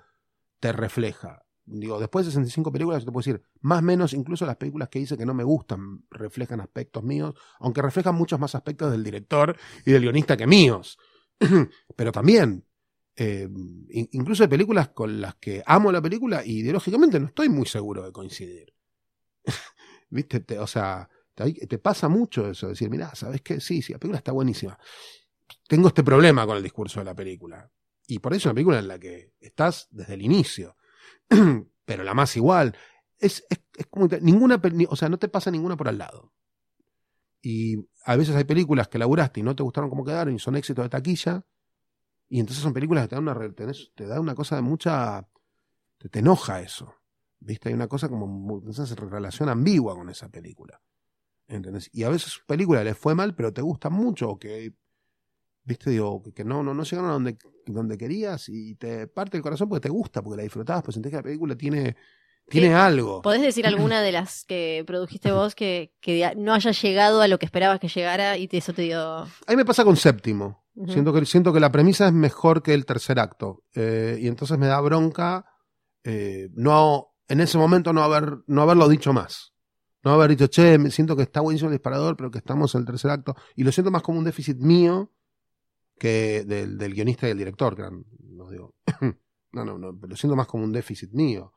te 0.59 0.71
refleja. 0.73 1.43
Digo, 1.67 1.99
después 1.99 2.25
de 2.25 2.31
65 2.31 2.71
películas, 2.71 3.01
yo 3.01 3.07
te 3.07 3.11
puedo 3.11 3.23
decir, 3.25 3.41
más 3.61 3.79
o 3.79 3.81
menos, 3.81 4.13
incluso 4.13 4.45
las 4.45 4.57
películas 4.57 4.89
que 4.89 4.99
hice 4.99 5.17
que 5.17 5.25
no 5.25 5.33
me 5.33 5.43
gustan 5.43 6.03
reflejan 6.11 6.61
aspectos 6.61 7.03
míos, 7.03 7.33
aunque 7.59 7.81
reflejan 7.81 8.13
muchos 8.15 8.39
más 8.39 8.53
aspectos 8.53 8.91
del 8.91 9.03
director 9.03 9.57
y 9.85 9.91
del 9.91 10.03
guionista 10.03 10.37
que 10.37 10.45
míos. 10.45 10.97
Pero 11.95 12.11
también, 12.11 12.65
eh, 13.15 13.49
in- 13.89 14.09
incluso 14.11 14.43
hay 14.43 14.49
películas 14.49 14.89
con 14.89 15.19
las 15.19 15.35
que 15.35 15.63
amo 15.65 15.91
la 15.91 16.01
película 16.01 16.45
y 16.45 16.59
ideológicamente 16.59 17.19
no 17.19 17.27
estoy 17.27 17.49
muy 17.49 17.65
seguro 17.65 18.03
de 18.03 18.11
coincidir. 18.11 18.71
¿Viste? 20.09 20.39
Te- 20.41 20.59
o 20.59 20.67
sea, 20.67 21.09
te, 21.33 21.53
te 21.67 21.77
pasa 21.79 22.07
mucho 22.09 22.49
eso, 22.49 22.67
decir, 22.69 22.89
mira, 22.89 23.13
¿sabes 23.15 23.41
qué? 23.41 23.59
Sí, 23.59 23.81
sí, 23.81 23.93
la 23.93 23.99
película 23.99 24.17
está 24.19 24.31
buenísima. 24.31 24.77
Tengo 25.67 25.87
este 25.89 26.03
problema 26.03 26.45
con 26.45 26.57
el 26.57 26.63
discurso 26.63 26.99
de 26.99 27.05
la 27.05 27.15
película. 27.15 27.69
Y 28.07 28.19
por 28.19 28.33
eso 28.33 28.39
es 28.41 28.45
una 28.47 28.53
película 28.55 28.79
en 28.79 28.87
la 28.87 28.99
que 28.99 29.33
estás 29.39 29.87
desde 29.91 30.13
el 30.15 30.21
inicio. 30.21 30.75
Pero 31.85 32.03
la 32.03 32.13
más 32.13 32.35
igual. 32.35 32.75
Es, 33.19 33.45
es, 33.49 33.59
es 33.77 33.85
como 33.87 34.07
ninguna, 34.21 34.61
o 34.89 34.95
sea, 34.95 35.09
no 35.09 35.17
te 35.17 35.27
pasa 35.27 35.51
ninguna 35.51 35.77
por 35.77 35.87
al 35.87 35.97
lado. 35.97 36.33
Y 37.41 37.75
a 38.05 38.15
veces 38.15 38.35
hay 38.35 38.43
películas 38.43 38.87
que 38.87 38.97
laburaste 38.97 39.39
y 39.39 39.43
no 39.43 39.55
te 39.55 39.63
gustaron 39.63 39.89
cómo 39.89 40.03
quedaron 40.03 40.33
y 40.33 40.39
son 40.39 40.55
éxitos 40.55 40.83
de 40.83 40.89
taquilla. 40.89 41.45
Y 42.27 42.39
entonces 42.39 42.63
son 42.63 42.73
películas 42.73 43.03
que 43.03 43.09
te 43.09 43.15
dan 43.15 43.27
una, 43.27 43.35
tenés- 43.35 43.91
te 43.95 44.07
da 44.07 44.19
una 44.19 44.35
cosa 44.35 44.55
de 44.55 44.63
mucha. 44.63 45.27
Te, 46.11 46.19
enoja 46.19 46.61
eso. 46.61 46.95
¿Viste? 47.39 47.69
Hay 47.69 47.75
una 47.75 47.87
cosa 47.87 48.09
como. 48.09 48.63
Esa 48.69 48.85
relación 48.95 49.49
ambigua 49.49 49.95
con 49.95 50.09
esa 50.09 50.29
película. 50.29 50.81
¿Entendés? 51.47 51.89
Y 51.93 52.03
a 52.03 52.09
veces 52.09 52.41
película 52.47 52.83
les 52.83 52.97
fue 52.97 53.13
mal, 53.13 53.35
pero 53.35 53.53
te 53.53 53.61
gusta 53.61 53.89
mucho, 53.89 54.29
o 54.31 54.39
que. 54.39 54.73
¿Viste? 55.65 55.89
Digo, 55.89 56.21
que, 56.33 56.43
no, 56.45 56.61
no, 56.63 56.73
no 56.73 56.83
llegaron 56.83 57.09
a 57.09 57.13
donde, 57.13 57.37
donde 57.65 57.97
querías 57.97 58.47
y 58.49 58.75
te 58.75 59.07
parte 59.07 59.35
el 59.37 59.43
corazón 59.43 59.67
porque 59.67 59.81
te 59.81 59.89
gusta, 59.89 60.21
porque 60.21 60.37
la 60.37 60.43
disfrutabas, 60.43 60.83
pues 60.83 60.93
sentís 60.93 61.09
que 61.09 61.17
la 61.17 61.23
película 61.23 61.55
tiene. 61.55 61.95
Tiene 62.47 62.67
Sí. 62.67 62.73
algo. 62.73 63.23
¿Podés 63.23 63.41
decir 63.41 63.65
alguna 63.65 64.03
de 64.03 64.11
las 64.11 64.45
que 64.45 64.83
produjiste 64.85 65.31
vos 65.31 65.55
que, 65.55 65.95
que 65.99 66.31
no 66.37 66.53
haya 66.53 66.69
llegado 66.69 67.21
a 67.23 67.27
lo 67.27 67.39
que 67.39 67.45
esperabas 67.47 67.79
que 67.79 67.87
llegara 67.87 68.37
y 68.37 68.47
te- 68.47 68.57
eso 68.57 68.71
te 68.71 68.83
dio... 68.83 68.99
A 69.01 69.25
mí 69.49 69.55
me 69.55 69.65
pasa 69.65 69.83
con 69.83 69.95
séptimo. 69.97 70.63
Siento, 70.87 71.11
que, 71.11 71.25
siento 71.25 71.51
que 71.51 71.59
la 71.59 71.71
premisa 71.71 72.05
es 72.05 72.13
mejor 72.13 72.61
que 72.61 72.75
el 72.75 72.85
tercer 72.85 73.17
acto. 73.19 73.63
Eh, 73.73 74.19
y 74.21 74.27
entonces 74.27 74.59
me 74.59 74.67
da 74.67 74.79
bronca 74.79 75.45
eh, 76.03 76.49
no 76.53 77.07
en 77.27 77.41
ese 77.41 77.57
momento 77.57 77.93
no 77.93 78.03
haber 78.03 78.37
no 78.45 78.61
haberlo 78.61 78.87
dicho 78.89 79.11
más. 79.11 79.53
No 80.03 80.11
haber 80.11 80.29
dicho, 80.29 80.45
che, 80.45 80.77
me 80.77 80.91
siento 80.91 81.15
que 81.15 81.23
está 81.23 81.41
buenísimo 81.41 81.71
el 81.71 81.77
disparador, 81.77 82.15
pero 82.15 82.29
que 82.29 82.37
estamos 82.37 82.75
en 82.75 82.81
el 82.81 82.85
tercer 82.85 83.09
acto. 83.09 83.35
Y 83.55 83.63
lo 83.63 83.71
siento 83.71 83.89
más 83.89 84.03
como 84.03 84.19
un 84.19 84.23
déficit 84.25 84.57
mío 84.59 85.11
que 85.97 86.43
del, 86.45 86.77
del 86.77 86.93
guionista 86.93 87.27
y 87.27 87.31
el 87.31 87.37
director. 87.37 87.75
Que 87.75 87.81
eran- 87.83 88.05
no, 88.19 88.49
digo, 88.49 88.75
no, 89.51 89.65
no, 89.65 89.77
no, 89.77 89.91
lo 89.91 90.15
siento 90.15 90.35
más 90.35 90.47
como 90.47 90.63
un 90.63 90.71
déficit 90.71 91.11
mío. 91.11 91.53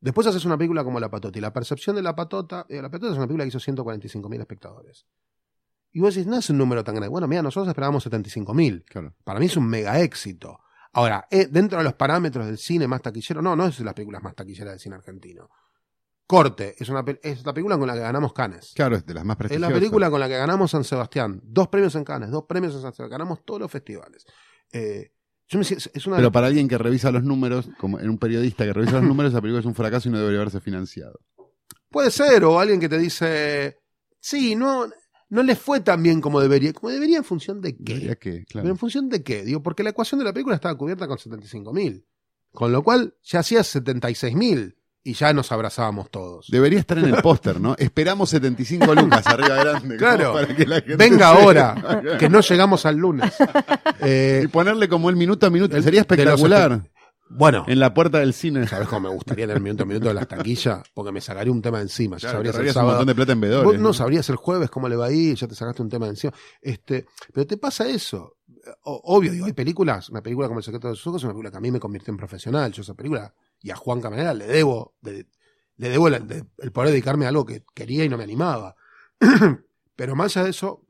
Después 0.00 0.26
haces 0.26 0.44
una 0.44 0.58
película 0.58 0.82
como 0.82 0.98
La 0.98 1.10
Patota. 1.10 1.38
Y 1.38 1.42
la 1.42 1.52
percepción 1.52 1.94
de 1.96 2.02
La 2.02 2.14
Patota, 2.14 2.66
eh, 2.68 2.82
La 2.82 2.90
Patota 2.90 3.12
es 3.12 3.16
una 3.18 3.26
película 3.26 3.44
que 3.44 3.48
hizo 3.48 3.60
145 3.60 4.28
mil 4.28 4.40
espectadores. 4.40 5.06
Y 5.92 6.00
vos 6.00 6.14
decís, 6.14 6.26
no 6.26 6.36
es 6.38 6.48
un 6.50 6.58
número 6.58 6.82
tan 6.82 6.94
grande. 6.94 7.08
Bueno, 7.08 7.28
mira, 7.28 7.42
nosotros 7.42 7.68
esperábamos 7.68 8.02
75 8.02 8.52
mil. 8.54 8.82
Claro. 8.84 9.14
Para 9.24 9.38
mí 9.38 9.46
es 9.46 9.56
un 9.56 9.68
mega 9.68 10.00
éxito. 10.00 10.58
Ahora, 10.94 11.26
eh, 11.30 11.46
dentro 11.46 11.78
de 11.78 11.84
los 11.84 11.94
parámetros 11.94 12.46
del 12.46 12.58
cine 12.58 12.88
más 12.88 13.00
taquillero, 13.02 13.40
no, 13.42 13.54
no 13.54 13.66
es 13.66 13.78
de 13.78 13.84
las 13.84 13.94
películas 13.94 14.22
más 14.22 14.34
taquilleras 14.34 14.72
del 14.72 14.80
cine 14.80 14.96
argentino. 14.96 15.48
Corte, 16.32 16.74
es, 16.78 16.88
una, 16.88 17.04
es 17.22 17.44
la 17.44 17.52
película 17.52 17.76
con 17.76 17.86
la 17.86 17.92
que 17.92 18.00
ganamos 18.00 18.32
Cannes. 18.32 18.72
Claro, 18.74 18.96
es 18.96 19.04
de 19.04 19.12
las 19.12 19.22
más 19.22 19.34
Es 19.34 19.38
prestigiosas. 19.38 19.70
la 19.70 19.78
película 19.78 20.10
con 20.10 20.18
la 20.18 20.28
que 20.28 20.38
ganamos 20.38 20.70
San 20.70 20.82
Sebastián. 20.82 21.42
Dos 21.44 21.68
premios 21.68 21.94
en 21.94 22.04
Cannes, 22.04 22.30
dos 22.30 22.44
premios 22.48 22.72
en 22.74 22.80
San 22.80 22.94
Sebastián. 22.94 23.10
Ganamos 23.10 23.44
todos 23.44 23.60
los 23.60 23.70
festivales. 23.70 24.24
Eh, 24.72 25.12
yo 25.46 25.58
me 25.58 25.64
siento- 25.66 25.90
es 25.92 26.06
una 26.06 26.16
Pero 26.16 26.32
para 26.32 26.46
alguien 26.46 26.68
que 26.68 26.78
revisa 26.78 27.10
los 27.10 27.22
números, 27.22 27.68
como 27.78 28.00
en 28.00 28.08
un 28.08 28.16
periodista 28.16 28.64
que 28.64 28.72
revisa 28.72 28.94
los 28.94 29.02
números, 29.04 29.32
esa 29.34 29.42
película 29.42 29.60
es 29.60 29.66
un 29.66 29.74
fracaso 29.74 30.08
y 30.08 30.12
no 30.12 30.18
debería 30.20 30.40
haberse 30.40 30.60
financiado. 30.60 31.20
Puede 31.90 32.10
ser, 32.10 32.42
o 32.44 32.58
alguien 32.58 32.80
que 32.80 32.88
te 32.88 32.96
dice, 32.98 33.78
sí, 34.18 34.54
no, 34.56 34.86
no 35.28 35.42
le 35.42 35.54
fue 35.54 35.80
tan 35.80 36.02
bien 36.02 36.22
como 36.22 36.40
debería. 36.40 36.72
Como 36.72 36.88
debería 36.90 37.18
en 37.18 37.24
función 37.24 37.60
de 37.60 37.76
qué. 37.76 37.94
Diría 37.94 38.14
que, 38.16 38.30
¿Pero 38.30 38.44
claro. 38.46 38.68
en 38.70 38.78
función 38.78 39.10
de 39.10 39.22
qué? 39.22 39.44
Digo, 39.44 39.62
porque 39.62 39.82
la 39.82 39.90
ecuación 39.90 40.18
de 40.18 40.24
la 40.24 40.32
película 40.32 40.54
estaba 40.54 40.74
cubierta 40.78 41.06
con 41.06 41.18
75 41.18 41.74
mil. 41.74 42.06
Con 42.52 42.72
lo 42.72 42.82
cual 42.82 43.14
ya 43.22 43.40
hacía 43.40 43.62
76 43.62 44.34
mil 44.34 44.78
y 45.04 45.14
ya 45.14 45.32
nos 45.32 45.50
abrazábamos 45.52 46.10
todos. 46.10 46.46
Debería 46.50 46.78
estar 46.78 46.96
en 46.98 47.06
el 47.06 47.20
póster, 47.22 47.60
¿no? 47.60 47.74
Esperamos 47.78 48.30
75 48.30 48.94
lucas 48.94 49.26
arriba 49.26 49.56
grande. 49.64 49.96
Claro. 49.96 50.32
para 50.34 50.54
que 50.54 50.64
la 50.66 50.76
gente 50.76 50.96
Venga 50.96 51.28
ahora, 51.28 52.02
que 52.18 52.28
no 52.28 52.40
llegamos 52.40 52.86
al 52.86 52.96
lunes. 52.96 53.32
Eh, 54.04 54.42
Y 54.44 54.48
ponerle 54.48 54.88
como 54.88 55.10
el 55.10 55.16
minuto 55.16 55.46
a 55.46 55.50
minuto. 55.50 55.76
El- 55.76 55.84
Sería 55.84 56.00
espectacular. 56.00 56.80
bueno, 57.30 57.64
En 57.68 57.78
la 57.78 57.94
puerta 57.94 58.18
del 58.18 58.32
cine. 58.34 58.66
¿sabes 58.66 58.88
cómo 58.88 59.08
me 59.08 59.14
gustaría 59.14 59.46
tener 59.46 59.62
minuto 59.62 59.84
a 59.84 59.86
minuto 59.86 60.08
de 60.08 60.14
las 60.14 60.26
taquillas? 60.26 60.82
Porque 60.92 61.12
me 61.12 61.20
sacaría 61.20 61.52
un 61.52 61.62
tema 61.62 61.78
de 61.78 61.84
encima. 61.84 62.16
Ya 62.16 62.30
Claro, 62.30 62.38
sabrías 62.38 62.52
te 62.56 62.62
el 62.62 62.68
ahorrarías 62.68 62.76
un 62.76 62.80
sábado. 62.80 62.98
montón 62.98 63.06
de 63.06 63.14
plata 63.14 63.32
en 63.32 63.40
Vos 63.40 63.48
vedores. 63.48 63.80
no 63.80 63.92
sabrías 63.92 64.28
el 64.28 64.36
jueves 64.36 64.70
cómo 64.70 64.88
le 64.88 64.96
va 64.96 65.06
a 65.06 65.12
ir, 65.12 65.36
ya 65.36 65.46
te 65.46 65.54
sacaste 65.54 65.82
un 65.82 65.88
tema 65.88 66.06
de 66.06 66.10
encima. 66.12 66.32
Este, 66.60 67.06
pero 67.32 67.46
te 67.46 67.56
pasa 67.58 67.86
eso. 67.88 68.38
O- 68.82 69.00
obvio, 69.16 69.30
digo, 69.30 69.46
hay 69.46 69.52
películas, 69.52 70.08
una 70.10 70.20
película 70.20 70.48
como 70.48 70.58
El 70.60 70.64
secreto 70.64 70.88
de 70.88 70.94
sus 70.96 71.06
ojos 71.06 71.20
es 71.20 71.24
una 71.24 71.32
película 71.32 71.50
que 71.52 71.56
a 71.58 71.60
mí 71.60 71.70
me 71.70 71.78
convirtió 71.80 72.10
en 72.12 72.16
profesional. 72.18 72.72
Yo 72.72 72.82
esa 72.82 72.94
película, 72.94 73.32
y 73.62 73.70
a 73.70 73.76
Juan 73.76 74.00
Camarera 74.00 74.34
le 74.34 74.46
debo, 74.46 74.94
de- 75.00 75.26
le 75.76 75.88
debo 75.88 76.08
el, 76.08 76.26
de- 76.26 76.44
el 76.58 76.72
poder 76.72 76.90
dedicarme 76.90 77.24
a 77.24 77.28
algo 77.28 77.46
que 77.46 77.64
quería 77.74 78.04
y 78.04 78.08
no 78.08 78.18
me 78.18 78.24
animaba. 78.24 78.76
pero 79.96 80.14
más 80.16 80.36
allá 80.36 80.44
de 80.44 80.50
eso, 80.50 80.84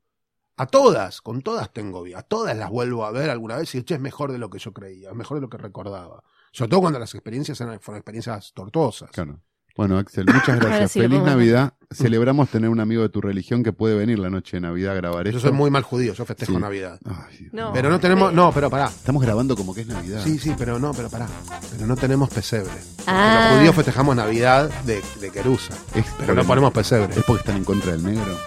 a 0.56 0.66
todas, 0.66 1.20
con 1.20 1.42
todas 1.42 1.72
tengo 1.72 2.02
vida, 2.02 2.18
a 2.20 2.22
todas 2.22 2.56
las 2.56 2.70
vuelvo 2.70 3.04
a 3.04 3.10
ver 3.10 3.30
alguna 3.30 3.56
vez 3.56 3.74
y 3.74 3.78
digo, 3.80 3.94
es 3.94 4.00
mejor 4.00 4.32
de 4.32 4.38
lo 4.38 4.50
que 4.50 4.58
yo 4.58 4.72
creía, 4.72 5.10
es 5.10 5.14
mejor 5.16 5.38
de 5.38 5.42
lo 5.42 5.48
que 5.48 5.58
recordaba. 5.58 6.22
Sobre 6.52 6.68
todo 6.70 6.80
cuando 6.80 6.98
las 6.98 7.14
experiencias 7.14 7.60
eran, 7.60 7.80
fueron 7.80 7.98
experiencias 8.00 8.52
tortuosas. 8.52 9.10
Claro. 9.10 9.40
Bueno, 9.76 9.98
Axel, 9.98 10.26
muchas 10.26 10.58
gracias. 10.60 10.92
sí 10.92 11.00
Feliz 11.00 11.22
Navidad. 11.22 11.72
Celebramos 11.90 12.48
tener 12.48 12.70
un 12.70 12.80
amigo 12.80 13.02
de 13.02 13.10
tu 13.10 13.20
religión 13.20 13.62
que 13.62 13.72
puede 13.72 13.94
venir 13.94 14.18
la 14.18 14.30
noche 14.30 14.56
de 14.56 14.62
Navidad 14.62 14.92
a 14.92 14.96
grabar 14.96 15.26
esto. 15.26 15.38
Yo 15.38 15.42
soy 15.42 15.52
muy 15.52 15.70
mal 15.70 15.82
judío, 15.82 16.14
yo 16.14 16.24
festejo 16.24 16.52
Sí. 16.52 16.58
Navidad. 16.58 16.98
Ay, 17.04 17.36
Dios. 17.38 17.52
No. 17.52 17.72
Pero 17.72 17.90
no 17.90 18.00
tenemos, 18.00 18.32
no, 18.32 18.50
pero 18.52 18.70
pará. 18.70 18.86
Estamos 18.86 19.22
grabando 19.22 19.54
como 19.56 19.74
que 19.74 19.82
es 19.82 19.86
Navidad. 19.86 20.22
Sí, 20.24 20.38
sí, 20.38 20.54
pero 20.56 20.78
no, 20.78 20.92
pero 20.94 21.10
pará. 21.10 21.26
Pero 21.70 21.86
no 21.86 21.96
tenemos 21.96 22.30
pesebre. 22.30 22.72
Ah. 23.06 23.48
Los 23.50 23.58
judíos 23.58 23.74
festejamos 23.76 24.16
Navidad 24.16 24.70
de, 24.84 25.02
de 25.20 25.30
Querusa. 25.30 25.74
Es 25.94 26.06
Pero 26.18 26.34
no 26.34 26.44
ponemos 26.44 26.72
pesebre. 26.72 27.14
Es 27.14 27.24
porque 27.24 27.40
están 27.40 27.56
en 27.56 27.64
contra 27.64 27.92
del 27.92 28.02
negro. 28.04 28.38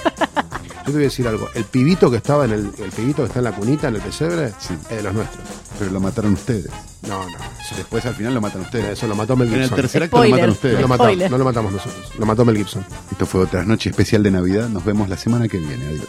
Yo 0.80 0.84
te 0.86 0.92
voy 0.92 1.00
a 1.02 1.04
decir 1.04 1.28
algo. 1.28 1.48
El 1.54 1.64
pibito 1.64 2.10
que 2.10 2.16
estaba 2.16 2.44
en 2.46 2.52
el, 2.52 2.70
el 2.78 2.90
pibito 2.90 3.22
que 3.22 3.28
está 3.28 3.38
en 3.40 3.44
la 3.44 3.52
cunita, 3.52 3.88
en 3.88 3.96
el 3.96 4.00
pesebre, 4.00 4.52
Sí. 4.58 4.74
es 4.90 4.96
de 4.96 5.02
los 5.02 5.14
nuestros. 5.14 5.44
Pero 5.78 5.90
lo 5.92 6.00
mataron 6.00 6.32
ustedes. 6.34 6.66
No, 7.08 7.24
no. 7.24 7.36
Después 7.76 8.04
al 8.06 8.14
final 8.14 8.34
lo 8.34 8.40
matan 8.40 8.62
ustedes. 8.62 8.86
Eso 8.98 9.06
lo 9.06 9.14
mató 9.14 9.36
Mel 9.36 9.48
En 9.48 9.54
el 9.54 9.60
Gibson. 9.62 9.76
tercer 9.76 10.02
acto 10.04 10.22
lo 10.22 10.28
matan 10.30 10.46
No 10.46 10.52
ustedes. 10.52 10.80
lo, 10.80 10.88
matamos, 10.88 11.06
Spoiler. 11.12 11.30
no 11.30 11.38
lo 11.38 11.44
matamos 11.44 11.72
nosotros. 11.72 12.12
Lo 12.18 12.26
mató 12.26 12.44
Mel 12.44 12.56
Gibson. 12.56 12.84
Esto 13.12 13.26
fue 13.26 13.42
otra 13.42 13.64
noche 13.64 13.90
especial 13.90 14.22
de 14.22 14.30
Navidad. 14.30 14.68
Nos 14.68 14.84
vemos 14.84 15.08
la 15.08 15.16
semana 15.16 15.48
que 15.48 15.58
viene. 15.58 15.84
Adiós. 15.86 16.08